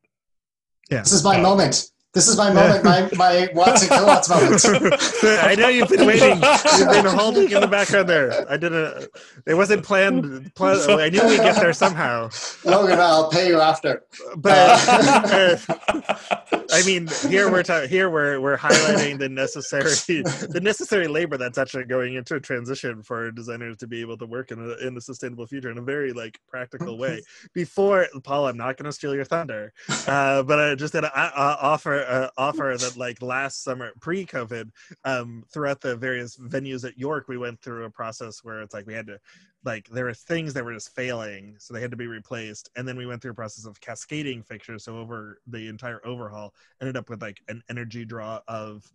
Yeah. 0.90 1.02
This 1.02 1.12
is 1.12 1.22
my 1.22 1.38
uh, 1.38 1.42
moment. 1.42 1.92
This 2.14 2.28
is 2.28 2.36
my 2.36 2.52
moment, 2.52 2.84
my, 2.84 3.08
my 3.16 3.48
watts 3.54 3.80
and 3.80 3.90
kilowatts 3.90 4.28
moment. 4.28 4.62
I 5.22 5.54
know 5.54 5.68
you've 5.68 5.88
been 5.88 6.04
waiting. 6.04 6.42
You've 6.78 6.90
been 6.90 7.06
holding 7.06 7.50
in 7.50 7.60
the 7.62 7.66
background 7.66 8.06
there. 8.06 8.50
I 8.52 8.58
didn't. 8.58 9.08
It 9.46 9.54
wasn't 9.54 9.82
planned. 9.82 10.54
Plan, 10.54 10.76
I 11.00 11.08
knew 11.08 11.26
we'd 11.26 11.38
get 11.38 11.56
there 11.56 11.72
somehow. 11.72 12.28
Logan, 12.66 12.98
I'll 13.00 13.30
pay 13.30 13.48
you 13.48 13.60
after. 13.60 14.04
But 14.36 14.52
uh, 14.52 15.56
I 16.70 16.82
mean, 16.84 17.08
here 17.28 17.50
we're 17.50 17.62
ta- 17.62 17.86
here 17.86 18.10
we're 18.10 18.42
we're 18.42 18.58
highlighting 18.58 19.18
the 19.18 19.30
necessary 19.30 19.84
the 19.84 20.60
necessary 20.62 21.08
labor 21.08 21.38
that's 21.38 21.56
actually 21.56 21.84
going 21.84 22.12
into 22.14 22.34
a 22.34 22.40
transition 22.40 23.02
for 23.02 23.30
designers 23.30 23.78
to 23.78 23.86
be 23.86 24.02
able 24.02 24.18
to 24.18 24.26
work 24.26 24.50
in 24.50 24.58
a 24.58 24.86
in 24.86 24.94
a 24.98 25.00
sustainable 25.00 25.46
future 25.46 25.70
in 25.70 25.78
a 25.78 25.82
very 25.82 26.12
like 26.12 26.38
practical 26.46 26.98
way. 26.98 27.22
Before 27.54 28.06
Paul, 28.22 28.48
I'm 28.48 28.58
not 28.58 28.76
going 28.76 28.84
to 28.84 28.92
steal 28.92 29.14
your 29.14 29.24
thunder, 29.24 29.72
uh, 30.06 30.42
but 30.42 30.60
I 30.60 30.74
just 30.74 30.92
going 30.92 31.04
to 31.04 31.12
offer 31.14 32.01
uh, 32.02 32.30
offer 32.36 32.76
that 32.78 32.96
like 32.96 33.20
last 33.22 33.62
summer 33.62 33.92
pre-covid 34.00 34.70
um 35.04 35.44
throughout 35.52 35.80
the 35.80 35.96
various 35.96 36.36
venues 36.36 36.84
at 36.84 36.98
york 36.98 37.26
we 37.28 37.38
went 37.38 37.60
through 37.60 37.84
a 37.84 37.90
process 37.90 38.42
where 38.42 38.62
it's 38.62 38.74
like 38.74 38.86
we 38.86 38.94
had 38.94 39.06
to 39.06 39.18
like 39.64 39.88
there 39.90 40.04
were 40.04 40.14
things 40.14 40.52
that 40.52 40.64
were 40.64 40.74
just 40.74 40.94
failing 40.94 41.54
so 41.58 41.72
they 41.72 41.80
had 41.80 41.90
to 41.90 41.96
be 41.96 42.06
replaced 42.06 42.70
and 42.76 42.86
then 42.86 42.96
we 42.96 43.06
went 43.06 43.22
through 43.22 43.30
a 43.30 43.34
process 43.34 43.64
of 43.64 43.80
cascading 43.80 44.42
fixtures 44.42 44.84
so 44.84 44.98
over 44.98 45.38
the 45.46 45.68
entire 45.68 46.04
overhaul 46.06 46.54
ended 46.80 46.96
up 46.96 47.08
with 47.08 47.22
like 47.22 47.40
an 47.48 47.62
energy 47.68 48.04
draw 48.04 48.40
of 48.48 48.92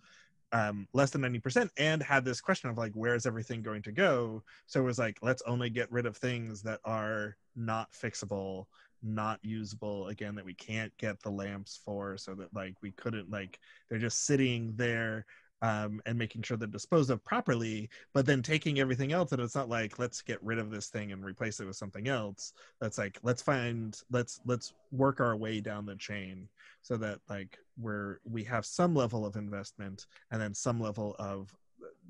um, 0.53 0.87
less 0.93 1.11
than 1.11 1.21
90% 1.21 1.69
and 1.77 2.01
had 2.01 2.23
this 2.23 2.41
question 2.41 2.69
of 2.69 2.77
like 2.77 2.93
where's 2.93 3.25
everything 3.25 3.61
going 3.61 3.81
to 3.83 3.91
go? 3.91 4.43
So 4.65 4.79
it 4.79 4.83
was 4.83 4.99
like 4.99 5.17
let's 5.21 5.43
only 5.45 5.69
get 5.69 5.91
rid 5.91 6.05
of 6.05 6.15
things 6.15 6.61
that 6.63 6.79
are 6.85 7.35
not 7.55 7.91
fixable 7.91 8.65
not 9.03 9.39
usable 9.43 10.07
again 10.07 10.35
that 10.35 10.45
we 10.45 10.53
can't 10.53 10.91
get 10.97 11.21
the 11.21 11.29
lamps 11.29 11.79
for 11.85 12.17
so 12.17 12.33
that 12.35 12.53
like 12.53 12.73
we 12.81 12.91
couldn't 12.91 13.29
like 13.29 13.59
they're 13.89 13.99
just 13.99 14.25
sitting 14.25 14.73
there 14.75 15.25
um, 15.61 16.01
and 16.05 16.17
making 16.17 16.43
sure 16.43 16.55
they're 16.55 16.67
disposed 16.67 17.09
of 17.09 17.23
properly, 17.23 17.89
but 18.13 18.25
then 18.25 18.41
taking 18.41 18.79
everything 18.79 19.11
else. 19.11 19.31
And 19.31 19.41
it's 19.41 19.55
not 19.55 19.69
like 19.69 19.97
let's 19.97 20.21
get 20.21 20.43
rid 20.43 20.59
of 20.59 20.69
this 20.69 20.87
thing 20.87 21.11
and 21.11 21.25
replace 21.25 21.59
it 21.59 21.65
with 21.65 21.75
something 21.75 22.07
else. 22.07 22.53
That's 22.79 22.97
like 22.97 23.17
let's 23.23 23.41
find 23.41 23.99
let's 24.11 24.39
let's 24.45 24.73
work 24.91 25.19
our 25.19 25.35
way 25.35 25.59
down 25.59 25.85
the 25.85 25.95
chain 25.95 26.47
so 26.81 26.95
that 26.97 27.19
like 27.29 27.57
we're 27.79 28.19
we 28.23 28.43
have 28.43 28.65
some 28.65 28.93
level 28.93 29.25
of 29.25 29.35
investment 29.35 30.05
and 30.31 30.41
then 30.41 30.53
some 30.53 30.79
level 30.79 31.15
of 31.17 31.53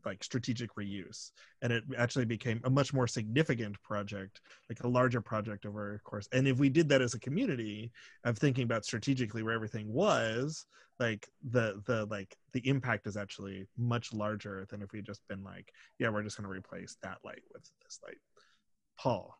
like 0.06 0.24
strategic 0.24 0.74
reuse. 0.76 1.32
And 1.62 1.72
it 1.74 1.84
actually 1.98 2.26
became 2.26 2.62
a 2.64 2.70
much 2.70 2.94
more 2.94 3.08
significant 3.08 3.82
project 3.82 4.42
like 4.70 4.84
a 4.84 4.88
larger 4.88 5.22
project 5.22 5.66
over 5.66 5.96
a 5.96 6.00
course. 6.00 6.28
And 6.32 6.48
if 6.48 6.60
we 6.60 6.70
did 6.70 6.90
that 6.90 7.02
as 7.02 7.14
a 7.14 7.20
community 7.20 7.92
of 8.24 8.38
thinking 8.38 8.64
about 8.64 8.86
strategically 8.86 9.44
where 9.44 9.54
everything 9.54 9.92
was 9.92 10.66
like 11.00 11.28
the 11.52 11.82
the 11.86 12.06
like 12.06 12.36
the 12.54 12.68
impact 12.68 13.08
is 13.08 13.18
actually 13.18 13.68
much 13.78 14.14
larger 14.14 14.66
than 14.70 14.82
if 14.82 14.92
we 14.92 15.02
just 15.02 15.22
been 15.28 15.44
like 15.44 15.72
yeah 16.00 16.10
we're 16.10 16.24
just 16.24 16.38
going 16.38 16.50
to 16.50 16.52
replace 16.52 16.98
that 17.04 17.18
light 17.24 17.44
with 17.54 17.64
this 17.84 18.00
light. 18.04 18.18
Paul 18.98 19.38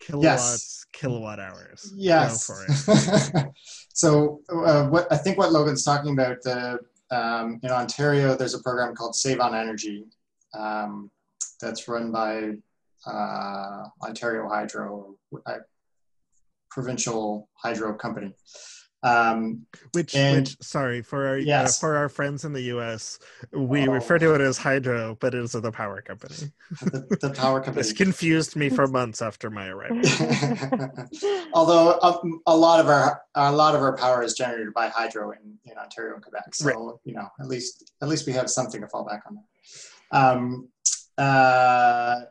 kilowatts 0.00 0.22
yes. 0.22 0.86
kilowatt 0.92 1.40
hours. 1.40 1.92
Yes. 1.96 2.48
so 3.92 4.40
uh, 4.52 4.86
what 4.88 5.10
i 5.10 5.16
think 5.16 5.38
what 5.38 5.52
logan's 5.52 5.84
talking 5.84 6.12
about 6.12 6.40
the 6.42 6.78
um, 7.10 7.60
in 7.62 7.70
Ontario, 7.70 8.36
there's 8.36 8.54
a 8.54 8.62
program 8.62 8.94
called 8.94 9.14
Save 9.14 9.40
on 9.40 9.54
Energy 9.54 10.04
um, 10.54 11.10
that's 11.60 11.88
run 11.88 12.12
by 12.12 12.52
uh, 13.06 13.84
Ontario 14.02 14.48
Hydro, 14.48 15.16
uh, 15.46 15.58
provincial 16.70 17.48
hydro 17.54 17.94
company. 17.94 18.34
Um, 19.04 19.64
which, 19.92 20.16
and, 20.16 20.40
which, 20.40 20.56
sorry 20.60 21.02
for 21.02 21.28
our 21.28 21.34
uh, 21.34 21.38
yes. 21.38 21.78
uh, 21.78 21.80
for 21.80 21.96
our 21.96 22.08
friends 22.08 22.44
in 22.44 22.52
the 22.52 22.62
U.S., 22.62 23.20
we 23.52 23.86
oh. 23.86 23.92
refer 23.92 24.18
to 24.18 24.34
it 24.34 24.40
as 24.40 24.58
hydro, 24.58 25.16
but 25.20 25.34
it 25.34 25.44
is 25.44 25.52
the 25.52 25.70
power 25.70 26.02
company. 26.02 26.50
The, 26.82 27.18
the 27.20 27.30
power 27.30 27.60
company. 27.64 27.82
this 27.82 27.92
confused 27.92 28.56
me 28.56 28.68
for 28.68 28.88
months 28.88 29.22
after 29.22 29.50
my 29.50 29.68
arrival. 29.68 30.02
Although 31.54 31.98
um, 32.02 32.40
a 32.46 32.56
lot 32.56 32.80
of 32.80 32.88
our 32.88 33.22
a 33.36 33.52
lot 33.52 33.76
of 33.76 33.82
our 33.82 33.96
power 33.96 34.22
is 34.22 34.34
generated 34.34 34.74
by 34.74 34.88
hydro 34.88 35.30
in, 35.30 35.58
in 35.64 35.78
Ontario 35.78 36.14
and 36.14 36.22
Quebec, 36.22 36.54
so 36.54 36.66
right. 36.66 36.96
you 37.04 37.14
know 37.14 37.28
at 37.40 37.46
least 37.46 37.92
at 38.02 38.08
least 38.08 38.26
we 38.26 38.32
have 38.32 38.50
something 38.50 38.80
to 38.80 38.88
fall 38.88 39.04
back 39.04 39.22
on. 39.26 39.38
Um, 40.10 40.68
uh, 41.16 42.22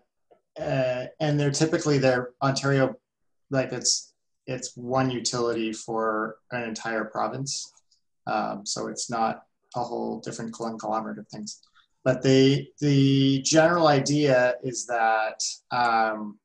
uh, 0.60 1.06
and 1.20 1.40
they're 1.40 1.52
typically 1.52 1.98
they're 1.98 2.32
Ontario, 2.42 2.96
like 3.52 3.72
it's 3.72 4.14
it's 4.48 4.76
one 4.76 5.12
utility 5.12 5.74
for 5.74 6.38
an 6.52 6.64
entire 6.64 7.06
province. 7.06 7.74
Um, 8.26 8.66
so 8.66 8.88
it's 8.88 9.10
not 9.10 9.44
a 9.76 9.84
whole 9.84 10.20
different 10.20 10.54
conglomerate 10.54 11.20
of 11.20 11.28
things. 11.28 11.62
But 12.04 12.22
the, 12.22 12.68
the 12.80 13.42
general 13.42 13.88
idea 13.88 14.56
is 14.64 14.86
that 14.88 15.44
um, 15.72 16.40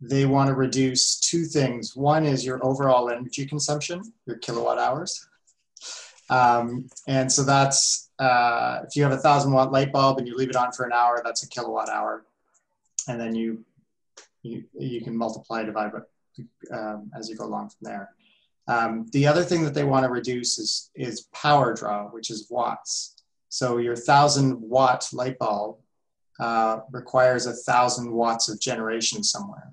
they 0.00 0.26
want 0.26 0.48
to 0.48 0.54
reduce 0.54 1.20
two 1.20 1.44
things. 1.44 1.94
One 1.94 2.26
is 2.26 2.44
your 2.44 2.64
overall 2.66 3.08
energy 3.08 3.46
consumption, 3.46 4.02
your 4.26 4.38
kilowatt 4.38 4.78
hours. 4.78 5.28
Um, 6.28 6.88
and 7.06 7.30
so 7.30 7.44
that's, 7.44 8.10
uh, 8.18 8.80
if 8.84 8.96
you 8.96 9.04
have 9.04 9.12
a 9.12 9.18
thousand 9.18 9.52
watt 9.52 9.70
light 9.70 9.92
bulb 9.92 10.18
and 10.18 10.26
you 10.26 10.36
leave 10.36 10.50
it 10.50 10.56
on 10.56 10.72
for 10.72 10.84
an 10.84 10.92
hour, 10.92 11.22
that's 11.24 11.44
a 11.44 11.48
kilowatt 11.48 11.88
hour. 11.88 12.24
And 13.06 13.20
then 13.20 13.34
you, 13.34 13.64
you, 14.42 14.64
you 14.76 15.00
can 15.02 15.16
multiply, 15.16 15.62
divide 15.62 15.92
um, 16.72 17.10
as 17.16 17.28
you 17.28 17.36
go 17.36 17.44
along 17.44 17.68
from 17.70 17.78
there. 17.82 18.10
Um, 18.68 19.06
the 19.12 19.26
other 19.26 19.42
thing 19.42 19.64
that 19.64 19.74
they 19.74 19.84
want 19.84 20.04
to 20.04 20.10
reduce 20.10 20.58
is, 20.58 20.90
is 20.94 21.28
power 21.32 21.74
draw, 21.74 22.08
which 22.08 22.30
is 22.30 22.46
watts. 22.48 23.16
So 23.48 23.78
your 23.78 23.96
thousand 23.96 24.60
watt 24.60 25.08
light 25.12 25.38
bulb 25.38 25.78
uh, 26.40 26.80
requires 26.90 27.46
a 27.46 27.52
thousand 27.52 28.10
watts 28.12 28.48
of 28.48 28.60
generation 28.60 29.22
somewhere. 29.22 29.70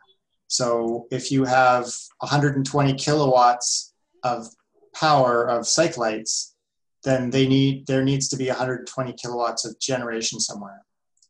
So 0.48 1.08
if 1.12 1.32
you 1.32 1.46
have 1.46 1.86
120 2.20 2.94
kilowatts 2.96 3.94
of 4.24 4.48
power 4.94 5.48
of 5.48 5.62
cyc 5.62 5.98
lights, 5.98 6.56
then 7.04 7.30
they 7.30 7.48
need 7.48 7.88
there 7.88 8.04
needs 8.04 8.28
to 8.30 8.38
be 8.38 8.48
120 8.48 9.14
kilowatts 9.14 9.66
of 9.66 9.80
generation 9.80 10.40
somewhere. 10.40 10.84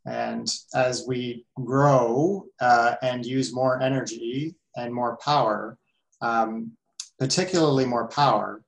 And 0.05 0.47
as 0.73 1.05
we 1.07 1.45
grow 1.55 2.45
uh, 2.59 2.95
and 3.01 3.25
use 3.25 3.53
more 3.53 3.81
energy, 3.81 4.55
and 4.75 4.93
more 4.93 5.17
power, 5.17 5.77
um, 6.21 6.71
particularly 7.17 7.85
more 7.85 8.07
power, 8.07 8.63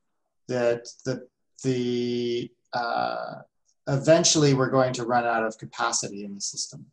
that 0.47 0.87
the, 1.05 1.27
the 1.63 2.51
uh, 2.73 3.35
eventually 3.87 4.53
we're 4.53 4.69
going 4.69 4.93
to 4.93 5.05
run 5.05 5.25
out 5.25 5.43
of 5.43 5.57
capacity 5.57 6.23
in 6.23 6.35
the 6.35 6.41
system. 6.41 6.85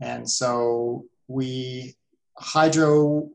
And 0.00 0.28
so 0.28 1.04
we 1.28 1.94
hydro, 2.36 3.30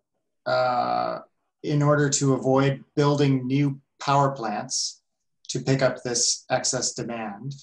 uh, 0.45 1.19
in 1.63 1.81
order 1.81 2.09
to 2.09 2.33
avoid 2.33 2.83
building 2.95 3.45
new 3.47 3.79
power 3.99 4.31
plants 4.31 5.01
to 5.49 5.59
pick 5.59 5.81
up 5.81 6.03
this 6.03 6.45
excess 6.49 6.93
demand, 6.93 7.55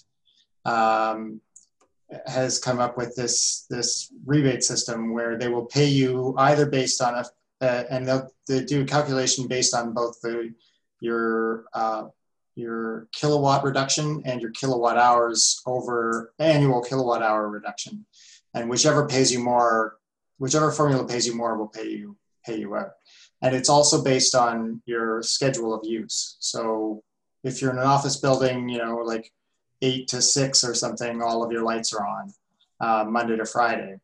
um, 0.65 1.41
has 2.27 2.59
come 2.59 2.79
up 2.79 2.97
with 2.97 3.17
this 3.17 3.67
this 3.69 4.13
rebate 4.25 4.63
system 4.63 5.13
where 5.13 5.37
they 5.37 5.49
will 5.49 5.65
pay 5.65 5.87
you 5.87 6.35
either 6.39 6.67
based 6.67 7.03
on 7.03 7.15
a 7.15 7.25
uh, 7.61 7.85
and 7.91 8.07
they'll 8.07 8.31
they 8.49 8.65
do 8.65 8.83
a 8.83 8.87
calculation 8.87 9.47
based 9.47 9.75
on 9.75 9.93
both 9.93 10.21
the 10.21 10.53
your 11.01 11.65
uh, 11.73 12.05
your 12.55 13.09
kilowatt 13.13 13.65
reduction 13.65 14.23
and 14.25 14.41
your 14.41 14.51
kilowatt 14.51 14.97
hours 14.97 15.61
over 15.67 16.33
annual 16.39 16.83
kilowatt 16.83 17.23
hour 17.23 17.49
reduction, 17.49 18.07
and 18.55 18.69
whichever 18.69 19.07
pays 19.07 19.33
you 19.33 19.39
more, 19.39 19.97
whichever 20.39 20.71
formula 20.71 21.07
pays 21.07 21.27
you 21.27 21.35
more 21.35 21.57
will 21.57 21.69
pay 21.69 21.89
you 21.89 22.17
pay 22.45 22.59
you 22.59 22.77
out, 22.77 22.91
and 23.43 23.55
it's 23.55 23.69
also 23.69 24.03
based 24.03 24.35
on 24.35 24.83
your 24.87 25.23
schedule 25.23 25.75
of 25.75 25.81
use. 25.85 26.37
So 26.41 27.03
if 27.43 27.61
you're 27.61 27.73
in 27.73 27.79
an 27.79 27.85
office 27.85 28.17
building, 28.17 28.69
you 28.69 28.79
know 28.79 28.97
like 28.97 29.33
eight 29.83 30.09
to 30.09 30.23
six 30.23 30.65
or 30.65 30.75
something, 30.75 31.23
all 31.23 31.43
of 31.43 31.53
your 31.53 31.63
lights 31.63 31.93
are 31.93 32.07
on 32.07 32.33
uh, 32.81 33.05
Monday 33.09 33.37
to 33.37 33.45
Friday 33.45 33.99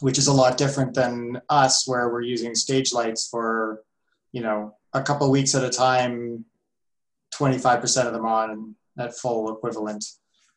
which 0.00 0.18
is 0.18 0.26
a 0.26 0.32
lot 0.32 0.56
different 0.56 0.94
than 0.94 1.40
us 1.48 1.86
where 1.86 2.08
we're 2.08 2.22
using 2.22 2.54
stage 2.54 2.92
lights 2.92 3.28
for 3.28 3.82
you 4.32 4.42
know 4.42 4.74
a 4.92 5.02
couple 5.02 5.30
weeks 5.30 5.54
at 5.54 5.64
a 5.64 5.70
time 5.70 6.44
25% 7.34 8.06
of 8.06 8.12
them 8.12 8.26
on 8.26 8.74
at 8.98 9.16
full 9.16 9.52
equivalent 9.52 10.04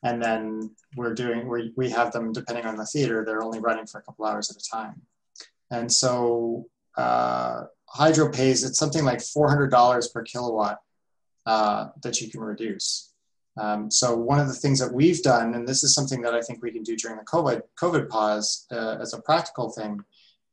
and 0.03 0.21
then 0.21 0.71
we're 0.95 1.13
doing 1.13 1.47
we, 1.47 1.71
we 1.75 1.89
have 1.89 2.11
them 2.11 2.33
depending 2.33 2.65
on 2.65 2.75
the 2.75 2.85
theater 2.85 3.23
they're 3.25 3.43
only 3.43 3.59
running 3.59 3.85
for 3.85 3.99
a 3.99 4.03
couple 4.03 4.25
hours 4.25 4.49
at 4.49 4.57
a 4.57 4.69
time 4.69 5.01
and 5.71 5.91
so 5.91 6.65
uh, 6.97 7.63
hydro 7.87 8.29
pays 8.29 8.63
it's 8.63 8.79
something 8.79 9.03
like 9.03 9.19
$400 9.19 10.13
per 10.13 10.23
kilowatt 10.23 10.79
uh, 11.45 11.89
that 12.01 12.21
you 12.21 12.29
can 12.29 12.41
reduce. 12.41 13.13
Um, 13.57 13.89
so 13.89 14.15
one 14.15 14.39
of 14.39 14.47
the 14.47 14.53
things 14.53 14.79
that 14.79 14.93
we've 14.93 15.21
done, 15.21 15.55
and 15.55 15.67
this 15.67 15.83
is 15.83 15.93
something 15.93 16.21
that 16.21 16.33
I 16.33 16.41
think 16.41 16.61
we 16.61 16.71
can 16.71 16.83
do 16.83 16.95
during 16.95 17.17
the 17.17 17.23
COVID 17.23 17.61
COVID 17.79 18.09
pause 18.09 18.65
uh, 18.71 18.97
as 18.99 19.13
a 19.13 19.21
practical 19.21 19.71
thing, 19.71 20.01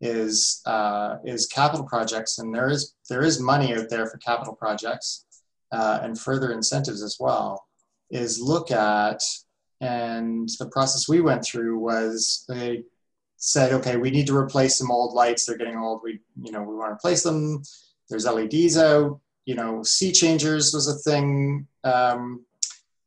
is 0.00 0.62
uh, 0.66 1.16
is 1.24 1.46
capital 1.46 1.84
projects, 1.84 2.38
and 2.38 2.54
there 2.54 2.68
is 2.68 2.94
there 3.08 3.22
is 3.22 3.40
money 3.40 3.74
out 3.74 3.88
there 3.90 4.06
for 4.06 4.18
capital 4.18 4.54
projects 4.54 5.24
uh, 5.72 6.00
and 6.02 6.18
further 6.18 6.52
incentives 6.52 7.02
as 7.02 7.16
well. 7.18 7.66
Is 8.10 8.40
look 8.40 8.70
at 8.70 9.20
and 9.80 10.48
the 10.60 10.68
process 10.68 11.08
we 11.08 11.20
went 11.20 11.44
through 11.44 11.76
was 11.78 12.44
they 12.48 12.84
said, 13.36 13.72
okay, 13.72 13.96
we 13.96 14.10
need 14.10 14.28
to 14.28 14.36
replace 14.36 14.78
some 14.78 14.92
old 14.92 15.12
lights. 15.12 15.44
They're 15.44 15.58
getting 15.58 15.76
old. 15.76 16.02
We 16.04 16.20
you 16.40 16.52
know 16.52 16.62
we 16.62 16.76
want 16.76 16.90
to 16.90 16.94
replace 16.94 17.24
them. 17.24 17.62
There's 18.08 18.26
LEDs 18.26 18.76
out. 18.76 19.20
You 19.44 19.56
know, 19.56 19.80
Seachangers 19.80 20.72
was 20.72 20.86
a 20.86 21.10
thing. 21.10 21.66
Um, 21.82 22.44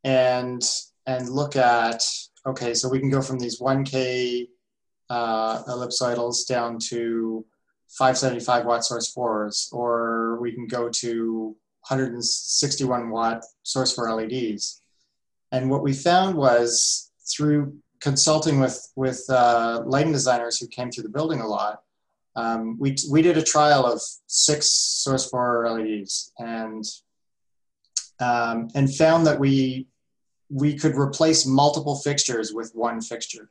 and 0.05 0.63
and 1.07 1.27
look 1.29 1.57
at 1.57 2.01
okay, 2.45 2.73
so 2.73 2.87
we 2.87 2.99
can 2.99 3.09
go 3.09 3.21
from 3.21 3.39
these 3.39 3.59
1K 3.59 4.47
uh, 5.09 5.63
ellipsoidals 5.63 6.47
down 6.47 6.77
to 6.79 7.43
575 7.89 8.65
watt 8.65 8.85
source 8.85 9.11
fours, 9.11 9.69
or 9.73 10.39
we 10.39 10.51
can 10.53 10.67
go 10.67 10.89
to 10.89 11.55
161 11.87 13.09
watt 13.09 13.43
source 13.63 13.93
for 13.93 14.11
LEDs. 14.13 14.81
And 15.51 15.69
what 15.69 15.83
we 15.83 15.93
found 15.93 16.35
was 16.35 17.11
through 17.35 17.75
consulting 17.99 18.59
with 18.59 18.91
with 18.95 19.25
uh, 19.29 19.81
lighting 19.85 20.11
designers 20.11 20.59
who 20.59 20.67
came 20.67 20.91
through 20.91 21.03
the 21.03 21.09
building 21.09 21.41
a 21.41 21.47
lot, 21.47 21.81
um, 22.35 22.77
we 22.79 22.95
we 23.09 23.23
did 23.23 23.37
a 23.37 23.43
trial 23.43 23.85
of 23.85 24.01
six 24.27 24.69
source 24.69 25.27
four 25.27 25.67
LEDs 25.67 26.31
and 26.37 26.83
um, 28.19 28.69
and 28.75 28.93
found 28.93 29.25
that 29.25 29.39
we 29.39 29.87
we 30.49 30.77
could 30.77 30.95
replace 30.95 31.45
multiple 31.45 31.95
fixtures 31.95 32.53
with 32.53 32.71
one 32.73 33.01
fixture. 33.01 33.49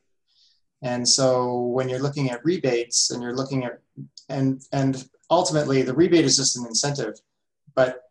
And 0.83 1.09
so 1.09 1.61
when 1.61 1.89
you're 1.89 2.03
looking 2.03 2.31
at 2.31 2.45
rebates 2.45 3.11
and 3.11 3.23
you're 3.23 3.35
looking 3.35 3.65
at 3.65 3.81
and 4.29 4.63
and 4.73 5.09
ultimately 5.31 5.83
the 5.83 5.95
rebate 5.95 6.25
is 6.25 6.37
just 6.37 6.57
an 6.57 6.67
incentive, 6.67 7.15
but 7.75 8.03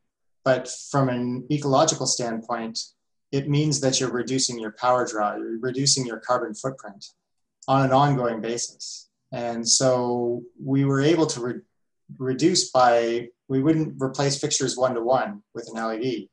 but 0.43 0.69
from 0.91 1.09
an 1.09 1.45
ecological 1.51 2.05
standpoint, 2.05 2.79
it 3.31 3.47
means 3.47 3.79
that 3.81 3.99
you're 3.99 4.11
reducing 4.11 4.59
your 4.59 4.71
power 4.71 5.07
draw, 5.07 5.35
you're 5.35 5.59
reducing 5.59 6.05
your 6.05 6.19
carbon 6.19 6.53
footprint 6.53 7.05
on 7.67 7.85
an 7.85 7.93
ongoing 7.93 8.41
basis. 8.41 9.09
And 9.31 9.67
so 9.67 10.43
we 10.63 10.85
were 10.85 11.01
able 11.01 11.25
to 11.27 11.41
re- 11.41 11.61
reduce 12.17 12.69
by 12.71 13.29
we 13.47 13.61
wouldn't 13.61 14.01
replace 14.01 14.39
fixtures 14.39 14.77
one 14.77 14.95
to 14.95 15.01
one 15.01 15.43
with 15.53 15.69
an 15.73 15.81
LED 15.81 16.27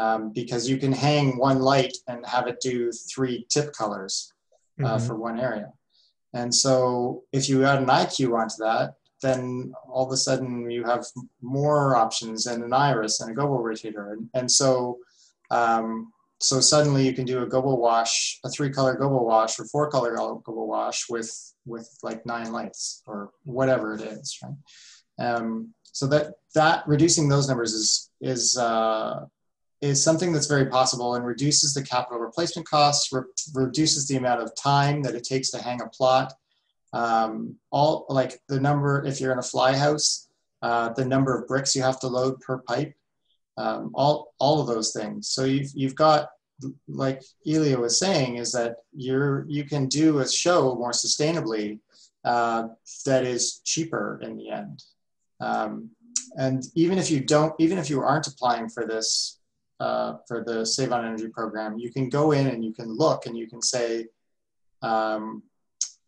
um, 0.00 0.32
because 0.32 0.68
you 0.70 0.78
can 0.78 0.92
hang 0.92 1.36
one 1.36 1.60
light 1.60 1.94
and 2.08 2.24
have 2.24 2.46
it 2.46 2.58
do 2.60 2.90
three 3.12 3.46
tip 3.50 3.72
colors 3.72 4.32
uh, 4.82 4.96
mm-hmm. 4.96 5.06
for 5.06 5.14
one 5.14 5.38
area. 5.38 5.70
And 6.32 6.54
so 6.54 7.24
if 7.32 7.48
you 7.48 7.64
add 7.64 7.82
an 7.82 7.90
I-Cue 7.90 8.34
onto 8.34 8.58
that, 8.60 8.94
then 9.20 9.74
all 9.86 10.06
of 10.06 10.12
a 10.12 10.16
sudden 10.16 10.70
you 10.70 10.84
have 10.84 11.04
more 11.42 11.96
options 11.96 12.46
and 12.46 12.64
an 12.64 12.72
iris 12.72 13.20
and 13.20 13.30
a 13.30 13.34
gobo 13.38 13.62
rotator. 13.62 14.12
And, 14.12 14.30
and 14.32 14.50
so, 14.50 14.98
um, 15.50 16.12
so 16.38 16.60
suddenly 16.60 17.04
you 17.06 17.12
can 17.12 17.26
do 17.26 17.42
a 17.42 17.46
gobo 17.46 17.76
wash, 17.76 18.40
a 18.44 18.48
three 18.48 18.70
color 18.70 18.96
gobo 18.96 19.22
wash 19.22 19.60
or 19.60 19.66
four 19.66 19.90
color 19.90 20.16
gobo 20.16 20.66
wash 20.66 21.10
with, 21.10 21.30
with 21.66 21.86
like 22.02 22.24
nine 22.24 22.52
lights 22.52 23.02
or 23.06 23.32
whatever 23.44 23.94
it 23.94 24.00
is, 24.00 24.38
right? 24.42 24.54
Um, 25.26 25.74
so 25.92 26.06
that, 26.06 26.36
that 26.54 26.84
reducing 26.86 27.28
those 27.28 27.48
numbers 27.48 27.74
is, 27.74 28.10
is, 28.22 28.56
uh, 28.56 29.26
is 29.80 30.02
something 30.02 30.32
that's 30.32 30.46
very 30.46 30.66
possible 30.66 31.14
and 31.14 31.24
reduces 31.24 31.72
the 31.72 31.82
capital 31.82 32.18
replacement 32.18 32.68
costs, 32.68 33.12
re- 33.12 33.22
reduces 33.54 34.06
the 34.06 34.16
amount 34.16 34.42
of 34.42 34.54
time 34.54 35.02
that 35.02 35.14
it 35.14 35.24
takes 35.24 35.50
to 35.50 35.62
hang 35.62 35.80
a 35.80 35.88
plot. 35.88 36.34
Um, 36.92 37.56
all 37.70 38.04
like 38.08 38.40
the 38.48 38.60
number, 38.60 39.04
if 39.04 39.20
you're 39.20 39.32
in 39.32 39.38
a 39.38 39.42
fly 39.42 39.76
house, 39.76 40.28
uh, 40.62 40.90
the 40.90 41.04
number 41.04 41.36
of 41.36 41.46
bricks 41.46 41.74
you 41.74 41.82
have 41.82 42.00
to 42.00 42.08
load 42.08 42.40
per 42.40 42.58
pipe, 42.58 42.94
um, 43.56 43.90
all 43.94 44.34
all 44.38 44.60
of 44.60 44.66
those 44.66 44.92
things. 44.92 45.28
So 45.28 45.44
you've 45.44 45.70
you've 45.74 45.94
got 45.94 46.28
like 46.88 47.22
Elia 47.46 47.78
was 47.78 47.98
saying, 47.98 48.36
is 48.36 48.52
that 48.52 48.76
you're 48.94 49.46
you 49.48 49.64
can 49.64 49.86
do 49.86 50.18
a 50.18 50.28
show 50.28 50.74
more 50.74 50.92
sustainably 50.92 51.78
uh, 52.24 52.68
that 53.06 53.24
is 53.24 53.60
cheaper 53.64 54.20
in 54.22 54.36
the 54.36 54.50
end. 54.50 54.82
Um, 55.40 55.90
and 56.36 56.64
even 56.74 56.98
if 56.98 57.10
you 57.10 57.20
don't, 57.20 57.54
even 57.58 57.78
if 57.78 57.88
you 57.88 58.00
aren't 58.00 58.26
applying 58.26 58.68
for 58.68 58.86
this 58.86 59.39
uh, 59.80 60.18
for 60.28 60.44
the 60.44 60.64
Save 60.64 60.92
on 60.92 61.04
Energy 61.04 61.28
program, 61.28 61.78
you 61.78 61.90
can 61.90 62.10
go 62.10 62.32
in 62.32 62.46
and 62.46 62.62
you 62.62 62.72
can 62.72 62.94
look 62.96 63.26
and 63.26 63.36
you 63.36 63.48
can 63.48 63.62
say, 63.62 64.06
um, 64.82 65.42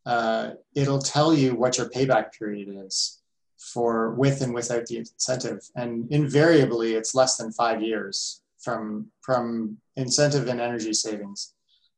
uh, 0.05 0.51
it'll 0.75 1.01
tell 1.01 1.33
you 1.33 1.55
what 1.55 1.79
your 1.79 1.89
payback 1.89 2.33
period 2.39 2.69
is 2.85 3.23
for 3.57 4.11
with 4.11 4.43
and 4.43 4.53
without 4.53 4.85
the 4.87 4.99
incentive. 4.99 5.61
And 5.75 6.11
invariably, 6.13 6.95
it's 6.95 7.15
less 7.15 7.37
than 7.37 7.51
five 7.51 7.81
years 7.81 8.43
from, 8.59 9.07
from 9.23 9.79
incentive 9.97 10.49
and 10.49 10.61
energy 10.61 10.93
savings. 10.93 11.55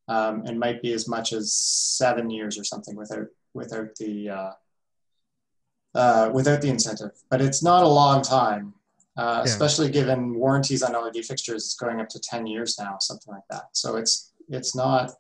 Um, 0.07 0.43
and 0.45 0.61
might 0.61 0.83
be 0.83 0.93
as 0.93 1.09
much 1.09 1.33
as 1.33 1.55
seven 1.55 2.29
years 2.29 2.59
or 2.59 2.65
something 2.65 2.95
without, 2.95 3.27
without, 3.55 3.97
the, 3.97 4.29
uh, 4.29 4.51
uh 5.95 6.31
without 6.31 6.61
the 6.61 6.69
incentive. 6.69 7.13
But 7.31 7.41
it's 7.41 7.63
not 7.63 7.83
a 7.83 7.89
long 7.89 8.21
time 8.21 8.75
uh, 9.17 9.37
yeah. 9.37 9.43
especially 9.43 9.91
given 9.91 10.35
warranties 10.35 10.83
on 10.83 10.93
LED 10.93 11.25
fixtures 11.25 11.65
is 11.67 11.75
going 11.75 12.01
up 12.01 12.09
to 12.09 12.21
10 12.21 12.47
years 12.47 12.79
now, 12.79 12.97
something 13.01 13.33
like 13.33 13.45
that. 13.51 13.65
So 13.73 13.97
it's 13.97 14.33
it's 14.49 14.75
not 14.75 15.13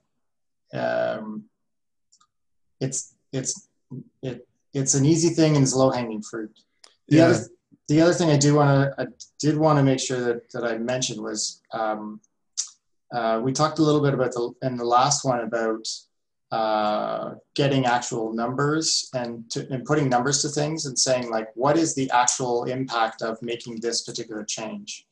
um, 0.72 1.44
it's 2.80 3.14
it's 3.32 3.68
it 4.22 4.46
it's 4.72 4.94
an 4.94 5.04
easy 5.04 5.30
thing 5.30 5.54
and 5.54 5.62
it's 5.62 5.74
low 5.74 5.90
hanging 5.90 6.22
fruit. 6.22 6.50
The 7.08 7.16
yeah. 7.16 7.26
other 7.26 7.48
the 7.88 8.00
other 8.00 8.12
thing 8.12 8.30
I 8.30 8.36
do 8.36 8.54
want 8.54 8.70
to 8.70 9.02
I 9.02 9.06
did 9.38 9.56
want 9.56 9.78
to 9.78 9.82
make 9.82 10.00
sure 10.00 10.20
that 10.20 10.50
that 10.50 10.64
I 10.64 10.78
mentioned 10.78 11.22
was 11.22 11.60
um, 11.72 12.20
uh, 13.14 13.40
we 13.42 13.52
talked 13.52 13.78
a 13.78 13.82
little 13.82 14.00
bit 14.00 14.14
about 14.14 14.32
the 14.32 14.52
in 14.62 14.76
the 14.76 14.84
last 14.84 15.24
one 15.24 15.40
about 15.40 15.86
uh, 16.54 17.34
getting 17.56 17.84
actual 17.84 18.32
numbers 18.32 19.10
and, 19.12 19.50
to, 19.50 19.66
and 19.72 19.84
putting 19.84 20.08
numbers 20.08 20.40
to 20.40 20.48
things 20.48 20.86
and 20.86 20.96
saying 20.96 21.28
like 21.28 21.48
what 21.56 21.76
is 21.76 21.96
the 21.96 22.08
actual 22.12 22.62
impact 22.66 23.22
of 23.22 23.36
making 23.42 23.80
this 23.80 24.02
particular 24.02 24.44
change 24.44 25.04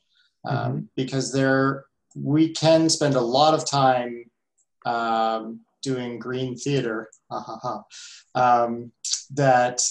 um, 0.45 0.57
mm-hmm. 0.57 0.81
because 0.95 1.33
there 1.33 1.87
we 2.15 2.51
can 2.51 2.89
spend 2.89 3.17
a 3.17 3.21
lot 3.21 3.55
of 3.55 3.69
time 3.69 4.25
um, 4.87 5.59
doing 5.83 6.17
green 6.17 6.55
theater 6.55 7.11
um, 8.37 8.93
that 9.35 9.83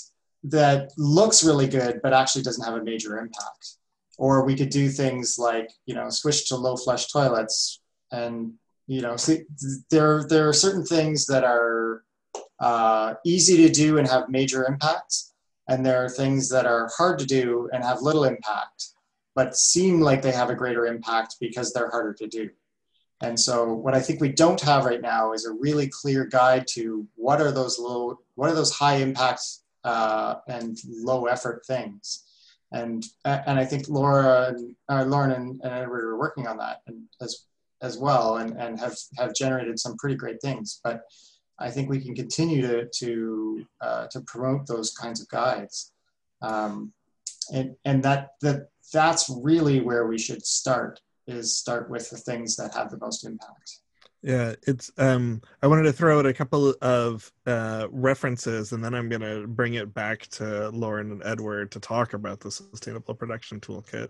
that 0.45 0.89
looks 0.97 1.43
really 1.43 1.67
good 1.67 1.99
but 2.01 2.13
actually 2.13 2.43
doesn't 2.43 2.63
have 2.63 2.79
a 2.79 2.83
major 2.83 3.19
impact 3.19 3.75
or 4.17 4.45
we 4.45 4.55
could 4.55 4.69
do 4.69 4.87
things 4.87 5.37
like 5.37 5.69
you 5.85 5.95
know 5.95 6.09
switch 6.09 6.47
to 6.47 6.55
low 6.55 6.77
flush 6.77 7.07
toilets 7.07 7.81
and 8.13 8.53
you 8.87 9.01
know, 9.01 9.15
see, 9.15 9.43
there 9.89 10.25
there 10.27 10.47
are 10.49 10.53
certain 10.53 10.85
things 10.85 11.25
that 11.27 11.43
are 11.43 12.03
uh, 12.59 13.15
easy 13.25 13.57
to 13.57 13.69
do 13.69 13.97
and 13.97 14.07
have 14.07 14.29
major 14.29 14.65
impacts, 14.65 15.33
and 15.67 15.85
there 15.85 16.03
are 16.03 16.09
things 16.09 16.49
that 16.49 16.65
are 16.65 16.89
hard 16.97 17.19
to 17.19 17.25
do 17.25 17.69
and 17.73 17.83
have 17.83 18.01
little 18.01 18.23
impact, 18.23 18.89
but 19.35 19.55
seem 19.55 20.01
like 20.01 20.21
they 20.21 20.31
have 20.31 20.49
a 20.49 20.55
greater 20.55 20.85
impact 20.85 21.35
because 21.39 21.71
they're 21.71 21.89
harder 21.89 22.13
to 22.13 22.27
do. 22.27 22.49
And 23.21 23.39
so, 23.39 23.73
what 23.73 23.93
I 23.93 23.99
think 23.99 24.19
we 24.19 24.29
don't 24.29 24.59
have 24.61 24.85
right 24.85 25.01
now 25.01 25.33
is 25.33 25.45
a 25.45 25.53
really 25.53 25.87
clear 25.87 26.25
guide 26.25 26.65
to 26.71 27.07
what 27.15 27.39
are 27.39 27.51
those 27.51 27.77
low, 27.77 28.19
what 28.35 28.49
are 28.49 28.55
those 28.55 28.73
high 28.73 28.95
impact 28.95 29.41
uh, 29.83 30.35
and 30.47 30.77
low 30.87 31.25
effort 31.25 31.65
things. 31.65 32.25
And 32.71 33.05
and 33.25 33.59
I 33.59 33.65
think 33.65 33.89
Laura 33.89 34.47
and 34.49 34.75
uh, 34.89 35.03
Lauren 35.03 35.31
and, 35.31 35.61
and 35.61 35.73
Edward 35.73 36.05
are 36.05 36.17
working 36.17 36.47
on 36.47 36.57
that, 36.57 36.81
and 36.87 37.03
as 37.19 37.45
as 37.81 37.97
well 37.97 38.37
and, 38.37 38.57
and 38.57 38.79
have, 38.79 38.95
have 39.17 39.33
generated 39.33 39.79
some 39.79 39.97
pretty 39.97 40.15
great 40.15 40.41
things. 40.41 40.79
But 40.83 41.01
I 41.59 41.69
think 41.69 41.89
we 41.89 41.99
can 41.99 42.15
continue 42.15 42.61
to, 42.61 42.87
to, 42.87 43.65
uh, 43.81 44.07
to 44.07 44.21
promote 44.21 44.67
those 44.67 44.91
kinds 44.91 45.21
of 45.21 45.27
guides. 45.29 45.91
Um, 46.41 46.93
and 47.53 47.75
and 47.85 48.03
that, 48.03 48.29
that, 48.41 48.69
that's 48.93 49.29
really 49.41 49.79
where 49.81 50.07
we 50.07 50.17
should 50.17 50.45
start 50.45 50.99
is 51.27 51.57
start 51.57 51.89
with 51.89 52.09
the 52.09 52.17
things 52.17 52.55
that 52.55 52.73
have 52.73 52.89
the 52.89 52.97
most 52.97 53.25
impact. 53.25 53.80
Yeah, 54.23 54.53
it's 54.67 54.91
um 54.99 55.41
I 55.63 55.67
wanted 55.67 55.83
to 55.83 55.93
throw 55.93 56.19
out 56.19 56.27
a 56.27 56.33
couple 56.33 56.75
of 56.81 57.31
uh 57.47 57.87
references 57.89 58.71
and 58.71 58.83
then 58.83 58.93
I'm 58.93 59.09
going 59.09 59.21
to 59.21 59.47
bring 59.47 59.73
it 59.73 59.95
back 59.95 60.27
to 60.31 60.69
Lauren 60.69 61.11
and 61.11 61.23
Edward 61.25 61.71
to 61.71 61.79
talk 61.79 62.13
about 62.13 62.39
the 62.39 62.51
sustainable 62.51 63.15
production 63.15 63.59
toolkit. 63.59 64.09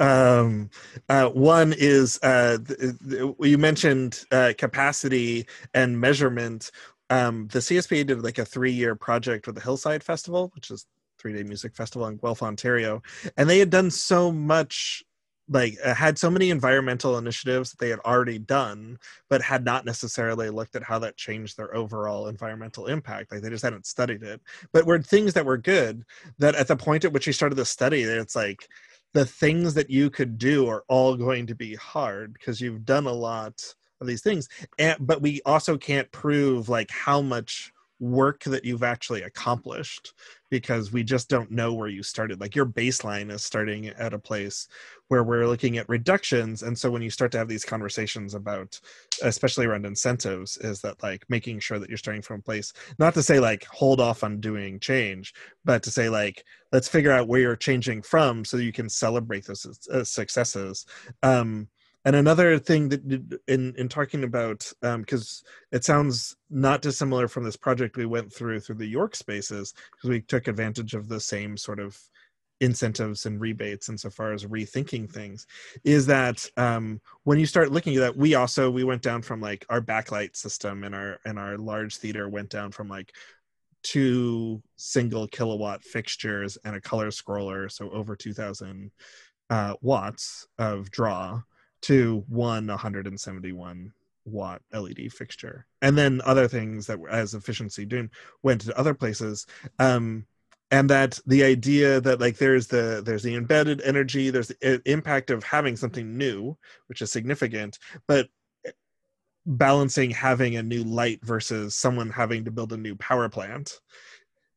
Um 0.00 0.70
uh 1.08 1.28
one 1.28 1.72
is 1.76 2.18
uh 2.24 2.58
th- 2.66 2.98
th- 3.08 3.34
you 3.40 3.58
mentioned 3.58 4.24
uh 4.32 4.54
capacity 4.58 5.46
and 5.72 6.00
measurement. 6.00 6.72
Um 7.08 7.46
the 7.52 7.60
CSP 7.60 8.06
did 8.06 8.24
like 8.24 8.38
a 8.38 8.44
3-year 8.44 8.96
project 8.96 9.46
with 9.46 9.54
the 9.54 9.62
Hillside 9.62 10.02
Festival, 10.02 10.50
which 10.56 10.72
is 10.72 10.86
three 11.20 11.32
day 11.32 11.44
music 11.44 11.76
festival 11.76 12.08
in 12.08 12.16
Guelph, 12.16 12.42
Ontario. 12.42 13.02
And 13.36 13.48
they 13.48 13.60
had 13.60 13.70
done 13.70 13.92
so 13.92 14.32
much 14.32 15.04
like 15.48 15.76
uh, 15.84 15.94
had 15.94 16.18
so 16.18 16.30
many 16.30 16.50
environmental 16.50 17.18
initiatives 17.18 17.70
that 17.70 17.78
they 17.78 17.90
had 17.90 17.98
already 18.00 18.38
done 18.38 18.98
but 19.28 19.42
had 19.42 19.64
not 19.64 19.84
necessarily 19.84 20.48
looked 20.48 20.74
at 20.74 20.82
how 20.82 20.98
that 20.98 21.16
changed 21.16 21.56
their 21.56 21.74
overall 21.74 22.28
environmental 22.28 22.86
impact 22.86 23.30
like 23.30 23.42
they 23.42 23.50
just 23.50 23.64
hadn't 23.64 23.86
studied 23.86 24.22
it. 24.22 24.40
But 24.72 24.86
were 24.86 25.00
things 25.02 25.34
that 25.34 25.44
were 25.44 25.58
good 25.58 26.04
that 26.38 26.54
at 26.54 26.68
the 26.68 26.76
point 26.76 27.04
at 27.04 27.12
which 27.12 27.26
you 27.26 27.32
started 27.32 27.56
the 27.56 27.64
study 27.64 28.02
it's 28.02 28.36
like 28.36 28.68
the 29.12 29.26
things 29.26 29.74
that 29.74 29.90
you 29.90 30.10
could 30.10 30.38
do 30.38 30.66
are 30.66 30.84
all 30.88 31.16
going 31.16 31.46
to 31.46 31.54
be 31.54 31.74
hard 31.74 32.32
because 32.32 32.60
you've 32.60 32.84
done 32.84 33.06
a 33.06 33.12
lot 33.12 33.62
of 34.00 34.06
these 34.06 34.22
things 34.22 34.48
and, 34.78 34.96
but 35.00 35.20
we 35.20 35.40
also 35.44 35.76
can't 35.76 36.10
prove 36.10 36.68
like 36.68 36.90
how 36.90 37.20
much 37.20 37.72
work 38.00 38.42
that 38.44 38.64
you've 38.64 38.82
actually 38.82 39.22
accomplished 39.22 40.12
because 40.50 40.92
we 40.92 41.02
just 41.02 41.28
don't 41.28 41.50
know 41.50 41.72
where 41.72 41.88
you 41.88 42.02
started. 42.02 42.40
Like 42.40 42.54
your 42.54 42.66
baseline 42.66 43.30
is 43.32 43.42
starting 43.42 43.88
at 43.88 44.14
a 44.14 44.18
place 44.18 44.68
where 45.08 45.24
we're 45.24 45.46
looking 45.46 45.78
at 45.78 45.88
reductions. 45.88 46.62
And 46.62 46.78
so 46.78 46.90
when 46.90 47.02
you 47.02 47.10
start 47.10 47.32
to 47.32 47.38
have 47.38 47.48
these 47.48 47.64
conversations 47.64 48.34
about 48.34 48.80
especially 49.22 49.66
around 49.66 49.86
incentives 49.86 50.56
is 50.58 50.80
that 50.80 51.02
like 51.02 51.24
making 51.28 51.60
sure 51.60 51.78
that 51.78 51.88
you're 51.88 51.98
starting 51.98 52.22
from 52.22 52.40
a 52.40 52.42
place 52.42 52.72
not 52.98 53.14
to 53.14 53.22
say 53.22 53.38
like 53.38 53.64
hold 53.66 54.00
off 54.00 54.24
on 54.24 54.40
doing 54.40 54.80
change 54.80 55.32
but 55.64 55.82
to 55.82 55.90
say 55.90 56.08
like 56.08 56.44
let's 56.72 56.88
figure 56.88 57.12
out 57.12 57.28
where 57.28 57.40
you're 57.40 57.56
changing 57.56 58.02
from 58.02 58.44
so 58.44 58.56
you 58.56 58.72
can 58.72 58.88
celebrate 58.88 59.46
those 59.46 59.88
uh, 59.92 60.02
successes. 60.02 60.86
Um 61.22 61.68
and 62.04 62.16
another 62.16 62.58
thing 62.58 62.88
that 62.90 63.40
in 63.48 63.74
in 63.76 63.88
talking 63.88 64.24
about 64.24 64.70
because 64.80 65.42
um, 65.44 65.50
it 65.72 65.84
sounds 65.84 66.36
not 66.50 66.82
dissimilar 66.82 67.28
from 67.28 67.44
this 67.44 67.56
project 67.56 67.96
we 67.96 68.06
went 68.06 68.32
through 68.32 68.60
through 68.60 68.76
the 68.76 68.86
york 68.86 69.16
spaces 69.16 69.74
because 69.92 70.10
we 70.10 70.20
took 70.20 70.48
advantage 70.48 70.94
of 70.94 71.08
the 71.08 71.20
same 71.20 71.56
sort 71.56 71.80
of 71.80 71.98
incentives 72.60 73.26
and 73.26 73.40
rebates 73.40 73.88
insofar 73.88 74.32
as 74.32 74.44
rethinking 74.44 75.10
things 75.10 75.46
is 75.82 76.06
that 76.06 76.46
um, 76.56 77.00
when 77.24 77.38
you 77.38 77.46
start 77.46 77.72
looking 77.72 77.96
at 77.96 78.00
that 78.00 78.16
we 78.16 78.34
also 78.34 78.70
we 78.70 78.84
went 78.84 79.02
down 79.02 79.22
from 79.22 79.40
like 79.40 79.66
our 79.68 79.80
backlight 79.80 80.36
system 80.36 80.84
in 80.84 80.94
our 80.94 81.18
in 81.26 81.36
our 81.36 81.58
large 81.58 81.96
theater 81.96 82.28
went 82.28 82.48
down 82.48 82.70
from 82.70 82.88
like 82.88 83.12
two 83.82 84.62
single 84.76 85.26
kilowatt 85.28 85.82
fixtures 85.82 86.56
and 86.64 86.76
a 86.76 86.80
color 86.80 87.08
scroller 87.08 87.70
so 87.70 87.90
over 87.90 88.16
2000 88.16 88.90
uh, 89.50 89.74
watts 89.82 90.46
of 90.58 90.90
draw 90.90 91.42
to 91.84 92.24
one 92.28 92.66
171 92.66 93.92
watt 94.24 94.62
LED 94.72 95.12
fixture, 95.12 95.66
and 95.82 95.96
then 95.96 96.22
other 96.24 96.48
things 96.48 96.86
that 96.86 96.98
were 96.98 97.10
as 97.10 97.34
efficiency 97.34 97.84
doing 97.84 98.10
went 98.42 98.62
to 98.62 98.78
other 98.78 98.94
places. 98.94 99.46
Um, 99.78 100.26
and 100.70 100.88
that 100.90 101.20
the 101.26 101.44
idea 101.44 102.00
that 102.00 102.20
like 102.20 102.38
there's 102.38 102.66
the 102.66 103.02
there's 103.04 103.22
the 103.22 103.34
embedded 103.34 103.82
energy, 103.82 104.30
there's 104.30 104.48
the 104.48 104.82
impact 104.86 105.30
of 105.30 105.44
having 105.44 105.76
something 105.76 106.16
new, 106.16 106.56
which 106.86 107.02
is 107.02 107.12
significant, 107.12 107.78
but 108.08 108.28
balancing 109.46 110.10
having 110.10 110.56
a 110.56 110.62
new 110.62 110.84
light 110.84 111.20
versus 111.22 111.74
someone 111.74 112.08
having 112.08 112.44
to 112.44 112.50
build 112.50 112.72
a 112.72 112.76
new 112.76 112.96
power 112.96 113.28
plant 113.28 113.80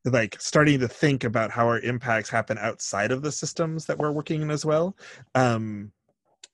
like 0.06 0.40
starting 0.40 0.80
to 0.80 0.88
think 0.88 1.26
about 1.26 1.52
how 1.52 1.68
our 1.68 1.82
impacts 1.82 2.30
happen 2.30 2.58
outside 2.60 3.12
of 3.12 3.22
the 3.22 3.32
systems 3.32 3.86
that 3.86 3.98
we're 3.98 4.12
working 4.12 4.42
in 4.42 4.50
as 4.50 4.66
well 4.66 4.96
um 5.36 5.92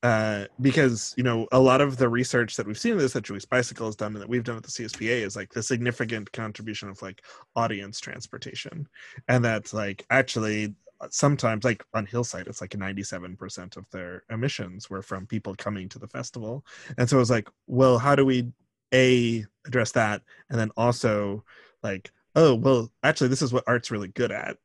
uh, 0.03 0.45
because 0.59 1.13
you 1.15 1.23
know 1.23 1.47
a 1.53 1.59
lot 1.59 1.79
of 1.79 1.95
the 1.97 2.09
research 2.09 2.57
that 2.57 2.67
we've 2.67 2.77
seen 2.77 2.97
this 2.97 3.13
that 3.13 3.23
Julie's 3.23 3.45
Bicycle 3.45 3.87
has 3.87 3.95
done 3.95 4.13
and 4.13 4.21
that 4.21 4.29
we've 4.29 4.43
done 4.43 4.57
at 4.57 4.63
the 4.63 4.69
CSPA 4.69 5.21
is 5.25 5.37
like 5.37 5.51
the 5.53 5.63
significant 5.63 6.31
contribution 6.33 6.89
of 6.89 7.01
like 7.01 7.23
audience 7.55 8.01
transportation, 8.01 8.87
and 9.29 9.43
that's 9.43 9.73
like 9.73 10.05
actually 10.09 10.75
uh, 10.99 11.07
sometimes 11.09 11.63
like 11.63 11.85
on 11.93 12.05
Hillside 12.05 12.47
it's 12.47 12.59
like 12.59 12.71
97% 12.71 13.77
of 13.77 13.89
their 13.91 14.23
emissions 14.29 14.89
were 14.89 15.01
from 15.01 15.25
people 15.25 15.55
coming 15.55 15.87
to 15.89 15.99
the 15.99 16.07
festival, 16.07 16.65
and 16.97 17.09
so 17.09 17.15
it 17.15 17.19
was 17.19 17.31
like, 17.31 17.49
well, 17.67 17.97
how 17.97 18.15
do 18.15 18.25
we 18.25 18.51
a 18.93 19.45
address 19.65 19.93
that, 19.93 20.21
and 20.49 20.59
then 20.59 20.69
also 20.75 21.43
like 21.81 22.11
oh 22.35 22.55
well 22.55 22.91
actually 23.03 23.27
this 23.27 23.41
is 23.41 23.53
what 23.53 23.63
art's 23.67 23.91
really 23.91 24.07
good 24.07 24.31
at 24.31 24.57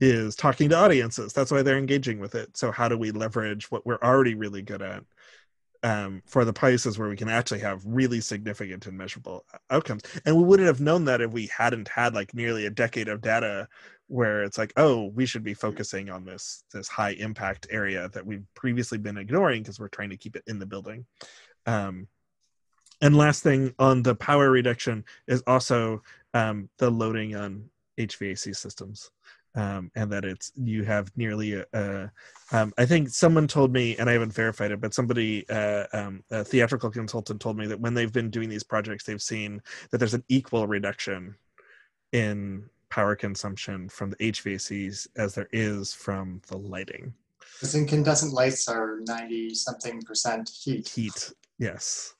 is 0.00 0.36
talking 0.36 0.68
to 0.68 0.76
audiences. 0.76 1.32
That's 1.32 1.50
why 1.50 1.62
they're 1.62 1.78
engaging 1.78 2.20
with 2.20 2.34
it. 2.34 2.56
So 2.56 2.70
how 2.70 2.88
do 2.88 2.96
we 2.96 3.10
leverage 3.10 3.70
what 3.70 3.84
we're 3.84 3.98
already 4.02 4.34
really 4.34 4.62
good 4.62 4.82
at 4.82 5.02
um, 5.82 6.22
for 6.26 6.44
the 6.44 6.52
places 6.52 6.98
where 6.98 7.08
we 7.08 7.16
can 7.16 7.28
actually 7.28 7.60
have 7.60 7.82
really 7.84 8.20
significant 8.20 8.86
and 8.86 8.96
measurable 8.96 9.44
outcomes? 9.70 10.02
And 10.24 10.36
we 10.36 10.44
wouldn't 10.44 10.68
have 10.68 10.80
known 10.80 11.04
that 11.06 11.20
if 11.20 11.32
we 11.32 11.46
hadn't 11.46 11.88
had 11.88 12.14
like 12.14 12.34
nearly 12.34 12.66
a 12.66 12.70
decade 12.70 13.08
of 13.08 13.20
data 13.20 13.68
where 14.06 14.42
it's 14.42 14.56
like, 14.56 14.72
oh, 14.76 15.06
we 15.14 15.26
should 15.26 15.44
be 15.44 15.54
focusing 15.54 16.10
on 16.10 16.24
this 16.24 16.64
this 16.72 16.88
high 16.88 17.10
impact 17.10 17.66
area 17.70 18.08
that 18.10 18.24
we've 18.24 18.46
previously 18.54 18.98
been 18.98 19.18
ignoring 19.18 19.62
because 19.62 19.78
we're 19.78 19.88
trying 19.88 20.10
to 20.10 20.16
keep 20.16 20.36
it 20.36 20.44
in 20.46 20.58
the 20.58 20.66
building. 20.66 21.04
Um, 21.66 22.08
and 23.00 23.16
last 23.16 23.42
thing 23.42 23.74
on 23.78 24.02
the 24.02 24.14
power 24.14 24.50
reduction 24.50 25.04
is 25.26 25.42
also 25.46 26.02
um, 26.34 26.68
the 26.78 26.90
loading 26.90 27.36
on 27.36 27.70
HVAC 27.98 28.56
systems 28.56 29.10
um, 29.58 29.90
and 29.96 30.10
that 30.12 30.24
it's 30.24 30.52
you 30.56 30.84
have 30.84 31.10
nearly 31.16 31.54
a, 31.54 31.66
a 31.72 32.10
um, 32.52 32.72
I 32.78 32.86
think 32.86 33.08
someone 33.08 33.48
told 33.48 33.72
me, 33.72 33.96
and 33.96 34.08
I 34.08 34.12
haven't 34.12 34.32
verified 34.32 34.70
it, 34.70 34.80
but 34.80 34.94
somebody, 34.94 35.46
uh, 35.50 35.84
um, 35.92 36.22
a 36.30 36.44
theatrical 36.44 36.90
consultant, 36.90 37.40
told 37.40 37.58
me 37.58 37.66
that 37.66 37.80
when 37.80 37.92
they've 37.92 38.12
been 38.12 38.30
doing 38.30 38.48
these 38.48 38.62
projects, 38.62 39.04
they've 39.04 39.20
seen 39.20 39.60
that 39.90 39.98
there's 39.98 40.14
an 40.14 40.22
equal 40.28 40.66
reduction 40.68 41.34
in 42.12 42.70
power 42.88 43.16
consumption 43.16 43.88
from 43.88 44.10
the 44.10 44.16
HVACs 44.16 45.08
as 45.16 45.34
there 45.34 45.48
is 45.52 45.92
from 45.92 46.40
the 46.46 46.56
lighting. 46.56 47.12
Because 47.54 47.74
incandescent 47.74 48.32
lights 48.32 48.68
are 48.68 49.00
ninety 49.08 49.54
something 49.54 50.00
percent 50.02 50.48
heat. 50.48 50.88
Heat, 50.88 51.32
yes. 51.58 52.14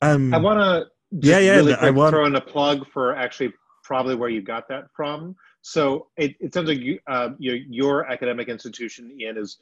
Um, 0.00 0.32
I 0.32 0.38
want 0.38 0.58
to 0.58 0.86
yeah, 1.10 1.38
yeah. 1.38 1.56
Really 1.56 1.74
I 1.74 1.90
want 1.90 2.12
to 2.12 2.16
throw 2.16 2.26
in 2.26 2.34
a 2.34 2.40
plug 2.40 2.86
for 2.90 3.14
actually 3.14 3.52
probably 3.84 4.14
where 4.14 4.28
you 4.28 4.42
got 4.42 4.68
that 4.68 4.84
from. 4.94 5.36
So 5.68 6.06
it, 6.16 6.34
it 6.40 6.54
sounds 6.54 6.66
like 6.66 6.78
you, 6.78 6.98
uh, 7.06 7.30
your, 7.38 7.56
your 7.56 8.10
academic 8.10 8.48
institution, 8.48 9.12
Ian, 9.20 9.36
is 9.36 9.58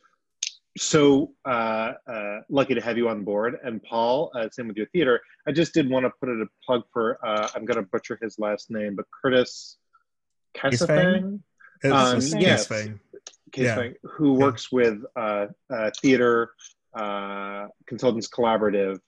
so 0.78 1.32
uh, 1.44 1.94
uh, 2.06 2.40
lucky 2.48 2.74
to 2.76 2.80
have 2.80 2.96
you 2.96 3.08
on 3.08 3.24
board. 3.24 3.58
And 3.64 3.82
Paul, 3.82 4.30
uh, 4.36 4.48
same 4.50 4.68
with 4.68 4.76
your 4.76 4.86
theater. 4.86 5.20
I 5.48 5.50
just 5.50 5.74
did 5.74 5.90
want 5.90 6.06
to 6.06 6.10
put 6.20 6.28
it 6.28 6.40
a 6.40 6.46
plug 6.64 6.84
for, 6.92 7.18
uh, 7.26 7.48
I'm 7.56 7.64
going 7.64 7.76
to 7.76 7.82
butcher 7.82 8.16
his 8.22 8.38
last 8.38 8.70
name, 8.70 8.94
but 8.94 9.06
Curtis 9.10 9.78
Kasefang? 10.56 11.40
Um, 11.84 12.20
yes, 12.38 12.70
yeah. 13.56 13.88
who 14.04 14.34
works 14.34 14.70
with 14.70 14.98
uh, 15.16 15.46
uh, 15.68 15.90
Theater 16.00 16.52
Consultants 17.88 18.28
Collaborative 18.28 19.00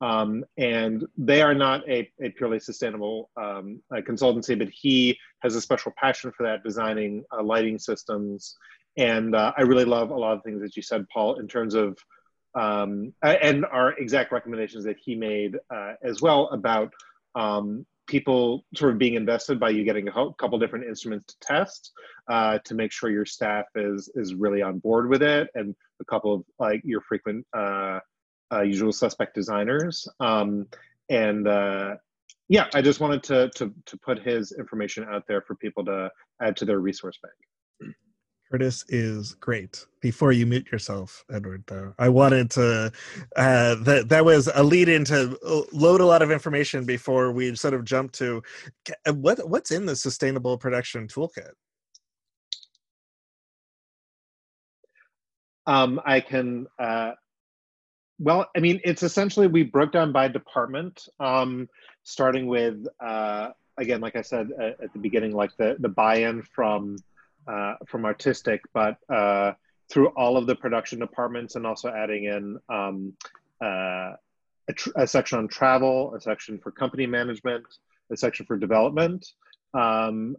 um, 0.00 0.44
and 0.58 1.04
they 1.16 1.42
are 1.42 1.54
not 1.54 1.88
a, 1.88 2.10
a 2.22 2.30
purely 2.30 2.60
sustainable 2.60 3.30
um, 3.36 3.82
consultancy, 3.92 4.58
but 4.58 4.68
he 4.68 5.18
has 5.40 5.54
a 5.54 5.60
special 5.60 5.92
passion 5.96 6.32
for 6.36 6.42
that, 6.44 6.62
designing 6.62 7.24
uh, 7.32 7.42
lighting 7.42 7.78
systems. 7.78 8.56
And 8.96 9.34
uh, 9.34 9.52
I 9.56 9.62
really 9.62 9.84
love 9.84 10.10
a 10.10 10.16
lot 10.16 10.36
of 10.36 10.42
things 10.42 10.60
that 10.62 10.76
you 10.76 10.82
said, 10.82 11.06
Paul, 11.12 11.38
in 11.38 11.48
terms 11.48 11.74
of, 11.74 11.98
um, 12.54 13.12
and 13.22 13.64
our 13.66 13.92
exact 13.98 14.32
recommendations 14.32 14.84
that 14.84 14.96
he 15.02 15.14
made 15.14 15.56
uh, 15.74 15.92
as 16.02 16.22
well 16.22 16.48
about 16.48 16.92
um, 17.34 17.86
people 18.06 18.64
sort 18.74 18.92
of 18.92 18.98
being 18.98 19.14
invested 19.14 19.58
by 19.60 19.70
you 19.70 19.84
getting 19.84 20.08
a 20.08 20.12
couple 20.38 20.58
different 20.58 20.86
instruments 20.86 21.34
to 21.34 21.46
test 21.46 21.92
uh, 22.28 22.58
to 22.64 22.74
make 22.74 22.92
sure 22.92 23.10
your 23.10 23.26
staff 23.26 23.66
is 23.74 24.10
is 24.14 24.34
really 24.34 24.62
on 24.62 24.78
board 24.78 25.08
with 25.08 25.22
it, 25.22 25.48
and 25.54 25.74
a 26.00 26.04
couple 26.04 26.32
of 26.32 26.44
like 26.58 26.80
your 26.84 27.00
frequent 27.02 27.44
uh, 27.52 27.98
uh, 28.52 28.62
usual 28.62 28.92
suspect 28.92 29.34
designers. 29.34 30.08
Um, 30.20 30.66
and 31.08 31.46
uh, 31.46 31.96
yeah, 32.48 32.66
I 32.74 32.82
just 32.82 33.00
wanted 33.00 33.22
to, 33.24 33.50
to, 33.56 33.72
to 33.86 33.96
put 33.98 34.20
his 34.22 34.52
information 34.52 35.04
out 35.10 35.24
there 35.26 35.42
for 35.42 35.54
people 35.56 35.84
to 35.86 36.10
add 36.40 36.56
to 36.58 36.64
their 36.64 36.78
resource 36.80 37.18
bank. 37.22 37.34
Curtis 38.50 38.84
is 38.88 39.34
great. 39.34 39.84
Before 40.00 40.30
you 40.30 40.46
mute 40.46 40.70
yourself, 40.70 41.24
Edward, 41.32 41.64
though, 41.66 41.94
I 41.98 42.08
wanted 42.08 42.48
to 42.52 42.92
uh, 43.34 43.74
that 43.74 44.08
that 44.08 44.24
was 44.24 44.48
a 44.54 44.62
lead 44.62 44.88
in 44.88 45.04
to 45.06 45.36
load 45.72 46.00
a 46.00 46.06
lot 46.06 46.22
of 46.22 46.30
information 46.30 46.84
before 46.84 47.32
we 47.32 47.56
sort 47.56 47.74
of 47.74 47.84
jump 47.84 48.12
to 48.12 48.42
uh, 49.04 49.14
what 49.14 49.48
what's 49.48 49.72
in 49.72 49.84
the 49.84 49.96
sustainable 49.96 50.56
production 50.56 51.08
toolkit. 51.08 51.50
Um, 55.66 56.00
I 56.06 56.20
can 56.20 56.68
uh, 56.78 57.12
well, 58.18 58.48
I 58.56 58.60
mean, 58.60 58.80
it's 58.84 59.02
essentially 59.02 59.46
we 59.46 59.62
broke 59.62 59.92
down 59.92 60.12
by 60.12 60.28
department, 60.28 61.08
um, 61.20 61.68
starting 62.02 62.46
with 62.46 62.86
uh, 63.00 63.50
again, 63.78 64.00
like 64.00 64.16
I 64.16 64.22
said 64.22 64.50
at, 64.58 64.80
at, 64.80 64.92
the 64.92 64.98
beginning, 64.98 65.32
like 65.32 65.56
the 65.56 65.76
the 65.78 65.88
buy-in 65.88 66.42
from 66.42 66.96
uh, 67.46 67.74
from 67.86 68.04
artistic, 68.04 68.62
but 68.72 68.96
uh, 69.12 69.52
through 69.90 70.08
all 70.08 70.36
of 70.36 70.46
the 70.46 70.54
production 70.54 70.98
departments, 70.98 71.56
and 71.56 71.66
also 71.66 71.88
adding 71.88 72.24
in 72.24 72.58
um, 72.68 73.12
uh, 73.62 74.14
a, 74.68 74.74
a, 74.96 75.06
section 75.06 75.38
on 75.38 75.48
travel, 75.48 76.14
a 76.14 76.20
section 76.20 76.58
for 76.58 76.70
company 76.70 77.06
management, 77.06 77.64
a 78.10 78.16
section 78.16 78.46
for 78.46 78.56
development. 78.56 79.26
Um, 79.74 80.36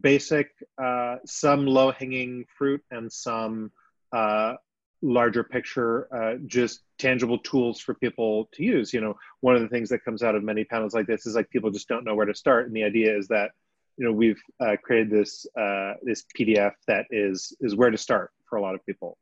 basic, 0.00 0.50
uh, 0.76 1.16
some 1.24 1.66
low-hanging 1.66 2.46
fruit, 2.58 2.82
and 2.90 3.12
some 3.12 3.70
uh, 4.12 4.54
larger 5.02 5.42
picture, 5.42 6.08
uh, 6.14 6.38
just 6.46 6.82
tangible 6.98 7.38
tools 7.38 7.80
for 7.80 7.94
people 7.94 8.48
to 8.52 8.62
use. 8.62 8.94
You 8.94 9.00
know, 9.00 9.16
one 9.40 9.56
of 9.56 9.62
the 9.62 9.68
things 9.68 9.88
that 9.90 10.04
comes 10.04 10.22
out 10.22 10.34
of 10.34 10.42
many 10.42 10.64
panels 10.64 10.94
like 10.94 11.06
this 11.06 11.26
is 11.26 11.34
like 11.34 11.50
people 11.50 11.70
just 11.70 11.88
don't 11.88 12.04
know 12.04 12.14
where 12.14 12.26
to 12.26 12.34
start, 12.34 12.66
and 12.66 12.74
the 12.74 12.84
idea 12.84 13.16
is 13.16 13.28
that 13.28 13.50
you 13.98 14.06
know 14.06 14.12
we've 14.12 14.40
uh, 14.60 14.76
created 14.82 15.10
this 15.10 15.46
uh, 15.58 15.94
this 16.02 16.24
PDF 16.38 16.72
that 16.86 17.06
is 17.10 17.54
is 17.60 17.74
where 17.74 17.90
to 17.90 17.98
start 17.98 18.30
for 18.48 18.56
a 18.56 18.62
lot 18.62 18.74
of 18.74 18.84
people. 18.86 19.18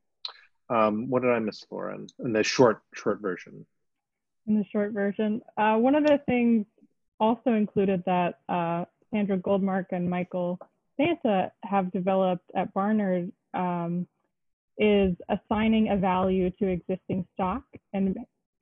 Um, 0.69 1.09
what 1.09 1.23
did 1.23 1.33
I 1.33 1.39
miss, 1.41 1.65
Lauren? 1.71 2.07
In 2.21 2.33
the 2.33 2.45
short 2.45 2.83
short 2.95 3.21
version. 3.21 3.67
In 4.47 4.59
the 4.59 4.65
short 4.71 4.93
version, 4.93 5.43
uh, 5.57 5.77
one 5.77 5.95
of 5.95 6.05
the 6.05 6.21
things 6.27 6.67
also 7.19 7.53
included 7.53 8.03
that 8.07 8.41
uh, 8.49 8.85
Sandra 9.11 9.39
Goldmark 9.39 9.87
and 9.93 10.09
Michael 10.09 10.59
Banta 10.99 11.53
have 11.65 11.91
developed 11.93 12.51
at 12.55 12.73
Barnard 12.75 13.33
um, 13.55 14.07
is 14.81 15.15
assigning 15.29 15.91
a 15.91 15.97
value 15.97 16.51
to 16.59 16.67
existing 16.67 17.27
stock 17.35 17.63
and 17.93 18.17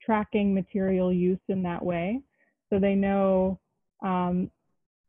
tracking 0.05 0.53
material 0.53 1.13
use 1.13 1.39
in 1.47 1.63
that 1.63 1.83
way. 1.83 2.19
So 2.69 2.77
they 2.77 2.93
know 2.93 3.59
um, 4.03 4.51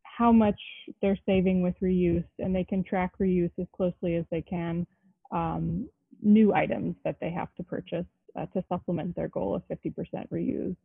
how 0.05 0.31
much 0.31 0.61
they're 1.03 1.19
saving 1.27 1.63
with 1.63 1.75
reuse 1.83 2.25
and 2.39 2.55
they 2.55 2.63
can 2.63 2.85
track 2.85 3.13
reuse 3.21 3.51
as 3.59 3.67
closely 3.77 4.15
as 4.15 4.25
they 4.31 4.41
can 4.41 4.87
um, 5.33 5.89
new 6.23 6.55
items 6.55 6.95
that 7.05 7.17
they 7.21 7.31
have 7.31 7.53
to 7.57 7.65
purchase 7.65 8.07
uh, 8.39 8.47
to 8.47 8.63
supplement 8.69 9.17
their 9.17 9.29
goal 9.29 9.55
of 9.55 9.63
50% 9.69 9.93
reuse, 10.31 10.77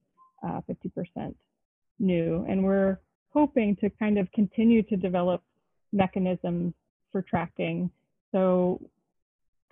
uh, 0.44 0.62
50% 0.68 1.36
new. 2.00 2.46
And 2.50 2.64
we're 2.64 3.00
hoping 3.32 3.76
to 3.78 3.92
kind 3.92 4.18
of 4.18 4.32
continue 4.32 4.82
to 4.84 4.96
develop 4.96 5.44
mechanisms 5.94 6.74
for 7.12 7.22
tracking 7.22 7.92
so 8.36 8.82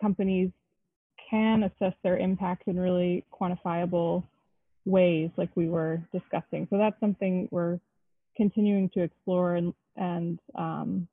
companies 0.03 0.51
can 1.29 1.63
assess 1.63 1.95
their 2.03 2.17
impact 2.17 2.63
in 2.67 2.77
really 2.77 3.25
quantifiable 3.37 4.23
ways 4.85 5.29
like 5.37 5.49
we 5.55 5.67
were 5.67 6.01
discussing. 6.11 6.67
So 6.69 6.77
that's 6.77 6.99
something 6.99 7.47
we're 7.51 7.79
continuing 8.35 8.89
to 8.89 9.01
explore 9.01 9.55
and, 9.55 9.73
and 9.95 10.39
um, 10.55 11.07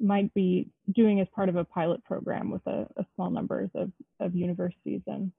might 0.00 0.32
be 0.34 0.68
doing 0.94 1.20
as 1.20 1.28
part 1.34 1.48
of 1.48 1.56
a 1.56 1.64
pilot 1.64 2.02
program 2.04 2.50
with 2.50 2.66
a, 2.66 2.86
a 2.96 3.04
small 3.14 3.30
numbers 3.30 3.70
of, 3.74 3.90
of 4.20 4.34
universities 4.34 5.02
and 5.06 5.30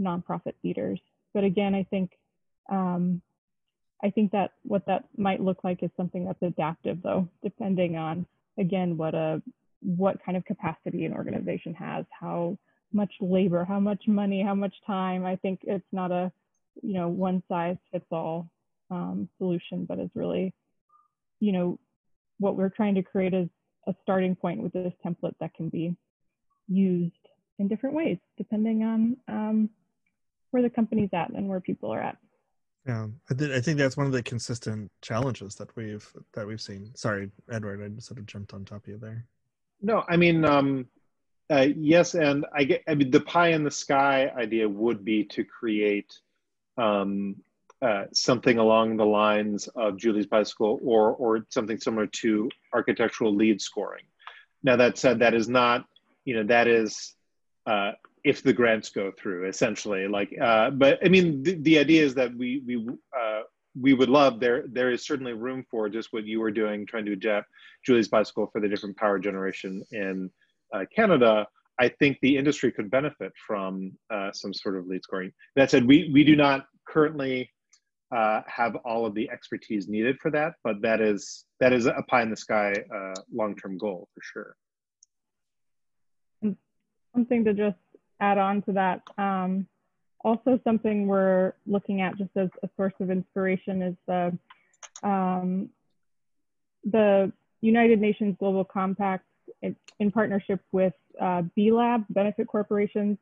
nonprofit 0.00 0.54
theaters. 0.62 1.00
But 1.34 1.44
again, 1.44 1.74
I 1.74 1.84
think 1.90 2.12
um, 2.70 3.20
I 4.02 4.10
think 4.10 4.30
that 4.32 4.52
what 4.62 4.86
that 4.86 5.04
might 5.16 5.40
look 5.40 5.64
like 5.64 5.82
is 5.82 5.90
something 5.96 6.24
that's 6.24 6.42
adaptive, 6.42 6.98
though, 7.02 7.28
depending 7.42 7.96
on 7.96 8.26
again 8.58 8.96
what 8.96 9.14
a 9.14 9.42
what 9.80 10.22
kind 10.24 10.36
of 10.36 10.44
capacity 10.44 11.04
an 11.04 11.12
organization 11.12 11.74
has, 11.74 12.04
how 12.18 12.58
much 12.92 13.12
labor, 13.20 13.64
how 13.64 13.80
much 13.80 14.02
money, 14.06 14.42
how 14.42 14.54
much 14.54 14.74
time. 14.86 15.24
I 15.24 15.36
think 15.36 15.60
it's 15.62 15.86
not 15.92 16.10
a 16.10 16.32
you 16.82 16.94
know 16.94 17.08
one 17.08 17.42
size 17.48 17.76
fits 17.92 18.06
all 18.10 18.48
um, 18.90 19.28
solution, 19.38 19.84
but 19.84 19.98
is 19.98 20.10
really 20.14 20.54
you 21.40 21.52
know 21.52 21.78
what 22.38 22.56
we're 22.56 22.68
trying 22.68 22.94
to 22.94 23.02
create 23.02 23.34
is 23.34 23.48
a 23.86 23.94
starting 24.02 24.34
point 24.34 24.62
with 24.62 24.72
this 24.72 24.92
template 25.04 25.34
that 25.40 25.54
can 25.54 25.68
be 25.68 25.96
used 26.68 27.12
in 27.58 27.68
different 27.68 27.96
ways 27.96 28.18
depending 28.36 28.82
on 28.82 29.16
um, 29.28 29.70
where 30.50 30.62
the 30.62 30.70
company's 30.70 31.10
at 31.12 31.30
and 31.30 31.48
where 31.48 31.60
people 31.60 31.92
are 31.92 32.00
at. 32.00 32.16
Yeah, 32.86 33.06
I, 33.30 33.34
th- 33.34 33.50
I 33.50 33.60
think 33.60 33.78
that's 33.78 33.96
one 33.96 34.06
of 34.06 34.12
the 34.12 34.22
consistent 34.22 34.90
challenges 35.02 35.54
that 35.56 35.74
we've 35.76 36.10
that 36.32 36.46
we've 36.46 36.60
seen. 36.60 36.90
Sorry, 36.94 37.30
Edward, 37.50 37.82
I 37.82 38.00
sort 38.00 38.18
of 38.18 38.26
jumped 38.26 38.54
on 38.54 38.64
top 38.64 38.84
of 38.84 38.88
you 38.88 38.98
there. 38.98 39.26
No, 39.80 40.04
I 40.08 40.16
mean, 40.16 40.44
um, 40.44 40.86
uh, 41.50 41.66
yes, 41.76 42.14
and 42.14 42.44
I 42.54 42.64
get. 42.64 42.82
I 42.88 42.94
mean, 42.94 43.10
the 43.10 43.20
pie 43.20 43.48
in 43.48 43.64
the 43.64 43.70
sky 43.70 44.30
idea 44.36 44.68
would 44.68 45.04
be 45.04 45.24
to 45.24 45.44
create 45.44 46.18
um, 46.76 47.36
uh, 47.80 48.04
something 48.12 48.58
along 48.58 48.96
the 48.96 49.06
lines 49.06 49.68
of 49.68 49.96
Julie's 49.96 50.26
bicycle, 50.26 50.80
or 50.82 51.12
or 51.14 51.46
something 51.50 51.78
similar 51.78 52.06
to 52.06 52.50
architectural 52.72 53.34
LEED 53.34 53.62
scoring. 53.62 54.04
Now 54.62 54.76
that 54.76 54.98
said, 54.98 55.20
that 55.20 55.34
is 55.34 55.48
not. 55.48 55.86
You 56.24 56.34
know, 56.36 56.44
that 56.44 56.66
is 56.68 57.14
uh, 57.66 57.92
if 58.24 58.42
the 58.42 58.52
grants 58.52 58.90
go 58.90 59.10
through 59.10 59.48
essentially 59.48 60.08
like 60.08 60.34
uh, 60.40 60.70
but 60.70 60.98
i 61.04 61.08
mean 61.08 61.42
the, 61.42 61.54
the 61.54 61.78
idea 61.78 62.02
is 62.02 62.14
that 62.14 62.34
we 62.34 62.62
we 62.66 62.86
uh, 63.18 63.40
we 63.80 63.94
would 63.94 64.08
love 64.08 64.40
there 64.40 64.64
there 64.68 64.90
is 64.90 65.04
certainly 65.04 65.32
room 65.32 65.64
for 65.70 65.88
just 65.88 66.12
what 66.12 66.24
you 66.24 66.40
were 66.40 66.50
doing 66.50 66.86
trying 66.86 67.04
to 67.04 67.12
adapt 67.12 67.48
julie's 67.84 68.08
bicycle 68.08 68.48
for 68.52 68.60
the 68.60 68.68
different 68.68 68.96
power 68.96 69.18
generation 69.18 69.82
in 69.92 70.30
uh, 70.74 70.84
canada 70.94 71.46
i 71.78 71.88
think 71.88 72.18
the 72.22 72.36
industry 72.36 72.70
could 72.72 72.90
benefit 72.90 73.32
from 73.46 73.92
uh, 74.10 74.30
some 74.32 74.52
sort 74.52 74.76
of 74.76 74.86
LEED 74.86 75.02
scoring 75.02 75.32
that 75.56 75.70
said 75.70 75.86
we 75.86 76.10
we 76.12 76.24
do 76.24 76.36
not 76.36 76.66
currently 76.86 77.50
uh, 78.10 78.40
have 78.46 78.74
all 78.86 79.04
of 79.04 79.14
the 79.14 79.28
expertise 79.30 79.86
needed 79.86 80.18
for 80.20 80.30
that 80.30 80.54
but 80.64 80.80
that 80.80 81.00
is 81.00 81.44
that 81.60 81.72
is 81.72 81.86
a 81.86 82.02
pie 82.08 82.22
in 82.22 82.30
the 82.30 82.36
sky 82.36 82.72
uh, 82.94 83.20
long-term 83.32 83.76
goal 83.76 84.08
for 84.14 84.20
sure 84.22 84.56
something 87.14 87.44
to 87.44 87.52
just 87.52 87.78
add 88.20 88.38
on 88.38 88.62
to 88.62 88.72
that. 88.72 89.02
Um, 89.16 89.66
also, 90.24 90.60
something 90.64 91.06
we're 91.06 91.52
looking 91.66 92.00
at 92.00 92.16
just 92.16 92.30
as 92.36 92.48
a 92.62 92.68
source 92.76 92.94
of 93.00 93.10
inspiration 93.10 93.82
is 93.82 93.94
the 94.06 94.38
um, 95.02 95.68
the 96.84 97.32
United 97.60 98.00
Nations 98.00 98.36
Global 98.38 98.64
Compact 98.64 99.24
in 100.00 100.10
partnership 100.10 100.60
with 100.72 100.94
uh, 101.20 101.42
B 101.54 101.72
Lab 101.72 102.04
Benefit 102.10 102.46
Corporations 102.46 103.18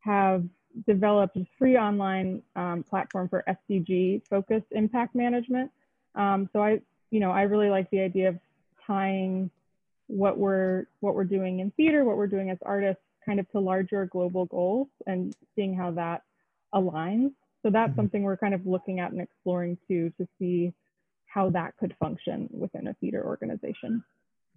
have 0.00 0.44
developed 0.86 1.36
a 1.36 1.46
free 1.58 1.76
online 1.76 2.42
um, 2.56 2.82
platform 2.82 3.28
for 3.28 3.44
SDG 3.48 4.26
focused 4.28 4.66
impact 4.72 5.14
management. 5.14 5.70
Um, 6.14 6.48
so 6.52 6.62
I, 6.62 6.80
you 7.10 7.20
know, 7.20 7.30
I 7.30 7.42
really 7.42 7.68
like 7.68 7.90
the 7.90 8.00
idea 8.00 8.30
of 8.30 8.38
tying 8.86 9.50
what 10.06 10.36
we're 10.36 10.86
what 11.00 11.14
we're 11.14 11.24
doing 11.24 11.60
in 11.60 11.70
theater, 11.72 12.04
what 12.04 12.16
we're 12.16 12.26
doing 12.26 12.50
as 12.50 12.58
artists, 12.62 13.02
kind 13.24 13.40
of 13.40 13.50
to 13.52 13.60
larger 13.60 14.06
global 14.06 14.46
goals 14.46 14.88
and 15.06 15.34
seeing 15.54 15.74
how 15.74 15.90
that 15.92 16.22
aligns. 16.74 17.32
So 17.62 17.70
that's 17.70 17.90
mm-hmm. 17.90 18.00
something 18.00 18.22
we're 18.22 18.36
kind 18.36 18.54
of 18.54 18.66
looking 18.66 19.00
at 19.00 19.12
and 19.12 19.20
exploring 19.20 19.78
too 19.88 20.12
to 20.18 20.26
see 20.38 20.72
how 21.26 21.50
that 21.50 21.76
could 21.78 21.94
function 21.98 22.48
within 22.52 22.88
a 22.88 22.94
theater 22.94 23.24
organization. 23.24 24.04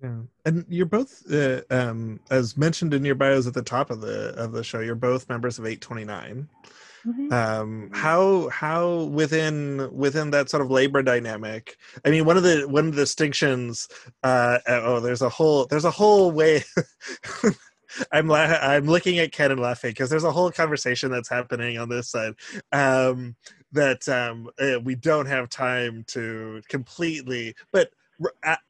Yeah, 0.02 0.20
and 0.46 0.66
you're 0.70 0.86
both, 0.86 1.24
uh, 1.32 1.62
um, 1.72 2.20
as 2.30 2.56
mentioned 2.56 2.94
in 2.94 3.04
your 3.04 3.16
bios 3.16 3.48
at 3.48 3.56
the 3.56 3.64
top 3.64 3.90
of 3.90 4.00
the 4.02 4.30
of 4.36 4.52
the 4.52 4.64
show, 4.64 4.80
you're 4.80 4.94
both 4.94 5.28
members 5.28 5.58
of 5.58 5.66
829. 5.66 6.48
Mm-hmm. 7.06 7.34
Um, 7.34 7.90
how 7.94 8.50
how 8.50 9.04
within 9.06 9.90
within 9.92 10.30
that 10.32 10.50
sort 10.50 10.62
of 10.62 10.70
labor 10.70 11.02
dynamic? 11.02 11.78
I 12.06 12.12
mean, 12.12 12.26
one 12.26 12.38
of 12.38 12.44
the 12.44 12.68
one 12.68 12.88
of 12.88 12.96
the 12.96 13.02
distinctions. 13.02 13.88
Uh, 14.24 14.60
oh, 14.68 15.00
there's 15.00 15.24
a 15.24 15.30
whole 15.30 15.66
there's 15.66 15.86
a 15.86 15.92
whole 15.92 16.32
way. 16.32 16.64
I'm 18.12 18.28
la- 18.28 18.38
I'm 18.62 18.86
looking 18.86 19.20
at 19.20 19.32
Ken 19.32 19.52
and 19.52 19.60
laughing 19.60 19.92
because 19.92 20.10
there's 20.10 20.24
a 20.24 20.32
whole 20.32 20.52
conversation 20.52 21.12
that's 21.12 21.30
happening 21.30 21.78
on 21.78 21.90
this 21.90 22.10
side 22.10 22.36
um, 22.72 23.36
that 23.72 24.08
um, 24.10 24.50
uh, 24.60 24.80
we 24.84 24.96
don't 24.96 25.28
have 25.28 25.50
time 25.50 26.04
to 26.10 26.62
completely. 26.70 27.56
But 27.72 27.92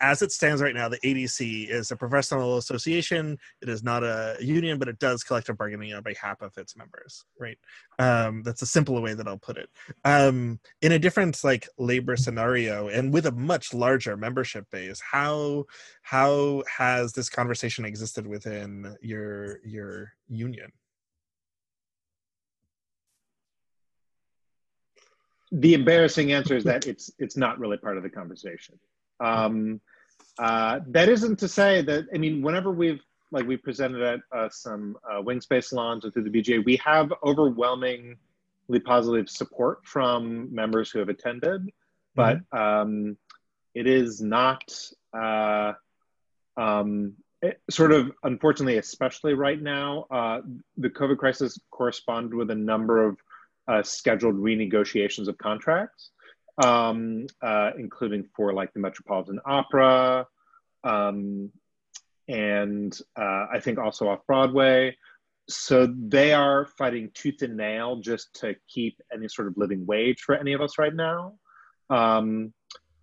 as 0.01 0.21
it 0.21 0.31
stands 0.31 0.61
right 0.61 0.75
now, 0.75 0.89
the 0.89 0.99
ADC 0.99 1.69
is 1.69 1.91
a 1.91 1.95
professional 1.95 2.57
association. 2.57 3.37
It 3.61 3.69
is 3.69 3.83
not 3.83 4.03
a 4.03 4.35
union, 4.41 4.77
but 4.77 4.87
it 4.87 4.99
does 4.99 5.23
collective 5.23 5.57
bargaining 5.57 5.93
on 5.93 6.03
behalf 6.03 6.41
of 6.41 6.57
its 6.57 6.75
members. 6.75 7.25
Right. 7.39 7.57
Um, 7.99 8.43
that's 8.43 8.61
a 8.61 8.65
simple 8.65 9.01
way 9.01 9.13
that 9.13 9.27
I'll 9.27 9.37
put 9.37 9.57
it. 9.57 9.69
Um, 10.03 10.59
in 10.81 10.91
a 10.91 10.99
different 10.99 11.43
like 11.43 11.67
labor 11.77 12.17
scenario, 12.17 12.89
and 12.89 13.13
with 13.13 13.25
a 13.25 13.31
much 13.31 13.73
larger 13.73 14.17
membership 14.17 14.69
base, 14.71 14.99
how 14.99 15.65
how 16.01 16.63
has 16.77 17.13
this 17.13 17.29
conversation 17.29 17.85
existed 17.85 18.27
within 18.27 18.95
your 19.01 19.59
your 19.65 20.13
union? 20.27 20.71
The 25.51 25.73
embarrassing 25.73 26.33
answer 26.33 26.57
is 26.57 26.65
that 26.65 26.87
it's 26.87 27.11
it's 27.19 27.37
not 27.37 27.59
really 27.59 27.77
part 27.77 27.95
of 27.95 28.03
the 28.03 28.09
conversation. 28.09 28.77
Um, 29.19 29.81
uh, 30.39 30.79
that 30.87 31.09
isn't 31.09 31.39
to 31.39 31.47
say 31.47 31.81
that, 31.81 32.05
I 32.13 32.17
mean, 32.17 32.41
whenever 32.41 32.71
we've, 32.71 33.01
like 33.31 33.45
we 33.45 33.57
presented 33.57 34.01
at 34.01 34.19
uh, 34.31 34.49
some 34.49 34.97
uh, 35.09 35.21
Wingspace 35.21 35.65
salons 35.65 36.05
or 36.05 36.11
through 36.11 36.23
the 36.23 36.29
BGA, 36.29 36.63
we 36.63 36.77
have 36.77 37.11
overwhelmingly 37.23 38.17
positive 38.85 39.29
support 39.29 39.85
from 39.85 40.53
members 40.53 40.89
who 40.91 40.99
have 40.99 41.09
attended, 41.09 41.69
but 42.15 42.37
mm-hmm. 42.37 42.57
um, 42.57 43.17
it 43.73 43.87
is 43.87 44.21
not 44.21 44.63
uh, 45.13 45.73
um, 46.55 47.13
it, 47.41 47.61
sort 47.69 47.91
of, 47.91 48.11
unfortunately, 48.23 48.77
especially 48.77 49.33
right 49.33 49.61
now, 49.61 50.07
uh, 50.09 50.41
the 50.77 50.89
COVID 50.89 51.17
crisis 51.17 51.59
corresponded 51.71 52.33
with 52.33 52.49
a 52.49 52.55
number 52.55 53.05
of 53.05 53.17
uh, 53.67 53.83
scheduled 53.83 54.35
renegotiations 54.35 55.27
of 55.27 55.37
contracts 55.37 56.11
um, 56.63 57.27
uh, 57.41 57.71
including 57.77 58.25
for 58.35 58.53
like 58.53 58.73
the 58.73 58.79
Metropolitan 58.79 59.39
Opera, 59.45 60.27
um, 60.83 61.51
and 62.27 62.97
uh, 63.15 63.47
I 63.51 63.59
think 63.61 63.79
also 63.79 64.09
off 64.09 64.25
Broadway. 64.27 64.97
so 65.49 65.87
they 65.97 66.33
are 66.33 66.65
fighting 66.77 67.09
tooth 67.13 67.41
and 67.41 67.55
nail 67.55 67.97
just 67.97 68.33
to 68.41 68.55
keep 68.67 68.99
any 69.13 69.27
sort 69.27 69.47
of 69.47 69.57
living 69.57 69.85
wage 69.85 70.21
for 70.21 70.35
any 70.35 70.53
of 70.53 70.61
us 70.61 70.77
right 70.77 70.93
now. 70.93 71.33
Um, 71.89 72.53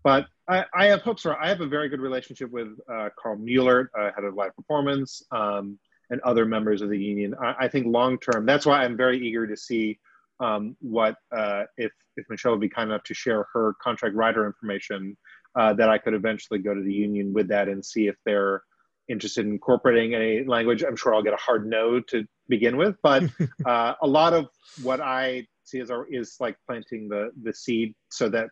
but 0.02 0.26
I, 0.46 0.66
I, 0.74 0.86
have 0.86 1.00
hopes 1.00 1.22
for. 1.22 1.40
I 1.40 1.48
have 1.48 1.62
a 1.62 1.66
very 1.66 1.88
good 1.88 2.00
relationship 2.00 2.50
with 2.50 2.68
uh, 2.92 3.08
Carl 3.18 3.38
Mulert, 3.38 3.88
uh, 3.98 4.10
head 4.14 4.24
of 4.24 4.34
live 4.34 4.54
performance, 4.54 5.22
um, 5.30 5.78
and 6.10 6.20
other 6.20 6.44
members 6.44 6.82
of 6.82 6.90
the 6.90 6.98
union. 6.98 7.34
I, 7.40 7.54
I 7.60 7.68
think 7.68 7.86
long 7.86 8.18
term, 8.18 8.44
that's 8.44 8.66
why 8.66 8.84
I'm 8.84 8.96
very 8.96 9.26
eager 9.26 9.46
to 9.46 9.56
see 9.56 9.98
um, 10.40 10.76
what 10.80 11.16
uh, 11.36 11.64
if 11.76 11.92
if 12.16 12.26
Michelle 12.28 12.52
would 12.52 12.60
be 12.60 12.68
kind 12.68 12.90
enough 12.90 13.04
to 13.04 13.14
share 13.14 13.46
her 13.52 13.74
contract 13.82 14.14
writer 14.14 14.46
information 14.46 15.16
uh, 15.56 15.72
that 15.74 15.88
I 15.88 15.98
could 15.98 16.14
eventually 16.14 16.58
go 16.58 16.74
to 16.74 16.82
the 16.82 16.92
union 16.92 17.32
with 17.32 17.48
that 17.48 17.68
and 17.68 17.84
see 17.84 18.08
if 18.08 18.16
they're 18.24 18.62
interested 19.08 19.46
in 19.46 19.52
incorporating 19.52 20.14
any 20.14 20.44
language. 20.44 20.82
I'm 20.82 20.96
sure 20.96 21.14
I'll 21.14 21.22
get 21.22 21.34
a 21.34 21.38
hard 21.38 21.66
no 21.66 22.00
to 22.00 22.24
begin 22.48 22.76
with, 22.76 22.96
but 23.02 23.24
uh, 23.66 23.94
a 24.02 24.06
lot 24.06 24.32
of 24.32 24.46
what 24.82 25.00
I 25.00 25.46
see 25.64 25.78
is, 25.78 25.90
is 26.10 26.36
like 26.40 26.56
planting 26.66 27.08
the 27.08 27.30
the 27.42 27.52
seed 27.52 27.94
so 28.10 28.28
that 28.30 28.48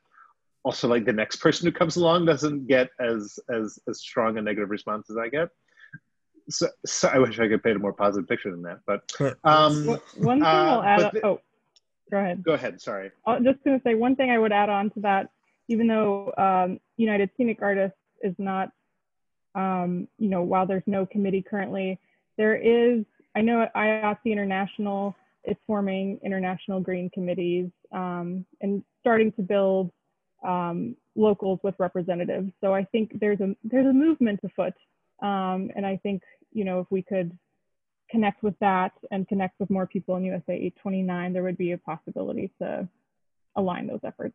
also 0.65 0.89
like 0.89 1.05
the 1.05 1.13
next 1.13 1.37
person 1.37 1.67
who 1.67 1.73
comes 1.73 1.97
along 1.97 2.27
doesn't 2.27 2.67
get 2.67 2.89
as 3.01 3.39
as 3.51 3.79
as 3.89 4.01
strong 4.01 4.39
a 4.39 4.43
negative 4.43 4.71
response 4.71 5.11
as 5.11 5.17
I 5.17 5.29
get. 5.29 5.49
So, 6.51 6.69
so 6.85 7.09
I 7.09 7.19
wish 7.19 7.39
I 7.39 7.49
could 7.49 7.63
paint 7.63 7.77
a 7.77 7.79
more 7.79 7.93
positive 7.93 8.29
picture 8.29 8.51
than 8.51 8.63
that. 8.63 8.81
But 8.87 9.03
um, 9.45 9.87
one 10.17 10.39
thing 10.39 10.43
uh, 10.43 10.47
I'll 10.47 10.83
add. 10.83 11.13
The, 11.13 11.27
oh, 11.27 11.41
go 12.13 12.19
ahead. 12.19 12.43
Go 12.43 12.53
ahead. 12.53 12.81
Sorry. 12.81 13.11
I'm 13.27 13.43
just 13.43 13.65
going 13.65 13.79
to 13.79 13.83
say 13.83 13.95
one 13.95 14.15
thing 14.15 14.31
I 14.31 14.39
would 14.39 14.53
add 14.53 14.69
on 14.69 14.91
to 14.91 15.01
that. 15.01 15.31
Even 15.69 15.87
though 15.87 16.33
um, 16.37 16.79
United 16.97 17.31
Scenic 17.37 17.63
Artists 17.63 17.97
is 18.23 18.35
not, 18.39 18.71
um, 19.55 20.07
you 20.19 20.29
know, 20.29 20.43
while 20.43 20.67
there's 20.67 20.83
no 20.87 21.07
committee 21.07 21.43
currently, 21.43 21.99
there 22.37 22.55
is. 22.55 23.05
I 23.35 23.41
know 23.41 23.67
IATSE 23.75 24.27
International 24.27 25.17
is 25.45 25.57
forming 25.67 26.21
international 26.23 26.81
green 26.81 27.09
committees 27.11 27.71
um, 27.93 28.45
and 28.61 28.85
starting 29.01 29.33
to 29.33 29.43
build 29.43 29.91
um, 30.45 30.95
locals 31.17 31.61
with 31.63 31.75
representatives. 31.79 32.53
So 32.61 32.75
I 32.75 32.85
think 32.85 33.19
there's 33.19 33.41
a 33.41 33.57
there's 33.65 33.87
a 33.87 33.93
movement 33.93 34.41
afoot, 34.45 34.75
um, 35.23 35.71
and 35.75 35.87
I 35.87 35.99
think 36.03 36.23
you 36.53 36.65
know 36.65 36.81
if 36.81 36.87
we 36.91 37.03
could 37.03 37.37
connect 38.13 38.43
with 38.43 38.55
that 38.61 38.93
and 39.11 39.27
connect 39.27 39.59
with 39.59 39.71
more 39.71 39.87
people 39.87 40.15
in 40.17 40.25
USA 40.25 40.53
829, 40.53 41.33
there 41.33 41.43
would 41.43 41.59
be 41.59 41.73
a 41.73 41.79
possibility 41.79 42.53
to 42.61 42.87
align 43.57 43.87
those 43.89 44.01
efforts. 44.05 44.35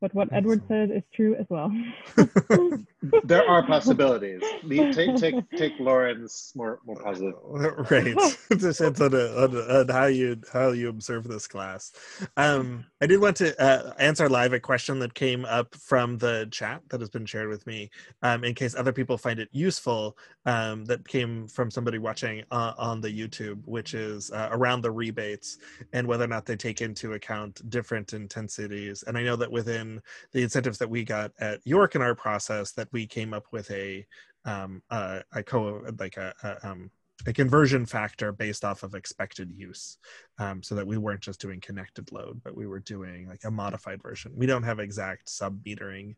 But 0.00 0.14
what 0.14 0.28
Edward 0.32 0.62
said 0.68 0.90
is 0.90 1.02
true 1.14 1.34
as 1.36 1.46
well. 1.48 1.72
there 3.24 3.48
are 3.48 3.66
possibilities. 3.66 4.42
Take 4.94 5.16
take 5.16 5.50
take 5.56 5.72
Lauren's 5.78 6.52
more 6.54 6.80
more 6.84 6.96
positive. 6.96 7.34
Right. 7.90 8.06
it 8.50 8.60
depends 8.60 9.00
on, 9.00 9.14
on, 9.14 9.56
on, 9.56 9.88
how 9.88 10.06
you 10.06 10.40
how 10.52 10.70
you 10.70 10.88
observe 10.88 11.24
this 11.24 11.46
class. 11.46 11.92
Um, 12.36 12.86
I 13.00 13.06
did 13.06 13.20
want 13.20 13.36
to 13.38 13.60
uh, 13.62 13.92
answer 13.98 14.28
live 14.28 14.52
a 14.52 14.60
question 14.60 14.98
that 15.00 15.14
came 15.14 15.44
up 15.44 15.74
from 15.74 16.18
the 16.18 16.48
chat 16.50 16.82
that 16.90 17.00
has 17.00 17.10
been 17.10 17.26
shared 17.26 17.48
with 17.48 17.66
me, 17.66 17.90
um, 18.22 18.44
in 18.44 18.54
case 18.54 18.74
other 18.74 18.92
people 18.92 19.18
find 19.18 19.38
it 19.38 19.48
useful. 19.52 20.16
Um, 20.46 20.84
that 20.84 21.08
came 21.08 21.46
from 21.48 21.70
somebody 21.70 21.96
watching 21.96 22.42
uh, 22.50 22.74
on 22.76 23.00
the 23.00 23.08
YouTube, 23.08 23.62
which 23.64 23.94
is 23.94 24.30
uh, 24.30 24.48
around 24.52 24.82
the 24.82 24.90
rebates 24.90 25.56
and 25.94 26.06
whether 26.06 26.24
or 26.24 26.28
not 26.28 26.44
they 26.44 26.56
take 26.56 26.82
into 26.82 27.14
account 27.14 27.68
different 27.70 28.12
intensities. 28.12 29.02
And 29.04 29.16
I 29.16 29.22
know 29.22 29.36
that 29.36 29.50
within 29.50 29.83
the 30.32 30.42
incentives 30.42 30.78
that 30.78 30.90
we 30.90 31.04
got 31.04 31.32
at 31.38 31.60
York 31.64 31.94
in 31.94 32.02
our 32.02 32.14
process 32.14 32.72
that 32.72 32.88
we 32.92 33.06
came 33.06 33.32
up 33.34 33.46
with 33.52 33.70
a 33.70 34.06
um, 34.44 34.82
a 34.90 35.42
co 35.44 35.82
like 35.98 36.16
a, 36.16 36.34
a, 36.42 36.68
um, 36.68 36.90
a 37.26 37.32
conversion 37.32 37.86
factor 37.86 38.32
based 38.32 38.64
off 38.64 38.82
of 38.82 38.94
expected 38.94 39.50
use. 39.50 39.96
Um, 40.38 40.62
so 40.62 40.74
that 40.74 40.86
we 40.86 40.98
weren't 40.98 41.22
just 41.22 41.40
doing 41.40 41.60
connected 41.60 42.12
load 42.12 42.40
but 42.44 42.56
we 42.56 42.66
were 42.66 42.80
doing 42.80 43.28
like 43.28 43.44
a 43.44 43.50
modified 43.50 44.02
version. 44.02 44.32
We 44.34 44.46
don't 44.46 44.64
have 44.64 44.80
exact 44.80 45.28
sub 45.28 45.62
metering 45.64 46.16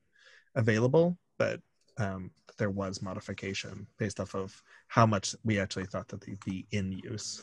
available 0.54 1.18
but 1.38 1.60
um, 1.98 2.30
there 2.58 2.70
was 2.70 3.02
modification 3.02 3.86
based 3.98 4.20
off 4.20 4.34
of 4.34 4.62
how 4.88 5.06
much 5.06 5.34
we 5.44 5.58
actually 5.58 5.86
thought 5.86 6.08
that 6.08 6.20
they'd 6.20 6.44
be 6.44 6.66
in 6.70 6.92
use 6.92 7.42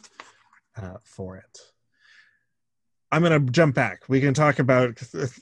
uh, 0.75 0.97
for 1.03 1.37
it 1.37 1.72
I'm 3.14 3.22
gonna 3.22 3.40
jump 3.40 3.76
back. 3.76 4.02
We 4.07 4.19
can 4.19 4.34
talk 4.34 4.57
about 4.57 4.99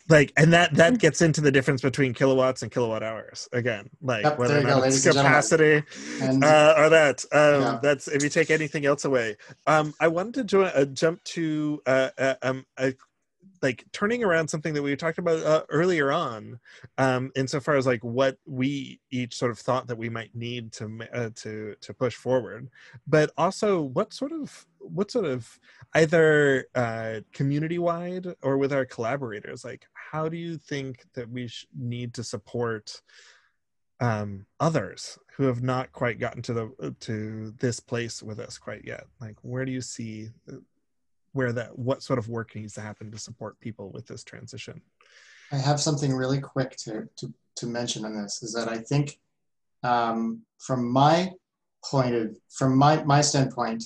like, 0.10 0.34
and 0.36 0.52
that 0.52 0.74
that 0.74 1.00
gets 1.00 1.22
into 1.22 1.40
the 1.40 1.52
difference 1.52 1.82
between 1.82 2.14
kilowatts 2.14 2.64
and 2.64 2.72
kilowatt 2.72 3.02
hours 3.02 3.48
again, 3.54 3.90
like 4.02 4.26
yep, 4.26 4.38
whether 4.38 4.60
or 4.60 4.64
not 4.64 4.86
it's 4.86 5.06
capacity 5.06 5.82
and, 6.22 6.44
uh, 6.44 6.76
or 6.78 6.90
that. 6.90 7.24
Um, 7.32 7.62
yeah. 7.62 7.80
That's 7.82 8.10
if 8.10 8.24
you 8.24 8.30
take 8.30 8.52
anything 8.52 8.86
else 8.86 9.06
away. 9.06 9.38
Um, 9.68 9.94
I 10.02 10.10
wanted 10.10 10.34
to 10.34 10.44
join, 10.44 10.66
uh, 10.76 10.84
jump 10.84 11.24
to 11.24 11.82
uh, 11.86 12.10
uh 12.18 12.36
um, 12.42 12.66
a 12.78 12.94
like 13.62 13.86
turning 13.94 14.24
around 14.24 14.50
something 14.50 14.74
that 14.74 14.84
we 14.84 14.94
talked 14.98 15.20
about 15.20 15.40
uh, 15.40 15.64
earlier 15.70 16.12
on 16.12 16.60
um 16.98 17.32
insofar 17.36 17.76
as 17.76 17.86
like 17.86 18.04
what 18.04 18.38
we 18.46 19.00
each 19.12 19.36
sort 19.36 19.52
of 19.52 19.60
thought 19.60 19.88
that 19.88 19.98
we 19.98 20.10
might 20.10 20.34
need 20.36 20.72
to 20.72 21.00
uh, 21.14 21.30
to 21.36 21.76
to 21.80 21.94
push 21.94 22.16
forward 22.16 22.70
but 23.08 23.32
also 23.38 23.82
what 23.82 24.14
sort 24.14 24.32
of 24.32 24.66
what 24.82 25.12
sort 25.12 25.26
of 25.26 25.60
either 25.96 26.66
uh 26.76 27.20
community 27.34 27.80
wide 27.80 28.28
or 28.42 28.58
with 28.58 28.74
our 28.74 28.86
collaborators 28.86 29.64
like 29.64 29.86
how 29.94 30.28
do 30.28 30.38
you 30.38 30.58
think 30.58 31.06
that 31.14 31.30
we 31.30 31.48
sh- 31.48 31.68
need 31.78 32.14
to 32.14 32.24
support 32.24 33.02
um 34.00 34.46
others 34.60 35.18
who 35.42 35.48
have 35.48 35.64
not 35.64 35.92
quite 35.92 36.20
gotten 36.20 36.42
to 36.44 36.54
the 36.54 36.96
to 37.00 37.52
this 37.60 37.80
place 37.80 38.22
with 38.22 38.40
us 38.40 38.58
quite 38.58 38.86
yet? 38.86 39.06
Like 39.20 39.38
where 39.42 39.66
do 39.66 39.72
you 39.72 39.82
see 39.82 40.30
uh, 40.52 40.58
where 41.34 41.54
that 41.54 41.78
what 41.80 42.04
sort 42.04 42.20
of 42.20 42.30
work 42.30 42.56
needs 42.56 42.74
to 42.74 42.82
happen 42.82 43.10
to 43.12 43.18
support 43.18 43.60
people 43.60 43.90
with 43.92 44.06
this 44.06 44.24
transition? 44.24 44.82
I 45.52 45.56
have 45.56 45.82
something 45.82 46.14
really 46.14 46.40
quick 46.40 46.76
to 46.84 47.08
to, 47.18 47.34
to 47.56 47.66
mention 47.66 48.06
on 48.06 48.16
this 48.16 48.44
is 48.44 48.54
that 48.54 48.70
i 48.70 48.78
think 48.78 49.20
um, 49.84 50.42
from 50.60 50.92
my 50.92 51.32
point 51.84 52.14
of 52.14 52.38
from 52.50 52.78
my 52.78 53.04
my 53.04 53.22
standpoint 53.22 53.84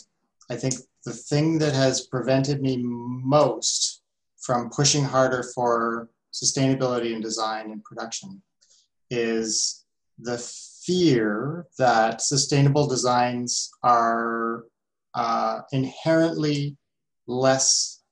i 0.49 0.55
think 0.55 0.75
the 1.05 1.13
thing 1.13 1.59
that 1.59 1.73
has 1.73 2.07
prevented 2.07 2.61
me 2.61 2.77
most 2.81 4.01
from 4.39 4.69
pushing 4.69 5.03
harder 5.03 5.43
for 5.55 6.09
sustainability 6.33 7.13
in 7.13 7.21
design 7.21 7.71
and 7.71 7.83
production 7.83 8.41
is 9.09 9.85
the 10.19 10.37
fear 10.85 11.65
that 11.77 12.21
sustainable 12.21 12.87
designs 12.87 13.71
are 13.83 14.65
uh, 15.13 15.61
inherently 15.71 16.77
less 17.27 18.03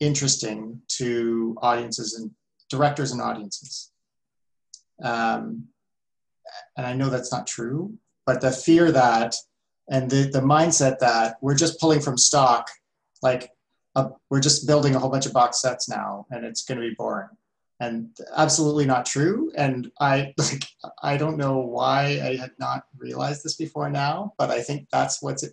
interesting 0.00 0.80
to 0.88 1.56
audiences 1.62 2.14
and 2.14 2.30
directors 2.68 3.12
and 3.12 3.22
audiences. 3.22 3.92
Um, 5.02 5.66
and 6.76 6.86
I 6.86 6.94
know 6.94 7.10
that's 7.10 7.32
not 7.32 7.46
true, 7.46 7.94
but 8.24 8.40
the 8.40 8.50
fear 8.50 8.90
that 8.92 9.36
and 9.88 10.10
the, 10.10 10.28
the 10.32 10.40
mindset 10.40 10.98
that 10.98 11.36
we're 11.40 11.54
just 11.54 11.80
pulling 11.80 12.00
from 12.00 12.18
stock, 12.18 12.70
like 13.22 13.50
a, 13.94 14.10
we're 14.30 14.40
just 14.40 14.66
building 14.66 14.94
a 14.94 14.98
whole 14.98 15.10
bunch 15.10 15.26
of 15.26 15.32
box 15.32 15.60
sets 15.60 15.88
now 15.88 16.26
and 16.30 16.44
it's 16.44 16.64
going 16.64 16.80
to 16.80 16.88
be 16.88 16.94
boring. 16.94 17.28
And 17.78 18.08
absolutely 18.36 18.86
not 18.86 19.06
true. 19.06 19.52
And 19.56 19.90
I 20.00 20.34
like 20.38 20.64
I 21.02 21.16
don't 21.16 21.36
know 21.36 21.58
why 21.58 22.20
I 22.22 22.36
had 22.36 22.52
not 22.58 22.84
realized 22.96 23.44
this 23.44 23.56
before 23.56 23.90
now, 23.90 24.32
but 24.38 24.50
I 24.50 24.60
think 24.60 24.88
that's 24.90 25.22
what's 25.22 25.44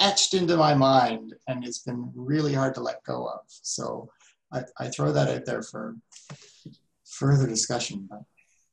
etched 0.00 0.34
into 0.34 0.56
my 0.56 0.74
mind 0.74 1.34
and 1.46 1.64
it's 1.64 1.80
been 1.80 2.10
really 2.14 2.54
hard 2.54 2.74
to 2.74 2.80
let 2.80 3.04
go 3.04 3.26
of. 3.26 3.40
So 3.46 4.10
I, 4.52 4.62
I 4.78 4.88
throw 4.88 5.12
that 5.12 5.28
out 5.28 5.44
there 5.44 5.62
for 5.62 5.96
further 7.04 7.46
discussion. 7.46 8.08
But. 8.10 8.22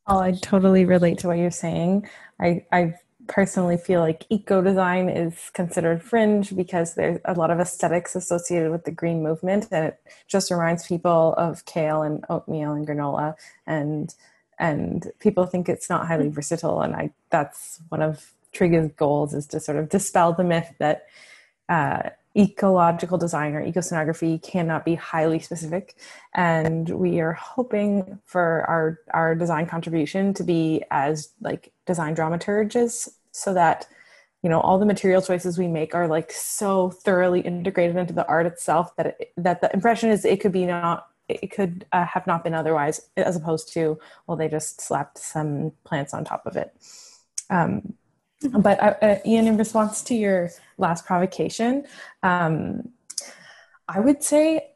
Oh, 0.07 0.19
I 0.19 0.31
totally 0.31 0.85
relate 0.85 1.19
to 1.19 1.27
what 1.27 1.37
you're 1.37 1.51
saying. 1.51 2.09
I, 2.39 2.65
I 2.71 2.95
personally 3.27 3.77
feel 3.77 3.99
like 3.99 4.25
eco 4.29 4.61
design 4.61 5.09
is 5.09 5.49
considered 5.53 6.01
fringe 6.01 6.55
because 6.55 6.95
there's 6.95 7.19
a 7.25 7.33
lot 7.33 7.51
of 7.51 7.59
aesthetics 7.59 8.15
associated 8.15 8.71
with 8.71 8.85
the 8.85 8.91
green 8.91 9.21
movement 9.23 9.67
and 9.71 9.85
it 9.85 9.99
just 10.27 10.51
reminds 10.51 10.87
people 10.87 11.33
of 11.37 11.65
kale 11.65 12.01
and 12.01 12.25
oatmeal 12.29 12.73
and 12.73 12.87
granola 12.87 13.35
and 13.65 14.15
and 14.59 15.11
people 15.19 15.45
think 15.45 15.69
it's 15.69 15.89
not 15.89 16.07
highly 16.07 16.29
versatile 16.29 16.81
and 16.81 16.95
I 16.95 17.11
that's 17.29 17.79
one 17.89 18.01
of 18.01 18.31
Triga's 18.53 18.91
goals 18.93 19.33
is 19.33 19.45
to 19.47 19.59
sort 19.59 19.77
of 19.77 19.89
dispel 19.89 20.33
the 20.33 20.43
myth 20.43 20.73
that 20.79 21.05
uh, 21.69 22.09
ecological 22.37 23.17
design 23.17 23.55
or 23.55 23.65
ecoscenography 23.65 24.41
cannot 24.41 24.85
be 24.85 24.95
highly 24.95 25.39
specific. 25.39 25.95
And 26.35 26.87
we 26.89 27.19
are 27.19 27.33
hoping 27.33 28.19
for 28.25 28.63
our, 28.67 28.99
our 29.11 29.35
design 29.35 29.65
contribution 29.65 30.33
to 30.35 30.43
be 30.43 30.83
as 30.91 31.29
like 31.41 31.71
design 31.85 32.13
dramaturges 32.13 33.09
so 33.37 33.53
that 33.53 33.87
you 34.43 34.49
know 34.49 34.59
all 34.61 34.77
the 34.79 34.85
material 34.85 35.21
choices 35.21 35.57
we 35.57 35.67
make 35.67 35.95
are 35.95 36.07
like 36.07 36.31
so 36.31 36.89
thoroughly 36.89 37.41
integrated 37.41 37.95
into 37.95 38.13
the 38.13 38.27
art 38.27 38.45
itself 38.45 38.95
that 38.95 39.07
it, 39.07 39.33
that 39.37 39.61
the 39.61 39.71
impression 39.73 40.09
is 40.09 40.25
it 40.25 40.39
could 40.39 40.51
be 40.51 40.65
not 40.65 41.07
it 41.27 41.51
could 41.51 41.85
uh, 41.91 42.05
have 42.05 42.25
not 42.25 42.43
been 42.43 42.53
otherwise 42.53 43.09
as 43.17 43.35
opposed 43.35 43.73
to 43.73 43.99
well 44.25 44.37
they 44.37 44.47
just 44.47 44.81
slapped 44.81 45.17
some 45.17 45.71
plants 45.83 46.13
on 46.13 46.23
top 46.23 46.45
of 46.45 46.55
it 46.55 46.73
um, 47.49 47.93
But 48.41 48.79
uh, 48.79 48.93
uh, 49.01 49.15
Ian, 49.25 49.47
in 49.47 49.57
response 49.57 50.03
to 50.03 50.15
your 50.15 50.51
last 50.77 51.05
provocation, 51.05 51.85
um, 52.21 52.89
I 53.87 53.99
would 53.99 54.21
say, 54.21 54.71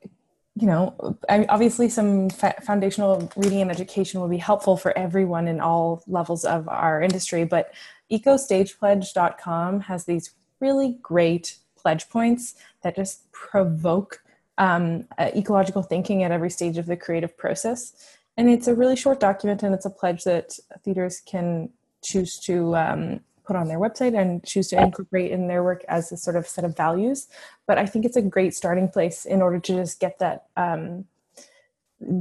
you 0.55 0.67
know, 0.67 1.17
obviously 1.29 1.87
some 1.89 2.29
fa- 2.29 2.55
foundational 2.63 3.31
reading 3.35 3.61
and 3.61 3.71
education 3.71 4.19
will 4.19 4.27
be 4.27 4.37
helpful 4.37 4.77
for 4.77 4.97
everyone 4.97 5.47
in 5.47 5.59
all 5.59 6.03
levels 6.07 6.43
of 6.43 6.67
our 6.67 7.01
industry. 7.01 7.43
But 7.43 7.71
ecostagepledge.com 8.11 9.81
has 9.81 10.05
these 10.05 10.31
really 10.59 10.97
great 11.01 11.57
pledge 11.75 12.09
points 12.09 12.55
that 12.83 12.95
just 12.95 13.31
provoke 13.31 14.23
um, 14.57 15.07
uh, 15.17 15.31
ecological 15.35 15.81
thinking 15.81 16.23
at 16.23 16.31
every 16.31 16.49
stage 16.49 16.77
of 16.77 16.85
the 16.85 16.97
creative 16.97 17.37
process. 17.37 17.93
And 18.37 18.49
it's 18.49 18.67
a 18.67 18.75
really 18.75 18.95
short 18.95 19.19
document, 19.19 19.63
and 19.63 19.73
it's 19.73 19.85
a 19.85 19.89
pledge 19.89 20.23
that 20.23 20.57
theaters 20.83 21.21
can 21.25 21.69
choose 22.03 22.39
to 22.39 22.75
um, 22.75 23.19
put 23.43 23.55
on 23.55 23.67
their 23.67 23.79
website 23.79 24.19
and 24.19 24.43
choose 24.43 24.69
to 24.69 24.81
incorporate 24.81 25.31
in 25.31 25.47
their 25.47 25.63
work 25.63 25.83
as 25.87 26.11
a 26.11 26.17
sort 26.17 26.35
of 26.35 26.47
set 26.47 26.63
of 26.63 26.77
values. 26.77 27.27
But 27.67 27.77
I 27.77 27.85
think 27.85 28.05
it's 28.05 28.15
a 28.15 28.21
great 28.21 28.53
starting 28.53 28.87
place 28.87 29.25
in 29.25 29.41
order 29.41 29.59
to 29.59 29.73
just 29.73 29.99
get 29.99 30.19
that 30.19 30.45
um, 30.55 31.05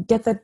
get 0.06 0.24
the 0.24 0.38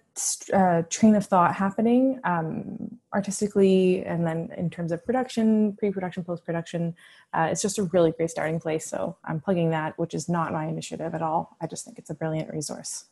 uh, 0.52 0.82
train 0.88 1.14
of 1.14 1.26
thought 1.26 1.54
happening 1.54 2.20
um, 2.24 2.98
artistically 3.14 4.04
and 4.04 4.26
then 4.26 4.50
in 4.56 4.70
terms 4.70 4.92
of 4.92 5.04
production 5.04 5.74
pre-production 5.76 6.24
post-production 6.24 6.94
uh, 7.34 7.48
it's 7.50 7.60
just 7.60 7.78
a 7.78 7.82
really 7.84 8.12
great 8.12 8.30
starting 8.30 8.58
place. 8.58 8.86
So 8.86 9.16
i'm 9.24 9.40
plugging 9.40 9.70
that 9.70 9.98
which 9.98 10.14
is 10.14 10.28
not 10.28 10.52
my 10.52 10.66
initiative 10.66 11.14
at 11.14 11.22
all. 11.22 11.56
I 11.60 11.66
just 11.66 11.84
think 11.84 11.98
it's 11.98 12.10
a 12.10 12.14
brilliant 12.14 12.52
resource. 12.52 13.06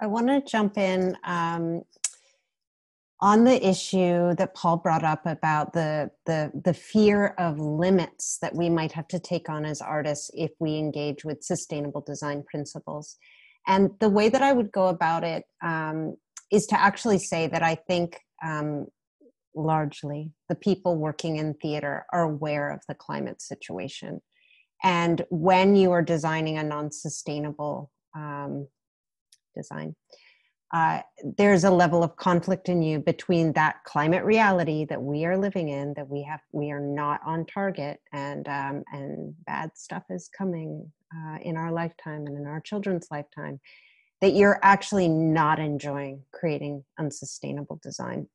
I 0.00 0.06
want 0.06 0.28
to 0.28 0.40
jump 0.40 0.78
in 0.78 1.16
um, 1.24 1.82
on 3.20 3.44
the 3.44 3.66
issue 3.66 4.34
that 4.34 4.54
paul 4.54 4.78
brought 4.78 5.04
up 5.04 5.26
about 5.26 5.72
the, 5.74 6.10
the 6.26 6.50
the 6.64 6.74
fear 6.74 7.34
of 7.38 7.58
limits 7.58 8.38
that 8.38 8.54
we 8.54 8.68
might 8.68 8.92
have 8.92 9.06
to 9.08 9.18
take 9.20 9.48
on 9.48 9.64
as 9.64 9.80
artists 9.80 10.30
if 10.34 10.50
we 10.58 10.76
engage 10.76 11.24
with 11.24 11.44
sustainable 11.44 12.00
design 12.00 12.42
principles 12.42 13.18
and 13.66 13.90
the 14.00 14.08
way 14.08 14.28
that 14.28 14.42
I 14.42 14.52
would 14.52 14.72
go 14.72 14.88
about 14.88 15.24
it 15.24 15.44
um, 15.62 16.16
is 16.50 16.66
to 16.66 16.80
actually 16.80 17.18
say 17.18 17.46
that 17.46 17.62
I 17.62 17.74
think 17.74 18.18
um, 18.42 18.86
largely 19.54 20.30
the 20.48 20.54
people 20.54 20.96
working 20.96 21.36
in 21.36 21.54
theater 21.54 22.04
are 22.12 22.22
aware 22.22 22.70
of 22.70 22.80
the 22.88 22.94
climate 22.94 23.40
situation. 23.40 24.20
And 24.82 25.24
when 25.30 25.76
you 25.76 25.92
are 25.92 26.02
designing 26.02 26.58
a 26.58 26.64
non 26.64 26.90
sustainable 26.90 27.90
um, 28.16 28.66
design, 29.54 29.94
uh, 30.72 31.02
there's 31.36 31.64
a 31.64 31.70
level 31.70 32.02
of 32.02 32.16
conflict 32.16 32.68
in 32.68 32.82
you 32.82 32.98
between 32.98 33.52
that 33.52 33.76
climate 33.84 34.24
reality 34.24 34.86
that 34.86 35.00
we 35.00 35.26
are 35.26 35.36
living 35.36 35.68
in 35.68 35.92
that 35.94 36.08
we 36.08 36.22
have 36.22 36.40
we 36.52 36.70
are 36.70 36.80
not 36.80 37.20
on 37.26 37.44
target 37.44 38.00
and 38.12 38.48
um, 38.48 38.82
and 38.92 39.34
bad 39.46 39.70
stuff 39.74 40.02
is 40.08 40.30
coming 40.36 40.90
uh, 41.14 41.38
in 41.42 41.56
our 41.56 41.72
lifetime 41.72 42.26
and 42.26 42.36
in 42.36 42.46
our 42.46 42.60
children's 42.60 43.08
lifetime 43.10 43.60
that 44.20 44.34
you're 44.34 44.60
actually 44.62 45.08
not 45.08 45.58
enjoying 45.58 46.22
creating 46.32 46.84
unsustainable 46.98 47.80
design 47.82 48.26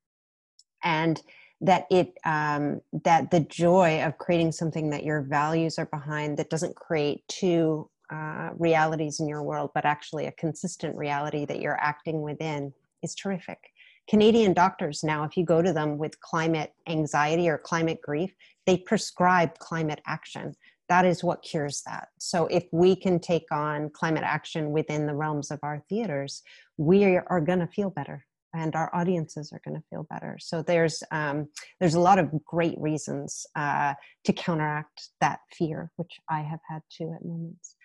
and 0.83 1.21
that 1.61 1.85
it 1.89 2.13
um, 2.23 2.81
that 3.03 3.31
the 3.31 3.39
joy 3.39 4.03
of 4.03 4.17
creating 4.17 4.51
something 4.51 4.89
that 4.91 5.03
your 5.03 5.21
values 5.21 5.79
are 5.79 5.87
behind 5.87 6.37
that 6.37 6.49
doesn't 6.49 6.75
create 6.75 7.27
two 7.27 7.89
uh, 8.11 8.51
realities 8.57 9.19
in 9.19 9.27
your 9.27 9.43
world, 9.43 9.71
but 9.73 9.85
actually 9.85 10.27
a 10.27 10.31
consistent 10.33 10.95
reality 10.95 11.45
that 11.45 11.59
you're 11.59 11.79
acting 11.81 12.21
within 12.21 12.73
is 13.01 13.15
terrific. 13.15 13.59
Canadian 14.07 14.53
doctors 14.53 15.03
now, 15.03 15.23
if 15.23 15.35
you 15.35 15.43
go 15.43 15.61
to 15.61 15.73
them 15.73 15.97
with 15.97 16.19
climate 16.21 16.73
anxiety 16.87 17.49
or 17.49 17.57
climate 17.57 17.99
grief, 18.01 18.33
they 18.65 18.77
prescribe 18.77 19.57
climate 19.59 19.99
action. 20.05 20.55
That 20.89 21.05
is 21.05 21.23
what 21.23 21.41
cures 21.41 21.81
that. 21.85 22.09
So, 22.17 22.47
if 22.47 22.63
we 22.71 22.95
can 22.95 23.19
take 23.19 23.51
on 23.51 23.89
climate 23.89 24.23
action 24.23 24.71
within 24.71 25.05
the 25.05 25.15
realms 25.15 25.51
of 25.51 25.59
our 25.63 25.83
theaters, 25.89 26.41
we 26.77 27.17
are 27.17 27.41
going 27.41 27.59
to 27.59 27.67
feel 27.67 27.89
better 27.89 28.25
and 28.53 28.75
our 28.75 28.93
audiences 28.95 29.51
are 29.51 29.61
going 29.63 29.75
to 29.75 29.87
feel 29.89 30.07
better. 30.09 30.37
So 30.39 30.61
there's 30.61 31.03
um, 31.11 31.47
there's 31.79 31.95
a 31.95 31.99
lot 31.99 32.19
of 32.19 32.31
great 32.45 32.77
reasons 32.79 33.45
uh, 33.55 33.93
to 34.25 34.33
counteract 34.33 35.09
that 35.21 35.39
fear, 35.53 35.91
which 35.97 36.17
I 36.29 36.41
have 36.41 36.59
had 36.69 36.81
too 36.89 37.13
at 37.15 37.25
moments. 37.25 37.75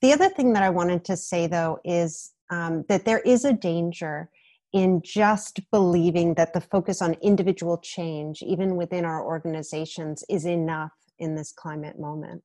The 0.00 0.12
other 0.12 0.28
thing 0.28 0.52
that 0.52 0.62
I 0.62 0.70
wanted 0.70 1.04
to 1.06 1.16
say, 1.16 1.46
though, 1.46 1.78
is 1.84 2.32
um, 2.50 2.84
that 2.88 3.04
there 3.04 3.20
is 3.20 3.44
a 3.44 3.52
danger 3.52 4.30
in 4.72 5.00
just 5.02 5.60
believing 5.70 6.34
that 6.34 6.52
the 6.52 6.60
focus 6.60 7.00
on 7.02 7.14
individual 7.22 7.78
change, 7.78 8.42
even 8.42 8.76
within 8.76 9.04
our 9.04 9.24
organizations, 9.24 10.22
is 10.28 10.44
enough 10.44 10.92
in 11.18 11.34
this 11.34 11.52
climate 11.52 11.98
moment. 11.98 12.42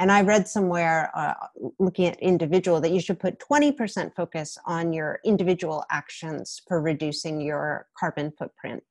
And 0.00 0.12
I 0.12 0.22
read 0.22 0.46
somewhere 0.46 1.10
uh, 1.14 1.34
looking 1.78 2.06
at 2.06 2.20
individual 2.20 2.80
that 2.80 2.92
you 2.92 3.00
should 3.00 3.18
put 3.18 3.40
20% 3.40 4.14
focus 4.14 4.56
on 4.64 4.92
your 4.92 5.18
individual 5.24 5.84
actions 5.90 6.62
for 6.68 6.80
reducing 6.80 7.40
your 7.40 7.88
carbon 7.98 8.32
footprint. 8.38 8.84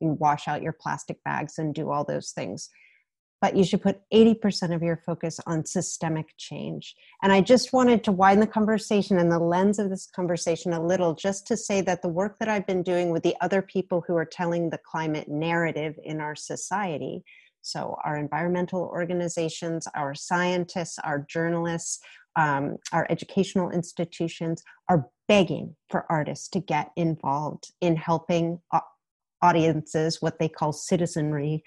You 0.00 0.16
wash 0.20 0.46
out 0.46 0.62
your 0.62 0.72
plastic 0.72 1.22
bags 1.24 1.58
and 1.58 1.74
do 1.74 1.90
all 1.90 2.04
those 2.04 2.30
things 2.30 2.70
but 3.42 3.56
you 3.56 3.64
should 3.64 3.82
put 3.82 4.00
80% 4.14 4.72
of 4.72 4.84
your 4.84 4.96
focus 5.04 5.40
on 5.46 5.66
systemic 5.66 6.28
change. 6.38 6.94
And 7.24 7.32
I 7.32 7.40
just 7.40 7.72
wanted 7.72 8.04
to 8.04 8.12
widen 8.12 8.38
the 8.38 8.46
conversation 8.46 9.18
and 9.18 9.32
the 9.32 9.40
lens 9.40 9.80
of 9.80 9.90
this 9.90 10.06
conversation 10.06 10.72
a 10.72 10.86
little, 10.86 11.12
just 11.12 11.44
to 11.48 11.56
say 11.56 11.80
that 11.80 12.02
the 12.02 12.08
work 12.08 12.38
that 12.38 12.48
I've 12.48 12.68
been 12.68 12.84
doing 12.84 13.10
with 13.10 13.24
the 13.24 13.34
other 13.40 13.60
people 13.60 14.04
who 14.06 14.14
are 14.14 14.24
telling 14.24 14.70
the 14.70 14.78
climate 14.78 15.26
narrative 15.28 15.98
in 16.04 16.20
our 16.20 16.36
society, 16.36 17.24
so 17.62 17.96
our 18.04 18.16
environmental 18.16 18.82
organizations, 18.82 19.86
our 19.94 20.14
scientists, 20.14 20.98
our 20.98 21.24
journalists, 21.28 22.00
um, 22.36 22.76
our 22.92 23.06
educational 23.10 23.70
institutions 23.70 24.62
are 24.88 25.08
begging 25.28 25.76
for 25.88 26.04
artists 26.10 26.48
to 26.48 26.60
get 26.60 26.90
involved 26.96 27.72
in 27.80 27.96
helping 27.96 28.60
audiences, 29.40 30.20
what 30.20 30.38
they 30.38 30.48
call 30.48 30.72
citizenry, 30.72 31.62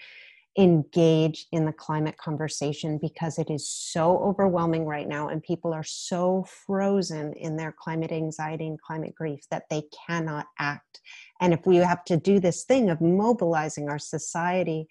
engage 0.57 1.47
in 1.51 1.65
the 1.65 1.73
climate 1.73 2.17
conversation 2.17 2.97
because 3.01 3.37
it 3.37 3.49
is 3.49 3.69
so 3.69 4.17
overwhelming 4.19 4.85
right 4.85 5.07
now 5.07 5.27
and 5.27 5.43
people 5.43 5.73
are 5.73 5.83
so 5.83 6.45
frozen 6.65 7.33
in 7.33 7.57
their 7.57 7.75
climate 7.77 8.11
anxiety 8.11 8.65
and 8.65 8.81
climate 8.81 9.13
grief 9.13 9.41
that 9.51 9.63
they 9.69 9.83
cannot 10.07 10.45
act. 10.57 11.01
And 11.41 11.53
if 11.53 11.65
we 11.65 11.77
have 11.77 12.05
to 12.05 12.15
do 12.15 12.39
this 12.39 12.63
thing 12.63 12.89
of 12.89 13.01
mobilizing 13.01 13.89
our 13.89 13.99
society 13.99 14.87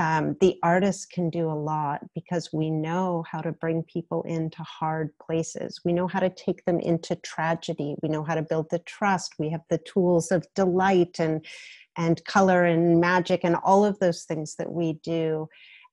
um, 0.00 0.34
the 0.40 0.58
artists 0.62 1.04
can 1.04 1.28
do 1.28 1.50
a 1.50 1.52
lot 1.52 2.00
because 2.14 2.48
we 2.54 2.70
know 2.70 3.22
how 3.30 3.42
to 3.42 3.52
bring 3.52 3.82
people 3.82 4.22
into 4.22 4.62
hard 4.62 5.10
places. 5.18 5.82
We 5.84 5.92
know 5.92 6.08
how 6.08 6.20
to 6.20 6.30
take 6.30 6.64
them 6.64 6.80
into 6.80 7.16
tragedy. 7.16 7.96
We 8.02 8.08
know 8.08 8.24
how 8.24 8.34
to 8.34 8.42
build 8.42 8.70
the 8.70 8.78
trust. 8.78 9.34
We 9.38 9.50
have 9.50 9.60
the 9.68 9.76
tools 9.76 10.32
of 10.32 10.46
delight 10.54 11.20
and 11.20 11.44
and 11.98 12.24
color 12.24 12.64
and 12.64 12.98
magic 12.98 13.40
and 13.44 13.56
all 13.56 13.84
of 13.84 13.98
those 13.98 14.22
things 14.24 14.54
that 14.56 14.72
we 14.72 14.94
do. 15.02 15.48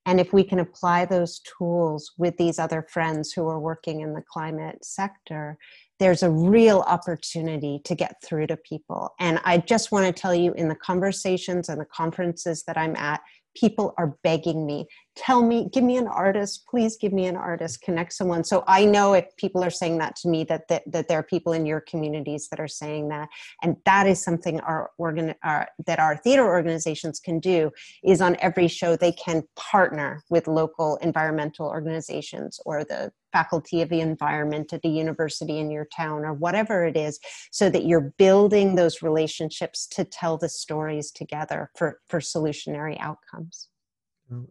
And 0.06 0.20
if 0.20 0.32
we 0.32 0.42
can 0.42 0.60
apply 0.60 1.04
those 1.04 1.40
tools 1.40 2.12
with 2.16 2.34
these 2.38 2.58
other 2.58 2.86
friends 2.88 3.32
who 3.32 3.46
are 3.46 3.60
working 3.60 4.00
in 4.00 4.14
the 4.14 4.22
climate 4.22 4.82
sector, 4.82 5.58
there's 5.98 6.22
a 6.22 6.30
real 6.30 6.80
opportunity 6.86 7.80
to 7.84 7.94
get 7.94 8.22
through 8.24 8.46
to 8.46 8.56
people. 8.56 9.14
And 9.18 9.40
I 9.44 9.58
just 9.58 9.92
want 9.92 10.06
to 10.06 10.18
tell 10.18 10.34
you 10.34 10.52
in 10.54 10.68
the 10.68 10.76
conversations 10.76 11.68
and 11.68 11.78
the 11.78 11.84
conferences 11.84 12.62
that 12.64 12.78
I'm 12.78 12.96
at, 12.96 13.20
people 13.58 13.94
are 13.98 14.16
begging 14.22 14.66
me 14.66 14.86
tell 15.18 15.42
me 15.42 15.68
give 15.72 15.82
me 15.82 15.96
an 15.96 16.06
artist 16.06 16.64
please 16.70 16.96
give 16.96 17.12
me 17.12 17.26
an 17.26 17.36
artist 17.36 17.82
connect 17.82 18.12
someone. 18.12 18.44
So 18.44 18.62
i 18.66 18.84
know 18.84 19.14
if 19.14 19.36
people 19.36 19.64
are 19.64 19.70
saying 19.70 19.98
that 19.98 20.14
to 20.16 20.28
me 20.28 20.44
that 20.44 20.68
that, 20.68 20.82
that 20.92 21.08
there 21.08 21.18
are 21.18 21.24
people 21.24 21.52
in 21.52 21.66
your 21.66 21.80
communities 21.80 22.48
that 22.48 22.60
are 22.60 22.68
saying 22.68 23.08
that. 23.08 23.28
And 23.62 23.76
that 23.84 24.06
is 24.06 24.22
something 24.22 24.60
our 24.60 24.90
organ 24.96 25.34
our, 25.42 25.68
that 25.86 25.98
our 25.98 26.16
theater 26.16 26.46
organizations 26.46 27.18
can 27.18 27.40
do 27.40 27.70
is 28.04 28.20
on 28.20 28.36
every 28.40 28.68
show 28.68 28.94
they 28.94 29.12
can 29.12 29.42
partner 29.56 30.22
with 30.30 30.46
local 30.46 30.96
environmental 30.96 31.66
organizations 31.66 32.60
or 32.64 32.84
the 32.84 33.12
faculty 33.32 33.82
of 33.82 33.88
the 33.88 34.00
environment 34.00 34.72
at 34.72 34.84
a 34.84 34.88
university 34.88 35.58
in 35.58 35.70
your 35.70 35.86
town 35.86 36.24
or 36.24 36.32
whatever 36.32 36.84
it 36.84 36.96
is 36.96 37.18
so 37.50 37.70
that 37.70 37.84
you're 37.84 38.12
building 38.18 38.74
those 38.74 39.02
relationships 39.02 39.86
to 39.86 40.04
tell 40.04 40.36
the 40.36 40.48
stories 40.48 41.10
together 41.10 41.70
for 41.76 42.00
for 42.08 42.20
solutionary 42.20 42.96
outcomes 43.00 43.68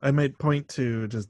I 0.01 0.09
might 0.09 0.37
point 0.39 0.67
to 0.69 1.07
just 1.07 1.29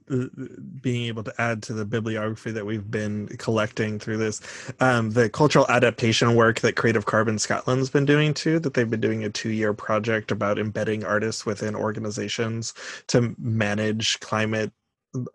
being 0.82 1.06
able 1.08 1.24
to 1.24 1.34
add 1.38 1.62
to 1.64 1.74
the 1.74 1.84
bibliography 1.84 2.52
that 2.52 2.66
we've 2.66 2.90
been 2.90 3.28
collecting 3.38 4.00
through 4.00 4.18
this, 4.18 4.42
um, 4.80 5.10
the 5.12 5.30
cultural 5.30 5.66
adaptation 5.68 6.34
work 6.34 6.62
that 6.62 6.78
Creative 6.78 7.06
Carbon 7.06 7.40
Scotland's 7.40 7.90
been 7.90 8.06
doing 8.06 8.34
too. 8.34 8.60
That 8.60 8.74
they've 8.74 8.90
been 8.90 9.02
doing 9.02 9.26
a 9.26 9.30
two-year 9.30 9.74
project 9.74 10.32
about 10.32 10.60
embedding 10.60 11.04
artists 11.04 11.46
within 11.46 11.76
organizations 11.76 12.74
to 13.08 13.36
manage 13.38 14.18
climate 14.22 14.72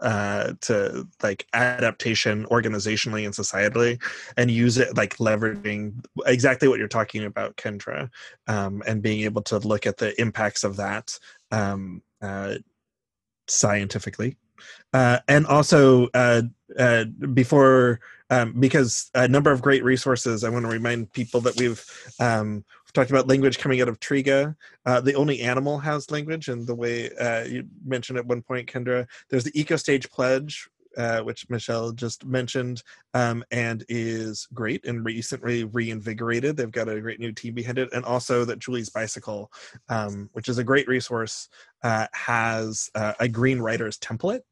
uh 0.01 0.53
to 0.61 1.07
like 1.23 1.47
adaptation 1.53 2.45
organizationally 2.47 3.25
and 3.25 3.35
societally 3.35 4.03
and 4.37 4.51
use 4.51 4.79
it 4.79 4.97
like 4.97 5.17
leveraging 5.17 5.93
exactly 6.27 6.69
what 6.69 6.79
you're 6.79 6.89
talking 6.89 7.25
about 7.25 7.57
kendra 7.57 8.09
um 8.49 8.83
and 8.87 9.03
being 9.03 9.21
able 9.21 9.43
to 9.43 9.59
look 9.59 9.87
at 9.87 9.97
the 9.99 10.19
impacts 10.21 10.65
of 10.65 10.77
that 10.77 11.19
um 11.51 12.03
uh, 12.23 12.55
scientifically, 13.49 14.37
uh, 14.93 15.19
and 15.29 15.47
also 15.47 16.09
uh, 16.15 16.43
uh, 16.79 17.05
before 17.35 18.01
um, 18.31 18.55
because 18.59 19.11
a 19.15 19.29
number 19.29 19.51
of 19.51 19.61
great 19.61 19.85
resources. 19.85 20.45
I 20.45 20.49
want 20.49 20.65
to 20.65 20.71
remind 20.71 21.13
people 21.13 21.41
that 21.43 21.59
we've 21.59 21.85
talked 22.95 23.11
about 23.11 23.29
language 23.29 23.59
coming 23.59 23.81
out 23.81 23.89
of 23.89 24.01
Triga. 24.01 24.55
Uh, 24.85 25.01
the 25.01 25.15
only 25.15 25.41
animal 25.41 25.79
has 25.79 26.11
language, 26.11 26.49
and 26.49 26.67
the 26.67 26.75
way 26.75 27.11
uh, 27.17 27.45
you 27.45 27.67
mentioned 27.85 28.19
at 28.19 28.27
one 28.27 28.43
point, 28.43 28.71
Kendra, 28.71 29.07
there's 29.31 29.45
the 29.45 29.59
Eco 29.59 29.77
Stage 29.77 30.11
Pledge, 30.11 30.69
uh, 30.97 31.21
which 31.21 31.49
Michelle 31.49 31.93
just 31.93 32.25
mentioned, 32.25 32.83
um, 33.15 33.45
and 33.51 33.85
is 33.89 34.47
great 34.53 34.85
and 34.87 35.05
recently 35.05 35.65
reinvigorated. 35.65 36.57
They've 36.57 36.71
got 36.71 36.89
a 36.89 37.01
great 37.01 37.21
new 37.21 37.33
team 37.33 37.55
behind 37.55 37.79
it, 37.79 37.93
and 37.93 38.05
also 38.05 38.45
that 38.45 38.59
Julie's 38.59 38.91
Bicycle, 38.91 39.51
um, 39.89 40.29
which 40.33 40.49
is 40.49 40.59
a 40.59 40.65
great 40.65 40.89
resource, 40.89 41.49
uh, 41.83 42.07
has 42.13 42.91
uh, 42.95 43.15
a 43.21 43.29
green 43.29 43.61
riders 43.61 43.99
template 43.99 44.43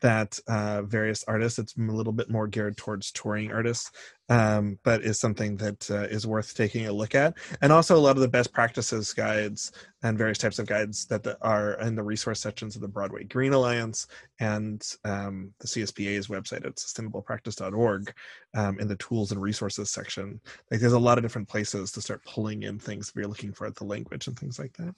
that 0.00 0.38
uh, 0.48 0.82
various 0.82 1.24
artists. 1.26 1.58
It's 1.58 1.76
a 1.76 1.80
little 1.80 2.12
bit 2.12 2.30
more 2.30 2.46
geared 2.46 2.76
towards 2.76 3.10
touring 3.12 3.52
artists, 3.52 3.90
um, 4.28 4.78
but 4.84 5.02
is 5.02 5.18
something 5.18 5.56
that 5.56 5.90
uh, 5.90 6.04
is 6.04 6.26
worth 6.26 6.54
taking 6.54 6.86
a 6.86 6.92
look 6.92 7.14
at. 7.14 7.34
And 7.62 7.72
also 7.72 7.96
a 7.96 7.98
lot 7.98 8.16
of 8.16 8.22
the 8.22 8.28
best 8.28 8.52
practices 8.52 9.12
guides 9.12 9.72
and 10.02 10.16
various 10.16 10.38
types 10.38 10.58
of 10.58 10.66
guides 10.66 11.06
that 11.06 11.26
are 11.42 11.72
in 11.80 11.94
the 11.94 12.02
resource 12.02 12.40
sections 12.40 12.76
of 12.76 12.82
the 12.82 12.88
Broadway 12.88 13.24
Green 13.24 13.52
Alliance 13.52 14.06
and 14.38 14.82
um, 15.04 15.52
the 15.58 15.66
CSPA's 15.66 16.28
website 16.28 16.64
at 16.64 16.76
sustainablepractice.org 16.76 18.12
um, 18.54 18.78
in 18.78 18.88
the 18.88 18.96
tools 18.96 19.32
and 19.32 19.42
resources 19.42 19.90
section. 19.90 20.40
Like 20.70 20.80
there's 20.80 20.92
a 20.92 20.98
lot 20.98 21.18
of 21.18 21.24
different 21.24 21.48
places 21.48 21.92
to 21.92 22.00
start 22.00 22.24
pulling 22.24 22.62
in 22.62 22.78
things 22.78 23.08
if 23.08 23.16
you're 23.16 23.26
looking 23.26 23.52
for 23.52 23.70
the 23.70 23.84
language 23.84 24.26
and 24.26 24.38
things 24.38 24.58
like 24.58 24.74
that. 24.74 24.94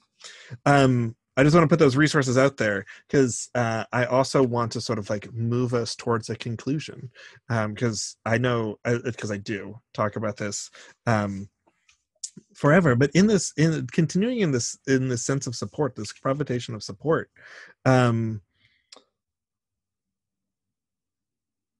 Um, 0.65 1.15
I 1.37 1.43
just 1.43 1.55
want 1.55 1.63
to 1.63 1.69
put 1.69 1.79
those 1.79 1.95
resources 1.95 2.37
out 2.37 2.57
there 2.57 2.85
because 3.07 3.49
uh, 3.55 3.85
I 3.93 4.05
also 4.05 4.43
want 4.43 4.73
to 4.73 4.81
sort 4.81 4.99
of 4.99 5.09
like 5.09 5.31
move 5.33 5.73
us 5.73 5.95
towards 5.95 6.29
a 6.29 6.35
conclusion 6.35 7.09
because 7.47 8.17
um, 8.25 8.33
I 8.33 8.37
know 8.37 8.77
because 8.83 9.31
uh, 9.31 9.35
I 9.35 9.37
do 9.37 9.79
talk 9.93 10.17
about 10.17 10.35
this 10.35 10.69
um, 11.07 11.49
forever, 12.53 12.95
but 12.95 13.11
in 13.13 13.27
this 13.27 13.53
in 13.55 13.87
continuing 13.87 14.39
in 14.39 14.51
this 14.51 14.77
in 14.87 15.07
this 15.07 15.25
sense 15.25 15.47
of 15.47 15.55
support, 15.55 15.95
this 15.95 16.11
provitation 16.11 16.75
of 16.75 16.83
support. 16.83 17.31
Um, 17.85 18.41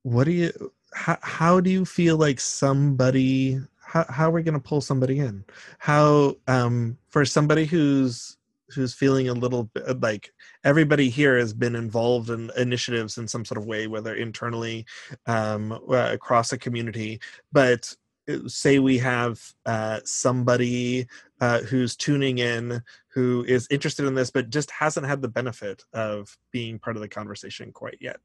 what 0.03 0.23
do 0.23 0.31
you 0.31 0.71
how, 0.93 1.17
how 1.21 1.59
do 1.59 1.69
you 1.69 1.85
feel 1.85 2.17
like 2.17 2.39
somebody 2.39 3.59
how, 3.79 4.05
how 4.09 4.29
are 4.29 4.31
we 4.31 4.43
going 4.43 4.53
to 4.53 4.59
pull 4.59 4.81
somebody 4.81 5.19
in 5.19 5.43
how 5.77 6.35
um 6.47 6.97
for 7.09 7.23
somebody 7.23 7.65
who's 7.65 8.37
who's 8.73 8.93
feeling 8.93 9.29
a 9.29 9.33
little 9.33 9.65
bit 9.65 9.83
uh, 9.87 9.95
like 10.01 10.31
everybody 10.63 11.09
here 11.09 11.37
has 11.37 11.53
been 11.53 11.75
involved 11.75 12.29
in 12.29 12.51
initiatives 12.57 13.17
in 13.17 13.27
some 13.27 13.45
sort 13.45 13.57
of 13.57 13.65
way 13.65 13.87
whether 13.87 14.15
internally 14.15 14.85
um, 15.27 15.71
uh, 15.71 16.09
across 16.11 16.51
a 16.51 16.57
community. 16.57 17.19
But 17.51 17.93
uh, 18.29 18.47
say 18.47 18.79
we 18.79 18.97
have 18.99 19.41
uh, 19.65 19.99
somebody 20.05 21.07
uh, 21.39 21.59
who's 21.61 21.95
tuning 21.95 22.37
in 22.37 22.81
who 23.07 23.43
is 23.47 23.67
interested 23.69 24.05
in 24.05 24.15
this 24.15 24.31
but 24.31 24.49
just 24.49 24.71
hasn't 24.71 25.05
had 25.05 25.21
the 25.21 25.27
benefit 25.27 25.83
of 25.93 26.37
being 26.51 26.79
part 26.79 26.95
of 26.95 27.01
the 27.01 27.09
conversation 27.09 27.71
quite 27.71 27.97
yet. 27.99 28.17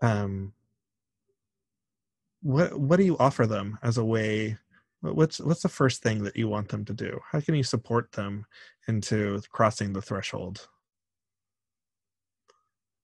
Um, 0.00 0.52
what 2.42 2.78
what 2.78 2.96
do 2.98 3.04
you 3.04 3.16
offer 3.18 3.46
them 3.46 3.78
as 3.82 3.96
a 3.96 4.04
way 4.04 4.58
what's 5.12 5.38
what's 5.40 5.62
the 5.62 5.68
first 5.68 6.02
thing 6.02 6.22
that 6.24 6.36
you 6.36 6.48
want 6.48 6.68
them 6.68 6.84
to 6.86 6.94
do? 6.94 7.20
How 7.30 7.40
can 7.40 7.54
you 7.54 7.62
support 7.62 8.12
them 8.12 8.46
into 8.88 9.40
crossing 9.50 9.92
the 9.92 10.02
threshold? 10.02 10.66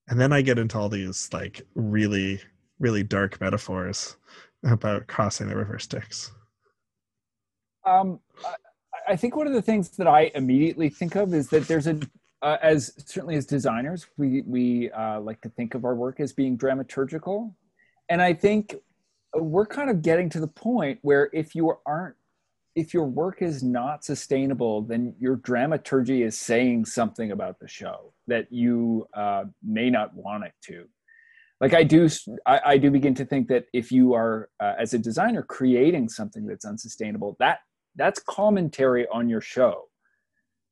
And 0.08 0.18
then 0.18 0.32
i 0.32 0.42
get 0.42 0.58
into 0.58 0.78
all 0.78 0.88
these 0.88 1.28
like 1.32 1.62
really 1.74 2.40
really 2.78 3.02
dark 3.02 3.40
metaphors 3.40 4.16
about 4.64 5.06
crossing 5.06 5.48
the 5.48 5.56
river 5.56 5.78
styx. 5.78 6.32
Um, 7.86 8.20
I, 9.08 9.16
think 9.16 9.36
one 9.36 9.46
of 9.46 9.52
the 9.54 9.62
things 9.62 9.90
that 9.90 10.06
i 10.06 10.30
immediately 10.34 10.88
think 10.88 11.14
of 11.16 11.32
is 11.32 11.48
that 11.48 11.66
there's 11.66 11.86
a 11.86 11.98
uh, 12.42 12.56
as 12.62 12.92
certainly 13.06 13.36
as 13.36 13.46
designers 13.46 14.06
we 14.16 14.42
we 14.42 14.90
uh, 14.90 15.20
like 15.20 15.40
to 15.42 15.48
think 15.50 15.74
of 15.74 15.84
our 15.84 15.94
work 15.94 16.20
as 16.20 16.32
being 16.32 16.56
dramaturgical. 16.56 17.54
And 18.08 18.20
i 18.20 18.32
think 18.32 18.74
we're 19.34 19.66
kind 19.66 19.90
of 19.90 20.02
getting 20.02 20.28
to 20.30 20.40
the 20.40 20.48
point 20.48 20.98
where 21.02 21.30
if 21.32 21.54
you 21.54 21.72
aren't 21.86 22.16
if 22.76 22.94
your 22.94 23.04
work 23.04 23.42
is 23.42 23.62
not 23.62 24.04
sustainable 24.04 24.82
then 24.82 25.14
your 25.18 25.36
dramaturgy 25.36 26.22
is 26.22 26.38
saying 26.38 26.84
something 26.84 27.32
about 27.32 27.58
the 27.58 27.68
show 27.68 28.12
that 28.26 28.50
you 28.50 29.06
uh, 29.14 29.44
may 29.62 29.90
not 29.90 30.14
want 30.14 30.44
it 30.44 30.52
to. 30.62 30.86
Like 31.60 31.74
i 31.74 31.84
do 31.84 32.08
I, 32.46 32.60
I 32.64 32.78
do 32.78 32.90
begin 32.90 33.14
to 33.16 33.24
think 33.24 33.48
that 33.48 33.66
if 33.72 33.92
you 33.92 34.14
are 34.14 34.48
uh, 34.60 34.74
as 34.78 34.94
a 34.94 34.98
designer 34.98 35.42
creating 35.42 36.08
something 36.08 36.46
that's 36.46 36.64
unsustainable 36.64 37.36
that 37.38 37.58
that's 37.96 38.20
commentary 38.22 39.06
on 39.12 39.28
your 39.28 39.42
show 39.42 39.89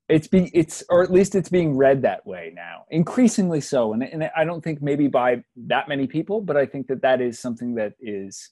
it's 0.08 0.26
being 0.26 0.50
it's 0.54 0.82
or 0.88 1.02
at 1.02 1.10
least 1.10 1.34
it's 1.34 1.50
being 1.50 1.76
read 1.76 2.02
that 2.02 2.26
way 2.26 2.50
now 2.54 2.84
increasingly 2.90 3.60
so 3.60 3.92
and, 3.92 4.02
and 4.02 4.30
i 4.36 4.44
don't 4.44 4.64
think 4.64 4.80
maybe 4.80 5.06
by 5.06 5.42
that 5.56 5.88
many 5.88 6.06
people 6.06 6.40
but 6.40 6.56
i 6.56 6.64
think 6.64 6.86
that 6.86 7.02
that 7.02 7.20
is 7.20 7.38
something 7.38 7.74
that 7.74 7.92
is 8.00 8.50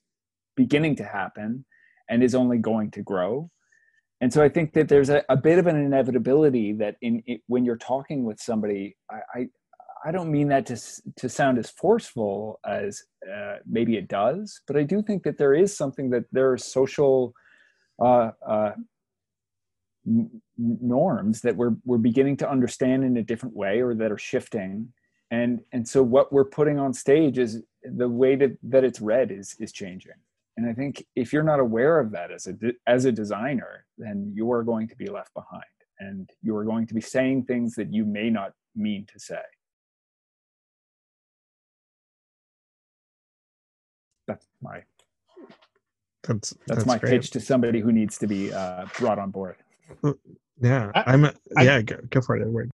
beginning 0.56 0.96
to 0.96 1.04
happen 1.04 1.64
and 2.08 2.22
is 2.22 2.34
only 2.34 2.58
going 2.58 2.90
to 2.90 3.02
grow. 3.02 3.50
And 4.20 4.32
so 4.32 4.42
i 4.42 4.48
think 4.48 4.72
that 4.72 4.88
there's 4.88 5.10
a, 5.10 5.22
a 5.28 5.36
bit 5.36 5.58
of 5.58 5.66
an 5.66 5.76
inevitability 5.76 6.72
that 6.74 6.96
in 7.02 7.22
it, 7.26 7.42
when 7.48 7.64
you're 7.64 7.76
talking 7.76 8.24
with 8.24 8.40
somebody 8.40 8.96
I, 9.10 9.20
I, 9.34 9.46
I 10.06 10.12
don't 10.12 10.30
mean 10.32 10.48
that 10.48 10.64
to 10.66 10.76
to 11.16 11.28
sound 11.28 11.58
as 11.58 11.68
forceful 11.68 12.58
as 12.64 13.02
uh, 13.30 13.56
maybe 13.66 13.96
it 13.96 14.08
does, 14.08 14.60
but 14.66 14.76
I 14.76 14.84
do 14.84 15.02
think 15.02 15.22
that 15.24 15.36
there 15.36 15.54
is 15.54 15.76
something 15.76 16.10
that 16.10 16.24
there 16.32 16.50
are 16.52 16.58
social 16.58 17.34
uh, 18.02 18.30
uh, 18.46 18.72
norms 20.56 21.40
that 21.42 21.56
we're 21.56 21.74
we're 21.84 21.98
beginning 21.98 22.36
to 22.38 22.50
understand 22.50 23.04
in 23.04 23.16
a 23.16 23.22
different 23.22 23.56
way 23.56 23.80
or 23.80 23.94
that 23.94 24.12
are 24.12 24.18
shifting. 24.18 24.92
And 25.30 25.60
and 25.72 25.86
so 25.86 26.02
what 26.02 26.32
we're 26.32 26.44
putting 26.44 26.78
on 26.78 26.92
stage 26.94 27.38
is 27.38 27.62
the 27.82 28.08
way 28.08 28.36
that 28.36 28.56
that 28.62 28.84
it's 28.84 29.00
read 29.00 29.30
is 29.30 29.56
is 29.58 29.72
changing. 29.72 30.12
And 30.56 30.68
i 30.68 30.72
think 30.72 31.04
if 31.14 31.32
you're 31.32 31.42
not 31.42 31.60
aware 31.60 32.00
of 32.00 32.10
that 32.12 32.30
as 32.30 32.46
a 32.46 32.54
as 32.86 33.04
a 33.04 33.12
designer 33.12 33.84
then 33.98 34.32
you 34.34 34.50
are 34.52 34.62
going 34.62 34.88
to 34.88 34.96
be 34.96 35.06
left 35.06 35.34
behind 35.34 35.64
and 35.98 36.30
you 36.42 36.56
are 36.56 36.64
going 36.64 36.86
to 36.86 36.94
be 36.94 37.00
saying 37.00 37.44
things 37.44 37.74
that 37.74 37.92
you 37.92 38.04
may 38.04 38.30
not 38.30 38.52
mean 38.74 39.06
to 39.12 39.18
say. 39.18 39.40
That's 44.26 44.46
my 44.60 44.82
that's 46.22 46.50
that's, 46.50 46.54
that's 46.66 46.86
my 46.86 46.98
great. 46.98 47.10
pitch 47.10 47.30
to 47.30 47.40
somebody 47.40 47.80
who 47.80 47.92
needs 47.92 48.18
to 48.18 48.26
be 48.26 48.52
uh, 48.52 48.86
brought 48.98 49.18
on 49.18 49.30
board 49.30 49.56
yeah, 50.60 50.90
I, 50.94 51.14
am 51.14 51.30
yeah, 51.60 51.82
go, 51.82 51.96
go 52.10 52.20
for 52.20 52.36
it, 52.36 52.42
Edward. 52.42 52.70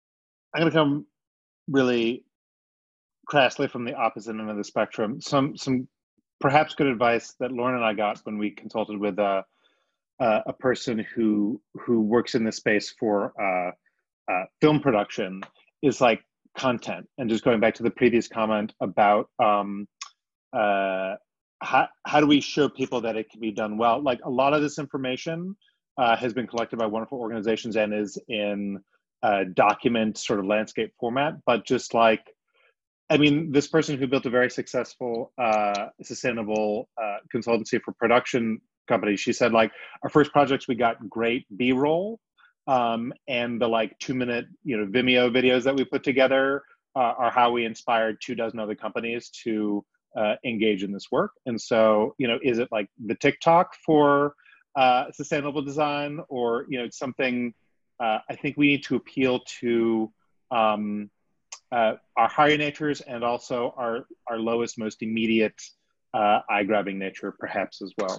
I'm 0.55 0.63
going 0.63 0.73
to 0.73 0.79
come 0.79 1.07
really 1.69 2.25
crassly 3.29 3.71
from 3.71 3.85
the 3.85 3.95
opposite 3.95 4.31
end 4.31 4.51
of 4.51 4.57
the 4.57 4.65
spectrum. 4.65 5.21
Some 5.21 5.57
some 5.57 5.89
perhaps 6.41 6.75
good 6.75 6.87
advice 6.87 7.35
that 7.41 7.53
Lauren 7.53 7.77
and 7.77 7.85
I 7.85 7.95
got 7.95 8.19
when 8.25 8.39
we 8.39 8.51
consulted 8.51 8.99
with 8.99 9.19
a 9.19 9.45
uh, 10.21 10.41
a 10.47 10.53
person 10.53 11.05
who 11.15 11.61
who 11.75 12.01
works 12.01 12.35
in 12.35 12.45
this 12.45 12.57
space 12.57 12.95
for 12.99 13.33
uh, 13.41 14.33
uh, 14.33 14.45
film 14.61 14.81
production 14.81 15.43
is 15.83 16.01
like 16.01 16.23
content. 16.57 17.07
And 17.19 17.31
just 17.31 17.45
going 17.45 17.61
back 17.61 17.75
to 17.75 17.83
the 17.83 17.91
previous 17.91 18.29
comment 18.29 18.73
about 18.81 19.31
um, 19.39 19.87
uh, 20.53 21.15
how 21.61 21.89
how 22.05 22.21
do 22.21 22.27
we 22.27 22.41
show 22.41 22.69
people 22.69 23.01
that 23.03 23.17
it 23.17 23.31
can 23.31 23.41
be 23.41 23.53
done 23.53 23.79
well? 23.79 24.03
Like 24.03 24.21
a 24.25 24.31
lot 24.31 24.55
of 24.55 24.63
this 24.63 24.79
information 24.79 25.57
uh, 25.99 26.17
has 26.17 26.33
been 26.33 26.47
collected 26.47 26.79
by 26.79 26.87
wonderful 26.87 27.19
organizations 27.19 27.77
and 27.77 27.93
is 27.93 28.19
in 28.29 28.79
a 29.23 29.45
document 29.45 30.17
sort 30.17 30.39
of 30.39 30.47
landscape 30.47 30.93
format. 30.99 31.35
But 31.45 31.67
just 31.67 31.93
like, 31.93 32.23
I 33.11 33.17
mean, 33.17 33.51
this 33.51 33.67
person 33.67 33.99
who 33.99 34.07
built 34.07 34.27
a 34.27 34.31
very 34.31 34.51
successful 34.51 35.33
uh, 35.39 35.89
sustainable 36.03 36.89
uh, 37.03 37.17
consultancy 37.35 37.81
for 37.83 37.93
production 37.93 38.61
companies, 38.87 39.21
she 39.21 39.33
said 39.33 39.53
like 39.53 39.73
our 40.03 40.11
first 40.11 40.33
projects 40.33 40.69
we 40.69 40.77
got 40.77 41.09
great 41.09 41.47
B-roll, 41.57 42.21
um, 42.69 43.13
and 43.27 43.61
the 43.61 43.67
like 43.67 43.99
two 43.99 44.15
minute 44.15 44.47
you 44.63 44.77
know 44.77 44.87
Vimeo 44.87 45.31
videos 45.31 45.65
that 45.65 45.75
we 45.75 45.85
put 45.85 46.05
together 46.05 46.63
uh, 46.95 47.15
are 47.19 47.31
how 47.31 47.51
we 47.51 47.65
inspired 47.65 48.19
two 48.23 48.35
dozen 48.35 48.61
other 48.61 48.75
companies 48.75 49.31
to 49.45 49.85
uh, 50.17 50.35
engage 50.45 50.85
in 50.85 50.93
this 50.93 51.07
work. 51.11 51.33
And 51.47 51.61
so 51.61 52.15
you 52.19 52.29
know, 52.29 52.39
is 52.43 52.59
it 52.59 52.69
like 52.71 52.89
the 53.05 53.15
TikTok 53.15 53.75
for 53.85 54.35
uh, 54.83 55.03
sustainable 55.21 55.63
design 55.71 56.13
or 56.37 56.49
you 56.71 56.77
know 56.81 56.89
something 57.05 57.37
uh, 58.05 58.19
i 58.31 58.35
think 58.41 58.53
we 58.61 58.67
need 58.73 58.83
to 58.89 58.95
appeal 59.01 59.35
to 59.61 60.11
um, 60.61 60.83
uh, 61.77 61.93
our 62.21 62.29
higher 62.39 62.57
natures 62.67 62.99
and 63.13 63.21
also 63.31 63.57
our 63.83 63.95
our 64.31 64.39
lowest 64.51 64.75
most 64.85 64.99
immediate 65.09 65.59
uh, 66.19 66.39
eye 66.55 66.65
grabbing 66.69 66.99
nature 67.07 67.31
perhaps 67.43 67.77
as 67.87 67.93
well 68.01 68.17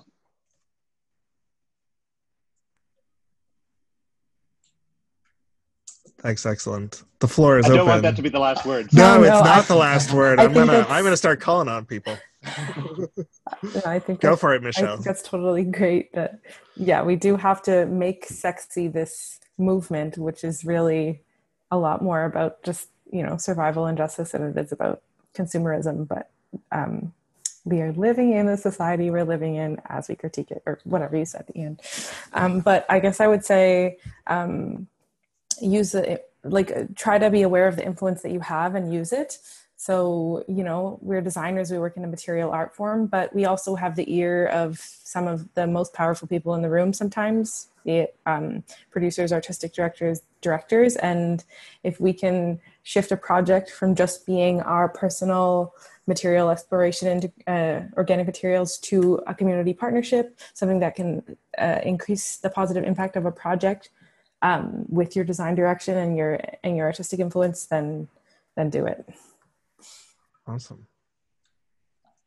Thanks, 6.21 6.45
excellent. 6.45 7.03
The 7.19 7.27
floor 7.27 7.59
is 7.59 7.65
open. 7.65 7.73
I 7.73 7.77
don't 7.77 7.81
open. 7.83 7.91
want 7.91 8.01
that 8.03 8.15
to 8.17 8.21
be 8.21 8.29
the 8.29 8.39
last 8.39 8.65
word. 8.65 8.91
no, 8.93 9.15
No, 9.17 9.23
it's 9.23 9.29
no, 9.31 9.39
not 9.39 9.47
I- 9.59 9.61
the 9.61 9.75
last 9.75 10.11
word. 10.13 10.39
I 10.39 10.43
I'm 10.45 10.53
gonna 10.53 10.73
it's- 10.73 10.87
I'm 10.89 11.03
gonna 11.03 11.15
start 11.17 11.39
calling 11.39 11.67
on 11.69 11.85
people. 11.85 12.17
Yeah, 12.45 13.81
I 13.85 13.99
think 13.99 14.21
Go 14.21 14.35
for 14.35 14.53
it, 14.53 14.61
I 14.61 14.65
Michelle. 14.65 14.93
think 14.95 15.03
that's 15.03 15.21
totally 15.21 15.63
great. 15.63 16.13
That 16.13 16.39
yeah, 16.75 17.03
we 17.03 17.15
do 17.15 17.35
have 17.35 17.61
to 17.63 17.85
make 17.87 18.25
sexy 18.25 18.87
this 18.87 19.39
movement, 19.57 20.17
which 20.17 20.43
is 20.43 20.63
really 20.65 21.21
a 21.71 21.77
lot 21.77 22.01
more 22.01 22.23
about 22.25 22.63
just 22.63 22.89
you 23.11 23.23
know 23.23 23.37
survival 23.37 23.85
and 23.85 23.97
justice 23.97 24.31
than 24.31 24.43
it 24.43 24.57
is 24.57 24.71
about 24.71 25.01
consumerism. 25.35 26.07
But 26.07 26.29
um, 26.71 27.13
we 27.65 27.81
are 27.81 27.91
living 27.93 28.31
in 28.33 28.45
the 28.45 28.57
society 28.57 29.11
we're 29.11 29.25
living 29.25 29.55
in 29.55 29.81
as 29.87 30.07
we 30.07 30.15
critique 30.15 30.51
it, 30.51 30.63
or 30.65 30.79
whatever 30.85 31.17
you 31.17 31.25
said 31.25 31.41
at 31.41 31.47
the 31.47 31.61
end. 31.61 31.81
Um, 32.33 32.61
but 32.61 32.85
I 32.89 32.99
guess 32.99 33.19
I 33.19 33.27
would 33.27 33.43
say 33.45 33.97
um, 34.27 34.87
use 35.61 35.93
it 35.95 36.25
like 36.43 36.95
try 36.95 37.17
to 37.17 37.29
be 37.29 37.41
aware 37.41 37.67
of 37.67 37.75
the 37.75 37.85
influence 37.85 38.21
that 38.21 38.31
you 38.31 38.39
have 38.39 38.75
and 38.75 38.93
use 38.93 39.11
it 39.11 39.39
so 39.79 40.43
you 40.49 40.61
know 40.61 40.99
we're 41.01 41.21
designers 41.21 41.71
we 41.71 41.79
work 41.79 41.95
in 41.95 42.03
a 42.03 42.07
material 42.07 42.51
art 42.51 42.75
form 42.75 43.07
but 43.07 43.33
we 43.33 43.45
also 43.45 43.75
have 43.75 43.95
the 43.95 44.13
ear 44.13 44.47
of 44.47 44.77
some 44.77 45.25
of 45.25 45.47
the 45.53 45.65
most 45.65 45.93
powerful 45.93 46.27
people 46.27 46.53
in 46.53 46.61
the 46.61 46.69
room 46.69 46.91
sometimes 46.91 47.69
be 47.85 47.99
it 47.99 48.15
um, 48.25 48.61
producers 48.91 49.31
artistic 49.31 49.73
directors 49.73 50.21
directors 50.41 50.97
and 50.97 51.45
if 51.83 51.97
we 52.01 52.11
can 52.11 52.59
shift 52.83 53.09
a 53.13 53.15
project 53.17 53.71
from 53.71 53.95
just 53.95 54.25
being 54.25 54.59
our 54.61 54.89
personal 54.89 55.73
material 56.07 56.49
exploration 56.49 57.07
into 57.07 57.31
uh, 57.47 57.81
organic 57.95 58.25
materials 58.25 58.77
to 58.79 59.21
a 59.27 59.33
community 59.33 59.73
partnership 59.73 60.37
something 60.53 60.79
that 60.79 60.93
can 60.93 61.23
uh, 61.57 61.79
increase 61.83 62.35
the 62.37 62.49
positive 62.49 62.83
impact 62.83 63.15
of 63.15 63.25
a 63.25 63.31
project 63.31 63.91
um, 64.41 64.85
with 64.89 65.15
your 65.15 65.25
design 65.25 65.55
direction 65.55 65.97
and 65.97 66.17
your 66.17 66.39
and 66.63 66.77
your 66.77 66.85
artistic 66.85 67.19
influence, 67.19 67.65
then 67.65 68.07
then 68.55 68.69
do 68.69 68.85
it. 68.85 69.05
Awesome. 70.49 70.87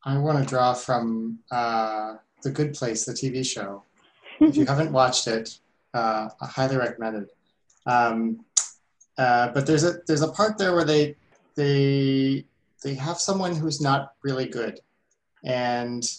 I 0.05 0.17
want 0.17 0.39
to 0.39 0.45
draw 0.45 0.73
from 0.73 1.39
uh, 1.51 2.15
The 2.41 2.51
Good 2.51 2.73
Place, 2.73 3.03
the 3.03 3.11
TV 3.11 3.45
show. 3.45 3.83
If 4.39 4.55
you 4.55 4.65
haven't 4.67 4.93
watched 4.93 5.27
it, 5.27 5.59
uh, 5.93 6.29
I 6.39 6.45
highly 6.45 6.77
recommend 6.77 7.17
it. 7.17 7.35
Um, 7.85 8.45
uh, 9.17 9.49
but 9.49 9.67
there's 9.67 9.83
a 9.83 9.95
there's 10.07 10.21
a 10.21 10.29
part 10.29 10.57
there 10.57 10.73
where 10.73 10.85
they 10.85 11.17
they 11.55 12.45
they 12.81 12.93
have 12.93 13.17
someone 13.19 13.57
who's 13.57 13.81
not 13.81 14.13
really 14.23 14.47
good, 14.47 14.79
and 15.43 16.09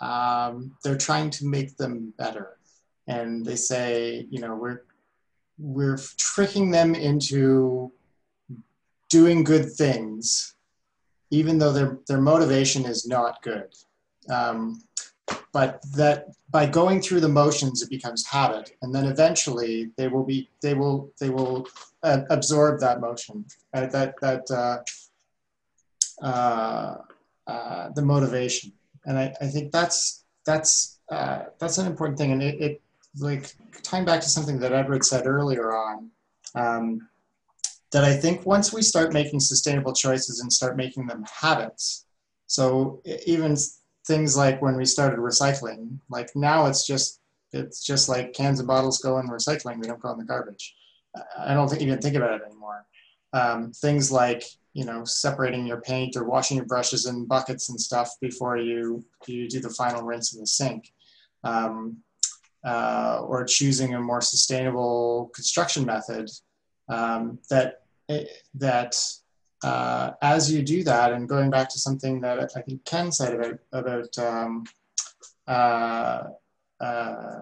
um, 0.00 0.76
they're 0.82 0.98
trying 0.98 1.30
to 1.30 1.46
make 1.46 1.76
them 1.76 2.12
better. 2.18 2.58
And 3.06 3.46
they 3.46 3.56
say, 3.56 4.26
you 4.30 4.40
know, 4.40 4.56
we're 4.56 4.82
we're 5.58 5.98
tricking 6.16 6.72
them 6.72 6.96
into 6.96 7.92
doing 9.08 9.44
good 9.44 9.70
things 9.72 10.56
even 11.32 11.58
though 11.58 11.72
their 11.72 11.98
their 12.06 12.20
motivation 12.20 12.84
is 12.84 13.06
not 13.06 13.42
good. 13.42 13.68
Um, 14.30 14.82
but 15.52 15.80
that 15.96 16.28
by 16.50 16.66
going 16.66 17.00
through 17.00 17.20
the 17.20 17.28
motions, 17.28 17.82
it 17.82 17.90
becomes 17.90 18.24
habit, 18.26 18.76
and 18.82 18.94
then 18.94 19.06
eventually 19.06 19.90
they 19.96 20.08
will 20.08 20.24
be 20.24 20.48
they 20.60 20.74
will 20.74 21.10
they 21.20 21.30
will 21.30 21.66
uh, 22.02 22.20
absorb 22.30 22.80
that 22.80 23.00
motion, 23.00 23.44
uh, 23.74 23.86
that 23.86 24.14
that 24.20 24.44
uh, 24.50 24.78
uh, 26.24 26.96
uh, 27.46 27.88
the 27.96 28.02
motivation, 28.02 28.72
and 29.06 29.18
I, 29.18 29.34
I 29.40 29.46
think 29.46 29.72
that's 29.72 30.24
that's 30.44 31.00
uh, 31.10 31.44
that's 31.58 31.78
an 31.78 31.86
important 31.86 32.18
thing, 32.18 32.32
and 32.32 32.42
it, 32.42 32.60
it 32.60 32.82
like 33.18 33.54
tying 33.82 34.04
back 34.04 34.20
to 34.20 34.28
something 34.28 34.58
that 34.60 34.72
Edward 34.72 35.04
said 35.04 35.26
earlier 35.26 35.74
on. 35.74 36.10
Um, 36.54 37.08
that 37.92 38.04
I 38.04 38.14
think 38.14 38.46
once 38.46 38.72
we 38.72 38.82
start 38.82 39.12
making 39.12 39.40
sustainable 39.40 39.92
choices 39.92 40.40
and 40.40 40.52
start 40.52 40.76
making 40.76 41.06
them 41.06 41.24
habits, 41.40 42.06
so 42.46 43.00
even 43.26 43.56
things 44.06 44.36
like 44.36 44.60
when 44.60 44.76
we 44.76 44.84
started 44.84 45.18
recycling, 45.18 45.98
like 46.10 46.30
now 46.34 46.66
it's 46.66 46.86
just 46.86 47.20
it's 47.52 47.84
just 47.84 48.08
like 48.08 48.32
cans 48.32 48.58
and 48.60 48.66
bottles 48.68 48.98
go 48.98 49.18
in 49.18 49.28
recycling; 49.28 49.80
they 49.80 49.88
don't 49.88 50.00
go 50.00 50.12
in 50.12 50.18
the 50.18 50.24
garbage. 50.24 50.74
I- 51.14 51.52
I 51.52 51.54
don't 51.54 51.68
think 51.68 51.82
even 51.82 52.00
think 52.00 52.16
about 52.16 52.40
it 52.40 52.46
anymore. 52.46 52.86
Um, 53.32 53.72
things 53.72 54.10
like 54.10 54.44
you 54.72 54.84
know 54.84 55.04
separating 55.04 55.66
your 55.66 55.80
paint 55.82 56.16
or 56.16 56.24
washing 56.24 56.56
your 56.56 56.66
brushes 56.66 57.06
in 57.06 57.26
buckets 57.26 57.68
and 57.68 57.80
stuff 57.80 58.10
before 58.20 58.56
you 58.56 59.04
you 59.26 59.48
do 59.48 59.60
the 59.60 59.70
final 59.70 60.02
rinse 60.02 60.34
in 60.34 60.40
the 60.40 60.46
sink. 60.46 60.92
Um, 61.44 61.98
uh, 62.64 63.20
or 63.26 63.44
choosing 63.44 63.94
a 63.94 64.00
more 64.00 64.20
sustainable 64.20 65.30
construction 65.34 65.84
method 65.84 66.30
um, 66.88 67.38
that 67.50 67.81
that 68.54 68.94
uh, 69.62 70.12
as 70.22 70.52
you 70.52 70.62
do 70.62 70.82
that, 70.84 71.12
and 71.12 71.28
going 71.28 71.50
back 71.50 71.68
to 71.70 71.78
something 71.78 72.20
that 72.20 72.50
I 72.56 72.62
think 72.62 72.84
Ken 72.84 73.12
said 73.12 73.34
about 73.34 73.58
about 73.72 74.18
um, 74.18 74.64
uh, 75.46 76.24
uh, 76.80 77.40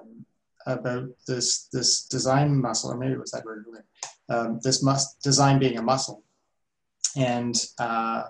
about 0.67 1.09
this 1.27 1.69
this 1.73 2.05
design 2.05 2.61
muscle, 2.61 2.93
or 2.93 2.97
maybe 2.97 3.13
it 3.13 3.21
was 3.21 3.35
Edward 3.35 3.65
earlier, 3.67 3.85
um, 4.29 4.61
this 4.63 4.83
must 4.83 5.23
design 5.23 5.59
being 5.59 5.79
a 5.79 5.83
muscle, 5.83 6.23
and 7.17 7.57
uh, 7.79 8.25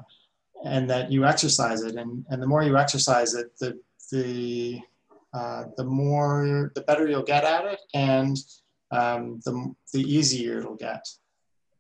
and 0.65 0.89
that 0.89 1.11
you 1.11 1.24
exercise 1.24 1.82
it, 1.82 1.97
and, 1.97 2.24
and 2.28 2.43
the 2.43 2.47
more 2.47 2.62
you 2.62 2.77
exercise 2.77 3.35
it, 3.35 3.59
the 3.59 3.81
the 4.12 4.81
uh, 5.32 5.65
the 5.77 5.85
more 5.85 6.70
the 6.74 6.82
better 6.82 7.09
you'll 7.09 7.23
get 7.23 7.44
at 7.44 7.65
it, 7.65 7.81
and 7.94 8.36
um, 8.90 9.40
the 9.44 9.74
the 9.93 10.01
easier 10.01 10.59
it'll 10.59 10.77
get. 10.77 11.07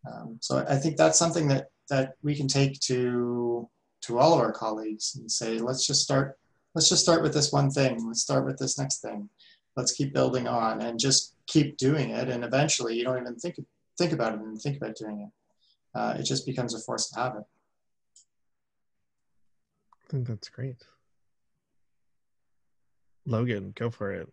Um, 0.06 0.38
so 0.40 0.64
I 0.68 0.76
think 0.76 0.96
that's 0.96 1.18
something 1.18 1.48
that 1.48 1.70
that 1.88 2.14
we 2.22 2.36
can 2.36 2.48
take 2.48 2.78
to 2.80 3.68
to 4.02 4.18
all 4.18 4.32
of 4.32 4.40
our 4.40 4.52
colleagues 4.52 5.16
and 5.16 5.30
say, 5.30 5.58
let's 5.58 5.86
just 5.86 6.02
start 6.02 6.38
let's 6.74 6.88
just 6.88 7.02
start 7.02 7.22
with 7.22 7.34
this 7.34 7.52
one 7.52 7.70
thing. 7.70 8.06
Let's 8.06 8.22
start 8.22 8.44
with 8.44 8.58
this 8.58 8.78
next 8.78 9.00
thing. 9.00 9.28
Let's 9.76 9.92
keep 9.92 10.12
building 10.12 10.48
on 10.48 10.80
and 10.80 10.98
just 10.98 11.34
keep 11.46 11.76
doing 11.76 12.10
it. 12.10 12.28
And 12.28 12.44
eventually, 12.44 12.96
you 12.96 13.04
don't 13.04 13.20
even 13.20 13.36
think 13.36 13.56
think 13.98 14.12
about 14.12 14.34
it 14.34 14.40
and 14.40 14.60
think 14.60 14.76
about 14.76 14.96
doing 14.96 15.20
it. 15.20 15.98
Uh, 15.98 16.14
it 16.18 16.22
just 16.22 16.46
becomes 16.46 16.74
a 16.74 16.78
force 16.78 17.12
of 17.12 17.22
habit. 17.22 17.44
I 20.04 20.10
think 20.10 20.26
that's 20.26 20.48
great. 20.48 20.76
Logan, 23.26 23.72
go 23.76 23.90
for 23.90 24.12
it. 24.12 24.28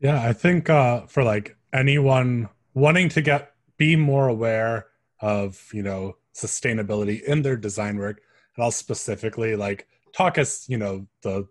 Yeah, 0.00 0.22
I 0.22 0.32
think 0.32 0.70
uh, 0.70 1.06
for 1.06 1.22
like 1.22 1.56
anyone 1.72 2.48
wanting 2.74 3.10
to 3.10 3.20
get 3.20 3.52
be 3.80 3.96
more 3.96 4.28
aware 4.28 4.86
of 5.20 5.68
you 5.72 5.82
know 5.82 6.16
sustainability 6.34 7.22
in 7.24 7.40
their 7.42 7.56
design 7.56 7.96
work, 7.96 8.20
and 8.54 8.62
I'll 8.62 8.70
specifically 8.70 9.56
like 9.56 9.88
talk 10.12 10.36
as 10.36 10.66
you 10.68 10.76
know 10.76 11.06
the 11.22 11.48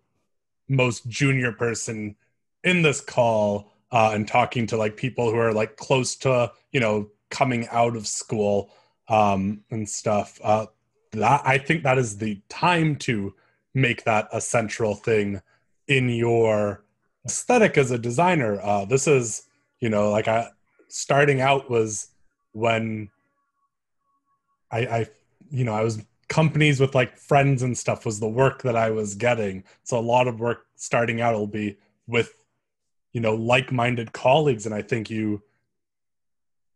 most 0.69 1.09
junior 1.09 1.51
person 1.51 2.15
in 2.63 2.83
this 2.83 3.01
call 3.01 3.73
uh, 3.91 4.11
and 4.13 4.27
talking 4.27 4.67
to 4.67 4.77
like 4.77 4.95
people 4.95 5.31
who 5.31 5.37
are 5.37 5.53
like 5.53 5.75
close 5.75 6.15
to 6.17 6.51
you 6.71 6.79
know 6.79 7.09
coming 7.31 7.67
out 7.69 7.97
of 7.97 8.07
school 8.07 8.71
um, 9.09 9.61
and 9.71 9.89
stuff. 9.89 10.39
Uh, 10.43 10.67
that 11.11 11.41
I 11.43 11.57
think 11.57 11.81
that 11.83 11.97
is 11.97 12.19
the 12.19 12.39
time 12.47 12.95
to 12.97 13.33
make 13.73 14.03
that 14.03 14.29
a 14.31 14.39
central 14.39 14.93
thing 14.93 15.41
in 15.87 16.09
your 16.09 16.83
aesthetic 17.25 17.75
as 17.75 17.89
a 17.89 17.97
designer. 17.97 18.61
Uh, 18.61 18.85
this 18.85 19.07
is, 19.07 19.47
you 19.79 19.89
know, 19.89 20.11
like 20.11 20.27
I 20.27 20.49
starting 20.89 21.41
out 21.41 21.71
was 21.71 22.09
when 22.53 23.09
I, 24.71 24.79
I, 24.79 25.07
you 25.49 25.63
know, 25.63 25.73
I 25.73 25.83
was 25.83 26.03
companies 26.27 26.79
with 26.79 26.93
like 26.93 27.17
friends 27.17 27.63
and 27.63 27.77
stuff 27.77 28.05
was 28.05 28.19
the 28.19 28.27
work 28.27 28.61
that 28.61 28.75
I 28.75 28.91
was 28.91 29.15
getting. 29.15 29.63
So 29.83 29.97
a 29.97 30.01
lot 30.01 30.27
of 30.27 30.39
work 30.39 30.65
starting 30.75 31.21
out 31.21 31.33
will 31.33 31.47
be 31.47 31.77
with, 32.07 32.33
you 33.13 33.21
know, 33.21 33.35
like-minded 33.35 34.13
colleagues, 34.13 34.65
and 34.65 34.75
I 34.75 34.83
think 34.83 35.09
you 35.09 35.41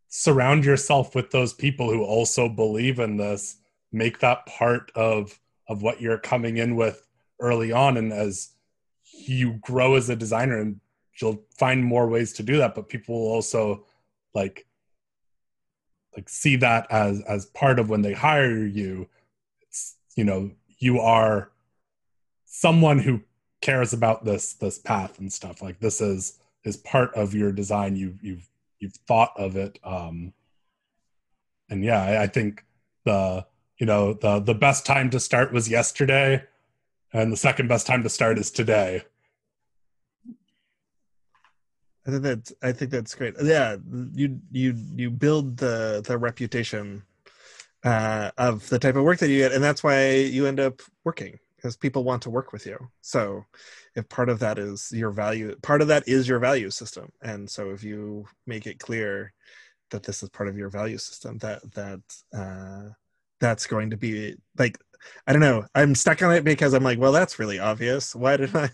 surround 0.07 0.65
yourself 0.65 1.15
with 1.15 1.31
those 1.31 1.53
people 1.53 1.91
who 1.91 2.03
also 2.03 2.49
believe 2.49 2.99
in 2.99 3.17
this. 3.17 3.57
Make 3.91 4.19
that 4.19 4.45
part 4.47 4.91
of 4.95 5.39
of 5.69 5.83
what 5.83 6.01
you're 6.01 6.17
coming 6.17 6.57
in 6.57 6.75
with 6.75 7.07
early 7.39 7.71
on, 7.71 7.97
and 7.97 8.11
as 8.11 8.49
you 9.13 9.53
grow 9.61 9.95
as 9.95 10.09
a 10.09 10.15
designer 10.15 10.59
and 10.59 10.79
you'll 11.21 11.43
find 11.57 11.83
more 11.83 12.07
ways 12.07 12.33
to 12.33 12.43
do 12.43 12.57
that 12.57 12.75
but 12.75 12.89
people 12.89 13.15
will 13.15 13.31
also 13.31 13.85
like 14.33 14.65
like 16.15 16.29
see 16.29 16.55
that 16.57 16.87
as 16.89 17.21
as 17.21 17.45
part 17.47 17.79
of 17.79 17.89
when 17.89 18.01
they 18.01 18.13
hire 18.13 18.65
you 18.65 19.07
it's 19.61 19.95
you 20.15 20.23
know 20.23 20.51
you 20.79 20.99
are 20.99 21.51
someone 22.45 22.99
who 22.99 23.21
cares 23.61 23.93
about 23.93 24.25
this 24.25 24.53
this 24.55 24.77
path 24.77 25.19
and 25.19 25.31
stuff. 25.31 25.61
Like 25.61 25.79
this 25.79 26.01
is 26.01 26.39
is 26.63 26.77
part 26.77 27.13
of 27.15 27.33
your 27.33 27.51
design. 27.51 27.95
You 27.95 28.17
you've 28.21 28.49
you've 28.79 28.95
thought 29.07 29.31
of 29.37 29.55
it 29.55 29.79
um 29.85 30.33
and 31.69 31.83
yeah 31.85 32.03
I, 32.03 32.23
I 32.23 32.27
think 32.27 32.65
the 33.05 33.45
you 33.77 33.85
know 33.85 34.13
the 34.13 34.39
the 34.39 34.53
best 34.53 34.85
time 34.85 35.09
to 35.11 35.19
start 35.19 35.53
was 35.53 35.69
yesterday 35.69 36.43
and 37.13 37.31
the 37.31 37.37
second 37.37 37.69
best 37.69 37.87
time 37.87 38.03
to 38.03 38.09
start 38.09 38.37
is 38.37 38.51
today 38.51 39.03
I 42.05 42.11
think 42.11 42.23
that's 42.23 42.53
I 42.61 42.71
think 42.71 42.91
that's 42.91 43.15
great. 43.15 43.35
Yeah, 43.41 43.77
you 44.13 44.39
you 44.51 44.75
you 44.93 45.09
build 45.09 45.57
the 45.57 46.01
the 46.05 46.17
reputation 46.17 47.03
uh, 47.83 48.31
of 48.37 48.67
the 48.69 48.79
type 48.79 48.95
of 48.95 49.03
work 49.03 49.19
that 49.19 49.29
you 49.29 49.39
get, 49.39 49.53
and 49.53 49.63
that's 49.63 49.83
why 49.83 50.15
you 50.15 50.45
end 50.45 50.59
up 50.59 50.81
working 51.03 51.39
because 51.55 51.77
people 51.77 52.03
want 52.03 52.21
to 52.23 52.29
work 52.29 52.51
with 52.51 52.65
you. 52.65 52.77
So, 53.01 53.45
if 53.95 54.07
part 54.09 54.29
of 54.29 54.39
that 54.39 54.59
is 54.59 54.91
your 54.91 55.11
value, 55.11 55.55
part 55.61 55.81
of 55.81 55.87
that 55.89 56.07
is 56.07 56.27
your 56.27 56.39
value 56.39 56.69
system, 56.69 57.11
and 57.21 57.49
so 57.49 57.71
if 57.71 57.83
you 57.83 58.25
make 58.47 58.67
it 58.67 58.79
clear 58.79 59.33
that 59.91 60.03
this 60.03 60.23
is 60.23 60.29
part 60.29 60.49
of 60.49 60.57
your 60.57 60.69
value 60.69 60.97
system, 60.97 61.37
that 61.39 61.61
that 61.73 62.01
uh, 62.33 62.89
that's 63.39 63.65
going 63.67 63.91
to 63.91 63.97
be 63.97 64.35
like 64.57 64.77
I 65.27 65.33
don't 65.33 65.41
know. 65.41 65.65
I'm 65.75 65.95
stuck 65.95 66.21
on 66.21 66.33
it 66.33 66.43
because 66.43 66.73
I'm 66.73 66.83
like, 66.83 66.99
well, 66.99 67.11
that's 67.11 67.39
really 67.39 67.59
obvious. 67.59 68.15
Why 68.15 68.37
did 68.37 68.55
I? 68.55 68.69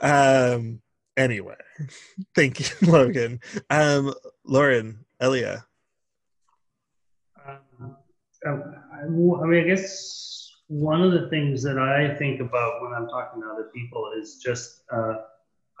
um 0.00 0.80
anyway 1.20 1.54
thank 2.34 2.60
you 2.60 2.66
logan. 2.90 3.40
Um 3.68 4.14
lauren 4.44 5.04
elia. 5.20 5.64
Um, 7.46 7.96
I, 8.46 8.50
I 8.50 9.08
mean 9.08 9.64
i 9.64 9.66
guess 9.66 10.50
one 10.68 11.02
of 11.02 11.12
the 11.12 11.28
things 11.28 11.62
that 11.62 11.78
i 11.78 12.14
think 12.16 12.40
about 12.40 12.80
when 12.82 12.92
i'm 12.92 13.08
talking 13.08 13.42
to 13.42 13.48
other 13.48 13.70
people 13.74 14.12
is 14.18 14.36
just 14.36 14.82
uh, 14.92 15.14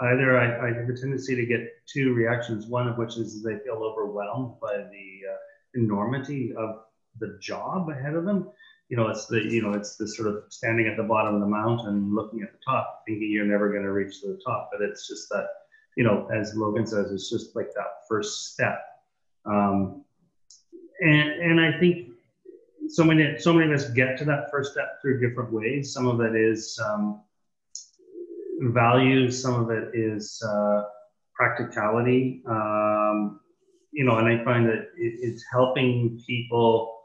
either 0.02 0.38
I, 0.38 0.68
I, 0.68 0.72
have 0.72 0.88
a 0.88 0.96
tendency 0.96 1.36
to 1.36 1.46
get 1.46 1.60
two 1.86 2.12
reactions 2.14 2.66
one 2.66 2.88
of 2.88 2.98
which 2.98 3.16
is 3.16 3.42
they 3.42 3.58
feel 3.58 3.82
overwhelmed 3.82 4.54
by 4.60 4.76
the 4.78 5.08
uh, 5.30 5.36
enormity 5.74 6.52
of 6.56 6.80
the 7.18 7.38
job 7.40 7.88
ahead 7.90 8.14
of 8.14 8.24
them 8.24 8.50
you 8.90 8.96
know, 8.96 9.06
it's 9.06 9.26
the 9.26 9.40
you 9.40 9.62
know, 9.62 9.72
it's 9.72 9.96
the 9.96 10.06
sort 10.06 10.28
of 10.28 10.42
standing 10.48 10.88
at 10.88 10.96
the 10.96 11.04
bottom 11.04 11.36
of 11.36 11.40
the 11.40 11.46
mountain, 11.46 12.12
looking 12.12 12.42
at 12.42 12.50
the 12.52 12.58
top, 12.66 13.04
thinking 13.06 13.30
you're 13.30 13.46
never 13.46 13.70
going 13.70 13.84
to 13.84 13.92
reach 13.92 14.20
the 14.20 14.38
top. 14.44 14.68
But 14.72 14.82
it's 14.82 15.06
just 15.06 15.28
that, 15.28 15.46
you 15.96 16.02
know, 16.02 16.28
as 16.34 16.56
Logan 16.56 16.88
says, 16.88 17.12
it's 17.12 17.30
just 17.30 17.54
like 17.54 17.68
that 17.76 18.02
first 18.08 18.52
step. 18.52 18.82
Um, 19.46 20.04
and 21.00 21.30
and 21.30 21.60
I 21.60 21.78
think 21.78 22.10
so 22.88 23.04
many 23.04 23.38
so 23.38 23.52
many 23.52 23.72
of 23.72 23.78
us 23.78 23.88
get 23.90 24.18
to 24.18 24.24
that 24.24 24.50
first 24.50 24.72
step 24.72 25.00
through 25.00 25.20
different 25.20 25.52
ways. 25.52 25.92
Some 25.92 26.08
of 26.08 26.20
it 26.20 26.34
is 26.34 26.76
um, 26.84 27.20
values, 28.58 29.40
some 29.40 29.54
of 29.54 29.70
it 29.70 29.94
is 29.94 30.42
uh, 30.44 30.82
practicality. 31.32 32.42
Um, 32.44 33.38
you 33.92 34.04
know, 34.04 34.18
and 34.18 34.26
I 34.26 34.44
find 34.44 34.66
that 34.66 34.88
it, 34.96 35.14
it's 35.22 35.44
helping 35.52 36.20
people. 36.26 36.96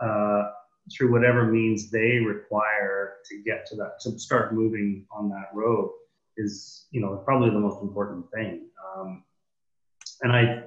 Uh, 0.00 0.44
through 0.92 1.10
whatever 1.12 1.46
means 1.46 1.90
they 1.90 2.18
require 2.18 3.14
to 3.28 3.42
get 3.42 3.66
to 3.66 3.76
that 3.76 4.00
to 4.00 4.18
start 4.18 4.54
moving 4.54 5.06
on 5.10 5.30
that 5.30 5.48
road 5.54 5.90
is 6.36 6.86
you 6.90 7.00
know 7.00 7.16
probably 7.24 7.50
the 7.50 7.58
most 7.58 7.82
important 7.82 8.30
thing. 8.32 8.66
Um, 8.96 9.24
and 10.22 10.32
i 10.32 10.62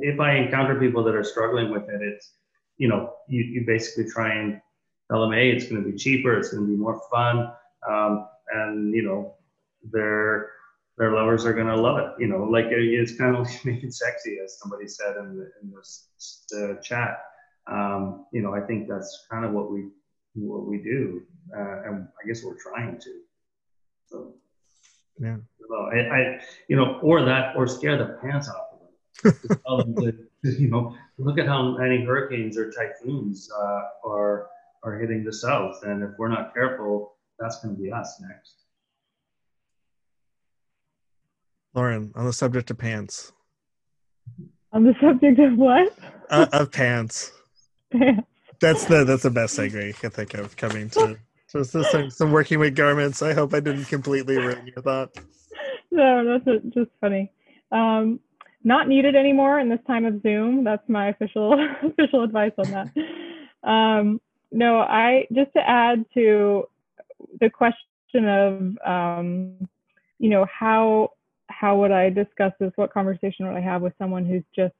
if 0.00 0.20
i 0.20 0.34
encounter 0.34 0.78
people 0.78 1.02
that 1.02 1.14
are 1.14 1.24
struggling 1.24 1.70
with 1.70 1.88
it 1.88 2.00
it's 2.00 2.34
you 2.78 2.88
know 2.88 3.12
you, 3.28 3.42
you 3.42 3.64
basically 3.66 4.10
try 4.10 4.34
and 4.34 4.60
tell 5.10 5.20
them 5.20 5.32
hey 5.32 5.50
it's 5.50 5.68
going 5.68 5.82
to 5.82 5.90
be 5.90 5.96
cheaper 5.96 6.36
it's 6.36 6.50
going 6.50 6.64
to 6.64 6.68
be 6.70 6.76
more 6.76 7.00
fun 7.10 7.52
um, 7.88 8.28
and 8.52 8.94
you 8.94 9.02
know 9.02 9.34
their 9.90 10.50
their 10.98 11.12
lovers 11.12 11.44
are 11.44 11.52
going 11.52 11.66
to 11.66 11.76
love 11.76 11.98
it 11.98 12.10
you 12.18 12.26
know 12.26 12.44
like 12.44 12.66
it's 12.68 13.16
kind 13.16 13.36
of 13.36 13.48
make 13.64 13.82
it 13.82 13.92
sexy 13.92 14.38
as 14.42 14.58
somebody 14.58 14.86
said 14.86 15.16
in, 15.16 15.36
the, 15.36 15.50
in 15.62 15.72
this 15.76 16.08
uh, 16.56 16.74
chat 16.80 17.18
um, 17.70 18.26
you 18.32 18.42
know, 18.42 18.54
I 18.54 18.60
think 18.60 18.88
that's 18.88 19.26
kind 19.30 19.44
of 19.44 19.52
what 19.52 19.70
we 19.70 19.88
what 20.34 20.66
we 20.66 20.78
do, 20.78 21.22
uh, 21.56 21.82
and 21.84 22.08
I 22.22 22.26
guess 22.26 22.42
we're 22.42 22.58
trying 22.58 22.98
to. 22.98 23.20
So, 24.06 24.34
yeah. 25.18 25.36
So 25.68 25.90
I, 25.92 25.98
I, 25.98 26.40
you 26.68 26.76
know, 26.76 26.98
or 27.02 27.24
that, 27.24 27.54
or 27.56 27.66
scare 27.66 27.96
the 27.98 28.18
pants 28.22 28.48
off 28.48 28.72
of 28.72 29.42
them. 29.42 29.60
tell 29.66 29.76
them 29.78 29.94
to, 29.96 30.14
you 30.42 30.68
know, 30.68 30.96
look 31.18 31.38
at 31.38 31.46
how 31.46 31.76
many 31.76 32.04
hurricanes 32.04 32.56
or 32.56 32.72
typhoons 32.72 33.48
uh, 33.56 33.82
are 34.04 34.48
are 34.82 34.98
hitting 34.98 35.22
the 35.22 35.32
south, 35.32 35.82
and 35.84 36.02
if 36.02 36.10
we're 36.18 36.28
not 36.28 36.52
careful, 36.54 37.14
that's 37.38 37.62
going 37.62 37.76
to 37.76 37.80
be 37.80 37.92
us 37.92 38.20
next. 38.20 38.62
Lauren, 41.74 42.12
on 42.14 42.26
the 42.26 42.32
subject 42.32 42.70
of 42.70 42.78
pants. 42.78 43.32
On 44.72 44.84
the 44.84 44.94
subject 45.00 45.38
of 45.38 45.56
what? 45.56 45.94
Uh, 46.28 46.46
of 46.52 46.72
pants. 46.72 47.32
That's 48.60 48.84
the 48.84 49.04
that's 49.04 49.24
the 49.24 49.30
best 49.30 49.58
segue 49.58 49.88
I 49.88 49.92
can 49.92 50.10
think 50.10 50.34
of 50.34 50.56
coming 50.56 50.88
to 50.90 51.18
just 51.52 51.72
some, 51.90 52.10
some 52.10 52.32
working 52.32 52.58
with 52.58 52.74
garments. 52.74 53.22
I 53.22 53.34
hope 53.34 53.52
I 53.54 53.60
didn't 53.60 53.86
completely 53.86 54.38
ruin 54.38 54.66
your 54.66 54.82
thought. 54.82 55.10
No, 55.90 56.38
that's 56.46 56.64
just 56.72 56.90
funny. 57.00 57.30
Um, 57.70 58.20
not 58.64 58.88
needed 58.88 59.16
anymore 59.16 59.58
in 59.58 59.68
this 59.68 59.80
time 59.86 60.04
of 60.04 60.22
Zoom. 60.22 60.64
That's 60.64 60.88
my 60.88 61.08
official 61.08 61.54
official 61.82 62.22
advice 62.22 62.52
on 62.58 62.70
that. 62.70 63.68
Um, 63.68 64.20
no, 64.50 64.80
I 64.80 65.26
just 65.32 65.52
to 65.54 65.68
add 65.68 66.04
to 66.14 66.64
the 67.40 67.50
question 67.50 68.28
of 68.28 68.78
um, 68.86 69.68
you 70.18 70.30
know 70.30 70.46
how 70.46 71.12
how 71.48 71.78
would 71.80 71.90
I 71.90 72.10
discuss 72.10 72.52
this? 72.58 72.72
What 72.76 72.92
conversation 72.92 73.46
would 73.46 73.56
I 73.56 73.60
have 73.60 73.82
with 73.82 73.92
someone 73.98 74.24
who's 74.24 74.44
just 74.54 74.74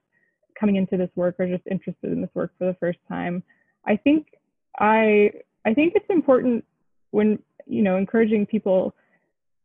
coming 0.59 0.77
into 0.77 0.97
this 0.97 1.11
work 1.15 1.37
or 1.39 1.47
just 1.47 1.67
interested 1.71 2.13
in 2.13 2.21
this 2.21 2.31
work 2.35 2.53
for 2.59 2.67
the 2.67 2.75
first 2.75 2.99
time 3.09 3.43
i 3.87 3.97
think 3.97 4.27
i 4.79 5.31
i 5.65 5.75
think 5.75 5.93
it's 5.95 6.11
important 6.11 6.65
when 7.11 7.39
you 7.67 7.83
know 7.83 7.97
encouraging 7.97 8.47
people 8.47 8.95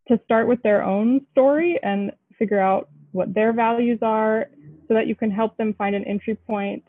to 0.08 0.20
start 0.26 0.48
with 0.48 0.62
their 0.64 0.84
own 0.84 1.26
story 1.32 1.80
and 1.84 2.12
figure 2.38 2.60
out 2.60 2.90
what 3.12 3.34
their 3.34 3.52
values 3.54 4.00
are 4.02 4.50
so 4.88 4.94
that 4.94 5.08
you 5.08 5.16
can 5.16 5.30
help 5.30 5.58
them 5.58 5.74
find 5.74 5.96
an 5.96 6.04
entry 6.06 6.36
point 6.36 6.84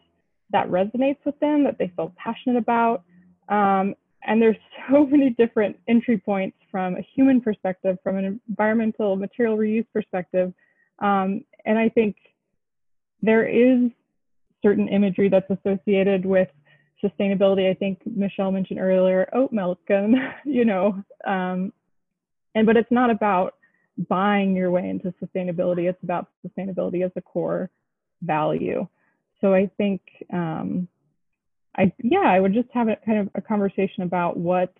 that 0.50 0.68
resonates 0.68 1.18
with 1.24 1.38
them 1.40 1.64
that 1.64 1.76
they 1.78 1.92
feel 1.96 2.14
passionate 2.16 2.56
about. 2.56 3.02
Um, 3.48 3.94
and 4.24 4.40
there's 4.40 4.56
so 4.90 5.06
many 5.06 5.30
different 5.30 5.76
entry 5.88 6.18
points 6.18 6.56
from 6.70 6.96
a 6.96 7.06
human 7.14 7.40
perspective 7.40 7.98
from 8.02 8.16
an 8.16 8.40
environmental 8.48 9.16
material 9.16 9.56
reuse 9.56 9.86
perspective. 9.92 10.52
Um, 11.00 11.44
and 11.64 11.78
i 11.78 11.88
think 11.88 12.16
there 13.22 13.46
is 13.46 13.90
certain 14.62 14.88
imagery 14.88 15.28
that's 15.28 15.50
associated 15.50 16.24
with 16.24 16.48
sustainability. 17.02 17.70
I 17.70 17.74
think 17.74 18.00
Michelle 18.04 18.50
mentioned 18.50 18.80
earlier 18.80 19.28
oat 19.32 19.52
milk, 19.52 19.80
and 19.88 20.16
you 20.44 20.64
know, 20.64 21.02
um, 21.26 21.72
and 22.54 22.66
but 22.66 22.76
it's 22.76 22.90
not 22.90 23.10
about 23.10 23.54
buying 24.08 24.54
your 24.54 24.70
way 24.70 24.88
into 24.88 25.12
sustainability. 25.22 25.88
It's 25.88 26.02
about 26.02 26.28
sustainability 26.46 27.04
as 27.04 27.12
a 27.16 27.20
core 27.20 27.70
value. 28.22 28.86
So 29.40 29.54
I 29.54 29.70
think, 29.76 30.00
um, 30.32 30.88
I 31.76 31.92
yeah, 32.02 32.24
I 32.24 32.40
would 32.40 32.54
just 32.54 32.68
have 32.72 32.88
a 32.88 32.96
kind 33.04 33.18
of 33.18 33.30
a 33.34 33.40
conversation 33.40 34.02
about 34.02 34.36
what 34.36 34.74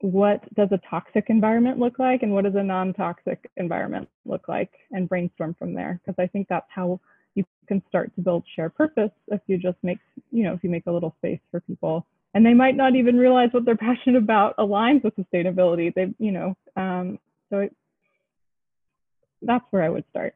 what 0.00 0.42
does 0.54 0.68
a 0.70 0.80
toxic 0.88 1.24
environment 1.28 1.78
look 1.78 1.98
like 1.98 2.22
and 2.22 2.32
what 2.32 2.44
does 2.44 2.54
a 2.54 2.62
non-toxic 2.62 3.50
environment 3.56 4.08
look 4.24 4.48
like 4.48 4.70
and 4.92 5.08
brainstorm 5.08 5.56
from 5.58 5.74
there 5.74 6.00
because 6.00 6.14
i 6.22 6.26
think 6.28 6.46
that's 6.48 6.68
how 6.68 7.00
you 7.34 7.44
can 7.66 7.82
start 7.88 8.14
to 8.14 8.20
build 8.20 8.44
shared 8.54 8.74
purpose 8.74 9.10
if 9.28 9.40
you 9.46 9.58
just 9.58 9.78
make, 9.82 9.98
you 10.30 10.44
know, 10.44 10.52
if 10.52 10.62
you 10.62 10.70
make 10.70 10.86
a 10.86 10.92
little 10.92 11.14
space 11.18 11.40
for 11.50 11.60
people. 11.60 12.06
And 12.34 12.44
they 12.44 12.54
might 12.54 12.76
not 12.76 12.94
even 12.94 13.16
realize 13.16 13.50
what 13.52 13.64
they're 13.64 13.76
passionate 13.88 14.18
about 14.18 14.56
aligns 14.56 15.02
with 15.04 15.14
sustainability. 15.16 15.94
They, 15.94 16.12
you 16.18 16.32
know, 16.32 16.56
um, 16.76 17.18
so 17.50 17.60
it, 17.60 17.74
that's 19.42 19.64
where 19.70 19.82
I 19.82 19.88
would 19.88 20.04
start. 20.10 20.34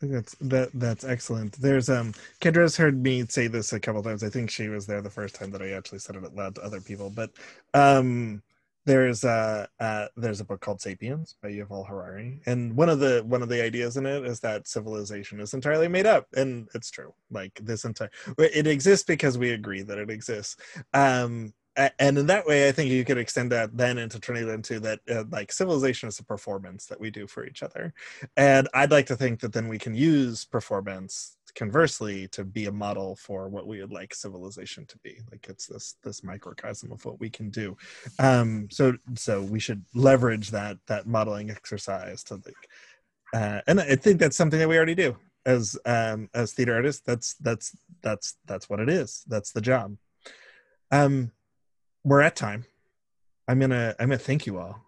That's 0.00 0.34
that 0.40 0.70
that's 0.74 1.04
excellent. 1.04 1.54
There's 1.60 1.88
um 1.88 2.12
Kendra's 2.40 2.76
heard 2.76 3.02
me 3.02 3.24
say 3.26 3.46
this 3.46 3.72
a 3.72 3.80
couple 3.80 4.02
times. 4.02 4.22
I 4.22 4.28
think 4.28 4.50
she 4.50 4.68
was 4.68 4.86
there 4.86 5.00
the 5.00 5.10
first 5.10 5.34
time 5.34 5.50
that 5.52 5.62
I 5.62 5.70
actually 5.70 6.00
said 6.00 6.16
it 6.16 6.24
out 6.24 6.34
loud 6.34 6.54
to 6.56 6.62
other 6.62 6.80
people. 6.80 7.10
But 7.10 7.30
um 7.72 8.42
there's 8.86 9.24
a 9.24 9.68
uh, 9.80 10.06
there's 10.16 10.40
a 10.40 10.44
book 10.44 10.60
called 10.60 10.80
*Sapiens* 10.80 11.36
by 11.42 11.50
Yuval 11.50 11.88
Harari, 11.88 12.40
and 12.46 12.76
one 12.76 12.88
of 12.88 13.00
the 13.00 13.22
one 13.26 13.42
of 13.42 13.48
the 13.48 13.62
ideas 13.62 13.96
in 13.96 14.06
it 14.06 14.24
is 14.24 14.40
that 14.40 14.68
civilization 14.68 15.40
is 15.40 15.54
entirely 15.54 15.88
made 15.88 16.06
up, 16.06 16.26
and 16.34 16.68
it's 16.74 16.90
true. 16.90 17.14
Like 17.30 17.58
this 17.62 17.84
entire 17.84 18.10
it 18.38 18.66
exists 18.66 19.04
because 19.04 19.38
we 19.38 19.50
agree 19.50 19.82
that 19.82 19.98
it 19.98 20.10
exists. 20.10 20.56
Um, 20.92 21.54
and 21.76 22.18
in 22.18 22.26
that 22.26 22.46
way, 22.46 22.68
I 22.68 22.72
think 22.72 22.90
you 22.90 23.04
could 23.04 23.18
extend 23.18 23.50
that 23.50 23.76
then 23.76 23.98
into 23.98 24.20
turning 24.20 24.48
it 24.48 24.52
into 24.52 24.78
that 24.80 25.00
uh, 25.10 25.24
like 25.30 25.50
civilization 25.50 26.08
is 26.08 26.20
a 26.20 26.24
performance 26.24 26.86
that 26.86 27.00
we 27.00 27.10
do 27.10 27.26
for 27.26 27.44
each 27.44 27.62
other, 27.62 27.92
and 28.36 28.68
I'd 28.74 28.92
like 28.92 29.06
to 29.06 29.16
think 29.16 29.40
that 29.40 29.52
then 29.52 29.68
we 29.68 29.78
can 29.78 29.94
use 29.94 30.44
performance 30.44 31.36
conversely 31.54 32.28
to 32.28 32.44
be 32.44 32.66
a 32.66 32.72
model 32.72 33.16
for 33.16 33.48
what 33.48 33.66
we 33.66 33.80
would 33.80 33.92
like 33.92 34.14
civilization 34.14 34.84
to 34.86 34.98
be 34.98 35.18
like 35.30 35.46
it's 35.48 35.66
this 35.66 35.96
this 36.02 36.22
microcosm 36.22 36.92
of 36.92 37.04
what 37.04 37.20
we 37.20 37.30
can 37.30 37.50
do. 37.50 37.76
Um 38.18 38.68
so 38.70 38.94
so 39.16 39.42
we 39.42 39.60
should 39.60 39.84
leverage 39.94 40.50
that 40.50 40.78
that 40.86 41.06
modeling 41.06 41.50
exercise 41.50 42.22
to 42.24 42.34
like 42.34 42.68
uh, 43.34 43.60
and 43.66 43.80
i 43.80 43.96
think 43.96 44.20
that's 44.20 44.36
something 44.36 44.58
that 44.58 44.68
we 44.68 44.76
already 44.76 44.94
do. 44.94 45.16
As 45.46 45.76
um 45.86 46.28
as 46.34 46.52
theater 46.52 46.74
artists 46.74 47.02
that's 47.04 47.34
that's 47.34 47.76
that's 48.02 48.36
that's 48.46 48.68
what 48.68 48.80
it 48.80 48.88
is. 48.88 49.24
That's 49.26 49.52
the 49.52 49.60
job. 49.60 49.96
Um 50.90 51.32
we're 52.04 52.22
at 52.22 52.36
time. 52.36 52.64
I'm 53.48 53.58
gonna 53.58 53.94
i'm 53.98 54.08
gonna 54.08 54.18
thank 54.18 54.46
you 54.46 54.58
all. 54.58 54.84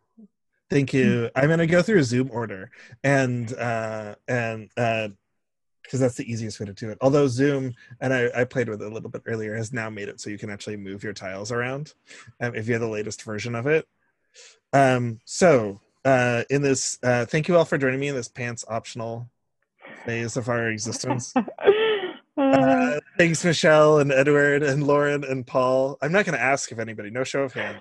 Thank 0.68 0.92
you. 0.92 1.30
I'm 1.36 1.46
going 1.46 1.60
to 1.60 1.66
go 1.66 1.80
through 1.80 2.00
a 2.00 2.04
Zoom 2.04 2.30
order 2.32 2.70
and 3.04 3.52
uh, 3.54 4.16
and 4.26 4.68
uh, 4.76 5.08
because 5.86 6.00
that's 6.00 6.16
the 6.16 6.30
easiest 6.30 6.58
way 6.58 6.66
to 6.66 6.72
do 6.72 6.90
it. 6.90 6.98
Although 7.00 7.28
Zoom, 7.28 7.74
and 8.00 8.12
I, 8.12 8.28
I, 8.34 8.44
played 8.44 8.68
with 8.68 8.82
it 8.82 8.90
a 8.90 8.92
little 8.92 9.08
bit 9.08 9.22
earlier, 9.26 9.54
has 9.54 9.72
now 9.72 9.88
made 9.88 10.08
it 10.08 10.20
so 10.20 10.30
you 10.30 10.38
can 10.38 10.50
actually 10.50 10.76
move 10.76 11.04
your 11.04 11.12
tiles 11.12 11.52
around 11.52 11.94
um, 12.40 12.54
if 12.54 12.66
you 12.66 12.74
have 12.74 12.82
the 12.82 12.88
latest 12.88 13.22
version 13.22 13.54
of 13.54 13.66
it. 13.66 13.86
Um, 14.72 15.20
so 15.24 15.80
uh, 16.04 16.42
in 16.50 16.62
this, 16.62 16.98
uh, 17.02 17.24
thank 17.24 17.46
you 17.46 17.56
all 17.56 17.64
for 17.64 17.78
joining 17.78 18.00
me 18.00 18.08
in 18.08 18.16
this 18.16 18.28
pants 18.28 18.64
optional 18.68 19.30
phase 20.04 20.36
of 20.36 20.48
our 20.48 20.68
existence. 20.68 21.32
Uh, 22.38 23.00
thanks, 23.16 23.42
Michelle 23.42 23.98
and 23.98 24.12
Edward 24.12 24.62
and 24.62 24.86
Lauren 24.86 25.24
and 25.24 25.46
Paul. 25.46 25.96
I'm 26.02 26.12
not 26.12 26.26
going 26.26 26.36
to 26.36 26.44
ask 26.44 26.70
if 26.70 26.78
anybody, 26.78 27.08
no 27.08 27.24
show 27.24 27.44
of 27.44 27.54
hands 27.54 27.80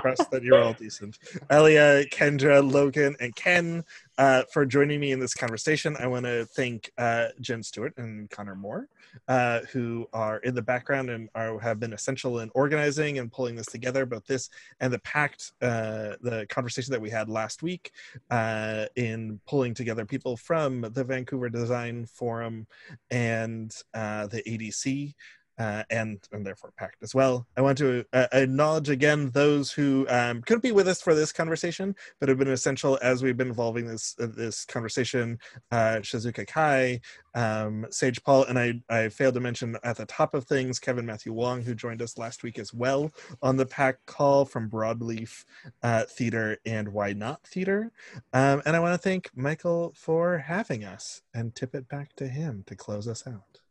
trust 0.00 0.30
that 0.30 0.42
you're 0.42 0.62
all 0.62 0.74
decent. 0.74 1.18
Elia, 1.50 2.04
Kendra, 2.06 2.60
Logan, 2.68 3.16
and 3.20 3.34
Ken 3.34 3.84
uh, 4.18 4.42
for 4.52 4.64
joining 4.64 5.00
me 5.00 5.12
in 5.12 5.18
this 5.18 5.34
conversation. 5.34 5.96
I 5.98 6.06
want 6.06 6.24
to 6.26 6.44
thank 6.44 6.90
uh, 6.98 7.28
Jen 7.40 7.62
Stewart 7.62 7.94
and 7.96 8.30
Connor 8.30 8.54
Moore, 8.54 8.88
uh, 9.28 9.60
who 9.72 10.08
are 10.12 10.38
in 10.38 10.54
the 10.54 10.62
background 10.62 11.10
and 11.10 11.28
are, 11.34 11.58
have 11.58 11.80
been 11.80 11.92
essential 11.92 12.40
in 12.40 12.50
organizing 12.54 13.18
and 13.18 13.30
pulling 13.30 13.56
this 13.56 13.66
together, 13.66 14.06
both 14.06 14.26
this 14.26 14.50
and 14.80 14.92
the 14.92 14.98
PACT, 15.00 15.52
uh, 15.62 16.16
the 16.20 16.46
conversation 16.48 16.92
that 16.92 17.00
we 17.00 17.10
had 17.10 17.28
last 17.28 17.62
week 17.62 17.92
uh, 18.30 18.86
in 18.96 19.40
pulling 19.46 19.74
together 19.74 20.04
people 20.04 20.36
from 20.36 20.82
the 20.92 21.04
Vancouver 21.04 21.48
Design 21.48 22.06
Forum 22.06 22.66
and 23.10 23.74
uh, 23.94 24.26
the 24.28 24.42
ADC 24.42 25.14
uh, 25.58 25.84
and 25.90 26.18
and 26.32 26.44
therefore 26.44 26.72
PACT 26.76 27.02
as 27.02 27.14
well. 27.14 27.46
I 27.56 27.60
want 27.60 27.78
to 27.78 28.04
uh, 28.12 28.26
acknowledge 28.32 28.88
again 28.88 29.30
those 29.30 29.70
who 29.70 30.06
um, 30.08 30.42
couldn't 30.42 30.62
be 30.62 30.72
with 30.72 30.88
us 30.88 31.00
for 31.00 31.14
this 31.14 31.32
conversation, 31.32 31.94
but 32.20 32.28
have 32.28 32.38
been 32.38 32.48
essential 32.48 32.98
as 33.02 33.22
we've 33.22 33.36
been 33.36 33.50
evolving 33.50 33.86
this 33.86 34.16
uh, 34.20 34.26
this 34.34 34.64
conversation. 34.64 35.38
Uh, 35.70 35.96
Shizuka 36.00 36.46
Kai, 36.46 37.00
um, 37.34 37.86
Sage 37.90 38.22
Paul, 38.22 38.44
and 38.44 38.58
I 38.58 38.80
I 38.88 39.08
failed 39.08 39.34
to 39.34 39.40
mention 39.40 39.76
at 39.84 39.96
the 39.96 40.06
top 40.06 40.34
of 40.34 40.44
things 40.44 40.78
Kevin 40.78 41.06
Matthew 41.06 41.32
Wong, 41.32 41.62
who 41.62 41.74
joined 41.74 42.02
us 42.02 42.18
last 42.18 42.42
week 42.42 42.58
as 42.58 42.74
well 42.74 43.12
on 43.42 43.56
the 43.56 43.66
PACT 43.66 44.06
call 44.06 44.44
from 44.44 44.68
Broadleaf 44.68 45.44
uh, 45.82 46.04
Theater 46.04 46.58
and 46.66 46.88
Why 46.88 47.12
Not 47.12 47.46
Theater. 47.46 47.92
Um, 48.32 48.62
and 48.66 48.76
I 48.76 48.80
want 48.80 48.94
to 48.94 48.98
thank 48.98 49.30
Michael 49.36 49.92
for 49.96 50.38
having 50.38 50.84
us 50.84 51.22
and 51.32 51.54
tip 51.54 51.74
it 51.74 51.88
back 51.88 52.14
to 52.16 52.28
him 52.28 52.64
to 52.66 52.74
close 52.74 53.06
us 53.08 53.26
out. 53.26 53.63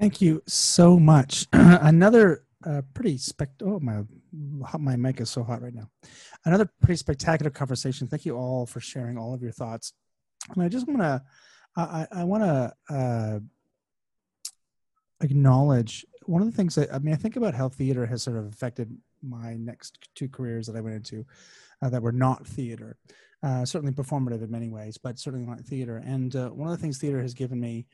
Thank 0.00 0.22
you 0.22 0.42
so 0.46 0.98
much. 0.98 1.46
Another 1.52 2.44
uh, 2.66 2.80
pretty 2.94 3.18
spect. 3.18 3.62
Oh 3.62 3.78
my, 3.80 4.02
my 4.78 4.96
mic 4.96 5.20
is 5.20 5.28
so 5.28 5.42
hot 5.42 5.60
right 5.60 5.74
now. 5.74 5.90
Another 6.46 6.70
pretty 6.80 6.96
spectacular 6.96 7.50
conversation. 7.50 8.08
Thank 8.08 8.24
you 8.24 8.34
all 8.34 8.64
for 8.64 8.80
sharing 8.80 9.18
all 9.18 9.34
of 9.34 9.42
your 9.42 9.52
thoughts. 9.52 9.92
And 10.54 10.62
I 10.62 10.68
just 10.68 10.88
want 10.88 11.00
to, 11.00 11.22
I, 11.76 12.06
I 12.12 12.24
want 12.24 12.44
to 12.44 12.94
uh, 12.94 13.40
acknowledge 15.20 16.06
one 16.24 16.40
of 16.40 16.50
the 16.50 16.56
things 16.56 16.74
that 16.76 16.92
I 16.94 16.98
mean. 16.98 17.12
I 17.12 17.18
think 17.18 17.36
about 17.36 17.54
how 17.54 17.68
theater 17.68 18.06
has 18.06 18.22
sort 18.22 18.38
of 18.38 18.46
affected 18.46 18.96
my 19.22 19.54
next 19.56 20.08
two 20.14 20.28
careers 20.28 20.66
that 20.66 20.76
I 20.76 20.80
went 20.80 20.96
into 20.96 21.26
uh, 21.82 21.90
that 21.90 22.02
were 22.02 22.12
not 22.12 22.46
theater. 22.46 22.96
Uh, 23.42 23.64
certainly 23.64 23.92
performative 23.92 24.42
in 24.42 24.50
many 24.50 24.70
ways, 24.70 24.98
but 24.98 25.18
certainly 25.18 25.46
not 25.46 25.60
theater. 25.60 25.98
And 25.98 26.34
uh, 26.36 26.48
one 26.48 26.70
of 26.70 26.76
the 26.76 26.82
things 26.82 26.98
theater 26.98 27.20
has 27.20 27.32
given 27.34 27.58
me 27.58 27.86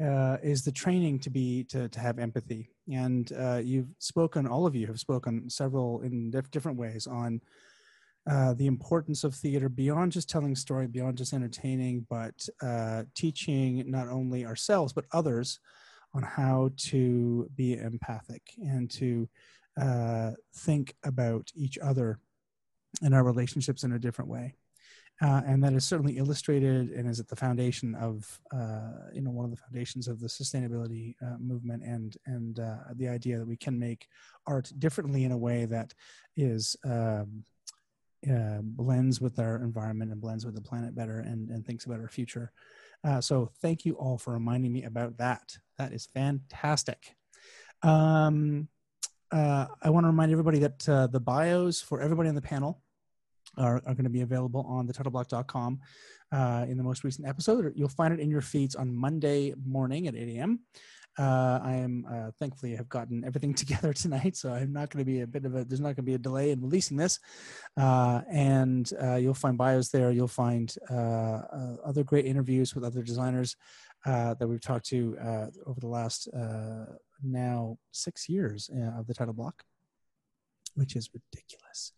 uh, 0.00 0.38
is 0.42 0.64
the 0.64 0.72
training 0.72 1.18
to 1.20 1.30
be 1.30 1.64
to, 1.64 1.88
to 1.88 2.00
have 2.00 2.18
empathy. 2.18 2.70
And 2.92 3.30
uh, 3.32 3.60
you've 3.62 3.94
spoken 3.98 4.46
all 4.46 4.66
of 4.66 4.74
you 4.74 4.86
have 4.86 5.00
spoken 5.00 5.48
several 5.48 6.00
in 6.02 6.30
diff- 6.30 6.50
different 6.50 6.78
ways 6.78 7.06
on 7.06 7.40
uh, 8.30 8.54
the 8.54 8.66
importance 8.66 9.22
of 9.22 9.34
theater 9.34 9.68
beyond 9.68 10.12
just 10.12 10.30
telling 10.30 10.56
story 10.56 10.86
beyond 10.86 11.18
just 11.18 11.34
entertaining 11.34 12.06
but 12.08 12.48
uh, 12.62 13.02
teaching 13.14 13.84
not 13.86 14.08
only 14.08 14.46
ourselves 14.46 14.94
but 14.94 15.04
others 15.12 15.60
on 16.14 16.22
how 16.22 16.70
to 16.76 17.48
be 17.54 17.74
empathic 17.74 18.42
and 18.58 18.90
to 18.90 19.28
uh, 19.78 20.30
think 20.56 20.94
about 21.04 21.50
each 21.54 21.76
other 21.78 22.18
and 23.02 23.14
our 23.14 23.24
relationships 23.24 23.84
in 23.84 23.92
a 23.92 23.98
different 23.98 24.30
way 24.30 24.54
uh, 25.22 25.42
and 25.46 25.62
that 25.62 25.72
is 25.72 25.84
certainly 25.84 26.18
illustrated 26.18 26.90
and 26.90 27.08
is 27.08 27.20
at 27.20 27.28
the 27.28 27.36
foundation 27.36 27.94
of 27.94 28.40
uh, 28.52 29.10
you 29.12 29.20
know 29.20 29.30
one 29.30 29.44
of 29.44 29.50
the 29.50 29.56
foundations 29.56 30.08
of 30.08 30.20
the 30.20 30.26
sustainability 30.26 31.14
uh, 31.22 31.36
movement 31.38 31.82
and 31.84 32.16
and 32.26 32.58
uh, 32.58 32.78
the 32.96 33.08
idea 33.08 33.38
that 33.38 33.46
we 33.46 33.56
can 33.56 33.78
make 33.78 34.08
art 34.46 34.72
differently 34.78 35.24
in 35.24 35.32
a 35.32 35.38
way 35.38 35.66
that 35.66 35.94
is 36.36 36.76
um, 36.84 37.44
uh, 38.28 38.58
blends 38.62 39.20
with 39.20 39.38
our 39.38 39.56
environment 39.56 40.10
and 40.10 40.20
blends 40.20 40.44
with 40.44 40.54
the 40.54 40.60
planet 40.60 40.94
better 40.94 41.20
and, 41.20 41.48
and 41.50 41.64
thinks 41.64 41.84
about 41.84 42.00
our 42.00 42.08
future. 42.08 42.50
Uh, 43.04 43.20
so 43.20 43.50
thank 43.60 43.84
you 43.84 43.94
all 43.94 44.18
for 44.18 44.32
reminding 44.32 44.72
me 44.72 44.82
about 44.82 45.16
that. 45.18 45.58
That 45.78 45.92
is 45.92 46.06
fantastic. 46.06 47.14
Um, 47.82 48.68
I 49.30 49.90
want 49.90 50.04
to 50.04 50.08
remind 50.08 50.30
everybody 50.30 50.60
that 50.60 50.78
the 50.78 51.20
bios 51.20 51.82
for 51.82 52.00
everybody 52.00 52.28
on 52.28 52.36
the 52.36 52.40
panel 52.40 52.83
are, 53.56 53.76
are 53.86 53.94
going 53.94 54.04
to 54.04 54.10
be 54.10 54.22
available 54.22 54.64
on 54.68 54.86
the 54.86 54.92
titleblocks.com 54.92 55.80
uh, 56.32 56.66
in 56.68 56.76
the 56.76 56.82
most 56.82 57.04
recent 57.04 57.26
episode. 57.26 57.72
You'll 57.76 57.88
find 57.88 58.12
it 58.12 58.20
in 58.20 58.30
your 58.30 58.40
feeds 58.40 58.74
on 58.74 58.94
Monday 58.94 59.54
morning 59.64 60.06
at 60.08 60.14
8 60.14 60.36
a.m. 60.36 60.60
Uh, 61.16 61.60
I 61.62 61.74
am 61.74 62.06
uh, 62.10 62.30
thankfully 62.40 62.74
have 62.74 62.88
gotten 62.88 63.24
everything 63.24 63.54
together 63.62 63.92
tonight, 63.92 64.36
so 64.36 64.52
I'm 64.52 64.72
not 64.72 64.90
going 64.90 65.04
to 65.04 65.10
be 65.10 65.20
a 65.20 65.26
bit 65.26 65.44
of 65.44 65.54
a. 65.54 65.64
There's 65.64 65.80
not 65.80 65.88
going 65.88 65.96
to 65.96 66.02
be 66.02 66.14
a 66.14 66.18
delay 66.18 66.50
in 66.50 66.60
releasing 66.60 66.96
this, 66.96 67.20
uh, 67.76 68.22
and 68.30 68.90
uh, 69.00 69.14
you'll 69.14 69.34
find 69.34 69.56
bios 69.56 69.90
there. 69.90 70.10
You'll 70.10 70.26
find 70.26 70.74
uh, 70.90 70.94
uh, 70.94 71.76
other 71.84 72.02
great 72.02 72.26
interviews 72.26 72.74
with 72.74 72.84
other 72.84 73.02
designers 73.02 73.56
that 74.04 74.46
we've 74.46 74.60
talked 74.60 74.86
to 74.86 75.16
over 75.66 75.80
the 75.80 75.86
last 75.86 76.28
now 77.22 77.78
six 77.92 78.28
years 78.28 78.68
of 78.98 79.06
the 79.06 79.14
title 79.14 79.32
block 79.32 79.64
which 80.74 80.96
is 80.96 81.08
ridiculous. 81.14 81.92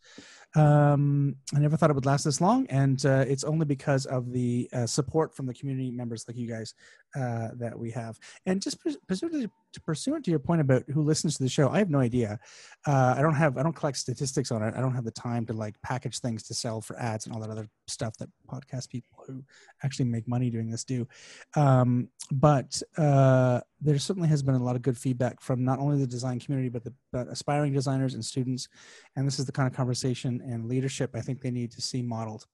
Um, 0.57 1.37
I 1.55 1.59
never 1.59 1.77
thought 1.77 1.91
it 1.91 1.93
would 1.93 2.07
last 2.07 2.25
this 2.25 2.41
long, 2.41 2.67
and 2.69 3.05
uh, 3.05 3.25
it's 3.29 3.45
only 3.45 3.67
because 3.67 4.07
of 4.07 4.33
the 4.33 4.69
uh, 4.73 4.87
support 4.87 5.35
from 5.35 5.47
the 5.47 5.53
community 5.55 5.91
members 5.91 6.25
like 6.27 6.37
you 6.37 6.49
guys 6.49 6.75
uh, 7.15 7.49
that 7.55 7.79
we 7.79 7.91
have. 7.91 8.19
And 8.47 8.61
just 8.61 8.79
pursuant 9.07 9.35
to, 9.35 9.81
pursuant 9.81 10.25
to 10.25 10.31
your 10.31 10.41
point 10.41 10.63
about 10.63 10.85
who 10.89 11.03
listens 11.03 11.37
to 11.37 11.43
the 11.43 11.49
show, 11.49 11.69
I 11.69 11.79
have 11.79 11.91
no 11.91 12.01
idea. 12.01 12.39
Uh, 12.87 13.15
I 13.17 13.23
don't 13.23 13.35
have, 13.35 13.59
I 13.59 13.63
don't 13.63 13.77
collect 13.77 13.99
statistics 13.99 14.51
on 14.51 14.63
it. 14.63 14.75
I 14.75 14.81
don't 14.81 14.95
have 14.95 15.05
the 15.05 15.11
time 15.11 15.45
to 15.47 15.53
like 15.53 15.81
package 15.83 16.21
things 16.21 16.43
to 16.45 16.55
sell 16.55 16.81
for 16.81 16.99
ads 16.99 17.27
and 17.27 17.35
all 17.35 17.41
that 17.43 17.51
other 17.51 17.69
stuff 17.87 18.17
that 18.17 18.31
podcast 18.49 18.89
people 18.89 19.25
who 19.27 19.45
actually 19.83 20.07
make 20.07 20.27
money 20.27 20.49
doing 20.49 20.71
this 20.71 20.85
do. 20.85 21.07
Um, 21.55 22.09
but 22.31 22.81
uh, 22.97 23.61
there 23.81 23.99
certainly 23.99 24.29
has 24.29 24.43
been 24.43 24.55
a 24.55 24.63
lot 24.63 24.77
of 24.77 24.83
good 24.83 24.97
feedback 24.97 25.41
from 25.41 25.65
not 25.65 25.79
only 25.79 25.99
the 25.99 26.07
design 26.07 26.41
community 26.41 26.69
but 26.69 26.83
the 26.83 26.95
but 27.13 27.29
aspiring 27.29 27.73
designers 27.73 28.15
and 28.15 28.25
students. 28.25 28.69
And 29.17 29.27
this 29.27 29.39
is 29.39 29.47
the 29.47 29.53
kind 29.53 29.67
of 29.67 29.75
conversation 29.75 30.43
and 30.47 30.67
leadership 30.67 31.11
I 31.15 31.21
think 31.21 31.41
they 31.41 31.51
need 31.51 31.71
to 31.73 31.83
see 31.83 32.03
modeled 32.03 32.47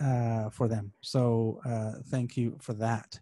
uh, 0.00 0.50
for 0.50 0.68
them. 0.68 0.92
So 1.00 1.60
uh, 1.64 2.02
thank 2.08 2.36
you 2.36 2.56
for 2.60 2.74
that. 2.74 3.18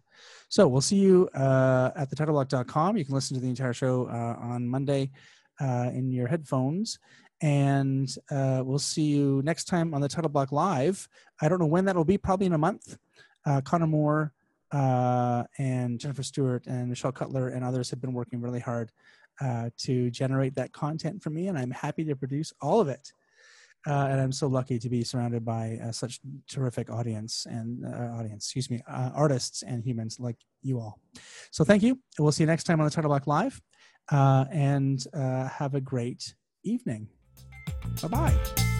So 0.49 0.67
we'll 0.67 0.81
see 0.81 0.97
you 0.97 1.29
uh, 1.35 1.91
at 1.95 2.09
thetitleblocks.com. 2.09 2.97
You 2.97 3.05
can 3.05 3.15
listen 3.15 3.35
to 3.35 3.41
the 3.41 3.49
entire 3.49 3.73
show 3.73 4.07
uh, 4.07 4.35
on 4.41 4.67
Monday 4.67 5.11
uh, 5.59 5.89
in 5.93 6.11
your 6.11 6.27
headphones. 6.27 6.99
And 7.41 8.13
uh, 8.31 8.61
we'll 8.65 8.79
see 8.79 9.03
you 9.03 9.41
next 9.43 9.65
time 9.65 9.93
on 9.93 10.01
the 10.01 10.07
Title 10.07 10.29
Block 10.29 10.51
Live. 10.51 11.07
I 11.41 11.49
don't 11.49 11.59
know 11.59 11.65
when 11.65 11.85
that 11.85 11.95
will 11.95 12.05
be, 12.05 12.17
probably 12.17 12.45
in 12.45 12.53
a 12.53 12.57
month. 12.57 12.97
Connor 13.63 13.87
Moore 13.87 14.33
and 14.71 15.99
Jennifer 15.99 16.23
Stewart 16.23 16.65
and 16.65 16.89
Michelle 16.89 17.11
Cutler 17.11 17.49
and 17.49 17.63
others 17.63 17.89
have 17.91 18.01
been 18.01 18.13
working 18.13 18.41
really 18.41 18.61
hard 18.61 18.91
to 19.77 20.09
generate 20.09 20.55
that 20.55 20.71
content 20.71 21.21
for 21.21 21.29
me. 21.29 21.47
And 21.47 21.57
I'm 21.57 21.71
happy 21.71 22.05
to 22.05 22.15
produce 22.15 22.53
all 22.61 22.79
of 22.79 22.87
it. 22.87 23.11
Uh, 23.87 24.07
and 24.09 24.19
I'm 24.19 24.31
so 24.31 24.47
lucky 24.47 24.79
to 24.79 24.89
be 24.89 25.03
surrounded 25.03 25.45
by 25.45 25.79
uh, 25.83 25.91
such 25.91 26.19
terrific 26.47 26.89
audience 26.89 27.45
and 27.47 27.85
uh, 27.85 28.17
audience, 28.17 28.45
excuse 28.45 28.69
me, 28.69 28.81
uh, 28.87 29.11
artists 29.13 29.61
and 29.61 29.83
humans 29.83 30.19
like 30.19 30.37
you 30.63 30.79
all. 30.79 30.99
So 31.51 31.63
thank 31.63 31.83
you. 31.83 31.99
We'll 32.17 32.31
see 32.31 32.43
you 32.43 32.47
next 32.47 32.63
time 32.63 32.79
on 32.79 32.85
the 32.85 32.91
Title 32.91 33.09
Block 33.09 33.27
Live, 33.27 33.61
uh, 34.11 34.45
and 34.51 35.05
uh, 35.13 35.47
have 35.47 35.75
a 35.75 35.81
great 35.81 36.33
evening. 36.63 37.07
Bye 38.01 38.07
bye. 38.07 38.74